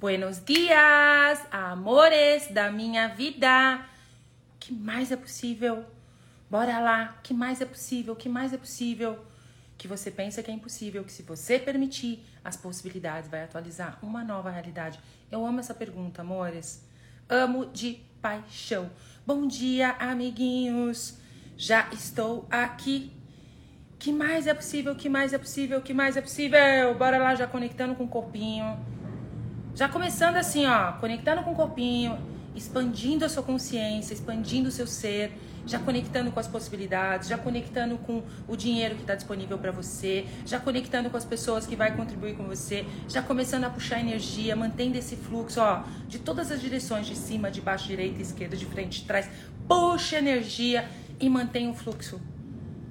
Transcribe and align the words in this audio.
Buenos 0.00 0.42
dias, 0.42 1.46
amores 1.52 2.48
da 2.48 2.72
minha 2.72 3.08
vida. 3.08 3.84
O 4.56 4.58
que 4.58 4.72
mais 4.72 5.12
é 5.12 5.16
possível? 5.16 5.84
Bora 6.48 6.78
lá. 6.78 7.16
O 7.18 7.22
que 7.22 7.34
mais 7.34 7.60
é 7.60 7.66
possível? 7.66 8.14
O 8.14 8.16
que 8.16 8.26
mais 8.26 8.54
é 8.54 8.56
possível? 8.56 9.18
Que 9.76 9.86
você 9.86 10.10
pensa 10.10 10.42
que 10.42 10.50
é 10.50 10.54
impossível, 10.54 11.04
que 11.04 11.12
se 11.12 11.22
você 11.22 11.58
permitir, 11.58 12.24
as 12.42 12.56
possibilidades 12.56 13.28
vai 13.28 13.44
atualizar 13.44 13.98
uma 14.02 14.24
nova 14.24 14.48
realidade. 14.48 14.98
Eu 15.30 15.44
amo 15.44 15.60
essa 15.60 15.74
pergunta, 15.74 16.22
amores. 16.22 16.82
Amo 17.28 17.66
de 17.66 18.00
paixão. 18.22 18.90
Bom 19.26 19.46
dia, 19.46 19.96
amiguinhos. 19.98 21.18
Já 21.58 21.90
estou 21.92 22.48
aqui. 22.50 23.12
Que 23.98 24.14
mais 24.14 24.46
é 24.46 24.54
possível? 24.54 24.96
Que 24.96 25.10
mais 25.10 25.34
é 25.34 25.38
possível? 25.38 25.82
Que 25.82 25.92
mais 25.92 26.16
é 26.16 26.22
possível? 26.22 26.94
Bora 26.96 27.18
lá 27.18 27.34
já 27.34 27.46
conectando 27.46 27.94
com 27.94 28.04
o 28.04 28.08
corpinho 28.08 28.89
já 29.74 29.88
começando 29.88 30.36
assim, 30.36 30.66
ó, 30.66 30.92
conectando 30.92 31.42
com 31.42 31.52
o 31.52 31.54
corpinho, 31.54 32.18
expandindo 32.54 33.24
a 33.24 33.28
sua 33.28 33.42
consciência, 33.42 34.12
expandindo 34.12 34.68
o 34.68 34.72
seu 34.72 34.86
ser, 34.86 35.32
já 35.66 35.78
conectando 35.78 36.30
com 36.32 36.40
as 36.40 36.48
possibilidades, 36.48 37.28
já 37.28 37.38
conectando 37.38 37.96
com 37.98 38.22
o 38.48 38.56
dinheiro 38.56 38.94
que 38.96 39.02
está 39.02 39.14
disponível 39.14 39.58
para 39.58 39.70
você, 39.70 40.26
já 40.44 40.58
conectando 40.58 41.10
com 41.10 41.16
as 41.16 41.24
pessoas 41.24 41.66
que 41.66 41.76
vai 41.76 41.94
contribuir 41.94 42.34
com 42.36 42.44
você, 42.44 42.84
já 43.08 43.22
começando 43.22 43.64
a 43.64 43.70
puxar 43.70 44.00
energia, 44.00 44.56
mantendo 44.56 44.98
esse 44.98 45.16
fluxo, 45.16 45.60
ó, 45.60 45.84
de 46.08 46.18
todas 46.18 46.50
as 46.50 46.60
direções, 46.60 47.06
de 47.06 47.16
cima, 47.16 47.50
de 47.50 47.60
baixo, 47.60 47.86
direita, 47.86 48.20
esquerda, 48.20 48.56
de 48.56 48.66
frente, 48.66 49.00
de 49.00 49.06
trás, 49.06 49.28
puxa 49.68 50.18
energia 50.18 50.88
e 51.20 51.28
mantém 51.28 51.68
o 51.68 51.74
fluxo 51.74 52.20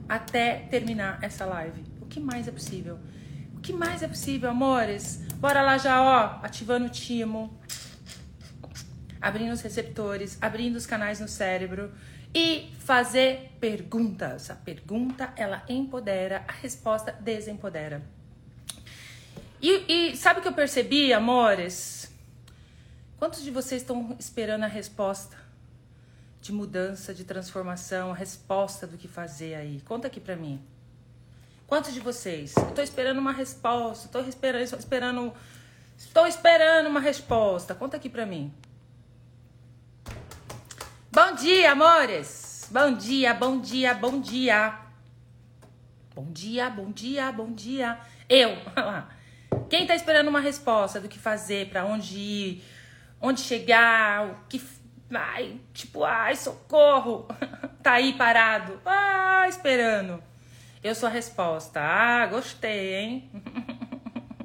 até 0.07 0.67
terminar 0.71 1.19
essa 1.21 1.45
live. 1.45 1.83
O 2.01 2.05
que 2.05 2.19
mais 2.19 2.47
é 2.47 2.51
possível? 2.51 2.97
O 3.55 3.59
que 3.59 3.73
mais 3.73 4.01
é 4.01 4.07
possível, 4.07 4.49
amores? 4.49 5.21
Bora 5.39 5.61
lá 5.61 5.77
já, 5.77 6.01
ó, 6.01 6.45
ativando 6.45 6.87
o 6.87 6.89
timo, 6.89 7.57
abrindo 9.21 9.53
os 9.53 9.61
receptores, 9.61 10.37
abrindo 10.41 10.75
os 10.75 10.85
canais 10.85 11.21
no 11.21 11.29
cérebro 11.29 11.93
e 12.35 12.69
fazer 12.79 13.49
perguntas. 13.57 14.49
A 14.49 14.55
pergunta, 14.55 15.31
ela 15.37 15.63
empodera, 15.69 16.43
a 16.45 16.51
resposta 16.51 17.13
desempodera. 17.13 18.03
E, 19.61 20.11
e 20.11 20.17
sabe 20.17 20.39
o 20.39 20.41
que 20.41 20.49
eu 20.49 20.53
percebi, 20.53 21.13
amores? 21.13 22.13
Quantos 23.17 23.41
de 23.41 23.49
vocês 23.49 23.81
estão 23.81 24.17
esperando 24.19 24.65
a 24.65 24.67
resposta 24.67 25.37
de 26.41 26.51
mudança, 26.51 27.13
de 27.13 27.23
transformação, 27.23 28.11
a 28.11 28.13
resposta 28.13 28.85
do 28.85 28.97
que 28.97 29.07
fazer 29.07 29.55
aí? 29.55 29.79
Conta 29.85 30.07
aqui 30.07 30.19
pra 30.19 30.35
mim. 30.35 30.61
Quantos 31.69 31.93
de 31.93 31.99
vocês? 31.99 32.55
Estou 32.57 32.83
esperando 32.83 33.19
uma 33.19 33.31
resposta. 33.31 34.07
Estou 34.07 34.27
esperando, 34.27 34.63
estou 34.63 34.79
esperando, 34.79 35.33
estou 35.95 36.25
esperando 36.25 36.89
uma 36.89 36.99
resposta. 36.99 37.75
Conta 37.75 37.95
aqui 37.95 38.09
para 38.09 38.25
mim. 38.25 38.51
Bom 41.11 41.35
dia, 41.35 41.71
amores. 41.71 42.67
Bom 42.71 42.95
dia, 42.95 43.35
bom 43.35 43.61
dia, 43.61 43.93
bom 43.93 44.19
dia. 44.19 44.79
Bom 46.15 46.31
dia, 46.31 46.71
bom 46.71 46.91
dia, 46.91 47.31
bom 47.31 47.53
dia. 47.53 47.99
Eu. 48.27 48.57
Quem 49.69 49.85
tá 49.85 49.93
esperando 49.93 50.27
uma 50.27 50.39
resposta 50.39 50.99
do 50.99 51.07
que 51.07 51.19
fazer, 51.19 51.69
para 51.69 51.85
onde 51.85 52.17
ir, 52.17 52.63
onde 53.21 53.41
chegar, 53.41 54.25
o 54.25 54.35
que 54.49 54.59
ai, 55.11 55.59
tipo, 55.71 56.03
ai, 56.03 56.35
socorro. 56.35 57.27
tá 57.83 57.93
aí 57.93 58.13
parado. 58.13 58.81
Ah, 58.83 59.45
esperando. 59.47 60.28
Eu 60.81 60.95
sou 60.95 61.07
a 61.07 61.11
resposta. 61.11 61.81
Ah, 61.81 62.25
gostei, 62.27 62.95
hein? 62.95 63.31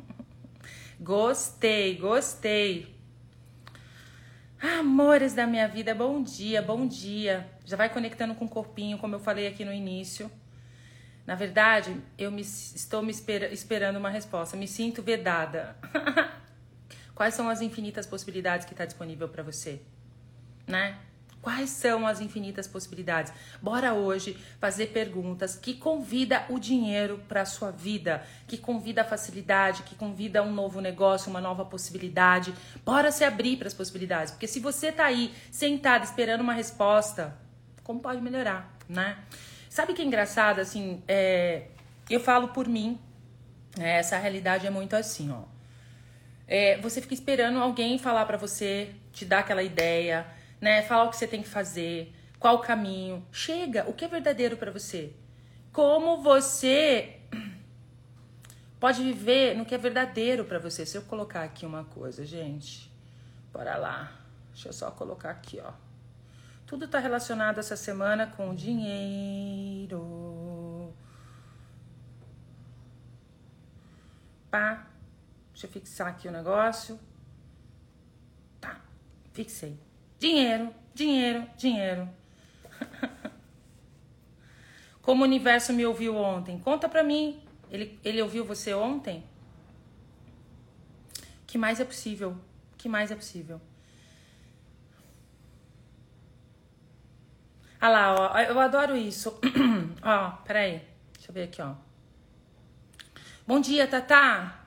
gostei, 0.99 1.97
gostei. 1.97 2.93
Amores 4.61 5.33
da 5.33 5.47
minha 5.47 5.69
vida, 5.69 5.95
bom 5.95 6.21
dia, 6.23 6.61
bom 6.61 6.89
dia. 6.89 7.49
Já 7.65 7.77
vai 7.77 7.89
conectando 7.89 8.35
com 8.35 8.47
o 8.47 8.49
corpinho, 8.49 8.99
como 8.99 9.15
eu 9.15 9.21
falei 9.21 9.47
aqui 9.47 9.65
no 9.65 9.73
início. 9.73 10.29
Na 11.25 11.37
verdade, 11.37 11.97
eu 12.19 12.33
me, 12.33 12.43
estou 12.43 13.01
me 13.01 13.13
espera, 13.13 13.53
esperando 13.53 13.97
uma 13.97 14.11
resposta. 14.11 14.57
Me 14.57 14.67
sinto 14.67 15.03
vedada. 15.03 15.77
Quais 17.15 17.35
são 17.35 17.49
as 17.49 17.61
infinitas 17.61 18.09
possibilidades 18.09 18.67
que 18.67 18.73
está 18.73 18.85
disponível 18.85 19.29
para 19.29 19.45
você? 19.45 19.81
Né? 20.67 20.99
Quais 21.45 21.69
são 21.69 22.07
as 22.07 22.23
infinitas 22.23 22.67
possibilidades? 22.67 23.31
Bora 23.61 23.93
hoje 23.93 24.35
fazer 24.59 24.87
perguntas 24.87 25.55
que 25.55 25.75
convida 25.75 26.43
o 26.49 26.59
dinheiro 26.59 27.23
para 27.29 27.43
a 27.43 27.45
sua 27.45 27.71
vida, 27.71 28.23
que 28.47 28.57
convida 28.57 29.03
a 29.03 29.05
facilidade, 29.05 29.83
que 29.83 29.95
convida 29.95 30.43
um 30.43 30.51
novo 30.51 30.81
negócio, 30.81 31.29
uma 31.29 31.43
nova 31.43 31.63
possibilidade. 31.63 32.55
Bora 32.83 33.13
se 33.13 33.25
abrir 33.25 33.59
para 33.59 33.69
as 33.69 33.75
possibilidades, 33.75 34.31
porque 34.33 34.47
se 34.47 34.59
você 34.59 34.91
tá 34.91 35.05
aí 35.05 35.35
sentado 35.51 36.05
esperando 36.05 36.41
uma 36.41 36.55
resposta, 36.55 37.37
como 37.83 38.01
pode 38.01 38.23
melhorar, 38.23 38.75
né? 38.89 39.19
Sabe 39.69 39.93
que 39.93 40.01
é 40.01 40.05
engraçado 40.07 40.61
assim? 40.61 41.03
É, 41.07 41.65
eu 42.09 42.21
falo 42.21 42.49
por 42.49 42.67
mim. 42.67 42.99
É, 43.79 43.99
essa 43.99 44.17
realidade 44.17 44.67
é 44.67 44.71
muito 44.71 44.97
assim, 44.97 45.31
ó. 45.31 45.43
É, 46.49 46.79
você 46.79 47.03
fica 47.03 47.13
esperando 47.13 47.59
alguém 47.59 47.99
falar 47.99 48.25
para 48.25 48.39
você, 48.39 48.93
te 49.13 49.27
dar 49.27 49.41
aquela 49.41 49.63
ideia 49.63 50.27
né? 50.65 50.83
Falar 50.83 51.05
o 51.05 51.11
que 51.11 51.17
você 51.19 51.29
tem 51.29 51.43
que 51.43 51.49
fazer, 51.49 52.15
qual 52.39 52.55
o 52.55 52.61
caminho. 52.61 53.23
Chega, 53.31 53.85
o 53.87 53.93
que 53.93 54.07
é 54.07 54.09
verdadeiro 54.09 54.57
para 54.57 54.71
você? 54.71 55.13
Como 55.71 56.23
você 56.23 57.21
pode 58.81 59.03
viver 59.03 59.55
no 59.55 59.67
que 59.67 59.75
é 59.75 59.79
verdadeiro 59.79 60.47
para 60.47 60.59
você? 60.59 60.87
Se 60.87 60.97
eu 60.97 61.03
colocar 61.03 61.43
aqui 61.43 61.67
uma 61.67 61.85
coisa, 61.85 62.25
gente, 62.25 62.91
bora 63.53 63.77
lá. 63.77 64.11
Deixa 64.53 64.71
eu 64.71 64.73
só 64.73 64.91
colocar 64.91 65.29
aqui, 65.29 65.61
ó. 65.63 65.73
Tudo 66.67 66.89
tá 66.89 66.99
relacionado 66.99 67.59
essa 67.59 67.77
semana 67.77 68.27
com 68.27 68.55
dinheiro. 68.55 70.01
Pá. 74.51 74.87
Deixa 75.53 75.67
eu 75.67 75.71
fixar 75.71 76.09
aqui 76.09 76.27
o 76.27 76.33
negócio. 76.33 76.99
Tá, 78.63 78.81
fixei. 79.35 79.79
Dinheiro, 80.25 80.75
dinheiro, 80.95 81.47
dinheiro. 81.55 82.09
Como 85.03 85.21
o 85.21 85.27
universo 85.27 85.71
me 85.75 85.85
ouviu 85.85 86.17
ontem? 86.17 86.59
Conta 86.59 86.89
pra 86.89 87.03
mim. 87.03 87.43
Ele, 87.71 88.01
ele 88.03 88.23
ouviu 88.23 88.43
você 88.43 88.73
ontem? 88.73 89.23
O 91.43 91.47
que 91.47 91.59
mais 91.59 91.79
é 91.79 91.85
possível? 91.85 92.31
O 92.31 92.77
que 92.79 92.89
mais 92.89 93.11
é 93.11 93.15
possível? 93.15 93.61
Ah 97.79 97.91
lá, 97.91 98.15
ó. 98.15 98.39
Eu 98.39 98.59
adoro 98.59 98.97
isso. 98.97 99.39
ó, 100.03 100.31
peraí. 100.47 100.81
Deixa 101.13 101.29
eu 101.31 101.35
ver 101.35 101.43
aqui, 101.43 101.61
ó. 101.61 101.75
Bom 103.47 103.61
dia, 103.61 103.87
Tatá. 103.87 104.65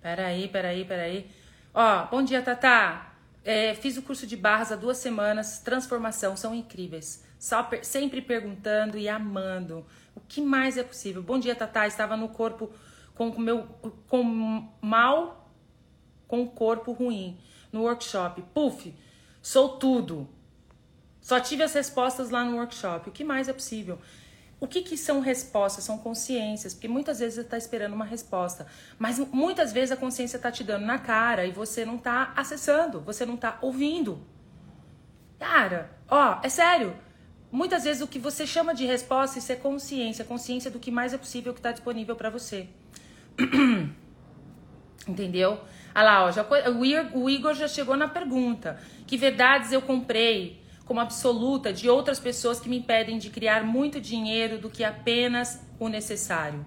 Peraí, 0.00 0.46
peraí, 0.46 0.84
peraí. 0.84 1.28
Ó, 1.74 2.06
bom 2.06 2.22
dia, 2.22 2.40
Tatá. 2.42 3.11
É, 3.44 3.74
fiz 3.74 3.96
o 3.96 4.02
curso 4.02 4.26
de 4.26 4.36
barras 4.36 4.70
há 4.70 4.76
duas 4.76 4.98
semanas, 4.98 5.58
transformação, 5.58 6.36
são 6.36 6.54
incríveis. 6.54 7.24
Sempre 7.82 8.22
perguntando 8.22 8.96
e 8.96 9.08
amando. 9.08 9.84
O 10.14 10.20
que 10.20 10.40
mais 10.40 10.76
é 10.76 10.84
possível? 10.84 11.22
Bom 11.22 11.38
dia, 11.38 11.54
Tatá. 11.54 11.86
Estava 11.86 12.16
no 12.16 12.28
corpo 12.28 12.70
com 13.14 13.28
o 13.28 13.40
meu 13.40 13.66
com 14.08 14.68
mal 14.80 15.50
com 16.28 16.42
o 16.42 16.48
corpo 16.48 16.92
ruim 16.92 17.38
no 17.72 17.82
workshop. 17.82 18.42
Puf, 18.54 18.94
sou 19.42 19.76
tudo. 19.76 20.28
Só 21.20 21.40
tive 21.40 21.62
as 21.62 21.74
respostas 21.74 22.30
lá 22.30 22.44
no 22.44 22.56
workshop. 22.56 23.08
O 23.08 23.12
que 23.12 23.24
mais 23.24 23.48
é 23.48 23.52
possível? 23.52 23.98
O 24.62 24.68
que, 24.68 24.80
que 24.80 24.96
são 24.96 25.18
respostas? 25.18 25.82
São 25.82 25.98
consciências, 25.98 26.72
porque 26.72 26.86
muitas 26.86 27.18
vezes 27.18 27.34
você 27.34 27.40
está 27.40 27.58
esperando 27.58 27.94
uma 27.94 28.04
resposta, 28.04 28.64
mas 28.96 29.18
muitas 29.18 29.72
vezes 29.72 29.90
a 29.90 29.96
consciência 29.96 30.36
está 30.36 30.52
te 30.52 30.62
dando 30.62 30.86
na 30.86 31.00
cara 31.00 31.44
e 31.44 31.50
você 31.50 31.84
não 31.84 31.96
está 31.96 32.32
acessando, 32.36 33.00
você 33.00 33.26
não 33.26 33.34
está 33.34 33.58
ouvindo. 33.60 34.24
Cara, 35.36 35.90
ó, 36.08 36.38
é 36.44 36.48
sério. 36.48 36.96
Muitas 37.50 37.82
vezes 37.82 38.02
o 38.02 38.06
que 38.06 38.20
você 38.20 38.46
chama 38.46 38.72
de 38.72 38.86
resposta, 38.86 39.36
isso 39.36 39.50
é 39.50 39.56
consciência, 39.56 40.24
consciência 40.24 40.70
do 40.70 40.78
que 40.78 40.92
mais 40.92 41.12
é 41.12 41.18
possível 41.18 41.52
que 41.52 41.58
está 41.58 41.72
disponível 41.72 42.14
para 42.14 42.30
você. 42.30 42.68
Entendeu? 45.08 45.60
Ah 45.92 46.04
lá, 46.04 46.24
ó, 46.24 46.30
já, 46.30 46.46
o 47.14 47.28
Igor 47.28 47.54
já 47.54 47.66
chegou 47.66 47.96
na 47.96 48.06
pergunta. 48.06 48.80
Que 49.08 49.16
verdades 49.16 49.72
eu 49.72 49.82
comprei? 49.82 50.61
Como 50.84 51.00
absoluta 51.00 51.72
de 51.72 51.88
outras 51.88 52.18
pessoas 52.18 52.60
que 52.60 52.68
me 52.68 52.78
impedem 52.78 53.18
de 53.18 53.30
criar 53.30 53.64
muito 53.64 54.00
dinheiro 54.00 54.58
do 54.58 54.68
que 54.68 54.84
apenas 54.84 55.60
o 55.78 55.88
necessário. 55.88 56.64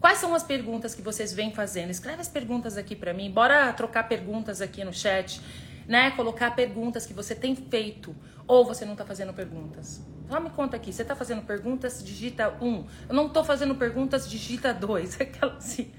Quais 0.00 0.18
são 0.18 0.34
as 0.34 0.42
perguntas 0.42 0.94
que 0.94 1.02
vocês 1.02 1.32
vêm 1.32 1.52
fazendo? 1.52 1.90
Escreve 1.90 2.20
as 2.20 2.28
perguntas 2.28 2.76
aqui 2.76 2.94
para 2.94 3.12
mim. 3.12 3.30
Bora 3.30 3.72
trocar 3.72 4.04
perguntas 4.04 4.60
aqui 4.60 4.84
no 4.84 4.92
chat, 4.92 5.40
né? 5.86 6.10
Colocar 6.12 6.54
perguntas 6.54 7.06
que 7.06 7.14
você 7.14 7.34
tem 7.34 7.54
feito 7.56 8.14
ou 8.46 8.64
você 8.64 8.84
não 8.84 8.94
tá 8.94 9.04
fazendo 9.04 9.32
perguntas. 9.32 10.00
Só 10.28 10.40
me 10.40 10.50
conta 10.50 10.76
aqui, 10.76 10.92
você 10.92 11.04
tá 11.04 11.14
fazendo 11.14 11.42
perguntas, 11.42 12.04
digita 12.04 12.56
um. 12.60 12.84
Eu 13.08 13.14
não 13.14 13.28
tô 13.28 13.42
fazendo 13.44 13.74
perguntas, 13.74 14.28
digita 14.28 14.74
dois. 14.74 15.18
Aquela 15.20 15.56
assim. 15.56 15.92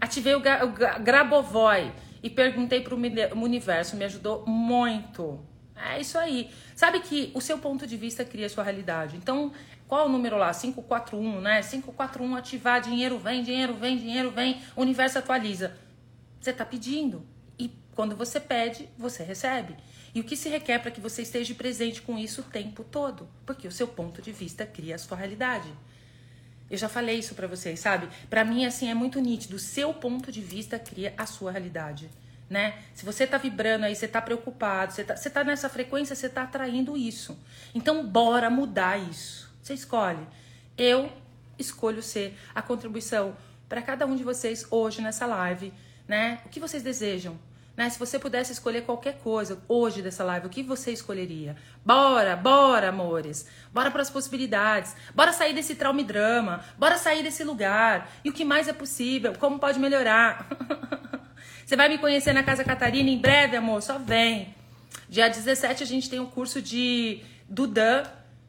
Ativei 0.00 0.34
o, 0.34 0.38
o 0.38 1.02
Grabovoi 1.02 1.92
e 2.22 2.30
perguntei 2.30 2.80
para 2.80 2.94
o 2.94 3.42
universo, 3.42 3.96
me 3.96 4.04
ajudou 4.04 4.46
muito. 4.46 5.40
É 5.90 6.00
isso 6.00 6.16
aí. 6.18 6.50
Sabe 6.76 7.00
que 7.00 7.30
o 7.34 7.40
seu 7.40 7.58
ponto 7.58 7.86
de 7.86 7.96
vista 7.96 8.24
cria 8.24 8.46
a 8.46 8.48
sua 8.48 8.62
realidade. 8.62 9.16
Então, 9.16 9.52
qual 9.88 10.06
o 10.06 10.08
número 10.08 10.36
lá? 10.36 10.54
541, 10.54 11.40
né? 11.40 11.62
541 11.62 12.36
ativar, 12.36 12.80
dinheiro 12.80 13.18
vem, 13.18 13.42
dinheiro 13.42 13.74
vem, 13.74 13.98
dinheiro 13.98 14.30
vem, 14.30 14.62
o 14.76 14.82
universo 14.82 15.18
atualiza. 15.18 15.76
Você 16.40 16.50
está 16.50 16.64
pedindo. 16.64 17.26
E 17.58 17.70
quando 17.94 18.16
você 18.16 18.40
pede, 18.40 18.88
você 18.96 19.22
recebe. 19.22 19.76
E 20.14 20.20
o 20.20 20.24
que 20.24 20.36
se 20.36 20.48
requer 20.48 20.78
para 20.78 20.90
que 20.90 21.00
você 21.00 21.22
esteja 21.22 21.54
presente 21.54 22.02
com 22.02 22.18
isso 22.18 22.42
o 22.42 22.44
tempo 22.44 22.84
todo? 22.84 23.28
Porque 23.44 23.66
o 23.66 23.72
seu 23.72 23.88
ponto 23.88 24.22
de 24.22 24.30
vista 24.30 24.64
cria 24.64 24.94
a 24.94 24.98
sua 24.98 25.16
realidade. 25.16 25.72
Eu 26.70 26.78
já 26.78 26.88
falei 26.88 27.18
isso 27.18 27.34
para 27.34 27.46
vocês, 27.46 27.80
sabe? 27.80 28.08
Para 28.30 28.44
mim 28.44 28.64
assim 28.64 28.88
é 28.88 28.94
muito 28.94 29.20
nítido, 29.20 29.56
o 29.56 29.58
seu 29.58 29.92
ponto 29.92 30.32
de 30.32 30.40
vista 30.40 30.78
cria 30.78 31.12
a 31.18 31.26
sua 31.26 31.52
realidade, 31.52 32.08
né? 32.52 32.74
Se 32.94 33.02
você 33.02 33.26
tá 33.26 33.38
vibrando 33.38 33.86
aí, 33.86 33.96
você 33.96 34.06
tá 34.06 34.20
preocupado, 34.20 34.92
você 34.92 35.02
tá, 35.02 35.16
você 35.16 35.30
tá 35.30 35.42
nessa 35.42 35.70
frequência, 35.70 36.14
você 36.14 36.28
tá 36.28 36.42
atraindo 36.42 36.98
isso. 36.98 37.36
Então 37.74 38.06
bora 38.06 38.50
mudar 38.50 38.98
isso. 38.98 39.50
Você 39.62 39.72
escolhe. 39.72 40.20
Eu 40.76 41.10
escolho 41.58 42.02
ser 42.02 42.38
a 42.54 42.60
contribuição 42.60 43.34
para 43.70 43.80
cada 43.80 44.04
um 44.04 44.14
de 44.14 44.22
vocês 44.22 44.66
hoje 44.70 45.00
nessa 45.00 45.24
live, 45.24 45.72
né? 46.06 46.40
O 46.44 46.50
que 46.50 46.60
vocês 46.60 46.82
desejam? 46.82 47.38
Né? 47.74 47.88
Se 47.88 47.98
você 47.98 48.18
pudesse 48.18 48.52
escolher 48.52 48.82
qualquer 48.82 49.16
coisa 49.20 49.58
hoje 49.66 50.02
dessa 50.02 50.22
live, 50.22 50.46
o 50.46 50.50
que 50.50 50.62
você 50.62 50.92
escolheria? 50.92 51.56
Bora, 51.82 52.36
bora, 52.36 52.90
amores. 52.90 53.48
Bora 53.72 53.90
para 53.90 54.02
as 54.02 54.10
possibilidades. 54.10 54.94
Bora 55.14 55.32
sair 55.32 55.54
desse 55.54 55.74
trauma 55.74 56.02
e 56.02 56.04
drama. 56.04 56.62
Bora 56.76 56.98
sair 56.98 57.22
desse 57.22 57.42
lugar. 57.44 58.12
E 58.22 58.28
o 58.28 58.32
que 58.32 58.44
mais 58.44 58.68
é 58.68 58.74
possível? 58.74 59.32
Como 59.38 59.58
pode 59.58 59.80
melhorar? 59.80 60.46
você 61.64 61.76
vai 61.76 61.88
me 61.88 61.98
conhecer 61.98 62.32
na 62.32 62.42
Casa 62.42 62.64
Catarina 62.64 63.08
em 63.08 63.18
breve, 63.18 63.56
amor? 63.56 63.82
Só 63.82 63.98
vem. 63.98 64.54
Dia 65.08 65.28
17 65.28 65.82
a 65.82 65.86
gente 65.86 66.10
tem 66.10 66.20
um 66.20 66.26
curso 66.26 66.60
de 66.60 67.22
Dudan. 67.48 68.04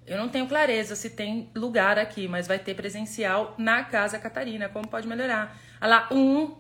Eu 0.06 0.18
não 0.18 0.30
tenho 0.30 0.48
clareza 0.48 0.96
se 0.96 1.10
tem 1.10 1.50
lugar 1.56 1.98
aqui, 1.98 2.28
mas 2.28 2.48
vai 2.48 2.60
ter 2.60 2.74
presencial 2.74 3.56
na 3.58 3.84
Casa 3.84 4.20
Catarina. 4.20 4.70
Como 4.70 4.88
pode 4.88 5.08
melhorar? 5.08 5.58
Olha 5.82 5.90
lá, 5.90 6.08
um, 6.12 6.56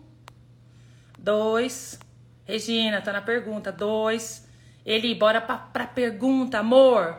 dois, 1.18 2.00
Regina, 2.46 3.02
tá 3.02 3.14
na 3.14 3.22
pergunta. 3.22 3.72
Dois. 3.72 4.48
Eli, 4.86 5.16
bora 5.16 5.42
pra, 5.42 5.58
pra 5.58 5.88
pergunta, 5.88 6.60
amor. 6.60 7.18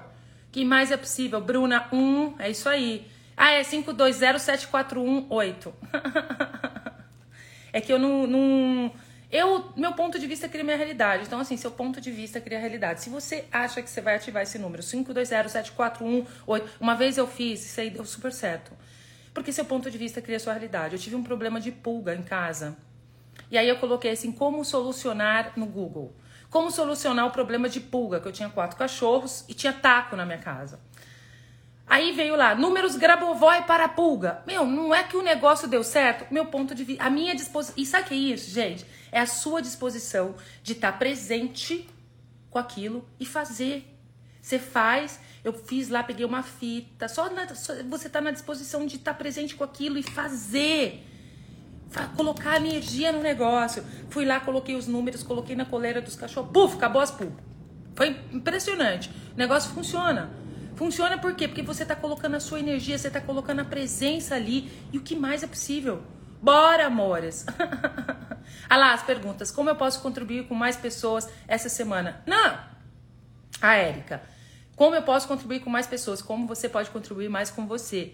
que 0.53 0.65
mais 0.65 0.91
é 0.91 0.97
possível? 0.97 1.41
Bruna, 1.41 1.87
um. 1.93 2.35
É 2.39 2.51
isso 2.51 2.69
aí. 2.69 3.07
Ah, 3.37 3.53
é 3.53 3.63
5207418. 3.63 5.73
é 7.73 7.81
que 7.81 7.93
eu 7.93 7.99
não, 7.99 8.27
não. 8.27 8.93
Eu, 9.35 9.73
meu 9.75 9.93
ponto 9.95 10.17
de 10.17 10.29
vista 10.29 10.49
cria 10.49 10.63
minha 10.63 10.77
realidade. 10.77 11.25
Então, 11.27 11.41
assim, 11.41 11.57
seu 11.57 11.73
ponto 11.73 12.01
de 12.01 12.13
vista 12.13 12.41
cria 12.41 12.57
a 12.57 12.61
realidade. 12.61 13.01
Se 13.01 13.11
você 13.11 13.47
acha 13.51 13.83
que 13.83 13.91
você 13.91 14.01
vai 14.01 14.15
ativar 14.15 14.45
esse 14.45 14.61
número, 14.61 14.81
5207418, 14.81 16.63
uma 16.79 16.95
vez 16.95 17.19
eu 17.19 17.27
fiz, 17.27 17.67
isso 17.67 17.81
aí 17.81 17.91
deu 17.91 18.05
super 18.05 18.33
certo. 18.33 18.71
Porque 19.35 19.51
seu 19.51 19.65
ponto 19.65 19.91
de 19.91 19.99
vista 19.99 20.23
cria 20.23 20.37
a 20.37 20.41
sua 20.41 20.53
realidade. 20.53 20.95
Eu 20.95 21.01
tive 21.01 21.17
um 21.17 21.25
problema 21.25 21.61
de 21.61 21.73
pulga 21.73 22.15
em 22.15 22.23
casa. 22.23 22.77
E 23.51 23.59
aí 23.59 23.69
eu 23.69 23.75
coloquei 23.79 24.13
assim, 24.13 24.31
como 24.31 24.65
solucionar 24.65 25.55
no 25.57 25.67
Google. 25.67 26.15
Como 26.49 26.71
solucionar 26.71 27.27
o 27.27 27.33
problema 27.33 27.69
de 27.69 27.81
pulga, 27.81 28.21
que 28.21 28.29
eu 28.29 28.33
tinha 28.33 28.49
quatro 28.49 28.77
cachorros 28.77 29.45
e 29.49 29.55
tinha 29.55 29.73
taco 29.73 30.15
na 30.15 30.25
minha 30.25 30.39
casa. 30.39 30.79
Aí 31.89 32.13
veio 32.13 32.37
lá, 32.37 32.55
números 32.55 32.95
Grabovoi 32.95 33.63
para 33.63 33.89
pulga. 33.89 34.43
Meu, 34.47 34.65
não 34.65 34.95
é 34.95 35.03
que 35.03 35.17
o 35.17 35.23
negócio 35.23 35.67
deu 35.67 35.83
certo? 35.83 36.33
Meu 36.33 36.47
ponto 36.47 36.73
de 36.73 36.85
vista, 36.85 37.03
a 37.03 37.11
minha 37.11 37.35
disposição. 37.35 37.75
E 37.77 37.85
sabe 37.85 38.05
o 38.05 38.07
que 38.07 38.15
é 38.15 38.17
isso, 38.17 38.51
gente? 38.53 38.87
É 39.15 39.21
a 39.21 39.27
sua 39.27 39.63
disposição 39.63 40.35
de 40.61 40.73
estar 40.73 40.91
tá 40.91 40.99
presente 40.99 41.89
com 42.51 42.59
aquilo 42.59 43.09
e 43.21 43.25
fazer. 43.25 43.97
Você 44.43 44.59
faz, 44.59 45.21
eu 45.45 45.53
fiz 45.53 45.89
lá, 45.89 46.03
peguei 46.03 46.27
uma 46.27 46.43
fita. 46.43 47.07
Só, 47.07 47.31
na, 47.31 47.55
só 47.55 47.73
você 47.85 48.09
tá 48.09 48.21
na 48.21 48.33
disposição 48.33 48.85
de 48.85 48.97
estar 48.97 49.13
tá 49.13 49.19
presente 49.19 49.55
com 49.55 49.63
aquilo 49.63 49.97
e 49.97 50.03
fazer 50.03 51.07
colocar 52.17 52.57
energia 52.57 53.13
no 53.13 53.23
negócio. 53.23 53.85
Fui 54.11 54.25
lá, 54.25 54.41
coloquei 54.41 54.75
os 54.75 54.89
números, 54.89 55.23
coloquei 55.23 55.55
na 55.55 55.65
coleira 55.65 56.03
dos 56.03 56.17
cachorros, 56.17 56.51
puf, 56.51 56.75
acabou 56.75 57.01
as 57.01 57.13
pulgas. 57.13 57.39
Foi 57.95 58.17
impressionante. 58.33 59.13
O 59.33 59.39
negócio 59.39 59.71
funciona. 59.71 60.29
Funciona 60.75 61.19
por 61.19 61.37
quê? 61.37 61.47
Porque 61.47 61.63
você 61.63 61.85
está 61.85 61.95
colocando 61.95 62.35
a 62.35 62.41
sua 62.41 62.59
energia, 62.59 62.99
você 62.99 63.07
está 63.07 63.21
colocando 63.21 63.61
a 63.61 63.65
presença 63.65 64.35
ali. 64.35 64.69
E 64.93 64.99
o 64.99 65.03
que 65.03 65.15
mais 65.15 65.45
é 65.45 65.47
possível? 65.47 66.03
Bora, 66.45 66.89
amores! 66.89 67.47
ah 68.69 68.77
lá, 68.77 68.93
as 68.93 69.03
perguntas. 69.03 69.51
Como 69.51 69.71
eu 69.71 69.77
posso 69.77 70.03
contribuir 70.03 70.47
com 70.47 70.55
mais 70.55 70.77
pessoas 70.77 71.27
essa 71.49 71.71
semana? 71.71 72.23
Não! 72.27 72.61
A 73.63 73.77
Érica. 73.77 74.21
Como 74.77 74.95
eu 74.95 75.01
posso 75.01 75.27
contribuir 75.27 75.61
com 75.61 75.71
mais 75.71 75.87
pessoas? 75.87 76.21
Como 76.21 76.47
você 76.47 76.69
pode 76.69 76.91
contribuir 76.91 77.31
mais 77.31 77.51
com 77.51 77.67
você? 77.67 78.13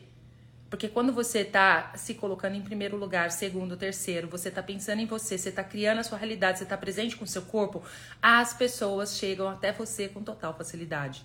Porque 0.71 0.87
quando 0.87 1.13
você 1.13 1.41
está 1.41 1.91
se 1.97 2.15
colocando 2.15 2.55
em 2.55 2.63
primeiro 2.63 2.97
lugar, 2.97 3.33
segundo, 3.33 3.77
terceiro, 3.77 4.29
você 4.29 4.49
está 4.49 4.63
pensando 4.63 5.01
em 5.01 5.07
você, 5.07 5.37
você 5.37 5.49
está 5.49 5.65
criando 5.65 5.99
a 5.99 6.05
sua 6.05 6.17
realidade, 6.17 6.59
você 6.59 6.63
está 6.65 6.77
presente 6.77 7.17
com 7.17 7.25
o 7.25 7.27
seu 7.27 7.43
corpo, 7.43 7.83
as 8.23 8.55
pessoas 8.55 9.17
chegam 9.19 9.49
até 9.49 9.73
você 9.73 10.07
com 10.07 10.23
total 10.23 10.55
facilidade. 10.57 11.25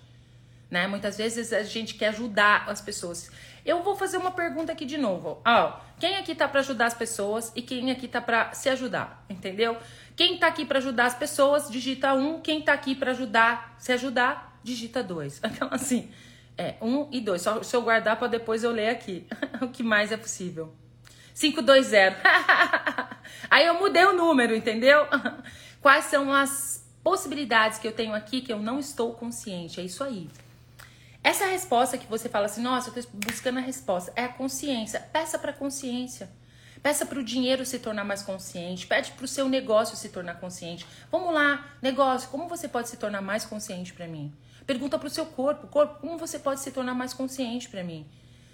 Né? 0.68 0.88
Muitas 0.88 1.16
vezes 1.16 1.52
a 1.52 1.62
gente 1.62 1.94
quer 1.94 2.08
ajudar 2.08 2.68
as 2.68 2.80
pessoas. 2.80 3.30
Eu 3.64 3.84
vou 3.84 3.94
fazer 3.94 4.16
uma 4.16 4.32
pergunta 4.32 4.72
aqui 4.72 4.84
de 4.84 4.98
novo. 4.98 5.40
Ó, 5.46 5.85
quem 5.98 6.16
aqui 6.16 6.34
tá 6.34 6.46
para 6.46 6.60
ajudar 6.60 6.86
as 6.86 6.94
pessoas 6.94 7.52
e 7.54 7.62
quem 7.62 7.90
aqui 7.90 8.06
tá 8.06 8.20
para 8.20 8.52
se 8.52 8.68
ajudar, 8.68 9.24
entendeu? 9.30 9.76
Quem 10.14 10.38
tá 10.38 10.46
aqui 10.46 10.64
para 10.64 10.78
ajudar 10.78 11.06
as 11.06 11.14
pessoas, 11.14 11.70
digita 11.70 12.14
um. 12.14 12.40
Quem 12.40 12.62
tá 12.62 12.72
aqui 12.72 12.94
para 12.94 13.12
ajudar, 13.12 13.76
se 13.78 13.92
ajudar, 13.92 14.58
digita 14.62 15.02
dois. 15.02 15.40
Então 15.44 15.68
assim, 15.70 16.10
é, 16.56 16.74
um 16.80 17.08
e 17.10 17.20
dois. 17.20 17.42
Só 17.42 17.62
se 17.62 17.74
eu 17.74 17.82
guardar 17.82 18.16
para 18.16 18.28
depois 18.28 18.62
eu 18.62 18.72
ler 18.72 18.88
aqui. 18.88 19.26
o 19.60 19.68
que 19.68 19.82
mais 19.82 20.12
é 20.12 20.16
possível. 20.16 20.74
520. 21.34 22.16
Aí 23.50 23.66
eu 23.66 23.78
mudei 23.78 24.04
o 24.04 24.14
número, 24.14 24.54
entendeu? 24.54 25.06
Quais 25.80 26.06
são 26.06 26.32
as 26.32 26.84
possibilidades 27.02 27.78
que 27.78 27.86
eu 27.86 27.92
tenho 27.92 28.14
aqui 28.14 28.40
que 28.40 28.52
eu 28.52 28.58
não 28.58 28.78
estou 28.78 29.12
consciente? 29.12 29.80
É 29.80 29.84
isso 29.84 30.02
aí. 30.02 30.28
Essa 31.26 31.46
resposta 31.46 31.98
que 31.98 32.06
você 32.06 32.28
fala 32.28 32.46
assim, 32.46 32.62
nossa, 32.62 32.88
eu 32.88 33.00
estou 33.00 33.18
buscando 33.18 33.58
a 33.58 33.60
resposta, 33.60 34.12
é 34.14 34.22
a 34.22 34.28
consciência. 34.28 35.00
Peça 35.12 35.36
para 35.36 35.50
a 35.50 35.54
consciência. 35.54 36.30
Peça 36.80 37.04
para 37.04 37.18
o 37.18 37.24
dinheiro 37.24 37.66
se 37.66 37.80
tornar 37.80 38.04
mais 38.04 38.22
consciente. 38.22 38.86
Pede 38.86 39.10
para 39.10 39.24
o 39.24 39.26
seu 39.26 39.48
negócio 39.48 39.96
se 39.96 40.08
tornar 40.10 40.38
consciente. 40.38 40.86
Vamos 41.10 41.34
lá, 41.34 41.66
negócio, 41.82 42.28
como 42.28 42.46
você 42.46 42.68
pode 42.68 42.88
se 42.88 42.96
tornar 42.96 43.22
mais 43.22 43.44
consciente 43.44 43.92
para 43.92 44.06
mim? 44.06 44.32
Pergunta 44.68 45.00
pro 45.00 45.10
seu 45.10 45.26
corpo, 45.26 45.66
corpo, 45.66 45.98
como 46.00 46.16
você 46.16 46.38
pode 46.38 46.60
se 46.60 46.70
tornar 46.70 46.94
mais 46.94 47.12
consciente 47.12 47.68
para 47.68 47.82
mim? 47.82 48.06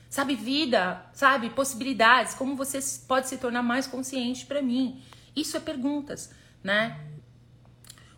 Sabe, 0.08 0.34
vida, 0.34 1.04
sabe, 1.12 1.50
possibilidades, 1.50 2.32
como 2.32 2.56
você 2.56 2.78
pode 3.06 3.28
se 3.28 3.36
tornar 3.36 3.62
mais 3.62 3.86
consciente 3.86 4.46
para 4.46 4.62
mim? 4.62 5.04
Isso 5.36 5.58
é 5.58 5.60
perguntas, 5.60 6.34
né? 6.64 6.98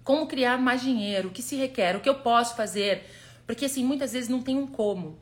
Como 0.05 0.29
criar 0.29 0.59
mais 0.59 0.81
dinheiro? 0.81 1.31
O 1.31 1.33
que 1.33 1.43
se 1.43 1.57
requer? 1.57 1.97
O 1.97 2.01
que 2.01 2.09
eu 2.09 2.21
posso 2.21 2.55
fazer? 2.55 3.05
Porque 3.47 3.67
assim, 3.67 3.85
muitas 3.85 4.13
vezes 4.13 4.29
não 4.29 4.43
tem 4.43 4.57
um 4.57 4.67
como, 4.67 5.19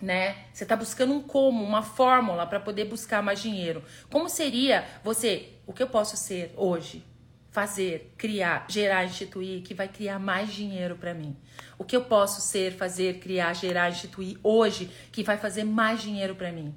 né? 0.00 0.46
Você 0.52 0.64
está 0.64 0.76
buscando 0.76 1.12
um 1.12 1.22
como, 1.22 1.64
uma 1.64 1.82
fórmula 1.82 2.46
para 2.46 2.60
poder 2.60 2.84
buscar 2.84 3.22
mais 3.22 3.40
dinheiro. 3.40 3.82
Como 4.10 4.28
seria 4.28 4.84
você, 5.02 5.50
o 5.66 5.72
que 5.72 5.82
eu 5.82 5.88
posso 5.88 6.16
ser 6.16 6.52
hoje? 6.56 7.04
fazer, 7.52 8.14
criar, 8.16 8.64
gerar, 8.66 9.04
instituir, 9.04 9.62
que 9.62 9.74
vai 9.74 9.86
criar 9.86 10.18
mais 10.18 10.52
dinheiro 10.52 10.96
para 10.96 11.12
mim? 11.12 11.36
O 11.78 11.84
que 11.84 11.94
eu 11.94 12.02
posso 12.02 12.40
ser, 12.40 12.72
fazer, 12.72 13.18
criar, 13.18 13.52
gerar, 13.52 13.90
instituir 13.90 14.38
hoje 14.42 14.90
que 15.12 15.22
vai 15.22 15.36
fazer 15.36 15.62
mais 15.62 16.00
dinheiro 16.00 16.34
para 16.34 16.50
mim? 16.50 16.74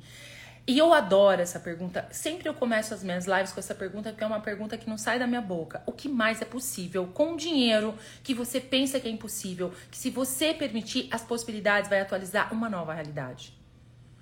E 0.67 0.79
eu 0.79 0.91
adoro 0.93 1.41
essa 1.41 1.60
pergunta. 1.60 2.07
Sempre 2.10 2.50
eu 2.50 2.53
começo 2.53 2.93
as 2.93 3.03
minhas 3.03 3.27
lives 3.27 3.51
com 3.51 3.60
essa 3.60 3.75
pergunta, 3.75 4.10
porque 4.10 4.24
é 4.24 4.27
uma 4.27 4.39
pergunta 4.39 4.75
que 4.77 4.89
não 4.89 4.98
sai 4.98 5.19
da 5.19 5.27
minha 5.27 5.41
boca. 5.41 5.84
O 5.86 5.91
que 5.91 6.10
mais 6.10 6.41
é 6.41 6.45
possível 6.45 7.05
com 7.13 7.36
dinheiro 7.36 7.93
que 8.24 8.34
você 8.34 8.60
pensa 8.60 9.00
que 9.00 9.07
é 9.07 9.12
impossível? 9.12 9.72
Que 9.91 9.98
se 9.98 10.10
você 10.10 10.55
permitir, 10.55 11.07
as 11.12 11.22
possibilidades 11.22 11.88
vai 11.88 12.01
atualizar 12.01 12.51
uma 12.51 12.67
nova 12.67 12.93
realidade. 12.93 13.53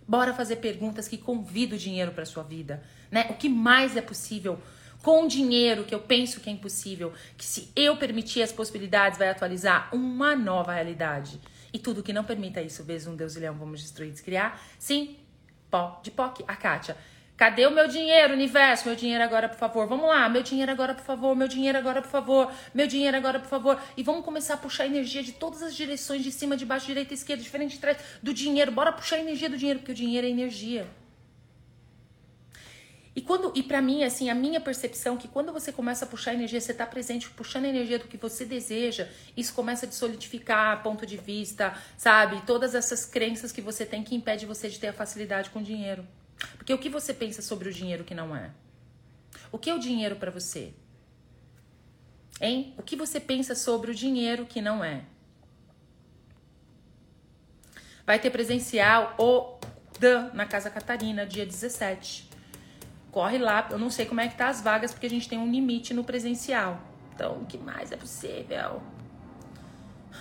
Bora 0.06 0.34
fazer 0.34 0.58
perguntas 0.58 1.08
que 1.08 1.18
convidam 1.18 1.78
o 1.78 1.80
dinheiro 1.80 2.12
para 2.12 2.26
sua 2.26 2.44
vida, 2.44 2.84
né? 3.10 3.28
O 3.30 3.36
que 3.36 3.48
mais 3.48 3.96
é 3.96 4.02
possível 4.02 4.60
com 5.02 5.28
dinheiro 5.28 5.86
que 5.86 5.96
eu 5.96 6.00
penso 6.00 6.42
que 6.42 6.50
é 6.50 6.54
impossível, 6.54 7.14
que 7.38 7.46
se 7.46 7.72
eu 7.74 7.96
permitir 7.96 8.42
as 8.42 8.52
possibilidades 8.52 9.18
vai 9.18 9.30
atualizar 9.30 9.94
uma 9.94 10.36
nova 10.36 10.74
realidade. 10.74 11.40
E 11.72 11.80
tudo 11.80 12.04
que 12.04 12.14
não 12.14 12.24
permita 12.24 12.62
isso, 12.62 12.84
vezes 12.84 13.08
um 13.08 13.16
Deus 13.16 13.36
e 13.36 13.40
leão, 13.40 13.56
vamos 13.56 13.82
destruir, 13.82 14.12
descriar. 14.12 14.62
Sim, 14.78 15.18
pó 15.74 16.00
de 16.04 16.12
POC. 16.12 16.46
A 16.48 16.56
Kátia. 16.56 16.96
Cadê 17.36 17.66
o 17.66 17.72
meu 17.72 17.88
dinheiro, 17.88 18.32
universo? 18.34 18.86
Meu 18.86 18.96
dinheiro 18.96 19.24
agora, 19.24 19.50
por 19.50 19.58
favor. 19.58 19.88
Vamos 19.88 20.08
lá, 20.08 20.30
meu 20.30 20.44
dinheiro 20.44 20.72
agora, 20.72 20.94
por 20.94 21.04
favor. 21.04 21.36
Meu 21.36 21.48
dinheiro 21.48 21.76
agora, 21.80 22.00
por 22.00 22.12
favor. 22.12 22.52
Meu 22.76 22.86
dinheiro 22.86 23.18
agora, 23.18 23.40
por 23.40 23.50
favor. 23.50 23.82
E 23.98 24.04
vamos 24.04 24.24
começar 24.24 24.54
a 24.54 24.58
puxar 24.58 24.86
energia 24.86 25.24
de 25.24 25.32
todas 25.32 25.64
as 25.64 25.74
direções, 25.76 26.24
de 26.24 26.32
cima, 26.32 26.56
de 26.56 26.64
baixo, 26.64 26.86
direita, 26.86 27.16
esquerda, 27.16 27.42
diferente 27.42 27.72
de 27.72 27.80
trás, 27.80 27.98
do 28.22 28.32
dinheiro. 28.32 28.72
Bora 28.72 28.92
puxar 28.92 29.18
energia 29.18 29.50
do 29.50 29.58
dinheiro, 29.58 29.80
porque 29.80 29.94
o 29.94 29.96
dinheiro 29.96 30.28
é 30.28 30.30
energia. 30.30 30.88
E 33.16 33.22
quando 33.22 33.52
e 33.56 33.62
para 33.62 33.82
mim 33.82 34.04
assim, 34.04 34.30
a 34.30 34.36
minha 34.36 34.60
percepção 34.60 35.16
é 35.16 35.18
que 35.18 35.28
quando 35.28 35.54
você 35.54 35.72
começa 35.72 36.04
a 36.04 36.08
puxar 36.08 36.34
energia, 36.34 36.60
você 36.60 36.72
está 36.72 36.86
presente, 36.86 37.30
puxando 37.30 37.66
a 37.66 37.70
energia 37.70 38.00
do 38.00 38.08
que 38.08 38.18
você 38.18 38.44
deseja, 38.44 39.08
isso 39.38 39.54
começa 39.54 39.86
a 39.86 39.92
solidificar 39.92 40.82
ponto 40.82 41.06
de 41.06 41.18
vista, 41.18 41.78
sabe? 41.96 42.42
Todas 42.46 42.74
essas 42.74 43.06
crenças 43.06 43.52
que 43.52 43.62
você 43.62 43.86
tem 43.86 44.04
que 44.04 44.16
impede 44.16 44.46
você 44.48 44.68
de 44.68 44.80
ter 44.80 44.88
a 44.88 44.94
facilidade 44.94 45.52
com 45.52 45.60
o 45.60 45.64
dinheiro. 45.64 46.08
Porque 46.58 46.74
o 46.74 46.78
que 46.78 46.90
você 46.90 47.14
pensa 47.14 47.42
sobre 47.42 47.70
o 47.70 47.74
dinheiro 47.74 48.04
que 48.04 48.16
não 48.16 48.36
é? 48.36 48.50
O 49.52 49.60
que 49.60 49.70
é 49.70 49.76
o 49.76 49.80
dinheiro 49.80 50.16
para 50.16 50.32
você? 50.32 50.74
Hein? 52.42 52.74
O 52.78 52.82
que 52.82 52.96
você 52.96 53.20
pensa 53.20 53.54
sobre 53.54 53.92
o 53.92 53.96
dinheiro 53.96 54.46
que 54.48 54.60
não 54.60 54.84
é? 54.84 55.04
Vai 58.08 58.18
ter 58.18 58.32
presencial 58.32 59.16
o 59.20 59.60
Dan 60.00 60.32
na 60.34 60.48
Casa 60.48 60.72
Catarina, 60.72 61.28
dia 61.28 61.46
17 61.46 62.33
corre 63.14 63.38
lá. 63.38 63.68
Eu 63.70 63.78
não 63.78 63.90
sei 63.90 64.06
como 64.06 64.20
é 64.20 64.28
que 64.28 64.36
tá 64.36 64.50
as 64.50 64.60
vagas, 64.60 64.92
porque 64.92 65.06
a 65.06 65.10
gente 65.10 65.30
tem 65.30 65.38
um 65.38 65.50
limite 65.50 65.94
no 65.94 66.04
presencial. 66.04 66.82
Então, 67.14 67.38
o 67.38 67.46
que 67.46 67.58
mais 67.58 67.92
é 67.92 67.96
possível? 67.96 68.82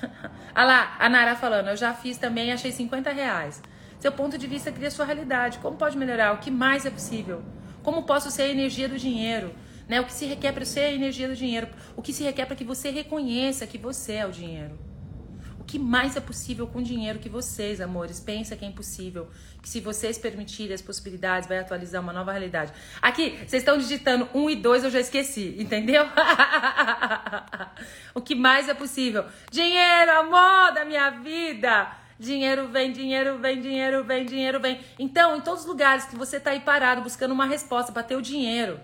ah 0.54 0.64
lá, 0.64 0.96
a 1.00 1.08
Nara 1.08 1.34
falando, 1.34 1.68
eu 1.68 1.76
já 1.76 1.92
fiz 1.94 2.18
também, 2.18 2.52
achei 2.52 2.70
50 2.70 3.10
reais. 3.10 3.60
Seu 3.98 4.12
ponto 4.12 4.36
de 4.36 4.46
vista 4.46 4.70
cria 4.70 4.90
sua 4.90 5.06
realidade. 5.06 5.58
Como 5.58 5.76
pode 5.76 5.96
melhorar? 5.96 6.34
O 6.34 6.38
que 6.38 6.50
mais 6.50 6.84
é 6.84 6.90
possível? 6.90 7.42
Como 7.82 8.02
posso 8.02 8.30
ser 8.30 8.42
a 8.42 8.48
energia 8.48 8.88
do 8.88 8.98
dinheiro? 8.98 9.54
Né? 9.88 10.00
O 10.00 10.04
que 10.04 10.12
se 10.12 10.26
requer 10.26 10.52
para 10.52 10.64
ser 10.64 10.80
a 10.80 10.92
energia 10.92 11.28
do 11.28 11.34
dinheiro? 11.34 11.68
O 11.96 12.02
que 12.02 12.12
se 12.12 12.22
requer 12.22 12.46
para 12.46 12.56
que 12.56 12.64
você 12.64 12.90
reconheça 12.90 13.66
que 13.66 13.78
você 13.78 14.14
é 14.14 14.26
o 14.26 14.30
dinheiro? 14.30 14.78
O 15.72 15.74
que 15.74 15.78
mais 15.78 16.16
é 16.16 16.20
possível 16.20 16.66
com 16.66 16.82
dinheiro 16.82 17.18
que 17.18 17.30
vocês, 17.30 17.80
amores, 17.80 18.20
pensa 18.20 18.54
que 18.54 18.62
é 18.62 18.68
impossível? 18.68 19.30
Que 19.62 19.66
se 19.66 19.80
vocês 19.80 20.18
permitirem 20.18 20.74
as 20.74 20.82
possibilidades, 20.82 21.48
vai 21.48 21.60
atualizar 21.60 22.02
uma 22.02 22.12
nova 22.12 22.30
realidade. 22.30 22.70
Aqui, 23.00 23.38
vocês 23.38 23.62
estão 23.62 23.78
digitando 23.78 24.28
um 24.34 24.50
e 24.50 24.54
dois, 24.54 24.84
eu 24.84 24.90
já 24.90 25.00
esqueci, 25.00 25.56
entendeu? 25.58 26.04
o 28.14 28.20
que 28.20 28.34
mais 28.34 28.68
é 28.68 28.74
possível? 28.74 29.24
Dinheiro, 29.50 30.10
amor 30.10 30.74
da 30.74 30.84
minha 30.84 31.08
vida! 31.08 31.90
Dinheiro 32.18 32.68
vem, 32.68 32.92
dinheiro 32.92 33.38
vem, 33.38 33.58
dinheiro 33.58 34.04
vem, 34.04 34.26
dinheiro 34.26 34.60
vem. 34.60 34.78
Então, 34.98 35.38
em 35.38 35.40
todos 35.40 35.62
os 35.62 35.66
lugares 35.66 36.04
que 36.04 36.16
você 36.16 36.36
está 36.36 36.50
aí 36.50 36.60
parado 36.60 37.00
buscando 37.00 37.32
uma 37.32 37.46
resposta 37.46 37.90
para 37.90 38.02
ter 38.02 38.16
o 38.16 38.20
dinheiro, 38.20 38.78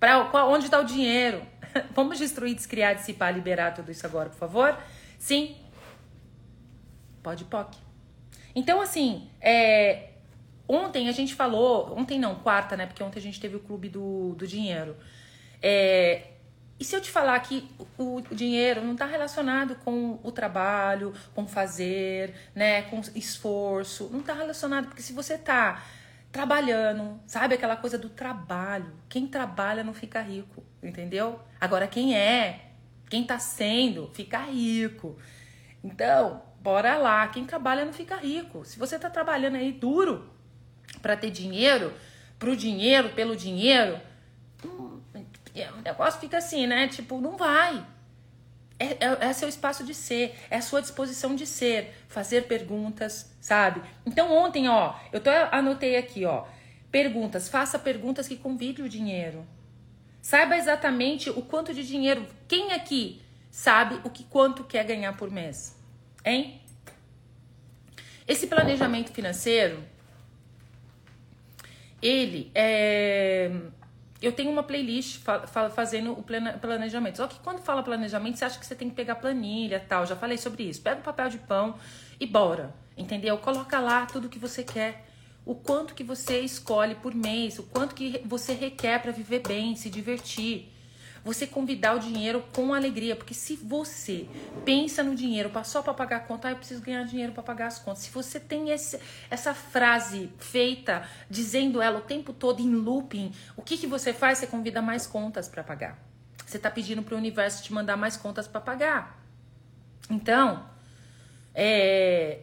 para 0.00 0.46
onde 0.46 0.64
está 0.64 0.80
o 0.80 0.84
dinheiro? 0.84 1.46
Vamos 1.94 2.18
destruir, 2.18 2.56
descriar, 2.56 2.96
dissipar, 2.96 3.32
liberar 3.32 3.72
tudo 3.72 3.92
isso 3.92 4.04
agora, 4.04 4.30
por 4.30 4.38
favor? 4.38 4.76
Sim, 5.16 5.61
Pode 7.22 7.44
POC. 7.44 7.76
Então, 8.54 8.80
assim, 8.80 9.28
é, 9.40 10.10
ontem 10.68 11.08
a 11.08 11.12
gente 11.12 11.34
falou, 11.34 11.96
ontem 11.96 12.18
não, 12.18 12.34
quarta, 12.36 12.76
né? 12.76 12.86
Porque 12.86 13.02
ontem 13.02 13.18
a 13.18 13.22
gente 13.22 13.40
teve 13.40 13.56
o 13.56 13.60
clube 13.60 13.88
do, 13.88 14.34
do 14.34 14.46
dinheiro. 14.46 14.96
É, 15.60 16.32
e 16.82 16.84
se 16.84 16.96
eu 16.96 17.00
te 17.00 17.10
falar 17.12 17.38
que 17.40 17.68
o, 17.96 18.16
o 18.16 18.34
dinheiro 18.34 18.82
não 18.82 18.94
está 18.94 19.06
relacionado 19.06 19.76
com 19.76 20.18
o 20.22 20.32
trabalho, 20.32 21.14
com 21.32 21.46
fazer, 21.46 22.34
né, 22.54 22.82
com 22.82 23.00
esforço, 23.14 24.08
não 24.10 24.18
está 24.18 24.32
relacionado, 24.34 24.86
porque 24.86 25.00
se 25.00 25.12
você 25.12 25.34
está 25.34 25.80
trabalhando, 26.32 27.20
sabe 27.24 27.54
aquela 27.54 27.76
coisa 27.76 27.96
do 27.96 28.08
trabalho, 28.08 28.92
quem 29.08 29.28
trabalha 29.28 29.84
não 29.84 29.94
fica 29.94 30.20
rico, 30.20 30.64
entendeu? 30.82 31.38
Agora 31.60 31.86
quem 31.86 32.16
é, 32.16 32.70
quem 33.08 33.22
está 33.22 33.38
sendo, 33.38 34.10
fica 34.12 34.38
rico. 34.38 35.16
Então, 35.84 36.42
bora 36.62 36.96
lá. 36.96 37.26
Quem 37.28 37.44
trabalha 37.44 37.84
não 37.84 37.92
fica 37.92 38.16
rico. 38.16 38.64
Se 38.64 38.78
você 38.78 38.98
tá 38.98 39.10
trabalhando 39.10 39.56
aí 39.56 39.72
duro 39.72 40.30
para 41.00 41.16
ter 41.16 41.30
dinheiro, 41.30 41.92
pro 42.38 42.56
dinheiro, 42.56 43.10
pelo 43.10 43.36
dinheiro, 43.36 44.00
hum, 44.64 45.00
o 45.78 45.82
negócio 45.82 46.20
fica 46.20 46.38
assim, 46.38 46.66
né? 46.66 46.88
Tipo, 46.88 47.20
não 47.20 47.36
vai. 47.36 47.84
É, 48.78 48.84
é, 48.84 49.18
é, 49.28 49.32
seu 49.32 49.48
espaço 49.48 49.84
de 49.84 49.94
ser, 49.94 50.34
é 50.50 50.56
a 50.56 50.62
sua 50.62 50.80
disposição 50.80 51.36
de 51.36 51.46
ser, 51.46 51.94
fazer 52.08 52.46
perguntas, 52.46 53.32
sabe? 53.40 53.82
Então 54.04 54.32
ontem, 54.32 54.68
ó, 54.68 54.94
eu 55.12 55.20
tô, 55.20 55.30
anotei 55.52 55.96
aqui, 55.96 56.24
ó, 56.24 56.46
perguntas, 56.90 57.48
faça 57.48 57.78
perguntas 57.78 58.26
que 58.26 58.36
convide 58.36 58.82
o 58.82 58.88
dinheiro. 58.88 59.46
Saiba 60.20 60.56
exatamente 60.56 61.30
o 61.30 61.42
quanto 61.42 61.72
de 61.72 61.86
dinheiro, 61.86 62.26
quem 62.48 62.72
aqui 62.72 63.22
sabe 63.52 64.00
o 64.02 64.10
que 64.10 64.24
quanto 64.24 64.64
quer 64.64 64.84
ganhar 64.84 65.16
por 65.16 65.30
mês? 65.30 65.76
Hein? 66.24 66.60
Esse 68.26 68.46
planejamento 68.46 69.10
financeiro, 69.12 69.82
ele 72.00 72.50
é. 72.54 73.50
Eu 74.20 74.32
tenho 74.32 74.50
uma 74.52 74.62
playlist 74.62 75.18
fa 75.18 75.46
fa 75.46 75.68
fazendo 75.68 76.12
o 76.12 76.22
planejamento. 76.22 77.16
Só 77.16 77.26
que 77.26 77.40
quando 77.40 77.60
fala 77.60 77.82
planejamento, 77.82 78.38
você 78.38 78.44
acha 78.44 78.58
que 78.58 78.64
você 78.64 78.74
tem 78.74 78.88
que 78.88 78.94
pegar 78.94 79.16
planilha 79.16 79.80
tal. 79.80 80.06
Já 80.06 80.14
falei 80.14 80.38
sobre 80.38 80.62
isso. 80.62 80.80
Pega 80.80 81.00
o 81.00 81.02
papel 81.02 81.28
de 81.28 81.38
pão 81.38 81.74
e 82.20 82.26
bora. 82.26 82.72
Entendeu? 82.96 83.36
Coloca 83.38 83.80
lá 83.80 84.06
tudo 84.06 84.28
que 84.28 84.38
você 84.38 84.62
quer. 84.62 85.04
O 85.44 85.56
quanto 85.56 85.92
que 85.92 86.04
você 86.04 86.38
escolhe 86.38 86.94
por 86.94 87.12
mês, 87.12 87.58
o 87.58 87.64
quanto 87.64 87.96
que 87.96 88.22
você 88.24 88.52
requer 88.52 89.00
para 89.02 89.10
viver 89.10 89.40
bem, 89.40 89.74
se 89.74 89.90
divertir 89.90 90.71
você 91.24 91.46
convidar 91.46 91.94
o 91.94 91.98
dinheiro 91.98 92.44
com 92.52 92.74
alegria, 92.74 93.14
porque 93.14 93.34
se 93.34 93.56
você 93.56 94.28
pensa 94.64 95.02
no 95.02 95.14
dinheiro 95.14 95.50
só 95.64 95.82
para 95.82 95.94
pagar 95.94 96.16
a 96.16 96.20
conta, 96.20 96.48
ah, 96.48 96.50
eu 96.52 96.56
preciso 96.56 96.82
ganhar 96.82 97.04
dinheiro 97.04 97.32
para 97.32 97.42
pagar 97.42 97.66
as 97.68 97.78
contas. 97.78 98.02
Se 98.02 98.10
você 98.10 98.40
tem 98.40 98.70
esse, 98.70 98.98
essa 99.30 99.54
frase 99.54 100.30
feita, 100.38 101.08
dizendo 101.30 101.80
ela 101.80 101.98
o 101.98 102.02
tempo 102.02 102.32
todo 102.32 102.60
em 102.60 102.74
looping, 102.74 103.32
o 103.56 103.62
que, 103.62 103.76
que 103.76 103.86
você 103.86 104.12
faz? 104.12 104.38
Você 104.38 104.46
convida 104.46 104.82
mais 104.82 105.06
contas 105.06 105.48
para 105.48 105.62
pagar. 105.62 105.98
Você 106.44 106.56
está 106.56 106.70
pedindo 106.70 107.02
para 107.02 107.14
o 107.14 107.18
universo 107.18 107.62
te 107.62 107.72
mandar 107.72 107.96
mais 107.96 108.16
contas 108.16 108.48
para 108.48 108.60
pagar. 108.60 109.18
Então, 110.10 110.66
é, 111.54 112.40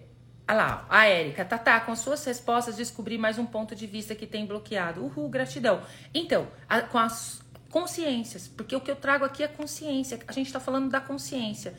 Olha 0.49 0.57
lá, 0.57 0.87
a 0.89 1.05
Érica, 1.05 1.45
tá, 1.45 1.59
tá, 1.59 1.79
com 1.79 1.95
suas 1.95 2.25
respostas 2.25 2.75
descobri 2.75 3.19
mais 3.19 3.37
um 3.37 3.45
ponto 3.45 3.75
de 3.75 3.85
vista 3.85 4.15
que 4.15 4.25
tem 4.25 4.47
bloqueado. 4.47 5.05
Uhul, 5.05 5.29
gratidão. 5.29 5.83
Então, 6.11 6.47
a, 6.67 6.81
com 6.81 6.97
as 6.97 7.39
consciências, 7.69 8.47
porque 8.47 8.75
o 8.75 8.81
que 8.81 8.91
eu 8.91 8.95
trago 8.95 9.23
aqui 9.23 9.43
é 9.43 9.47
consciência. 9.47 10.19
A 10.27 10.31
gente 10.31 10.47
está 10.47 10.59
falando 10.59 10.89
da 10.89 10.99
consciência. 10.99 11.73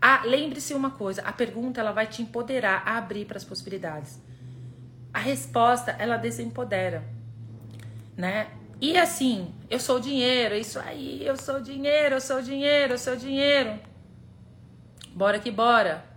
Ah, 0.00 0.22
lembre-se 0.24 0.74
uma 0.74 0.90
coisa: 0.90 1.22
a 1.22 1.32
pergunta 1.32 1.80
ela 1.80 1.92
vai 1.92 2.06
te 2.06 2.22
empoderar 2.22 2.82
a 2.86 2.98
abrir 2.98 3.24
para 3.24 3.36
as 3.36 3.44
possibilidades. 3.44 4.20
A 5.12 5.18
resposta 5.18 5.90
ela 5.92 6.16
desempodera, 6.16 7.02
né? 8.16 8.48
E 8.80 8.96
assim, 8.96 9.52
eu 9.68 9.80
sou 9.80 9.98
dinheiro, 9.98 10.54
isso 10.54 10.78
aí, 10.78 11.26
eu 11.26 11.36
sou 11.36 11.60
dinheiro, 11.60 12.14
eu 12.14 12.20
sou 12.20 12.40
dinheiro, 12.40 12.94
eu 12.94 12.98
sou 12.98 13.16
dinheiro. 13.16 13.78
Bora 15.14 15.40
que 15.40 15.50
bora. 15.50 16.07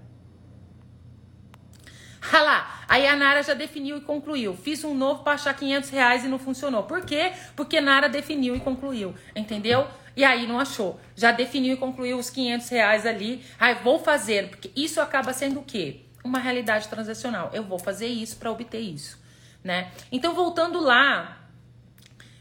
Ah 2.21 2.41
lá, 2.41 2.83
aí 2.87 3.07
a 3.07 3.15
Nara 3.15 3.41
já 3.41 3.53
definiu 3.53 3.97
e 3.97 4.01
concluiu. 4.01 4.55
Fiz 4.55 4.83
um 4.83 4.93
novo 4.93 5.23
para 5.23 5.33
achar 5.33 5.53
500 5.53 5.89
reais 5.89 6.23
e 6.23 6.27
não 6.27 6.37
funcionou. 6.37 6.83
Por 6.83 7.03
quê? 7.03 7.33
Porque 7.55 7.81
Nara 7.81 8.07
definiu 8.07 8.55
e 8.55 8.59
concluiu, 8.59 9.15
entendeu? 9.35 9.87
E 10.15 10.23
aí 10.23 10.45
não 10.45 10.59
achou. 10.59 10.99
Já 11.15 11.31
definiu 11.31 11.73
e 11.73 11.77
concluiu 11.77 12.17
os 12.17 12.29
500 12.29 12.69
reais 12.69 13.05
ali. 13.05 13.43
Aí 13.59 13.75
vou 13.75 13.97
fazer, 13.97 14.49
porque 14.49 14.71
isso 14.75 15.01
acaba 15.01 15.33
sendo 15.33 15.61
o 15.61 15.63
quê? 15.63 16.01
Uma 16.23 16.37
realidade 16.37 16.87
transacional. 16.87 17.49
Eu 17.53 17.63
vou 17.63 17.79
fazer 17.79 18.07
isso 18.07 18.37
para 18.37 18.51
obter 18.51 18.79
isso, 18.79 19.19
né? 19.63 19.91
Então 20.11 20.35
voltando 20.35 20.79
lá, 20.79 21.47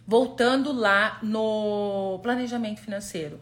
voltando 0.07 0.73
lá 0.73 1.19
no 1.23 2.21
planejamento 2.23 2.81
financeiro. 2.81 3.41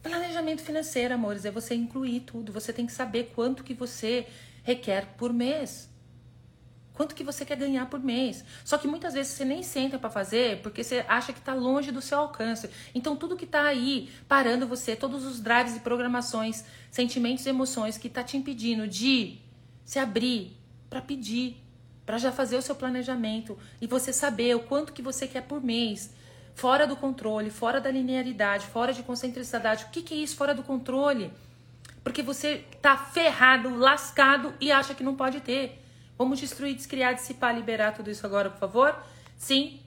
Planejamento 0.00 0.62
financeiro, 0.62 1.14
amores, 1.14 1.44
é 1.44 1.50
você 1.50 1.74
incluir 1.74 2.20
tudo. 2.20 2.52
Você 2.52 2.72
tem 2.72 2.86
que 2.86 2.92
saber 2.92 3.32
quanto 3.34 3.64
que 3.64 3.72
você 3.72 4.26
requer 4.62 5.14
por 5.16 5.32
mês. 5.32 5.90
Quanto 6.94 7.14
que 7.14 7.24
você 7.24 7.44
quer 7.44 7.56
ganhar 7.56 7.86
por 7.86 8.00
mês? 8.00 8.44
Só 8.64 8.76
que 8.76 8.86
muitas 8.86 9.14
vezes 9.14 9.32
você 9.32 9.44
nem 9.44 9.62
senta 9.62 9.98
para 9.98 10.10
fazer 10.10 10.60
porque 10.62 10.84
você 10.84 11.04
acha 11.08 11.32
que 11.32 11.38
está 11.38 11.54
longe 11.54 11.90
do 11.90 12.02
seu 12.02 12.18
alcance. 12.18 12.68
Então 12.94 13.16
tudo 13.16 13.36
que 13.36 13.46
está 13.46 13.64
aí 13.64 14.10
parando 14.28 14.66
você, 14.66 14.94
todos 14.94 15.24
os 15.24 15.40
drives 15.40 15.76
e 15.76 15.80
programações, 15.80 16.64
sentimentos 16.90 17.46
e 17.46 17.48
emoções 17.48 17.96
que 17.96 18.08
está 18.08 18.22
te 18.22 18.36
impedindo 18.36 18.86
de 18.86 19.38
se 19.84 19.98
abrir 19.98 20.56
para 20.90 21.00
pedir, 21.00 21.56
para 22.04 22.18
já 22.18 22.30
fazer 22.30 22.56
o 22.56 22.62
seu 22.62 22.74
planejamento 22.74 23.58
e 23.80 23.86
você 23.86 24.12
saber 24.12 24.54
o 24.54 24.60
quanto 24.60 24.92
que 24.92 25.00
você 25.00 25.26
quer 25.26 25.42
por 25.42 25.62
mês, 25.62 26.14
fora 26.54 26.86
do 26.86 26.94
controle, 26.94 27.50
fora 27.50 27.80
da 27.80 27.90
linearidade, 27.90 28.66
fora 28.66 28.92
de 28.92 29.02
concentricidade. 29.02 29.84
O 29.84 29.88
que, 29.88 30.02
que 30.02 30.12
é 30.12 30.18
isso 30.18 30.36
fora 30.36 30.54
do 30.54 30.62
controle? 30.62 31.32
Porque 32.02 32.22
você 32.22 32.64
tá 32.80 32.96
ferrado, 32.96 33.76
lascado 33.76 34.54
e 34.60 34.72
acha 34.72 34.94
que 34.94 35.04
não 35.04 35.14
pode 35.14 35.40
ter. 35.40 35.82
Vamos 36.18 36.40
destruir, 36.40 36.74
descriar, 36.74 37.14
dissipar, 37.14 37.54
liberar 37.54 37.92
tudo 37.92 38.10
isso 38.10 38.26
agora, 38.26 38.50
por 38.50 38.58
favor? 38.58 38.96
Sim, 39.36 39.80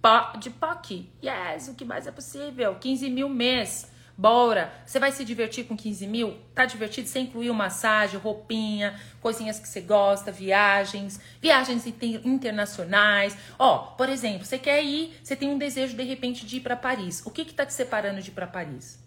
pode, 0.00 0.50
POC. 0.50 1.08
Yes, 1.22 1.68
o 1.68 1.74
que 1.74 1.84
mais 1.84 2.06
é 2.06 2.10
possível? 2.10 2.74
15 2.76 3.10
mil 3.10 3.28
mês. 3.28 3.90
Bora! 4.16 4.72
Você 4.86 4.98
vai 4.98 5.10
se 5.10 5.24
divertir 5.24 5.64
com 5.64 5.76
15 5.76 6.06
mil? 6.06 6.36
Tá 6.54 6.66
divertido? 6.66 7.08
Você 7.08 7.18
incluiu 7.18 7.52
massagem, 7.54 8.20
roupinha, 8.20 9.00
coisinhas 9.20 9.58
que 9.58 9.66
você 9.66 9.80
gosta, 9.80 10.30
viagens, 10.30 11.18
viagens 11.40 11.86
internacionais. 11.86 13.36
Ó, 13.58 13.78
por 13.96 14.08
exemplo, 14.08 14.44
você 14.44 14.58
quer 14.58 14.84
ir, 14.84 15.18
você 15.22 15.34
tem 15.34 15.48
um 15.48 15.58
desejo 15.58 15.96
de 15.96 16.04
repente 16.04 16.46
de 16.46 16.58
ir 16.58 16.60
para 16.60 16.76
Paris. 16.76 17.22
O 17.24 17.30
que 17.30 17.44
que 17.44 17.54
tá 17.54 17.64
te 17.64 17.72
separando 17.72 18.20
de 18.20 18.28
ir 18.28 18.32
para 18.32 18.46
Paris? 18.46 19.01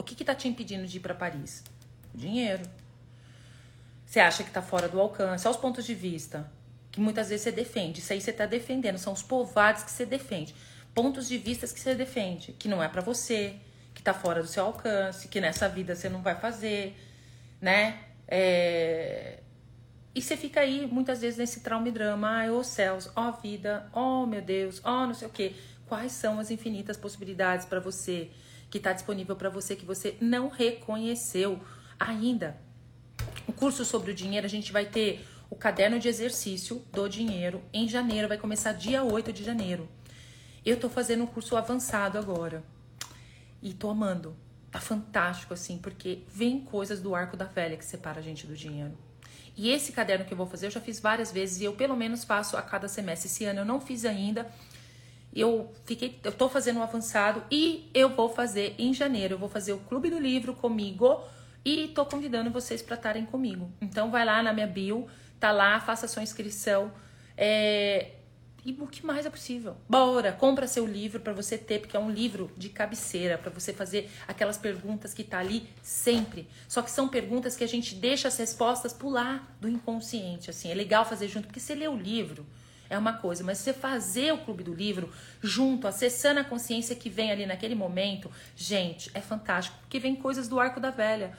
O 0.00 0.02
que 0.02 0.14
que 0.14 0.24
tá 0.24 0.34
te 0.34 0.48
impedindo 0.48 0.86
de 0.86 0.96
ir 0.96 1.00
para 1.00 1.14
Paris? 1.14 1.62
Dinheiro. 2.14 2.62
Você 4.06 4.18
acha 4.18 4.42
que 4.42 4.50
tá 4.50 4.62
fora 4.62 4.88
do 4.88 4.98
alcance? 4.98 5.46
Olha 5.46 5.54
os 5.54 5.60
pontos 5.60 5.84
de 5.84 5.94
vista 5.94 6.50
que 6.90 6.98
muitas 6.98 7.28
vezes 7.28 7.42
você 7.42 7.52
defende. 7.52 8.00
Isso 8.00 8.10
aí 8.10 8.18
você 8.18 8.32
tá 8.32 8.46
defendendo, 8.46 8.96
são 8.96 9.12
os 9.12 9.22
povados 9.22 9.82
que 9.82 9.90
você 9.90 10.06
defende. 10.06 10.54
Pontos 10.94 11.28
de 11.28 11.36
vista 11.36 11.66
que 11.66 11.78
você 11.78 11.94
defende, 11.94 12.52
que 12.52 12.66
não 12.66 12.82
é 12.82 12.88
para 12.88 13.02
você, 13.02 13.56
que 13.94 14.02
tá 14.02 14.14
fora 14.14 14.40
do 14.40 14.48
seu 14.48 14.64
alcance, 14.64 15.28
que 15.28 15.38
nessa 15.38 15.68
vida 15.68 15.94
você 15.94 16.08
não 16.08 16.22
vai 16.22 16.34
fazer, 16.34 16.96
né? 17.60 18.00
É... 18.26 19.40
E 20.14 20.22
você 20.22 20.34
fica 20.34 20.60
aí 20.60 20.86
muitas 20.86 21.20
vezes 21.20 21.38
nesse 21.38 21.60
trauma 21.60 21.86
e 21.86 21.92
drama, 21.92 22.26
ai, 22.26 22.48
ô 22.50 22.64
céus, 22.64 23.10
ó 23.14 23.32
vida, 23.32 23.86
ó 23.92 24.24
meu 24.24 24.40
Deus, 24.40 24.80
ó 24.82 25.06
não 25.06 25.12
sei 25.12 25.28
o 25.28 25.30
quê. 25.30 25.52
Quais 25.86 26.12
são 26.12 26.40
as 26.40 26.50
infinitas 26.50 26.96
possibilidades 26.96 27.66
para 27.66 27.80
você 27.80 28.30
que 28.70 28.78
está 28.78 28.92
disponível 28.92 29.34
para 29.36 29.50
você 29.50 29.74
que 29.74 29.84
você 29.84 30.16
não 30.20 30.48
reconheceu 30.48 31.60
ainda? 31.98 32.56
O 33.46 33.52
curso 33.52 33.84
sobre 33.84 34.12
o 34.12 34.14
dinheiro, 34.14 34.46
a 34.46 34.50
gente 34.50 34.72
vai 34.72 34.86
ter 34.86 35.26
o 35.50 35.56
caderno 35.56 35.98
de 35.98 36.08
exercício 36.08 36.84
do 36.92 37.08
dinheiro 37.08 37.60
em 37.72 37.88
janeiro, 37.88 38.28
vai 38.28 38.38
começar 38.38 38.72
dia 38.72 39.02
8 39.02 39.32
de 39.32 39.42
janeiro. 39.42 39.88
Eu 40.64 40.78
tô 40.78 40.88
fazendo 40.88 41.24
um 41.24 41.26
curso 41.26 41.56
avançado 41.56 42.16
agora. 42.16 42.62
E 43.60 43.74
tô 43.74 43.90
amando. 43.90 44.36
Tá 44.70 44.78
fantástico, 44.78 45.52
assim, 45.52 45.78
porque 45.78 46.22
vem 46.28 46.60
coisas 46.60 47.00
do 47.00 47.14
arco 47.14 47.36
da 47.36 47.46
velha 47.46 47.76
que 47.76 47.84
separa 47.84 48.20
a 48.20 48.22
gente 48.22 48.46
do 48.46 48.54
dinheiro. 48.54 48.96
E 49.56 49.70
esse 49.70 49.90
caderno 49.90 50.24
que 50.24 50.32
eu 50.32 50.36
vou 50.36 50.46
fazer, 50.46 50.66
eu 50.66 50.70
já 50.70 50.80
fiz 50.80 51.00
várias 51.00 51.32
vezes 51.32 51.60
e 51.60 51.64
eu 51.64 51.72
pelo 51.74 51.96
menos 51.96 52.24
faço 52.24 52.56
a 52.56 52.62
cada 52.62 52.86
semestre. 52.86 53.28
Esse 53.28 53.44
ano 53.44 53.60
eu 53.60 53.64
não 53.64 53.80
fiz 53.80 54.04
ainda. 54.04 54.50
Eu 55.34 55.72
fiquei, 55.84 56.18
eu 56.24 56.32
tô 56.32 56.48
fazendo 56.48 56.80
um 56.80 56.82
avançado 56.82 57.42
e 57.50 57.88
eu 57.94 58.10
vou 58.10 58.28
fazer 58.28 58.74
em 58.78 58.92
janeiro. 58.92 59.34
Eu 59.34 59.38
vou 59.38 59.48
fazer 59.48 59.72
o 59.72 59.78
Clube 59.78 60.10
do 60.10 60.18
Livro 60.18 60.54
comigo 60.54 61.22
e 61.64 61.88
tô 61.88 62.04
convidando 62.04 62.50
vocês 62.50 62.82
para 62.82 62.96
estarem 62.96 63.24
comigo. 63.24 63.70
Então 63.80 64.10
vai 64.10 64.24
lá 64.24 64.42
na 64.42 64.52
minha 64.52 64.66
bio, 64.66 65.06
tá 65.38 65.52
lá, 65.52 65.78
faça 65.80 66.08
sua 66.08 66.22
inscrição. 66.22 66.92
É, 67.36 68.12
e 68.64 68.72
o 68.78 68.86
que 68.86 69.04
mais 69.04 69.24
é 69.24 69.30
possível? 69.30 69.76
Bora, 69.88 70.32
compra 70.32 70.66
seu 70.66 70.86
livro 70.86 71.20
para 71.20 71.32
você 71.32 71.56
ter, 71.56 71.80
porque 71.80 71.96
é 71.96 72.00
um 72.00 72.10
livro 72.10 72.50
de 72.56 72.68
cabeceira 72.68 73.38
para 73.38 73.50
você 73.50 73.72
fazer 73.72 74.10
aquelas 74.28 74.58
perguntas 74.58 75.14
que 75.14 75.24
tá 75.24 75.38
ali 75.38 75.68
sempre. 75.82 76.46
Só 76.68 76.82
que 76.82 76.90
são 76.90 77.08
perguntas 77.08 77.56
que 77.56 77.64
a 77.64 77.68
gente 77.68 77.94
deixa 77.94 78.28
as 78.28 78.36
respostas 78.36 78.92
pular 78.92 79.56
do 79.60 79.68
inconsciente, 79.68 80.50
assim. 80.50 80.70
É 80.70 80.74
legal 80.74 81.04
fazer 81.04 81.28
junto, 81.28 81.46
porque 81.46 81.60
você 81.60 81.74
lê 81.74 81.88
o 81.88 81.96
livro 81.96 82.46
é 82.90 82.98
uma 82.98 83.12
coisa, 83.12 83.44
mas 83.44 83.58
você 83.58 83.72
fazer 83.72 84.32
o 84.34 84.38
clube 84.38 84.64
do 84.64 84.74
livro 84.74 85.10
junto, 85.40 85.86
acessando 85.86 86.40
a 86.40 86.44
consciência 86.44 86.96
que 86.96 87.08
vem 87.08 87.30
ali 87.30 87.46
naquele 87.46 87.76
momento, 87.76 88.28
gente, 88.56 89.10
é 89.14 89.20
fantástico, 89.20 89.78
porque 89.80 90.00
vem 90.00 90.16
coisas 90.16 90.48
do 90.48 90.58
arco 90.58 90.80
da 90.80 90.90
velha. 90.90 91.32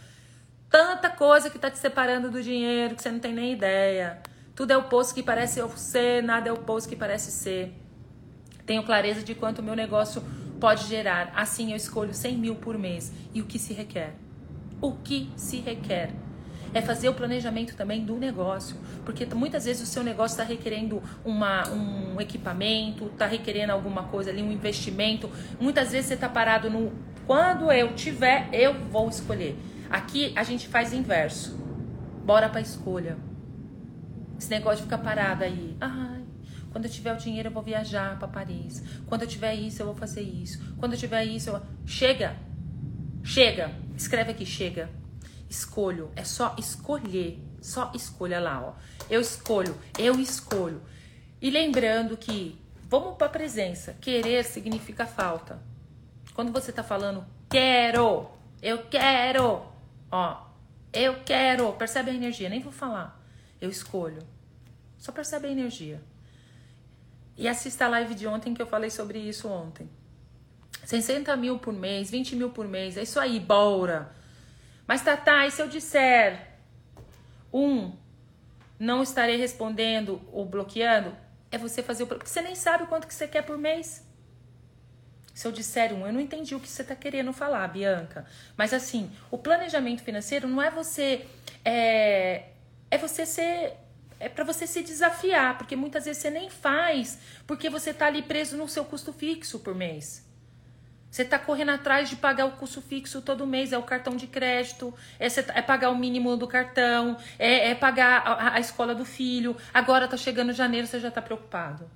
Tanta 0.70 1.10
coisa 1.10 1.50
que 1.50 1.60
tá 1.60 1.70
te 1.70 1.78
separando 1.78 2.32
do 2.32 2.42
dinheiro 2.42 2.96
que 2.96 3.02
você 3.02 3.12
não 3.12 3.20
tem 3.20 3.34
nem 3.34 3.52
ideia. 3.52 4.22
Tudo 4.56 4.72
é 4.72 4.78
o 4.78 4.84
poço 4.84 5.14
que 5.14 5.22
parece 5.22 5.62
ser, 5.76 6.24
nada 6.24 6.48
é 6.48 6.52
o 6.54 6.58
poço 6.58 6.88
que 6.88 6.96
parece 6.96 7.30
ser. 7.30 7.74
Tenho 8.66 8.84
clareza 8.84 9.22
de 9.22 9.36
quanto 9.36 9.60
o 9.60 9.64
meu 9.64 9.76
negócio 9.76 10.24
pode 10.62 10.88
gerar. 10.88 11.34
Assim 11.36 11.72
eu 11.72 11.78
escolho 11.78 12.14
100 12.14 12.38
mil 12.38 12.56
por 12.56 12.78
mês. 12.78 13.12
E 13.34 13.42
o 13.42 13.46
que 13.46 13.60
se 13.60 13.74
requer? 13.74 14.14
O 14.80 14.94
que 14.94 15.30
se 15.36 15.58
requer? 15.58 16.14
É 16.74 16.82
fazer 16.82 17.10
o 17.10 17.14
planejamento 17.14 17.76
também 17.76 18.06
do 18.06 18.16
negócio. 18.18 18.78
Porque 19.04 19.26
muitas 19.26 19.66
vezes 19.66 19.84
o 19.84 19.86
seu 19.86 20.04
negócio 20.04 20.34
está 20.34 20.44
requerendo 20.44 21.02
uma, 21.26 21.68
um 21.70 22.20
equipamento, 22.22 23.08
está 23.08 23.26
requerendo 23.26 23.72
alguma 23.72 24.04
coisa 24.04 24.30
ali, 24.30 24.42
um 24.42 24.52
investimento. 24.52 25.30
Muitas 25.60 25.92
vezes 25.92 26.08
você 26.08 26.14
está 26.14 26.30
parado 26.30 26.70
no 26.70 26.92
quando 27.26 27.72
eu 27.72 27.94
tiver, 27.94 28.50
eu 28.52 28.74
vou 28.74 29.08
escolher. 29.08 29.58
Aqui 29.90 30.34
a 30.36 30.44
gente 30.44 30.68
faz 30.68 30.94
inverso. 30.94 31.58
Bora 32.26 32.50
para 32.50 32.62
escolha. 32.62 33.18
Esse 34.38 34.50
negócio 34.50 34.78
de 34.78 34.84
ficar 34.84 34.98
parado 34.98 35.44
aí. 35.44 35.78
Ai, 35.80 36.24
quando 36.72 36.86
eu 36.86 36.92
tiver 36.92 37.14
o 37.14 37.18
dinheiro 37.18 37.50
eu 37.50 37.54
vou 37.54 37.64
viajar 37.64 38.18
para 38.18 38.28
Paris. 38.28 38.84
Quando 39.06 39.22
eu 39.22 39.28
tiver 39.28 39.54
isso 39.54 39.82
eu 39.82 39.86
vou 39.86 39.96
fazer 39.96 40.22
isso. 40.22 40.76
Quando 40.78 40.94
eu 40.94 41.00
tiver 41.00 41.24
isso 41.26 41.50
eu... 41.52 41.62
Chega. 41.86 42.36
Chega. 43.24 43.72
Escreve 43.96 44.32
aqui, 44.32 44.46
chega. 44.46 44.90
Escolho. 45.52 46.12
É 46.16 46.24
só 46.24 46.56
escolher. 46.58 47.40
Só 47.62 47.92
escolha 47.94 48.40
lá, 48.40 48.60
ó. 48.60 48.74
Eu 49.08 49.22
escolho. 49.22 49.78
Eu 50.00 50.20
escolho. 50.20 50.82
E 51.40 51.52
lembrando 51.52 52.18
que 52.18 52.60
vamos 52.90 53.18
para 53.18 53.28
a 53.28 53.30
presença. 53.30 53.94
Querer 54.02 54.44
significa 54.46 55.06
falta. 55.06 55.62
Quando 56.34 56.52
você 56.52 56.72
tá 56.72 56.84
falando 56.84 57.24
quero, 57.50 58.28
eu 58.62 58.84
quero, 58.86 59.62
ó, 60.10 60.48
eu 60.94 61.22
quero, 61.26 61.74
percebe 61.74 62.10
a 62.10 62.14
energia, 62.14 62.48
nem 62.48 62.62
vou 62.62 62.72
falar 62.72 63.22
eu 63.62 63.70
escolho. 63.70 64.24
Só 64.98 65.12
percebe 65.12 65.48
a 65.48 65.52
energia. 65.52 66.02
E 67.38 67.48
assista 67.48 67.86
a 67.86 67.88
live 67.88 68.16
de 68.16 68.28
ontem 68.28 68.54
que 68.54 68.62
eu 68.62 68.68
falei 68.68 68.90
sobre 68.90 69.20
isso 69.20 69.48
ontem. 69.48 69.88
60 70.84 71.36
mil 71.38 71.60
por 71.60 71.72
mês, 71.72 72.10
20 72.10 72.36
mil 72.36 72.50
por 72.50 72.68
mês, 72.68 72.98
é 72.98 73.04
isso 73.04 73.20
aí, 73.20 73.40
bora. 73.40 74.12
Mas 74.92 75.04
Tatá, 75.04 75.48
e 75.48 75.52
se 75.52 75.62
eu 75.62 75.70
disser 75.70 76.50
um, 77.54 77.94
não 78.78 79.02
estarei 79.02 79.38
respondendo 79.38 80.22
ou 80.34 80.46
bloqueando, 80.46 81.16
é 81.50 81.58
você 81.58 81.82
fazer 81.82 82.04
o. 82.04 82.08
Porque 82.08 82.28
você 82.28 82.42
nem 82.42 82.56
sabe 82.56 82.86
quanto 82.88 83.08
que 83.08 83.14
você 83.14 83.26
quer 83.26 83.44
por 83.44 83.58
mês. 83.58 84.06
Se 85.34 85.48
eu 85.48 85.52
disser 85.54 85.94
um, 85.94 86.06
eu 86.06 86.12
não 86.12 86.20
entendi 86.20 86.54
o 86.56 86.60
que 86.60 86.68
você 86.68 86.82
está 86.82 86.94
querendo 86.94 87.32
falar, 87.32 87.66
Bianca. 87.70 88.26
Mas 88.58 88.74
assim, 88.74 89.10
o 89.32 89.38
planejamento 89.38 90.04
financeiro 90.04 90.46
não 90.46 90.62
é 90.62 90.70
você 90.70 91.26
é, 91.64 92.50
é 92.92 92.98
você 92.98 93.26
ser 93.26 93.78
é 94.20 94.28
para 94.28 94.44
você 94.44 94.68
se 94.68 94.84
desafiar, 94.84 95.58
porque 95.58 95.78
muitas 95.78 96.04
vezes 96.04 96.22
você 96.22 96.30
nem 96.30 96.50
faz, 96.50 97.18
porque 97.48 97.70
você 97.70 97.94
tá 97.94 98.08
ali 98.08 98.24
preso 98.24 98.58
no 98.58 98.68
seu 98.68 98.84
custo 98.84 99.14
fixo 99.14 99.58
por 99.60 99.74
mês. 99.74 100.30
Você 101.12 101.26
tá 101.26 101.38
correndo 101.38 101.72
atrás 101.72 102.10
de 102.10 102.16
pagar 102.16 102.46
o 102.46 102.52
custo 102.52 102.82
fixo 102.82 103.22
todo 103.22 103.46
mês, 103.46 103.74
é 103.74 103.78
o 103.78 103.84
cartão 103.84 104.16
de 104.16 104.28
crédito, 104.28 104.94
é, 105.20 105.28
tá, 105.28 105.54
é 105.54 105.62
pagar 105.62 105.90
o 105.90 105.96
mínimo 105.96 106.38
do 106.38 106.48
cartão, 106.48 107.18
é, 107.38 107.72
é 107.72 107.76
pagar 107.76 108.26
a, 108.26 108.56
a, 108.56 108.60
escola 108.62 108.96
do 108.96 109.04
filho. 109.04 109.58
Agora 109.74 110.08
tá 110.08 110.16
chegando 110.16 110.54
janeiro, 110.54 110.88
você 110.88 111.02
já 111.02 111.12
tá 111.12 111.22
preocupado. 111.22 111.92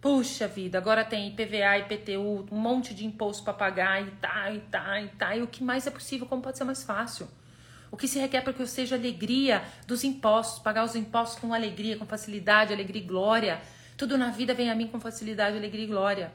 Puxa 0.00 0.46
vida, 0.46 0.78
agora 0.78 1.04
tem 1.04 1.26
IPVA, 1.26 1.78
IPTU, 1.78 2.46
um 2.52 2.60
monte 2.60 2.94
de 2.94 3.04
imposto 3.04 3.42
para 3.42 3.52
pagar 3.52 4.00
e 4.00 4.10
tá, 4.12 4.52
e 4.52 4.60
tá, 4.60 5.00
e 5.00 5.08
tá. 5.08 5.36
E 5.36 5.42
o 5.42 5.48
que 5.48 5.64
mais 5.64 5.84
é 5.88 5.90
possível, 5.90 6.24
como 6.24 6.40
pode 6.40 6.56
ser 6.56 6.64
mais 6.64 6.84
fácil? 6.84 7.28
O 7.90 7.96
que 7.96 8.06
se 8.06 8.20
requer 8.20 8.42
para 8.42 8.52
que 8.52 8.62
eu 8.62 8.68
seja 8.68 8.94
alegria 8.94 9.64
dos 9.84 10.04
impostos, 10.04 10.62
pagar 10.62 10.84
os 10.84 10.94
impostos 10.94 11.40
com 11.40 11.52
alegria, 11.52 11.96
com 11.96 12.06
facilidade, 12.06 12.72
alegria 12.72 13.02
e 13.02 13.04
glória. 13.04 13.60
Tudo 13.96 14.16
na 14.16 14.30
vida 14.30 14.54
vem 14.54 14.70
a 14.70 14.76
mim 14.76 14.86
com 14.86 15.00
facilidade, 15.00 15.56
alegria 15.56 15.82
e 15.82 15.88
glória. 15.88 16.32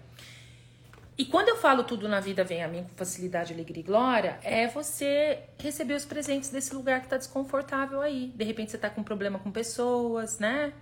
E 1.15 1.25
quando 1.25 1.49
eu 1.49 1.57
falo 1.57 1.83
tudo 1.83 2.09
na 2.09 2.19
vida 2.19 2.43
vem 2.43 2.63
a 2.63 2.67
mim 2.67 2.83
com 2.83 2.95
facilidade, 2.95 3.53
alegria 3.53 3.81
e 3.81 3.83
glória, 3.83 4.39
é 4.41 4.67
você 4.67 5.43
receber 5.59 5.93
os 5.93 6.05
presentes 6.05 6.49
desse 6.49 6.73
lugar 6.73 6.99
que 7.01 7.05
está 7.05 7.17
desconfortável 7.17 8.01
aí. 8.01 8.33
De 8.35 8.43
repente 8.43 8.71
você 8.71 8.77
está 8.77 8.89
com 8.89 9.03
problema 9.03 9.37
com 9.37 9.51
pessoas, 9.51 10.39
né? 10.39 10.73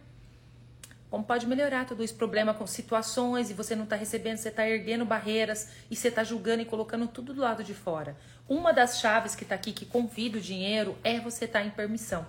Como 1.10 1.26
pode 1.26 1.46
melhorar 1.46 1.86
todo 1.86 2.02
esse 2.02 2.13
problema 2.13 2.54
com 2.54 2.65
situações 2.65 3.50
e 3.50 3.54
você 3.54 3.76
não 3.76 3.84
está 3.84 3.98
recebendo, 3.98 4.38
você 4.38 4.48
está 4.48 4.65
erguendo 4.65 5.04
barreiras 5.04 5.70
e 5.91 5.96
você 5.98 6.08
está 6.08 6.24
julgando 6.24 6.62
e 6.62 6.65
colocando 6.65 7.06
tudo 7.06 7.34
do 7.34 7.41
lado 7.41 7.65
de 7.65 7.74
fora. 7.74 8.15
Uma 8.48 8.72
das 8.72 9.02
chaves 9.02 9.36
que 9.36 9.44
está 9.44 9.56
aqui, 9.56 9.74
que 9.74 9.86
convida 9.86 10.38
o 10.38 10.41
dinheiro, 10.41 10.96
é 11.04 11.20
você 11.20 11.46
tá 11.46 11.62
em 11.62 11.70
permissão. 11.70 12.26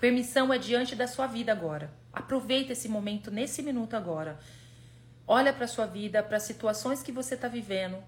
Permissão 0.00 0.52
é 0.52 0.58
diante 0.58 0.96
da 0.96 1.06
sua 1.06 1.28
vida 1.28 1.52
agora. 1.52 1.92
Aproveita 2.12 2.72
esse 2.72 2.88
momento, 2.88 3.30
nesse 3.30 3.62
minuto 3.62 3.94
agora. 3.94 4.36
Olha 5.26 5.52
para 5.52 5.64
a 5.64 5.68
sua 5.68 5.86
vida, 5.86 6.22
para 6.22 6.36
as 6.36 6.42
situações 6.42 7.02
que 7.02 7.12
você 7.12 7.34
está 7.34 7.48
vivendo. 7.48 8.02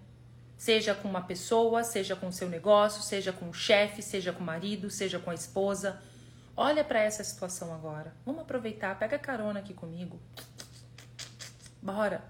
Seja 0.57 0.95
com 0.95 1.09
uma 1.09 1.23
pessoa, 1.23 1.85
seja 1.85 2.17
com 2.17 2.29
o 2.29 2.33
seu 2.33 2.49
negócio, 2.49 3.03
seja 3.03 3.33
com 3.33 3.49
o 3.49 3.55
chefe, 3.55 4.03
seja 4.03 4.33
com 4.33 4.41
o 4.41 4.47
marido, 4.47 4.91
seja 4.91 5.19
com 5.19 5.31
a 5.31 5.35
esposa 5.35 6.01
Olha 6.57 6.83
para 6.83 7.01
essa 7.01 7.23
situação 7.23 7.75
agora. 7.75 8.15
Vamos 8.25 8.41
aproveitar, 8.41 8.99
pega 8.99 9.19
carona 9.19 9.61
aqui 9.61 9.75
comigo. 9.75 10.19
Bora. 11.83 12.25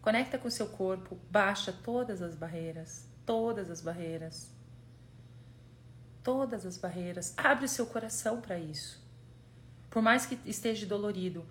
Conecta 0.00 0.38
com 0.38 0.46
o 0.46 0.50
seu 0.50 0.68
corpo, 0.68 1.18
baixa 1.28 1.72
todas 1.72 2.22
as 2.22 2.36
barreiras, 2.36 3.08
todas 3.26 3.70
as 3.70 3.80
barreiras. 3.80 4.50
Todas 6.22 6.64
as 6.64 6.76
barreiras. 6.76 7.34
Abre 7.36 7.64
o 7.64 7.68
seu 7.68 7.86
coração 7.86 8.40
para 8.40 8.56
isso. 8.56 9.02
Por 9.90 10.00
mais 10.00 10.24
que 10.24 10.38
esteja 10.48 10.86
dolorido, 10.86 11.44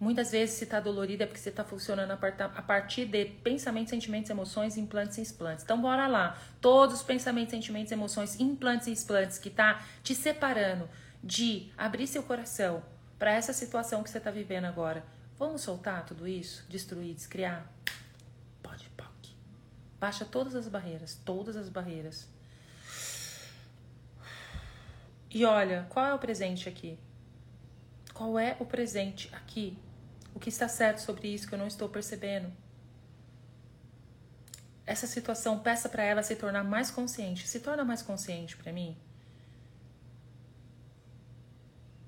Muitas 0.00 0.30
vezes, 0.30 0.54
se 0.54 0.64
está 0.64 0.80
dolorido, 0.80 1.24
é 1.24 1.26
porque 1.26 1.38
você 1.38 1.50
está 1.50 1.62
funcionando 1.62 2.10
a 2.10 2.62
partir 2.62 3.04
de 3.04 3.26
pensamentos, 3.26 3.90
sentimentos, 3.90 4.30
emoções, 4.30 4.78
implantes 4.78 5.18
e 5.18 5.20
explantes. 5.20 5.62
Então, 5.62 5.78
bora 5.78 6.06
lá. 6.06 6.38
Todos 6.58 6.96
os 6.96 7.02
pensamentos, 7.02 7.50
sentimentos, 7.50 7.92
emoções, 7.92 8.40
implantes 8.40 8.86
e 8.86 8.92
explantes 8.92 9.36
que 9.36 9.50
tá 9.50 9.84
te 10.02 10.14
separando 10.14 10.88
de 11.22 11.70
abrir 11.76 12.06
seu 12.06 12.22
coração 12.22 12.82
para 13.18 13.32
essa 13.32 13.52
situação 13.52 14.02
que 14.02 14.08
você 14.08 14.16
está 14.16 14.30
vivendo 14.30 14.64
agora. 14.64 15.04
Vamos 15.38 15.60
soltar 15.60 16.06
tudo 16.06 16.26
isso? 16.26 16.64
Destruir, 16.66 17.14
descriar? 17.14 17.70
Pode, 18.62 18.88
pode. 18.96 19.36
Baixa 19.98 20.24
todas 20.24 20.54
as 20.54 20.66
barreiras, 20.66 21.20
todas 21.26 21.56
as 21.56 21.68
barreiras. 21.68 22.26
E 25.30 25.44
olha, 25.44 25.86
qual 25.90 26.06
é 26.06 26.14
o 26.14 26.18
presente 26.18 26.70
aqui? 26.70 26.98
Qual 28.14 28.38
é 28.38 28.56
o 28.58 28.64
presente 28.64 29.28
aqui? 29.34 29.76
O 30.34 30.40
que 30.40 30.48
está 30.48 30.68
certo 30.68 30.98
sobre 30.98 31.28
isso 31.28 31.48
que 31.48 31.54
eu 31.54 31.58
não 31.58 31.66
estou 31.66 31.88
percebendo? 31.88 32.52
Essa 34.86 35.06
situação, 35.06 35.60
peça 35.60 35.88
para 35.88 36.02
ela 36.02 36.22
se 36.22 36.34
tornar 36.36 36.64
mais 36.64 36.90
consciente. 36.90 37.46
Se 37.46 37.60
torna 37.60 37.84
mais 37.84 38.02
consciente 38.02 38.56
para 38.56 38.72
mim. 38.72 38.96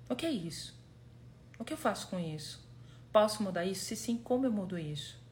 O 0.09 0.17
que 0.17 0.27
é 0.27 0.31
isso? 0.31 0.79
O 1.59 1.65
que 1.65 1.73
eu 1.73 1.77
faço 1.77 2.09
com 2.09 2.19
isso? 2.19 2.67
Posso 3.13 3.43
mudar 3.43 3.65
isso? 3.65 3.85
Se 3.85 3.95
sim, 3.95 4.17
como 4.19 4.47
eu 4.47 4.53
mudo 4.53 4.79
isso? 4.79 5.23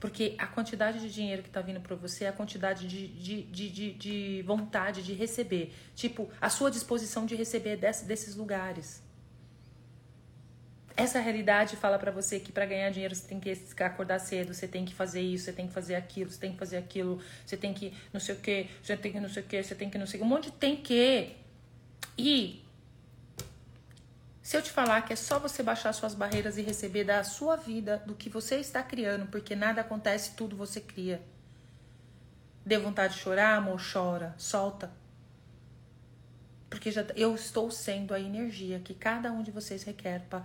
Porque 0.00 0.34
a 0.38 0.46
quantidade 0.46 0.98
de 0.98 1.12
dinheiro 1.12 1.42
que 1.42 1.48
está 1.48 1.60
vindo 1.60 1.80
para 1.80 1.94
você 1.94 2.24
é 2.24 2.28
a 2.28 2.32
quantidade 2.32 2.88
de, 2.88 3.08
de, 3.08 3.42
de, 3.42 3.70
de, 3.70 3.92
de 3.92 4.42
vontade 4.46 5.02
de 5.02 5.12
receber. 5.12 5.74
Tipo, 5.94 6.30
a 6.40 6.48
sua 6.48 6.70
disposição 6.70 7.26
de 7.26 7.34
receber 7.34 7.76
desse, 7.76 8.06
desses 8.06 8.34
lugares. 8.34 9.02
Essa 11.00 11.18
realidade 11.18 11.76
fala 11.76 11.98
para 11.98 12.10
você 12.10 12.38
que 12.38 12.52
para 12.52 12.66
ganhar 12.66 12.90
dinheiro 12.90 13.14
você 13.14 13.26
tem 13.26 13.40
que 13.40 13.58
acordar 13.82 14.18
cedo, 14.18 14.52
você 14.52 14.68
tem 14.68 14.84
que 14.84 14.94
fazer 14.94 15.22
isso, 15.22 15.46
você 15.46 15.52
tem 15.54 15.66
que 15.66 15.72
fazer 15.72 15.94
aquilo, 15.94 16.30
você 16.30 16.38
tem 16.38 16.52
que 16.52 16.58
fazer 16.58 16.76
aquilo, 16.76 17.18
você 17.46 17.56
tem 17.56 17.72
que 17.72 17.94
não 18.12 18.20
sei 18.20 18.34
o 18.34 18.38
que, 18.38 18.68
você 18.82 18.96
tem 18.98 19.10
que 19.10 19.18
não 19.18 19.28
sei 19.30 19.42
o 19.42 19.46
que, 19.46 19.62
você 19.62 19.74
tem 19.74 19.88
que 19.88 19.96
não 19.96 20.06
sei 20.06 20.20
o 20.20 20.22
que, 20.22 20.26
um 20.26 20.28
monte 20.28 20.50
de 20.50 20.52
tem 20.52 20.76
que. 20.76 21.34
E 22.18 22.62
se 24.42 24.58
eu 24.58 24.60
te 24.60 24.70
falar 24.70 25.00
que 25.00 25.14
é 25.14 25.16
só 25.16 25.38
você 25.38 25.62
baixar 25.62 25.90
suas 25.94 26.14
barreiras 26.14 26.58
e 26.58 26.60
receber 26.60 27.04
da 27.04 27.24
sua 27.24 27.56
vida, 27.56 28.02
do 28.06 28.14
que 28.14 28.28
você 28.28 28.56
está 28.56 28.82
criando, 28.82 29.26
porque 29.28 29.56
nada 29.56 29.80
acontece, 29.80 30.32
tudo 30.36 30.54
você 30.54 30.82
cria. 30.82 31.22
Dê 32.62 32.76
vontade 32.76 33.14
de 33.14 33.20
chorar, 33.20 33.56
amor, 33.56 33.80
chora, 33.80 34.34
solta. 34.36 34.92
Porque 36.68 36.90
já, 36.90 37.06
eu 37.16 37.34
estou 37.34 37.70
sendo 37.70 38.12
a 38.12 38.20
energia 38.20 38.80
que 38.80 38.92
cada 38.92 39.32
um 39.32 39.42
de 39.42 39.50
vocês 39.50 39.82
requer 39.82 40.26
para 40.28 40.44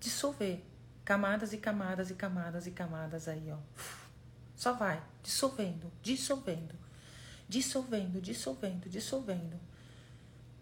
dissolver 0.00 0.62
camadas 1.04 1.52
e 1.52 1.58
camadas 1.58 2.10
e 2.10 2.14
camadas 2.14 2.66
e 2.66 2.70
camadas 2.70 3.28
aí, 3.28 3.50
ó. 3.50 3.58
Só 4.54 4.72
vai 4.72 5.00
dissolvendo, 5.22 5.90
dissolvendo, 6.02 6.74
dissolvendo, 7.48 8.20
dissolvendo, 8.20 8.88
dissolvendo. 8.88 9.58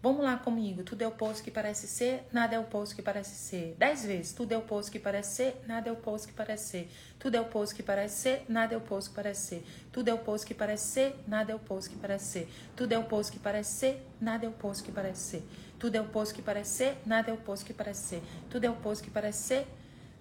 Vamos 0.01 0.23
lá 0.23 0.37
comigo. 0.37 0.83
Tudo 0.83 1.01
é 1.01 1.05
o 1.05 1.09
oposto 1.09 1.43
que 1.43 1.49
parece 1.49 1.87
ser, 1.87 2.25
nada 2.31 2.55
é 2.55 2.59
o 2.59 2.61
oposto 2.61 2.95
que 2.95 3.01
parece 3.01 3.35
ser. 3.35 3.75
Dez 3.79 4.05
vezes. 4.05 4.31
Tudo 4.31 4.51
é 4.51 4.55
o 4.55 4.59
oposto 4.59 4.91
que 4.91 4.99
parece 4.99 5.35
ser, 5.35 5.63
nada 5.67 5.89
é 5.89 5.91
o 5.91 5.95
oposto 5.95 6.27
que 6.27 6.33
parece 6.33 6.69
ser. 6.69 6.91
Tudo 7.17 7.35
é 7.35 7.39
o 7.39 7.43
oposto 7.43 7.75
que 7.75 7.83
parece 7.83 8.15
ser, 8.15 8.45
nada 8.47 8.75
é 8.75 8.77
o 8.77 8.79
oposto 8.79 9.09
que 9.09 9.15
parece 9.15 9.41
ser. 9.41 9.65
Tudo 9.91 10.07
é 10.07 10.13
o 10.13 10.15
oposto 10.15 10.47
que 10.47 10.53
parece 10.53 10.85
ser, 10.85 11.23
nada 11.27 11.51
é 11.51 11.55
o 11.55 11.57
oposto 11.57 11.89
que 11.89 11.97
parece 11.97 12.25
ser. 12.25 12.49
Tudo 12.75 12.93
é 12.93 12.97
o 12.97 13.01
oposto 13.01 13.33
que 13.33 13.39
parece 13.39 13.71
ser, 13.71 14.07
nada 14.21 14.45
é 14.45 14.47
o 14.47 14.51
oposto 14.51 14.83
que 14.83 14.91
parece 14.91 15.21
ser. 15.21 15.43
Tudo 15.79 15.95
é 15.95 16.01
o 16.01 16.05
oposto 16.05 16.33
que 16.33 16.41
parece 16.41 16.71
ser, 16.71 16.97
nada 17.05 17.29
é 17.29 17.33
o 17.33 17.35
oposto 17.35 17.65
que 17.65 17.73
parece 17.73 18.07
ser. 18.07 18.23
Tudo 18.49 18.65
é 18.65 18.69
o 18.69 18.73
oposto 18.73 19.03
que 19.03 19.11
parece 19.11 19.39
ser, 19.39 19.67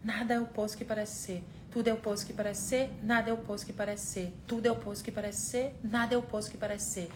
nada 0.04 0.34
é 0.34 0.38
o 0.38 0.42
oposto 0.42 0.76
que 0.76 0.84
parece 0.84 1.14
ser. 1.14 1.44
Tudo 1.70 1.88
é 1.88 1.92
o 1.92 1.96
oposto 1.96 2.26
que 2.26 2.32
parece 2.32 2.62
ser, 2.62 2.90
nada 3.02 3.30
é 3.30 3.32
o 3.32 3.36
oposto 3.36 3.66
que 3.66 3.72
parece 3.72 4.06
ser. 4.06 4.34
Tudo 4.46 4.66
é 4.66 4.70
o 4.70 4.74
oposto 4.74 5.04
que 5.04 5.10
parece 5.10 5.40
ser, 5.40 5.74
nada 5.82 6.14
é 6.14 6.16
o 6.16 6.20
oposto 6.20 6.50
que 6.50 6.58
parece 6.58 6.90
ser. 6.90 7.12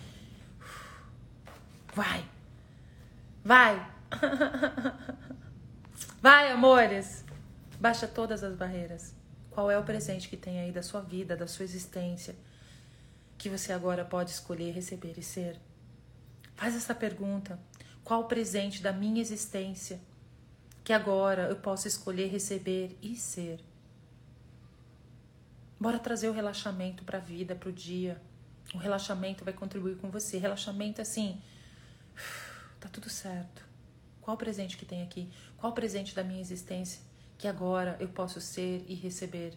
Vai. 1.95 2.25
Vai! 3.45 3.91
Vai, 6.21 6.53
amores! 6.53 7.25
Baixa 7.81 8.07
todas 8.07 8.45
as 8.45 8.55
barreiras. 8.55 9.15
Qual 9.51 9.71
é 9.71 9.79
o 9.79 9.83
presente 9.83 10.29
que 10.29 10.37
tem 10.37 10.61
aí 10.61 10.71
da 10.71 10.83
sua 10.83 11.01
vida, 11.01 11.37
da 11.37 11.47
sua 11.47 11.65
existência, 11.65 12.37
que 13.39 13.49
você 13.49 13.73
agora 13.73 14.05
pode 14.05 14.31
escolher 14.31 14.73
receber 14.73 15.15
e 15.17 15.23
ser? 15.23 15.59
Faz 16.55 16.77
essa 16.77 16.95
pergunta. 16.95 17.59
Qual 18.05 18.25
presente 18.25 18.83
da 18.83 18.93
minha 18.93 19.21
existência 19.21 20.01
que 20.83 20.93
agora 20.93 21.49
eu 21.49 21.57
posso 21.57 21.87
escolher 21.87 22.29
receber 22.29 22.97
e 23.03 23.17
ser? 23.17 23.61
Bora 25.79 25.99
trazer 25.99 26.29
o 26.29 26.33
relaxamento 26.33 27.05
para 27.05 27.19
a 27.19 27.21
vida, 27.21 27.55
para 27.55 27.69
o 27.69 27.73
dia. 27.73 28.21
O 28.75 28.79
relaxamento 28.79 29.45
vai 29.45 29.53
contribuir 29.53 29.97
com 29.97 30.11
você. 30.11 30.39
Relaxamento 30.39 31.01
assim 31.01 31.41
Tá 32.81 32.89
tudo 32.89 33.11
certo. 33.11 33.63
Qual 34.21 34.35
o 34.35 34.39
presente 34.39 34.77
que 34.77 34.87
tem 34.87 35.03
aqui? 35.03 35.31
Qual 35.59 35.71
o 35.71 35.75
presente 35.75 36.15
da 36.15 36.25
minha 36.25 36.41
existência 36.41 37.03
que 37.37 37.47
agora 37.47 37.97
eu 38.01 38.09
posso 38.09 38.41
ser 38.41 38.85
e 38.89 38.95
receber? 38.95 39.55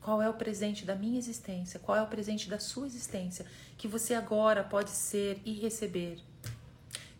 Qual 0.00 0.22
é 0.22 0.28
o 0.28 0.34
presente 0.34 0.84
da 0.84 0.94
minha 0.94 1.18
existência? 1.18 1.80
Qual 1.80 1.96
é 1.96 2.02
o 2.02 2.06
presente 2.06 2.48
da 2.48 2.58
sua 2.58 2.86
existência 2.86 3.44
que 3.76 3.88
você 3.88 4.14
agora 4.14 4.62
pode 4.64 4.90
ser 4.90 5.40
e 5.44 5.52
receber? 5.52 6.20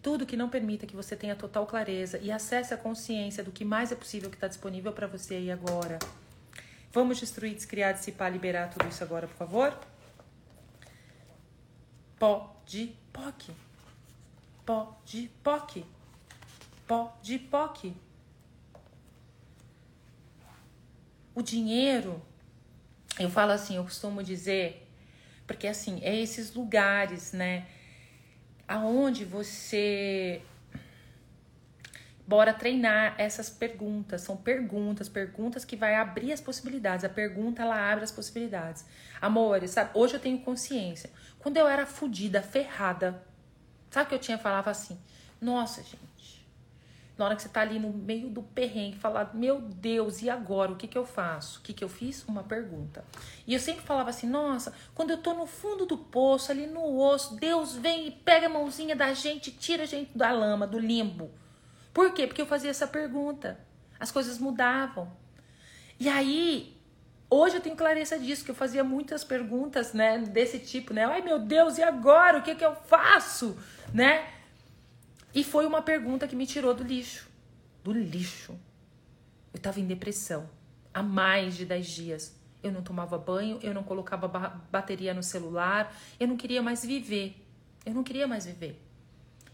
Tudo 0.07 0.25
que 0.25 0.37
não 0.37 0.49
permita 0.49 0.87
que 0.87 0.95
você 0.95 1.17
tenha 1.17 1.35
total 1.35 1.67
clareza 1.67 2.19
e 2.19 2.31
acesse 2.31 2.73
a 2.73 2.77
consciência 2.77 3.43
do 3.43 3.51
que 3.51 3.65
mais 3.65 3.91
é 3.91 3.97
possível 3.97 4.31
que 4.31 4.37
está 4.37 4.47
disponível 4.47 4.93
para 4.93 5.09
você 5.09 5.35
aí 5.35 5.51
agora. 5.51 5.99
Vamos 6.93 7.19
destruir, 7.19 7.55
descriar, 7.55 7.93
dissipar, 7.93 8.31
liberar 8.31 8.71
tudo 8.71 8.89
isso 8.89 9.03
agora, 9.03 9.27
por 9.27 9.37
favor? 9.37 9.77
Pó 12.21 12.55
de 12.65 12.95
POC 13.13 13.67
pó 14.67 15.01
de 15.05 15.31
POC. 15.45 15.85
Pó 16.87 17.17
de 17.23 17.39
POC. 17.39 17.95
O 21.35 21.43
dinheiro, 21.43 22.21
eu 23.19 23.31
falo 23.31 23.53
assim, 23.53 23.77
eu 23.77 23.85
costumo 23.85 24.23
dizer, 24.23 24.89
porque 25.47 25.69
assim, 25.69 26.01
é 26.03 26.15
esses 26.17 26.53
lugares, 26.55 27.33
né? 27.33 27.67
Aonde 28.69 29.25
você 29.25 30.43
bora 32.27 32.53
treinar 32.53 33.15
essas 33.19 33.49
perguntas. 33.49 34.23
São 34.23 34.37
perguntas, 34.37 35.09
perguntas 35.09 35.65
que 35.65 35.77
vai 35.77 35.95
abrir 35.95 36.33
as 36.33 36.41
possibilidades. 36.41 37.05
A 37.05 37.09
pergunta 37.09 37.63
ela 37.63 37.93
abre 37.93 38.05
as 38.05 38.11
possibilidades. 38.11 38.85
Amores, 39.21 39.71
sabe? 39.71 39.91
Hoje 39.95 40.15
eu 40.15 40.21
tenho 40.21 40.39
consciência. 40.41 41.11
Quando 41.39 41.57
eu 41.57 41.69
era 41.69 41.87
fodida, 41.87 42.43
ferrada, 42.43 43.23
Sabe 43.97 44.11
que 44.11 44.15
eu 44.15 44.19
tinha? 44.19 44.37
Falava 44.37 44.71
assim, 44.71 44.99
nossa, 45.41 45.83
gente. 45.83 46.36
Na 47.17 47.25
hora 47.25 47.37
que 47.37 47.43
você 47.43 47.49
tá 47.49 47.63
ali 47.63 47.79
no 47.79 47.91
meio 47.91 48.29
do 48.29 48.43
perrengue, 48.43 48.99
falar, 48.99 49.35
meu 49.35 49.61
Deus, 49.61 50.21
e 50.21 50.29
agora? 50.29 50.73
O 50.73 50.77
que 50.77 50.87
que 50.87 50.99
eu 50.99 51.07
faço? 51.07 51.61
O 51.61 51.63
que 51.63 51.73
que 51.73 51.83
eu 51.83 51.89
fiz? 51.89 52.23
Uma 52.29 52.43
pergunta. 52.43 53.05
E 53.47 53.55
eu 53.55 53.61
sempre 53.61 53.83
falava 53.83 54.11
assim, 54.11 54.27
nossa, 54.27 54.75
quando 54.95 55.11
eu 55.11 55.19
tô 55.19 55.33
no 55.33 55.47
fundo 55.47 55.87
do 55.87 55.97
poço, 55.97 56.53
ali 56.53 56.67
no 56.67 56.99
osso, 56.99 57.37
Deus 57.37 57.75
vem 57.75 58.09
e 58.09 58.11
pega 58.11 58.47
a 58.47 58.51
mãozinha 58.51 58.95
da 58.95 59.15
gente, 59.15 59.51
tira 59.51 59.85
a 59.85 59.87
gente 59.87 60.11
da 60.17 60.31
lama, 60.31 60.67
do 60.67 60.79
limbo. 60.79 61.31
Por 61.95 62.13
quê? 62.13 62.27
Porque 62.27 62.43
eu 62.43 62.47
fazia 62.47 62.71
essa 62.71 62.87
pergunta. 62.87 63.59
As 63.99 64.11
coisas 64.11 64.39
mudavam. 64.39 65.11
E 65.99 66.11
aí, 66.11 66.77
Hoje 67.29 67.57
eu 67.57 67.61
tenho 67.61 67.75
clareza 67.75 68.17
disso, 68.17 68.45
que 68.45 68.53
eu 68.53 68.55
fazia 68.55 68.85
muitas 68.85 69.25
perguntas, 69.25 69.93
né, 69.93 70.19
desse 70.19 70.61
tipo, 70.61 70.95
né? 70.95 71.05
Ai, 71.05 71.23
meu 71.23 71.41
Deus, 71.41 71.77
e 71.77 71.83
agora? 71.83 72.39
O 72.39 72.43
que 72.43 72.55
que 72.55 72.65
eu 72.65 72.77
faço? 72.87 73.59
Né? 73.93 74.25
E 75.37 75.45
foi 75.45 75.67
uma 75.67 75.83
pergunta 75.83 76.27
que 76.27 76.35
me 76.35 76.47
tirou 76.47 76.73
do 76.73 76.83
lixo. 76.83 77.29
Do 77.85 77.93
lixo. 77.93 78.59
Eu 79.53 79.61
tava 79.61 79.79
em 79.79 79.87
depressão 79.87 80.49
há 80.95 81.03
mais 81.03 81.55
de 81.55 81.67
10 81.67 81.87
dias. 81.87 82.35
Eu 82.63 82.73
não 82.73 82.83
tomava 82.83 83.19
banho, 83.19 83.59
eu 83.63 83.75
não 83.75 83.83
colocava 83.83 84.27
bateria 84.73 85.13
no 85.13 85.23
celular, 85.23 85.95
eu 86.19 86.27
não 86.27 86.39
queria 86.39 86.63
mais 86.63 86.83
viver. 86.83 87.37
Eu 87.85 87.93
não 87.93 88.03
queria 88.03 88.27
mais 88.27 88.47
viver. 88.47 88.81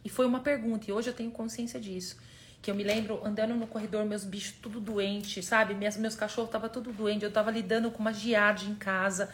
E 0.05 0.09
foi 0.09 0.25
uma 0.25 0.38
pergunta, 0.38 0.88
e 0.88 0.92
hoje 0.92 1.11
eu 1.11 1.14
tenho 1.14 1.33
consciência 1.33 1.81
disso 1.81 2.16
que 2.62 2.71
eu 2.71 2.77
me 2.77 2.85
lembro 2.85 3.21
andando 3.27 3.57
no 3.57 3.66
corredor, 3.66 4.07
meus 4.07 4.25
bichos 4.25 4.55
tudo 4.62 4.81
doente, 4.81 5.42
sabe? 5.42 5.75
Meus, 5.75 5.97
meus 5.97 6.14
cachorros 6.14 6.49
tava 6.49 6.68
tudo 6.68 6.92
doente, 6.92 7.25
eu 7.25 7.33
tava 7.33 7.51
lidando 7.51 7.90
com 7.90 7.99
uma 7.99 8.12
giardia 8.12 8.71
em 8.71 8.77
casa. 8.77 9.29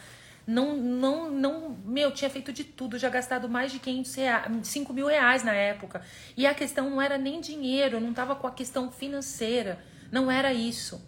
Não, 0.48 0.74
não, 0.74 1.30
não, 1.30 1.76
meu, 1.84 2.10
tinha 2.10 2.30
feito 2.30 2.54
de 2.54 2.64
tudo, 2.64 2.98
já 2.98 3.10
gastado 3.10 3.50
mais 3.50 3.70
de 3.70 3.78
500 3.78 4.14
reais, 4.14 4.66
5 4.66 4.94
mil 4.94 5.06
reais 5.06 5.44
na 5.44 5.52
época. 5.52 6.00
E 6.34 6.46
a 6.46 6.54
questão 6.54 6.88
não 6.88 7.02
era 7.02 7.18
nem 7.18 7.38
dinheiro, 7.38 7.98
eu 7.98 8.00
não 8.00 8.14
tava 8.14 8.34
com 8.34 8.46
a 8.46 8.50
questão 8.50 8.90
financeira, 8.90 9.78
não 10.10 10.30
era 10.30 10.50
isso. 10.50 11.06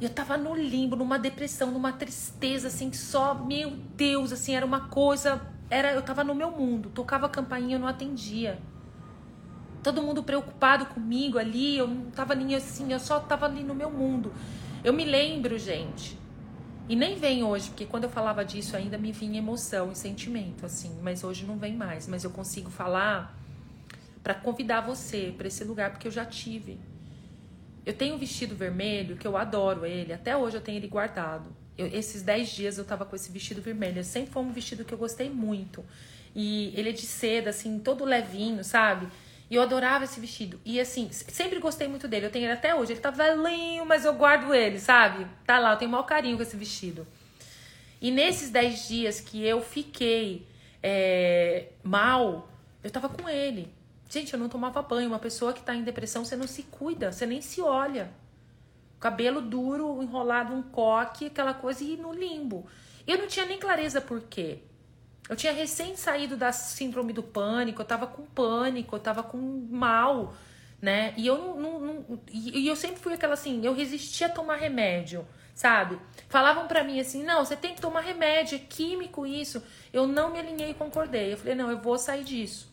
Eu 0.00 0.08
tava 0.08 0.36
no 0.36 0.54
limbo, 0.54 0.94
numa 0.94 1.18
depressão, 1.18 1.72
numa 1.72 1.92
tristeza, 1.92 2.68
assim, 2.68 2.92
só, 2.92 3.34
meu 3.34 3.70
Deus, 3.96 4.30
assim, 4.30 4.54
era 4.54 4.64
uma 4.64 4.88
coisa, 4.88 5.42
era, 5.68 5.92
eu 5.92 6.00
tava 6.00 6.22
no 6.22 6.32
meu 6.32 6.52
mundo, 6.52 6.90
tocava 6.90 7.26
a 7.26 7.28
campainha, 7.28 7.74
eu 7.74 7.80
não 7.80 7.88
atendia. 7.88 8.60
todo 9.82 10.00
mundo 10.00 10.22
preocupado 10.22 10.86
comigo 10.86 11.38
ali, 11.38 11.76
eu 11.76 11.88
não 11.88 12.08
tava 12.12 12.36
nem 12.36 12.54
assim, 12.54 12.92
eu 12.92 13.00
só 13.00 13.18
tava 13.18 13.46
ali 13.46 13.64
no 13.64 13.74
meu 13.74 13.90
mundo. 13.90 14.32
Eu 14.84 14.92
me 14.92 15.04
lembro, 15.04 15.58
gente, 15.58 16.16
e 16.88 16.94
nem 16.94 17.16
vem 17.16 17.42
hoje, 17.42 17.68
porque 17.70 17.84
quando 17.84 18.04
eu 18.04 18.10
falava 18.10 18.44
disso 18.44 18.76
ainda 18.76 18.96
me 18.96 19.10
vinha 19.10 19.38
emoção 19.38 19.90
e 19.90 19.96
sentimento, 19.96 20.64
assim, 20.64 20.96
mas 21.02 21.24
hoje 21.24 21.44
não 21.44 21.58
vem 21.58 21.74
mais. 21.74 22.06
Mas 22.06 22.22
eu 22.22 22.30
consigo 22.30 22.70
falar 22.70 23.36
para 24.22 24.34
convidar 24.34 24.80
você 24.82 25.34
para 25.36 25.48
esse 25.48 25.64
lugar, 25.64 25.90
porque 25.90 26.06
eu 26.06 26.12
já 26.12 26.24
tive. 26.24 26.78
Eu 27.84 27.92
tenho 27.92 28.14
um 28.14 28.18
vestido 28.18 28.54
vermelho 28.54 29.16
que 29.16 29.26
eu 29.26 29.36
adoro 29.36 29.84
ele, 29.84 30.12
até 30.12 30.36
hoje 30.36 30.56
eu 30.56 30.60
tenho 30.60 30.78
ele 30.78 30.88
guardado. 30.88 31.50
Eu, 31.76 31.86
esses 31.88 32.22
10 32.22 32.48
dias 32.48 32.78
eu 32.78 32.84
tava 32.84 33.04
com 33.04 33.16
esse 33.16 33.30
vestido 33.30 33.60
vermelho, 33.60 34.02
sempre 34.04 34.32
foi 34.32 34.42
um 34.42 34.52
vestido 34.52 34.84
que 34.84 34.94
eu 34.94 34.98
gostei 34.98 35.28
muito. 35.28 35.84
E 36.34 36.72
ele 36.76 36.90
é 36.90 36.92
de 36.92 37.06
seda, 37.06 37.50
assim, 37.50 37.78
todo 37.78 38.04
levinho, 38.04 38.62
sabe? 38.62 39.08
E 39.48 39.54
eu 39.54 39.62
adorava 39.62 40.04
esse 40.04 40.18
vestido. 40.18 40.60
E 40.64 40.80
assim, 40.80 41.08
sempre 41.12 41.60
gostei 41.60 41.86
muito 41.86 42.08
dele. 42.08 42.26
Eu 42.26 42.30
tenho 42.30 42.46
ele 42.46 42.52
até 42.52 42.74
hoje. 42.74 42.92
Ele 42.92 43.00
tá 43.00 43.10
velhinho, 43.10 43.86
mas 43.86 44.04
eu 44.04 44.12
guardo 44.14 44.52
ele, 44.52 44.78
sabe? 44.78 45.26
Tá 45.44 45.58
lá, 45.58 45.72
eu 45.72 45.76
tenho 45.76 45.88
o 45.88 45.92
maior 45.92 46.04
carinho 46.04 46.36
com 46.36 46.42
esse 46.42 46.56
vestido. 46.56 47.06
E 48.00 48.10
nesses 48.10 48.50
10 48.50 48.88
dias 48.88 49.20
que 49.20 49.44
eu 49.44 49.60
fiquei 49.62 50.46
é, 50.82 51.68
mal, 51.82 52.48
eu 52.82 52.90
tava 52.90 53.08
com 53.08 53.28
ele. 53.28 53.72
Gente, 54.08 54.32
eu 54.32 54.38
não 54.38 54.48
tomava 54.48 54.82
banho. 54.82 55.08
Uma 55.08 55.18
pessoa 55.18 55.52
que 55.52 55.62
tá 55.62 55.74
em 55.74 55.82
depressão, 55.82 56.24
você 56.24 56.36
não 56.36 56.46
se 56.46 56.64
cuida, 56.64 57.12
você 57.12 57.24
nem 57.24 57.40
se 57.40 57.60
olha. 57.60 58.10
Cabelo 58.98 59.40
duro, 59.40 60.02
enrolado, 60.02 60.54
um 60.54 60.62
coque, 60.62 61.26
aquela 61.26 61.54
coisa, 61.54 61.84
e 61.84 61.96
no 61.96 62.12
limbo. 62.12 62.66
Eu 63.06 63.18
não 63.18 63.26
tinha 63.26 63.46
nem 63.46 63.58
clareza 63.58 64.00
por 64.00 64.22
quê. 64.22 64.60
Eu 65.28 65.36
tinha 65.36 65.52
recém 65.52 65.96
saído 65.96 66.36
da 66.36 66.52
síndrome 66.52 67.12
do 67.12 67.22
pânico, 67.22 67.82
eu 67.82 67.86
tava 67.86 68.06
com 68.06 68.24
pânico, 68.24 68.94
eu 68.94 69.00
tava 69.00 69.22
com 69.22 69.38
mal, 69.70 70.34
né? 70.80 71.14
E 71.16 71.26
eu 71.26 71.36
não, 71.56 71.80
não, 71.80 71.94
não 72.08 72.20
e 72.32 72.66
eu 72.66 72.76
sempre 72.76 73.00
fui 73.00 73.14
aquela 73.14 73.34
assim, 73.34 73.64
eu 73.64 73.74
resistia 73.74 74.28
a 74.28 74.30
tomar 74.30 74.56
remédio, 74.56 75.26
sabe? 75.54 75.98
Falavam 76.28 76.68
para 76.68 76.84
mim 76.84 77.00
assim: 77.00 77.24
"Não, 77.24 77.44
você 77.44 77.56
tem 77.56 77.74
que 77.74 77.80
tomar 77.80 78.00
remédio, 78.00 78.56
é 78.56 78.58
químico 78.58 79.26
isso". 79.26 79.62
Eu 79.92 80.06
não 80.06 80.32
me 80.32 80.38
alinhei 80.38 80.70
e 80.70 80.74
concordei. 80.74 81.32
Eu 81.32 81.36
falei: 81.38 81.54
"Não, 81.54 81.70
eu 81.70 81.78
vou 81.78 81.98
sair 81.98 82.22
disso". 82.22 82.72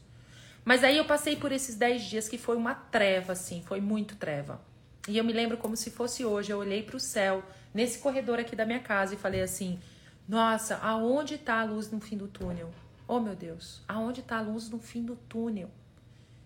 Mas 0.66 0.84
aí 0.84 0.98
eu 0.98 1.06
passei 1.06 1.36
por 1.36 1.52
esses 1.52 1.76
10 1.76 2.04
dias 2.04 2.30
que 2.30 2.38
foi 2.38 2.56
uma 2.56 2.74
treva 2.74 3.34
assim, 3.34 3.62
foi 3.66 3.82
muito 3.82 4.16
treva. 4.16 4.62
E 5.08 5.18
eu 5.18 5.24
me 5.24 5.34
lembro 5.34 5.58
como 5.58 5.76
se 5.76 5.92
fosse 5.92 6.24
hoje, 6.24 6.52
eu 6.52 6.60
olhei 6.60 6.82
para 6.84 6.96
o 6.96 7.00
céu 7.00 7.44
nesse 7.74 8.00
corredor 8.00 8.40
aqui 8.40 8.56
da 8.56 8.66
minha 8.66 8.80
casa 8.80 9.14
e 9.14 9.18
falei 9.18 9.42
assim: 9.42 9.80
nossa, 10.28 10.78
aonde 10.78 11.36
está 11.36 11.60
a 11.60 11.64
luz 11.66 11.92
no 11.92 12.00
fim 12.00 12.18
do 12.18 12.28
túnel? 12.28 12.72
Oh 13.08 13.20
meu 13.20 13.36
Deus, 13.36 13.82
aonde 13.88 14.22
está 14.22 14.38
a 14.38 14.42
luz 14.42 14.70
no 14.70 14.80
fim 14.80 15.04
do 15.04 15.16
túnel? 15.16 15.70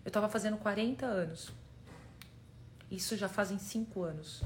Eu 0.04 0.08
estava 0.08 0.28
fazendo 0.28 0.56
40 0.56 1.06
anos. 1.06 1.52
Isso 2.90 3.16
já 3.16 3.28
fazem 3.28 3.58
5 3.58 4.02
anos. 4.02 4.42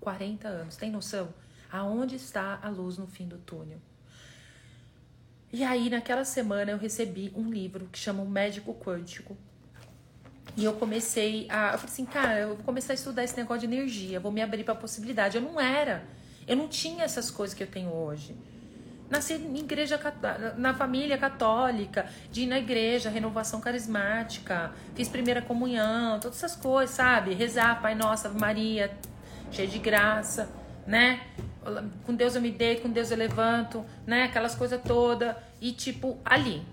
40 0.00 0.48
anos, 0.48 0.76
tem 0.76 0.90
noção? 0.90 1.28
Aonde 1.70 2.16
está 2.16 2.58
a 2.62 2.68
luz 2.68 2.96
no 2.98 3.06
fim 3.06 3.28
do 3.28 3.38
túnel? 3.38 3.78
E 5.52 5.62
aí, 5.62 5.90
naquela 5.90 6.24
semana, 6.24 6.70
eu 6.70 6.78
recebi 6.78 7.32
um 7.34 7.50
livro 7.50 7.88
que 7.92 7.98
chama 7.98 8.22
O 8.22 8.28
Médico 8.28 8.74
Quântico. 8.74 9.36
E 10.56 10.64
eu 10.64 10.74
comecei 10.74 11.46
a. 11.50 11.72
Eu 11.72 11.78
falei 11.78 11.92
assim, 11.92 12.06
cara, 12.06 12.38
eu 12.38 12.48
vou 12.56 12.64
começar 12.64 12.92
a 12.92 12.94
estudar 12.94 13.24
esse 13.24 13.36
negócio 13.36 13.60
de 13.60 13.74
energia, 13.74 14.18
vou 14.18 14.32
me 14.32 14.42
abrir 14.42 14.64
para 14.64 14.74
a 14.74 14.76
possibilidade. 14.76 15.36
Eu 15.36 15.42
não 15.42 15.60
era 15.60 16.04
eu 16.50 16.56
não 16.56 16.66
tinha 16.66 17.04
essas 17.04 17.30
coisas 17.30 17.54
que 17.54 17.62
eu 17.62 17.66
tenho 17.68 17.94
hoje. 17.94 18.36
Nasci 19.08 19.34
em 19.34 19.56
igreja 19.56 20.00
na 20.56 20.74
família 20.74 21.16
católica, 21.16 22.06
de 22.32 22.42
ir 22.42 22.46
na 22.46 22.58
igreja, 22.58 23.08
renovação 23.08 23.60
carismática, 23.60 24.72
fiz 24.96 25.08
primeira 25.08 25.40
comunhão, 25.40 26.18
todas 26.18 26.38
essas 26.42 26.56
coisas, 26.56 26.96
sabe? 26.96 27.34
Rezar, 27.34 27.80
Pai 27.80 27.94
Nossa, 27.94 28.28
Maria, 28.30 28.90
cheia 29.52 29.68
de 29.68 29.78
graça, 29.78 30.50
né? 30.84 31.20
Com 32.04 32.16
Deus 32.16 32.34
eu 32.34 32.42
me 32.42 32.50
deito, 32.50 32.82
com 32.82 32.90
Deus 32.90 33.12
eu 33.12 33.16
levanto, 33.16 33.86
né? 34.04 34.24
Aquelas 34.24 34.56
coisas 34.56 34.80
todas. 34.82 35.36
E 35.60 35.70
tipo, 35.70 36.18
ali. 36.24 36.66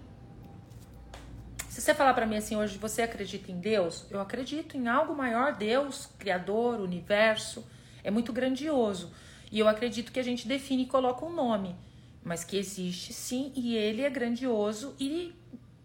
Se 1.69 1.81
você 1.81 1.93
falar 1.93 2.15
para 2.15 2.25
mim 2.25 2.37
assim 2.37 2.55
hoje, 2.55 2.79
você 2.79 3.03
acredita 3.03 3.51
em 3.51 3.59
Deus? 3.59 4.07
Eu 4.09 4.19
acredito 4.19 4.75
em 4.75 4.87
algo 4.87 5.15
maior, 5.15 5.53
Deus, 5.53 6.09
Criador, 6.17 6.79
Universo. 6.79 7.63
É 8.03 8.09
muito 8.09 8.33
grandioso. 8.33 9.13
E 9.51 9.59
eu 9.59 9.67
acredito 9.67 10.11
que 10.11 10.19
a 10.19 10.23
gente 10.23 10.47
define 10.47 10.83
e 10.83 10.87
coloca 10.87 11.25
um 11.25 11.33
nome, 11.33 11.75
mas 12.23 12.43
que 12.43 12.57
existe 12.57 13.13
sim 13.13 13.51
e 13.55 13.75
ele 13.75 14.01
é 14.01 14.09
grandioso 14.09 14.95
e 14.99 15.33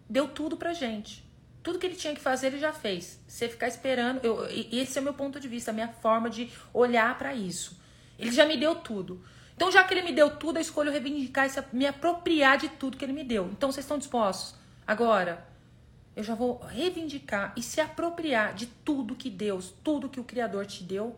deu 0.09 0.29
tudo 0.29 0.57
pra 0.57 0.73
gente. 0.73 1.25
Tudo 1.63 1.79
que 1.79 1.87
ele 1.87 1.95
tinha 1.95 2.15
que 2.15 2.21
fazer, 2.21 2.49
ele 2.49 2.59
já 2.59 2.73
fez. 2.73 3.21
Você 3.27 3.49
ficar 3.49 3.69
esperando, 3.69 4.25
eu, 4.25 4.47
esse 4.73 4.99
é 4.99 5.01
o 5.01 5.05
meu 5.05 5.15
ponto 5.15 5.39
de 5.39 5.47
vista, 5.47 5.71
a 5.71 5.75
minha 5.75 5.89
forma 5.89 6.29
de 6.29 6.51
olhar 6.75 7.17
para 7.17 7.35
isso. 7.35 7.81
Ele 8.19 8.33
já 8.33 8.45
me 8.45 8.57
deu 8.57 8.75
tudo. 8.75 9.25
Então, 9.55 9.71
já 9.71 9.85
que 9.85 9.95
ele 9.95 10.03
me 10.03 10.13
deu 10.13 10.37
tudo, 10.37 10.57
eu 10.57 10.61
escolho 10.61 10.91
reivindicar, 10.91 11.49
me 11.73 11.87
apropriar 11.87 12.59
de 12.59 12.69
tudo 12.69 12.97
que 12.97 13.05
ele 13.05 13.13
me 13.13 13.23
deu. 13.23 13.49
Então, 13.53 13.71
vocês 13.71 13.85
estão 13.85 13.97
dispostos? 13.97 14.57
Agora, 14.85 15.47
eu 16.17 16.25
já 16.25 16.35
vou 16.35 16.59
reivindicar 16.59 17.53
e 17.57 17.63
se 17.63 17.81
apropriar 17.81 18.55
de 18.55 18.67
tudo 18.67 19.15
que 19.15 19.31
Deus, 19.31 19.73
tudo 19.85 20.09
que 20.09 20.19
o 20.19 20.25
Criador 20.25 20.67
te 20.67 20.83
deu 20.83 21.17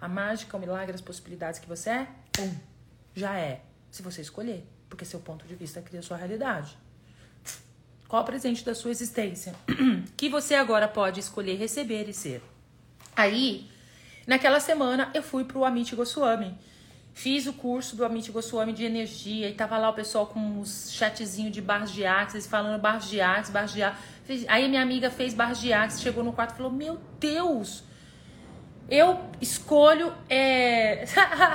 a 0.00 0.08
mágica, 0.08 0.56
o 0.56 0.60
milagre, 0.60 0.94
as 0.94 1.00
possibilidades 1.00 1.58
que 1.58 1.68
você 1.68 1.90
é, 1.90 2.08
já 3.14 3.36
é. 3.36 3.62
Se 3.90 4.02
você 4.02 4.20
escolher, 4.20 4.66
porque 4.88 5.04
seu 5.04 5.20
ponto 5.20 5.46
de 5.46 5.54
vista 5.54 5.80
cria 5.80 6.02
sua 6.02 6.16
realidade. 6.16 6.76
Qual 8.06 8.22
o 8.22 8.24
presente 8.24 8.64
da 8.64 8.74
sua 8.74 8.90
existência 8.90 9.54
que 10.16 10.28
você 10.28 10.54
agora 10.54 10.88
pode 10.88 11.20
escolher 11.20 11.56
receber 11.56 12.08
e 12.08 12.14
ser? 12.14 12.42
Aí, 13.14 13.68
naquela 14.26 14.60
semana, 14.60 15.10
eu 15.12 15.22
fui 15.22 15.44
pro 15.44 15.64
Amit 15.64 15.94
Goswami. 15.94 16.56
Fiz 17.12 17.46
o 17.46 17.52
curso 17.52 17.96
do 17.96 18.04
Amit 18.04 18.30
Goswami 18.30 18.72
de 18.72 18.84
energia 18.84 19.48
e 19.48 19.52
tava 19.52 19.76
lá 19.76 19.90
o 19.90 19.92
pessoal 19.92 20.26
com 20.26 20.38
uns 20.38 20.92
chatzinho 20.92 21.50
de 21.50 21.60
barras 21.60 21.90
de 21.90 22.06
axis, 22.06 22.46
falando 22.46 22.80
barras 22.80 23.06
de 23.06 23.20
axis, 23.20 23.52
barras 23.52 23.72
de 23.72 23.82
axis. 23.82 24.46
Aí 24.46 24.68
minha 24.68 24.82
amiga 24.82 25.10
fez 25.10 25.34
barras 25.34 25.60
de 25.60 25.72
axis, 25.72 26.00
chegou 26.00 26.22
no 26.22 26.32
quarto 26.32 26.54
e 26.54 26.56
falou: 26.56 26.70
Meu 26.70 26.98
Deus, 27.18 27.82
eu 28.88 29.20
escolho 29.40 30.12
é... 30.28 31.04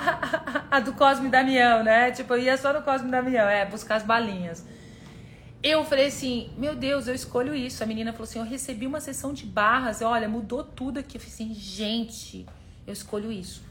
a 0.69 0.79
do 0.79 0.93
Cosme 0.93 1.29
Damião, 1.29 1.83
né? 1.83 2.11
Tipo, 2.11 2.35
eu 2.35 2.43
ia 2.43 2.57
só 2.57 2.71
no 2.71 2.81
Cosme 2.83 3.09
Damião, 3.09 3.47
é, 3.49 3.65
buscar 3.65 3.95
as 3.95 4.03
balinhas. 4.03 4.63
Eu 5.63 5.83
falei 5.85 6.07
assim, 6.07 6.51
meu 6.57 6.75
Deus, 6.75 7.07
eu 7.07 7.15
escolho 7.15 7.55
isso. 7.55 7.81
A 7.83 7.87
menina 7.87 8.11
falou 8.11 8.25
assim, 8.25 8.39
eu 8.39 8.45
recebi 8.45 8.85
uma 8.85 8.99
sessão 8.99 9.33
de 9.33 9.45
barras, 9.45 10.01
olha, 10.01 10.27
mudou 10.27 10.63
tudo 10.63 10.99
aqui. 10.99 11.17
Eu 11.17 11.21
falei 11.21 11.33
assim, 11.33 11.53
gente, 11.53 12.45
eu 12.85 12.93
escolho 12.93 13.31
isso. 13.31 13.63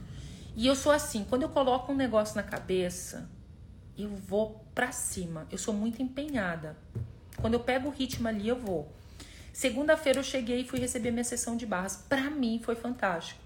E 0.57 0.67
eu 0.67 0.75
sou 0.75 0.91
assim, 0.91 1.25
quando 1.29 1.43
eu 1.43 1.49
coloco 1.49 1.93
um 1.93 1.95
negócio 1.95 2.35
na 2.35 2.43
cabeça, 2.43 3.29
eu 3.97 4.09
vou 4.09 4.65
pra 4.75 4.91
cima. 4.91 5.47
Eu 5.51 5.59
sou 5.59 5.75
muito 5.75 6.03
empenhada. 6.03 6.77
Quando 7.41 7.55
eu 7.55 7.61
pego 7.61 7.89
o 7.89 7.93
ritmo 7.93 8.27
ali, 8.27 8.49
eu 8.49 8.57
vou. 8.57 8.91
Segunda-feira 9.53 10.19
eu 10.19 10.25
cheguei 10.25 10.63
e 10.63 10.65
fui 10.65 10.81
receber 10.81 11.11
minha 11.11 11.25
sessão 11.25 11.57
de 11.57 11.67
barras. 11.67 12.05
Pra 12.09 12.31
mim 12.31 12.61
foi 12.65 12.75
fantástico. 12.75 13.42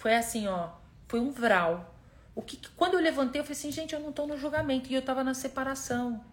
Foi 0.00 0.14
assim, 0.14 0.48
ó, 0.48 0.70
foi 1.08 1.20
um 1.20 1.30
vral. 1.30 1.94
O 2.34 2.40
que, 2.40 2.58
quando 2.74 2.94
eu 2.94 3.00
levantei, 3.00 3.38
eu 3.38 3.44
falei 3.44 3.58
assim, 3.58 3.70
gente, 3.70 3.92
eu 3.92 4.00
não 4.00 4.12
tô 4.12 4.26
no 4.26 4.38
julgamento 4.38 4.90
e 4.90 4.94
eu 4.94 5.02
tava 5.02 5.22
na 5.22 5.34
separação. 5.34 6.24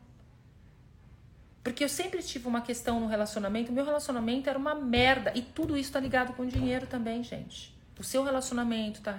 Porque 1.62 1.84
eu 1.84 1.89
sempre 1.89 2.23
tive 2.23 2.47
uma 2.47 2.62
questão 2.62 2.97
no 3.01 3.08
relacionamento, 3.08 3.73
meu 3.73 3.84
relacionamento 3.84 4.49
era 4.49 4.58
uma 4.58 4.73
merda 4.73 5.34
e 5.36 5.41
tudo 5.41 5.77
isso 5.77 5.91
tá 5.91 5.99
ligado 5.99 6.32
com 6.32 6.45
dinheiro 6.45 6.88
também, 6.88 7.21
gente. 7.21 7.77
O 7.99 8.06
seu 8.06 8.23
relacionamento 8.23 9.01
tá, 9.01 9.13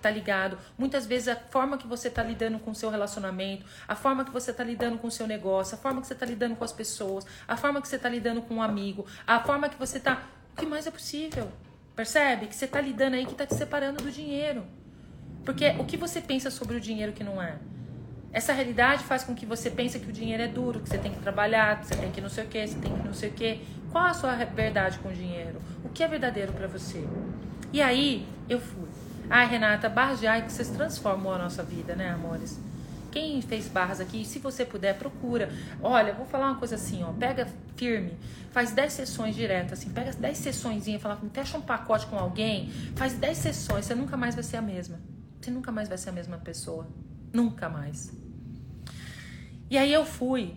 tá 0.00 0.10
ligado. 0.10 0.58
Muitas 0.76 1.06
vezes 1.06 1.28
a 1.28 1.36
forma 1.36 1.78
que 1.78 1.86
você 1.86 2.10
tá 2.10 2.24
lidando 2.24 2.58
com 2.58 2.72
o 2.72 2.74
seu 2.74 2.90
relacionamento, 2.90 3.64
a 3.86 3.94
forma 3.94 4.24
que 4.24 4.32
você 4.32 4.52
tá 4.52 4.64
lidando 4.64 4.98
com 4.98 5.06
o 5.06 5.12
seu 5.12 5.28
negócio, 5.28 5.76
a 5.76 5.78
forma 5.78 6.00
que 6.00 6.08
você 6.08 6.16
tá 6.16 6.26
lidando 6.26 6.56
com 6.56 6.64
as 6.64 6.72
pessoas, 6.72 7.24
a 7.46 7.56
forma 7.56 7.80
que 7.80 7.86
você 7.86 8.00
tá 8.00 8.08
lidando 8.08 8.42
com 8.42 8.56
um 8.56 8.62
amigo, 8.62 9.06
a 9.24 9.38
forma 9.38 9.68
que 9.68 9.78
você 9.78 10.00
tá. 10.00 10.26
O 10.54 10.56
que 10.56 10.66
mais 10.66 10.88
é 10.88 10.90
possível? 10.90 11.52
Percebe? 11.94 12.46
Que 12.46 12.54
você 12.54 12.64
está 12.64 12.80
lidando 12.80 13.16
aí 13.16 13.26
que 13.26 13.32
está 13.32 13.46
te 13.46 13.54
separando 13.54 14.02
do 14.02 14.10
dinheiro. 14.10 14.64
Porque 15.44 15.70
o 15.78 15.84
que 15.84 15.96
você 15.96 16.20
pensa 16.20 16.50
sobre 16.50 16.76
o 16.76 16.80
dinheiro 16.80 17.12
que 17.12 17.24
não 17.24 17.42
é? 17.42 17.56
Essa 18.32 18.52
realidade 18.52 19.04
faz 19.04 19.24
com 19.24 19.34
que 19.34 19.44
você 19.44 19.70
pense 19.70 19.98
que 19.98 20.08
o 20.08 20.12
dinheiro 20.12 20.42
é 20.42 20.48
duro, 20.48 20.80
que 20.80 20.88
você 20.88 20.96
tem 20.96 21.12
que 21.12 21.20
trabalhar, 21.20 21.80
que 21.80 21.86
você 21.86 21.96
tem 21.96 22.10
que 22.10 22.20
não 22.20 22.30
sei 22.30 22.44
o 22.44 22.46
que, 22.46 22.66
você 22.66 22.78
tem 22.78 22.96
que 22.96 23.06
não 23.06 23.12
sei 23.12 23.28
o 23.28 23.32
que. 23.32 23.60
Qual 23.90 24.06
a 24.06 24.14
sua 24.14 24.34
verdade 24.36 24.98
com 25.00 25.10
o 25.10 25.12
dinheiro? 25.12 25.60
O 25.84 25.90
que 25.90 26.02
é 26.02 26.08
verdadeiro 26.08 26.52
para 26.52 26.66
você? 26.66 27.06
E 27.72 27.82
aí 27.82 28.26
eu 28.48 28.58
fui. 28.58 28.88
Ai, 29.28 29.46
Renata, 29.46 29.88
barras 29.88 30.20
de 30.20 30.26
ai 30.26 30.42
que 30.42 30.52
vocês 30.52 30.70
transformam 30.70 31.32
a 31.34 31.38
nossa 31.38 31.62
vida, 31.62 31.94
né, 31.94 32.08
amores? 32.10 32.58
Quem 33.12 33.42
fez 33.42 33.68
barras 33.68 34.00
aqui, 34.00 34.24
se 34.24 34.38
você 34.38 34.64
puder, 34.64 34.98
procura. 34.98 35.50
Olha, 35.82 36.14
vou 36.14 36.24
falar 36.24 36.46
uma 36.46 36.58
coisa 36.58 36.76
assim, 36.76 37.04
ó. 37.04 37.12
Pega 37.12 37.46
firme, 37.76 38.16
faz 38.50 38.72
10 38.72 38.92
sessões 38.92 39.36
direto, 39.36 39.74
assim, 39.74 39.90
pega 39.90 40.12
10 40.12 40.38
sessões 40.38 40.88
e 40.88 40.98
fala, 40.98 41.20
fecha 41.32 41.58
um 41.58 41.60
pacote 41.60 42.06
com 42.06 42.18
alguém, 42.18 42.70
faz 42.96 43.12
10 43.12 43.36
sessões, 43.36 43.84
você 43.84 43.94
nunca 43.94 44.16
mais 44.16 44.34
vai 44.34 44.42
ser 44.42 44.56
a 44.56 44.62
mesma. 44.62 44.98
Você 45.38 45.50
nunca 45.50 45.70
mais 45.70 45.88
vai 45.88 45.98
ser 45.98 46.08
a 46.08 46.12
mesma 46.12 46.38
pessoa. 46.38 46.88
Nunca 47.32 47.68
mais. 47.68 48.12
E 49.68 49.76
aí 49.76 49.92
eu 49.92 50.06
fui 50.06 50.56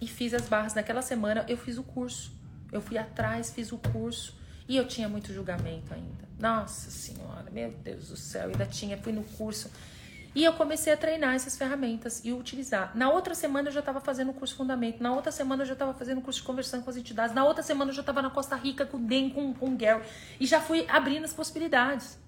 e 0.00 0.06
fiz 0.06 0.32
as 0.34 0.48
barras 0.48 0.74
naquela 0.74 1.02
semana, 1.02 1.44
eu 1.48 1.56
fiz 1.56 1.76
o 1.76 1.82
curso. 1.82 2.32
Eu 2.70 2.80
fui 2.80 2.98
atrás, 2.98 3.50
fiz 3.50 3.72
o 3.72 3.78
curso 3.78 4.36
e 4.68 4.76
eu 4.76 4.86
tinha 4.86 5.08
muito 5.08 5.32
julgamento 5.32 5.92
ainda. 5.92 6.28
Nossa 6.38 6.90
senhora, 6.90 7.50
meu 7.50 7.72
Deus 7.72 8.08
do 8.08 8.16
céu, 8.16 8.48
ainda 8.48 8.66
tinha, 8.66 8.96
fui 8.98 9.12
no 9.12 9.24
curso. 9.24 9.70
E 10.34 10.44
eu 10.44 10.52
comecei 10.52 10.92
a 10.92 10.96
treinar 10.96 11.34
essas 11.34 11.56
ferramentas 11.56 12.24
e 12.24 12.32
utilizar. 12.32 12.96
Na 12.96 13.10
outra 13.10 13.34
semana 13.34 13.68
eu 13.68 13.72
já 13.72 13.80
estava 13.80 14.00
fazendo 14.00 14.30
o 14.30 14.34
curso 14.34 14.54
Fundamento. 14.54 15.02
Na 15.02 15.12
outra 15.12 15.32
semana 15.32 15.62
eu 15.62 15.66
já 15.66 15.72
estava 15.72 15.94
fazendo 15.94 16.18
o 16.18 16.22
curso 16.22 16.40
de 16.40 16.46
conversando 16.46 16.84
com 16.84 16.90
as 16.90 16.96
entidades. 16.96 17.34
Na 17.34 17.44
outra 17.44 17.62
semana 17.62 17.90
eu 17.90 17.94
já 17.94 18.02
estava 18.02 18.22
na 18.22 18.30
Costa 18.30 18.54
Rica 18.54 18.84
com 18.84 18.98
o 18.98 19.00
Den, 19.00 19.30
com, 19.30 19.54
com 19.54 19.66
o 19.66 19.76
Gary. 19.76 20.04
E 20.38 20.46
já 20.46 20.60
fui 20.60 20.86
abrindo 20.88 21.24
as 21.24 21.32
possibilidades. 21.32 22.18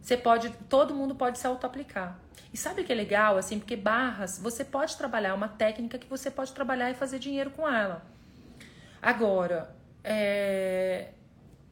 Você 0.00 0.16
pode, 0.16 0.50
todo 0.68 0.94
mundo 0.94 1.14
pode 1.14 1.38
se 1.38 1.46
auto-aplicar. 1.46 2.18
E 2.52 2.56
sabe 2.56 2.82
o 2.82 2.84
que 2.84 2.92
é 2.92 2.94
legal, 2.94 3.36
assim, 3.36 3.58
porque 3.58 3.76
barras, 3.76 4.38
você 4.38 4.64
pode 4.64 4.96
trabalhar 4.96 5.34
uma 5.34 5.48
técnica 5.48 5.98
que 5.98 6.06
você 6.06 6.30
pode 6.30 6.52
trabalhar 6.52 6.90
e 6.90 6.94
fazer 6.94 7.18
dinheiro 7.18 7.50
com 7.50 7.68
ela. 7.68 8.04
Agora, 9.00 9.74
é, 10.02 11.10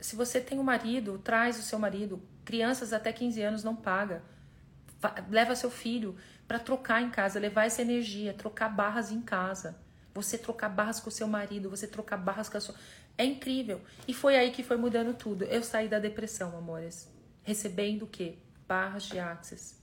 se 0.01 0.15
você 0.15 0.41
tem 0.41 0.59
um 0.59 0.63
marido, 0.63 1.19
traz 1.19 1.59
o 1.59 1.63
seu 1.63 1.79
marido. 1.79 2.23
Crianças 2.45 2.93
até 2.93 3.13
15 3.13 3.43
anos 3.43 3.65
não 3.65 3.75
paga. 3.75 4.23
Leva 5.31 5.55
seu 5.55 5.71
filho 5.71 6.17
para 6.47 6.59
trocar 6.59 7.03
em 7.03 7.11
casa, 7.11 7.39
levar 7.39 7.67
essa 7.67 7.83
energia, 7.83 8.35
trocar 8.35 8.69
barras 8.69 9.11
em 9.13 9.21
casa. 9.21 9.79
Você 10.15 10.37
trocar 10.37 10.69
barras 10.69 10.99
com 10.99 11.09
o 11.09 11.13
seu 11.13 11.29
marido, 11.29 11.71
você 11.71 11.87
trocar 11.87 12.17
barras 12.17 12.49
com 12.49 12.57
a 12.57 12.61
sua. 12.61 12.75
É 13.17 13.25
incrível. 13.25 13.81
E 14.07 14.15
foi 14.15 14.37
aí 14.37 14.51
que 14.51 14.63
foi 14.63 14.77
mudando 14.77 15.15
tudo. 15.15 15.45
Eu 15.45 15.63
saí 15.63 15.89
da 15.89 15.99
depressão, 15.99 16.57
amores. 16.57 17.13
Recebendo 17.43 18.03
o 18.03 18.09
quê? 18.09 18.37
Barras 18.67 19.05
de 19.05 19.19
Access 19.19 19.79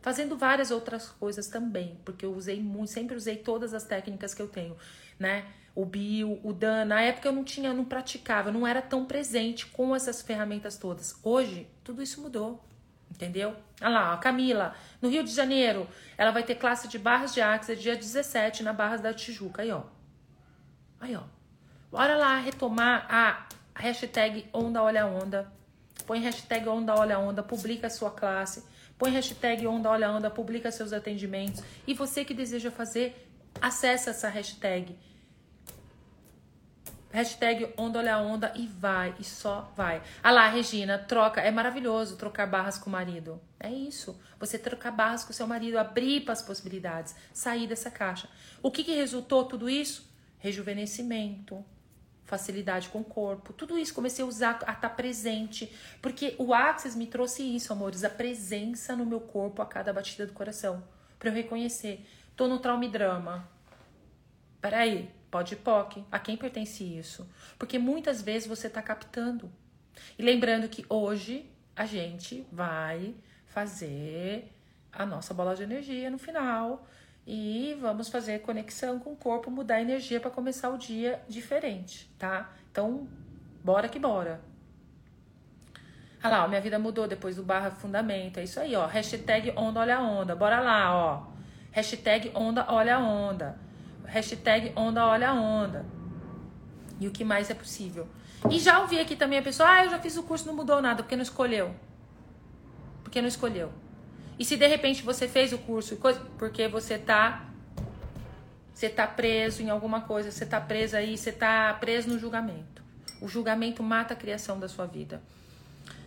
fazendo 0.00 0.36
várias 0.36 0.70
outras 0.70 1.08
coisas 1.08 1.48
também, 1.48 1.98
porque 2.04 2.24
eu 2.24 2.34
usei 2.34 2.60
muito, 2.60 2.90
sempre 2.90 3.16
usei 3.16 3.36
todas 3.36 3.74
as 3.74 3.84
técnicas 3.84 4.34
que 4.34 4.42
eu 4.42 4.48
tenho, 4.48 4.76
né? 5.18 5.46
O 5.74 5.84
bio, 5.84 6.40
o 6.42 6.52
Dan, 6.52 6.84
na 6.86 7.00
época 7.00 7.28
eu 7.28 7.32
não 7.32 7.44
tinha, 7.44 7.72
não 7.72 7.84
praticava, 7.84 8.50
não 8.50 8.66
era 8.66 8.82
tão 8.82 9.06
presente 9.06 9.66
com 9.66 9.94
essas 9.94 10.20
ferramentas 10.20 10.76
todas. 10.76 11.14
Hoje, 11.22 11.68
tudo 11.84 12.02
isso 12.02 12.20
mudou. 12.20 12.64
Entendeu? 13.10 13.54
Olha 13.80 13.90
lá, 13.90 14.16
Camila, 14.18 14.74
no 15.02 15.08
Rio 15.08 15.24
de 15.24 15.30
Janeiro, 15.30 15.86
ela 16.16 16.30
vai 16.30 16.42
ter 16.42 16.54
classe 16.54 16.88
de 16.88 16.98
barras 16.98 17.34
de 17.34 17.40
Axia 17.40 17.76
dia 17.76 17.96
17 17.96 18.62
na 18.62 18.72
Barras 18.72 19.00
da 19.00 19.12
Tijuca. 19.12 19.62
Aí, 19.62 19.70
ó. 19.70 19.82
Aí, 21.00 21.16
ó. 21.16 21.22
Bora 21.90 22.16
lá 22.16 22.36
retomar 22.36 23.06
a 23.10 23.46
hashtag 23.74 24.48
Onda 24.52 24.82
Olha 24.82 25.06
Onda. 25.06 25.52
Põe 26.06 26.20
hashtag 26.20 26.68
Onda 26.68 26.94
Olha 26.94 27.18
Onda, 27.18 27.42
publica 27.42 27.88
a 27.88 27.90
sua 27.90 28.10
classe 28.10 28.64
põe 29.00 29.10
hashtag 29.12 29.66
Onda 29.66 29.88
Olha 29.88 30.10
Onda, 30.10 30.30
publica 30.30 30.70
seus 30.70 30.92
atendimentos. 30.92 31.64
E 31.86 31.94
você 31.94 32.22
que 32.22 32.34
deseja 32.34 32.70
fazer, 32.70 33.26
acessa 33.58 34.10
essa 34.10 34.28
hashtag. 34.28 34.94
Hashtag 37.12 37.72
Onda 37.76 37.98
Olha 37.98 38.18
Onda 38.18 38.52
e 38.54 38.66
vai, 38.66 39.14
e 39.18 39.24
só 39.24 39.72
vai. 39.76 40.00
Ah 40.22 40.30
lá, 40.30 40.48
Regina, 40.48 40.96
troca. 40.96 41.40
É 41.40 41.50
maravilhoso 41.50 42.16
trocar 42.16 42.46
barras 42.46 42.78
com 42.78 42.88
o 42.88 42.92
marido. 42.92 43.40
É 43.58 43.70
isso. 43.70 44.20
Você 44.38 44.58
trocar 44.58 44.92
barras 44.92 45.24
com 45.24 45.30
o 45.30 45.34
seu 45.34 45.46
marido, 45.46 45.78
abrir 45.78 46.20
para 46.20 46.32
as 46.32 46.42
possibilidades, 46.42 47.16
sair 47.32 47.66
dessa 47.66 47.90
caixa. 47.90 48.28
O 48.62 48.70
que, 48.70 48.84
que 48.84 48.94
resultou 48.94 49.44
tudo 49.44 49.68
isso? 49.68 50.08
Rejuvenescimento, 50.38 51.64
facilidade 52.30 52.88
com 52.88 53.00
o 53.00 53.04
corpo, 53.04 53.52
tudo 53.52 53.76
isso 53.76 53.92
comecei 53.92 54.24
a 54.24 54.28
usar, 54.28 54.52
a 54.52 54.54
estar 54.54 54.74
tá 54.76 54.88
presente, 54.88 55.70
porque 56.00 56.36
o 56.38 56.54
Axis 56.54 56.94
me 56.94 57.06
trouxe 57.06 57.42
isso, 57.42 57.72
amores, 57.72 58.04
a 58.04 58.08
presença 58.08 58.94
no 58.94 59.04
meu 59.04 59.20
corpo 59.20 59.60
a 59.60 59.66
cada 59.66 59.92
batida 59.92 60.24
do 60.26 60.32
coração, 60.32 60.82
para 61.18 61.28
eu 61.28 61.34
reconhecer, 61.34 62.08
tô 62.36 62.46
no 62.46 62.60
trauma 62.60 62.84
e 62.84 62.88
drama. 62.88 63.46
Peraí, 64.60 65.10
pode 65.30 65.56
POC, 65.56 66.04
a 66.10 66.18
quem 66.18 66.36
pertence 66.36 66.82
isso? 66.82 67.28
Porque 67.58 67.78
muitas 67.78 68.20
vezes 68.20 68.48
você 68.48 68.68
tá 68.68 68.82
captando. 68.82 69.50
E 70.18 70.22
lembrando 70.22 70.68
que 70.68 70.84
hoje 70.88 71.50
a 71.76 71.86
gente 71.86 72.46
vai 72.50 73.14
fazer 73.46 74.52
a 74.92 75.06
nossa 75.06 75.32
bola 75.32 75.54
de 75.54 75.62
energia 75.62 76.10
no 76.10 76.18
final 76.18 76.86
e 77.26 77.76
vamos 77.80 78.08
fazer 78.08 78.40
conexão 78.40 78.98
com 78.98 79.12
o 79.12 79.16
corpo, 79.16 79.50
mudar 79.50 79.76
a 79.76 79.82
energia 79.82 80.20
para 80.20 80.30
começar 80.30 80.70
o 80.70 80.78
dia 80.78 81.22
diferente, 81.28 82.10
tá? 82.18 82.52
Então, 82.70 83.08
bora 83.62 83.88
que 83.88 83.98
bora. 83.98 84.40
Olha 86.22 86.36
lá, 86.36 86.44
ó, 86.44 86.48
minha 86.48 86.60
vida 86.60 86.78
mudou 86.78 87.08
depois 87.08 87.36
do 87.36 87.42
barra 87.42 87.70
fundamento. 87.70 88.38
É 88.38 88.44
isso 88.44 88.60
aí, 88.60 88.76
ó. 88.76 88.86
Hashtag 88.86 89.52
onda 89.56 89.80
olha 89.80 90.00
onda. 90.00 90.36
Bora 90.36 90.60
lá, 90.60 90.94
ó. 90.94 91.26
Hashtag 91.70 92.30
onda 92.34 92.66
olha 92.68 92.98
onda. 92.98 93.58
Hashtag 94.10 94.72
onda 94.76 95.06
olha 95.06 95.32
onda. 95.32 95.86
E 96.98 97.06
o 97.06 97.10
que 97.10 97.24
mais 97.24 97.48
é 97.48 97.54
possível. 97.54 98.06
E 98.50 98.58
já 98.58 98.80
ouvi 98.80 98.98
aqui 98.98 99.16
também 99.16 99.38
a 99.38 99.42
pessoa, 99.42 99.68
ah, 99.68 99.84
eu 99.84 99.90
já 99.90 99.98
fiz 99.98 100.16
o 100.16 100.22
curso, 100.22 100.46
não 100.46 100.54
mudou 100.54 100.82
nada, 100.82 101.02
porque 101.02 101.16
não 101.16 101.22
escolheu. 101.22 101.74
Porque 103.02 103.20
não 103.20 103.28
escolheu. 103.28 103.72
E 104.38 104.44
se 104.44 104.56
de 104.56 104.66
repente 104.66 105.02
você 105.02 105.28
fez 105.28 105.52
o 105.52 105.58
curso, 105.58 105.98
porque 106.38 106.66
você 106.66 106.98
tá 106.98 107.46
você 108.72 108.88
tá 108.88 109.06
preso 109.06 109.62
em 109.62 109.68
alguma 109.68 110.00
coisa, 110.00 110.30
você 110.30 110.46
tá 110.46 110.58
preso 110.58 110.96
aí, 110.96 111.18
você 111.18 111.30
tá 111.30 111.74
preso 111.74 112.08
no 112.08 112.18
julgamento. 112.18 112.82
O 113.20 113.28
julgamento 113.28 113.82
mata 113.82 114.14
a 114.14 114.16
criação 114.16 114.58
da 114.58 114.68
sua 114.68 114.86
vida, 114.86 115.22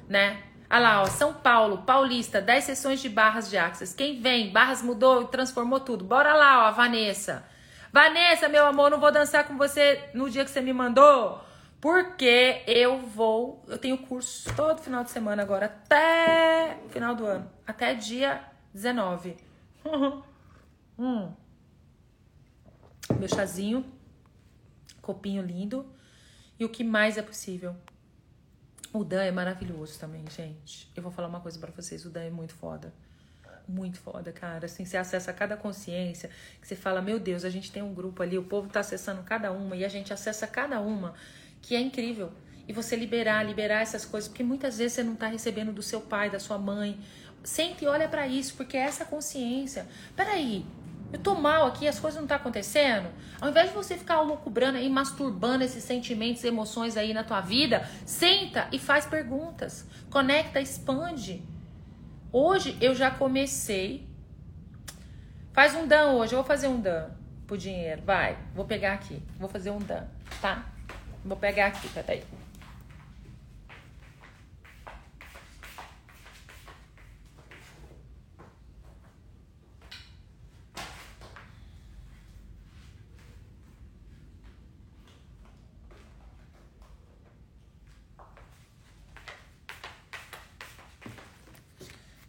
né? 0.10 0.42
Ah 0.68 0.80
lá, 0.80 1.04
ó, 1.04 1.06
São 1.06 1.36
Paulo, 1.36 1.84
Paulista, 1.84 2.42
10 2.42 2.64
sessões 2.64 3.00
de 3.00 3.10
barras 3.10 3.48
de 3.48 3.58
Axis. 3.58 3.94
Quem 3.94 4.20
vem? 4.20 4.52
Barras 4.52 4.82
mudou 4.82 5.22
e 5.22 5.28
transformou 5.28 5.80
tudo. 5.80 6.04
Bora 6.04 6.34
lá, 6.34 6.68
ó, 6.68 6.72
Vanessa. 6.72 7.46
Vanessa, 7.94 8.50
meu 8.50 8.66
amor, 8.66 8.90
não 8.90 9.00
vou 9.00 9.12
dançar 9.12 9.48
com 9.48 9.56
você 9.56 10.10
no 10.16 10.28
dia 10.28 10.44
que 10.44 10.50
você 10.50 10.62
me 10.62 10.74
mandou. 10.74 11.40
Porque 11.80 12.64
eu 12.66 13.00
vou, 13.02 13.64
eu 13.68 13.78
tenho 13.78 14.00
curso 14.00 14.52
todo 14.56 14.82
final 14.82 15.04
de 15.04 15.12
semana 15.12 15.44
agora, 15.44 15.68
até 15.68 16.80
final 16.90 17.14
do 17.14 17.24
ano, 17.24 17.48
até 17.68 17.94
dia 17.94 18.44
19. 18.74 19.38
hum. 20.98 21.32
Meu 23.20 23.28
chazinho, 23.28 23.86
copinho 25.00 25.44
lindo. 25.44 25.86
E 26.58 26.66
o 26.66 26.70
que 26.70 26.84
mais 26.84 27.16
é 27.16 27.22
possível? 27.22 27.76
O 28.92 29.04
Dan 29.04 29.22
é 29.22 29.32
maravilhoso 29.32 30.00
também, 30.00 30.26
gente. 30.32 30.92
Eu 30.96 31.04
vou 31.04 31.12
falar 31.12 31.28
uma 31.28 31.42
coisa 31.42 31.60
para 31.60 31.72
vocês, 31.72 32.06
o 32.06 32.10
Dan 32.10 32.24
é 32.24 32.32
muito 32.32 32.56
foda. 32.56 32.92
Muito 33.68 33.98
foda, 33.98 34.32
cara. 34.32 34.66
Assim, 34.66 34.86
você 34.86 34.98
acessa 34.98 35.32
cada 35.32 35.56
consciência, 35.56 36.30
que 36.62 36.68
você 36.68 36.76
fala, 36.76 37.02
meu 37.02 37.20
Deus, 37.20 37.46
a 37.46 37.50
gente 37.50 37.72
tem 37.72 37.82
um 37.82 37.94
grupo 37.94 38.22
ali, 38.22 38.38
o 38.38 38.44
povo 38.44 38.70
tá 38.70 38.82
acessando 38.82 39.24
cada 39.24 39.52
uma, 39.52 39.76
e 39.76 39.86
a 39.86 39.90
gente 39.90 40.12
acessa 40.12 40.46
cada 40.46 40.82
uma 40.82 41.14
que 41.62 41.76
é 41.76 41.80
incrível. 41.80 42.32
E 42.68 42.74
você 42.74 42.96
liberar, 42.96 43.44
liberar 43.44 43.82
essas 43.82 44.06
coisas, 44.06 44.28
porque 44.28 44.44
muitas 44.44 44.78
vezes 44.78 44.94
você 44.94 45.04
não 45.04 45.14
está 45.14 45.28
recebendo 45.28 45.72
do 45.72 45.82
seu 45.82 46.02
pai, 46.02 46.30
da 46.30 46.40
sua 46.40 46.58
mãe. 46.58 47.00
Sente 47.44 47.84
e 47.84 47.88
olha 47.88 48.08
para 48.08 48.28
isso, 48.28 48.56
porque 48.56 48.78
é 48.78 48.82
essa 48.82 49.06
consciência. 49.06 49.86
Peraí, 50.16 50.66
eu 51.12 51.20
tô 51.20 51.36
mal 51.36 51.68
aqui, 51.68 51.88
as 51.88 52.00
coisas 52.00 52.20
não 52.20 52.28
tá 52.28 52.36
acontecendo. 52.36 53.08
Ao 53.40 53.50
invés 53.50 53.70
de 53.70 53.76
você 53.76 53.98
ficar 53.98 54.22
loucubrando 54.22 54.78
aí, 54.78 54.90
masturbando 54.90 55.64
esses 55.64 55.84
sentimentos, 55.84 56.44
emoções 56.44 56.98
aí 56.98 57.14
na 57.14 57.24
tua 57.24 57.40
vida, 57.40 57.88
senta 58.06 58.68
e 58.72 58.80
faz 58.80 59.06
perguntas. 59.06 59.86
Conecta, 60.10 60.60
expande. 60.60 61.44
Hoje 62.34 62.76
eu 62.82 62.96
já 62.96 63.12
comecei. 63.12 64.10
Faz 65.54 65.76
um 65.76 65.86
dan 65.86 66.14
hoje, 66.14 66.34
eu 66.34 66.40
vou 66.40 66.44
fazer 66.44 66.68
um 66.68 66.82
dan 66.82 67.12
pro 67.46 67.56
dinheiro. 67.56 68.02
Vai, 68.02 68.36
vou 68.56 68.66
pegar 68.66 68.94
aqui. 68.94 69.22
Vou 69.38 69.48
fazer 69.48 69.70
um 69.70 69.78
dan, 69.78 70.08
tá? 70.42 70.66
Vou 71.24 71.38
pegar 71.38 71.68
aqui, 71.68 71.88
peraí. 71.90 72.24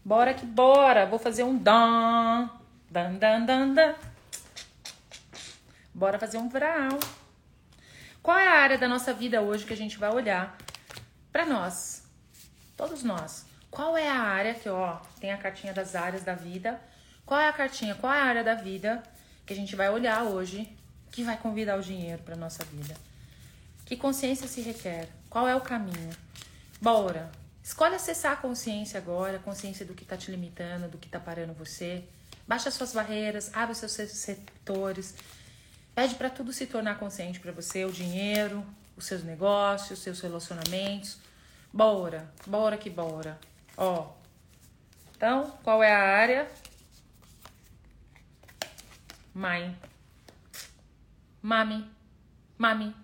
Bora 0.05 0.35
que 0.35 0.45
bora. 0.45 1.07
Vou 1.07 1.19
fazer 1.19 1.45
um 1.45 1.57
dan. 1.57 2.51
Dan, 2.91 3.15
dan, 3.15 3.47
dan, 3.47 3.75
dan. 3.75 3.95
Bora 5.95 6.19
fazer 6.19 6.39
um 6.39 6.49
vral. 6.49 6.99
Qual 8.23 8.37
é 8.37 8.49
a 8.49 8.61
área 8.61 8.79
da 8.79 8.89
nossa 8.89 9.13
vida 9.13 9.41
hoje 9.41 9.65
que 9.65 9.73
a 9.73 9.77
gente 9.77 9.97
vai 9.97 10.11
olhar 10.13 10.57
para 11.33 11.47
nós? 11.47 12.03
Todos 12.77 13.03
nós. 13.03 13.47
Qual 13.71 13.97
é 13.97 14.09
a 14.09 14.19
área 14.19 14.55
que, 14.55 14.69
ó, 14.69 14.97
tem 15.21 15.33
a 15.33 15.39
cartinha 15.39 15.73
das 15.73 15.95
áreas 15.95 16.23
da 16.23 16.35
vida? 16.35 16.81
Qual 17.25 17.41
é 17.41 17.49
a 17.49 17.53
cartinha? 17.53 17.95
Qual 17.95 18.13
é 18.13 18.21
a 18.21 18.25
área 18.25 18.45
da 18.45 18.55
vida 18.55 19.03
que 19.47 19.53
a 19.53 19.57
gente 19.57 19.75
vai 19.75 19.91
olhar 19.91 20.23
hoje 20.23 20.69
que 21.11 21.23
vai 21.23 21.37
convidar 21.37 21.79
o 21.79 21.83
dinheiro 21.83 22.23
para 22.23 22.37
nossa 22.37 22.65
vida? 22.65 22.95
Que 23.85 23.97
consciência 23.97 24.49
se 24.49 24.61
requer? 24.61 25.09
Qual 25.31 25.49
é 25.49 25.55
o 25.55 25.61
caminho? 25.61 26.11
Bora. 26.81 27.44
Escolhe 27.65 27.97
acessar 27.97 28.35
a 28.35 28.37
consciência 28.37 28.99
agora, 28.99 29.39
a 29.39 29.41
consciência 29.41 29.85
do 29.85 29.95
que 29.95 30.05
está 30.05 30.17
te 30.17 30.31
limitando, 30.31 30.87
do 30.87 30.99
que 30.99 31.07
está 31.09 31.19
parando 31.19 31.53
você. 31.53 32.05
Baixa 32.47 32.71
suas 32.71 32.93
barreiras, 32.93 33.51
abre 33.55 33.75
seus 33.75 33.93
setores, 33.93 35.17
Pede 35.95 36.17
para 36.17 36.29
tudo 36.29 36.53
se 36.53 36.67
tornar 36.67 36.99
consciente 36.99 37.39
para 37.39 37.53
você, 37.53 37.85
o 37.85 37.93
dinheiro, 37.93 38.67
os 38.97 39.07
seus 39.07 39.23
negócios, 39.23 39.93
os 39.93 39.99
seus 40.01 40.21
relacionamentos. 40.21 41.19
Bora, 41.73 42.33
bora 42.47 42.77
que 42.77 42.91
bora. 42.91 43.39
Ó. 43.77 44.11
Então, 45.17 45.53
qual 45.63 45.85
é 45.85 45.93
a 45.93 46.01
área? 46.01 46.51
Mãe. 49.33 49.77
Mami. 51.41 51.89
Mami. 52.59 53.04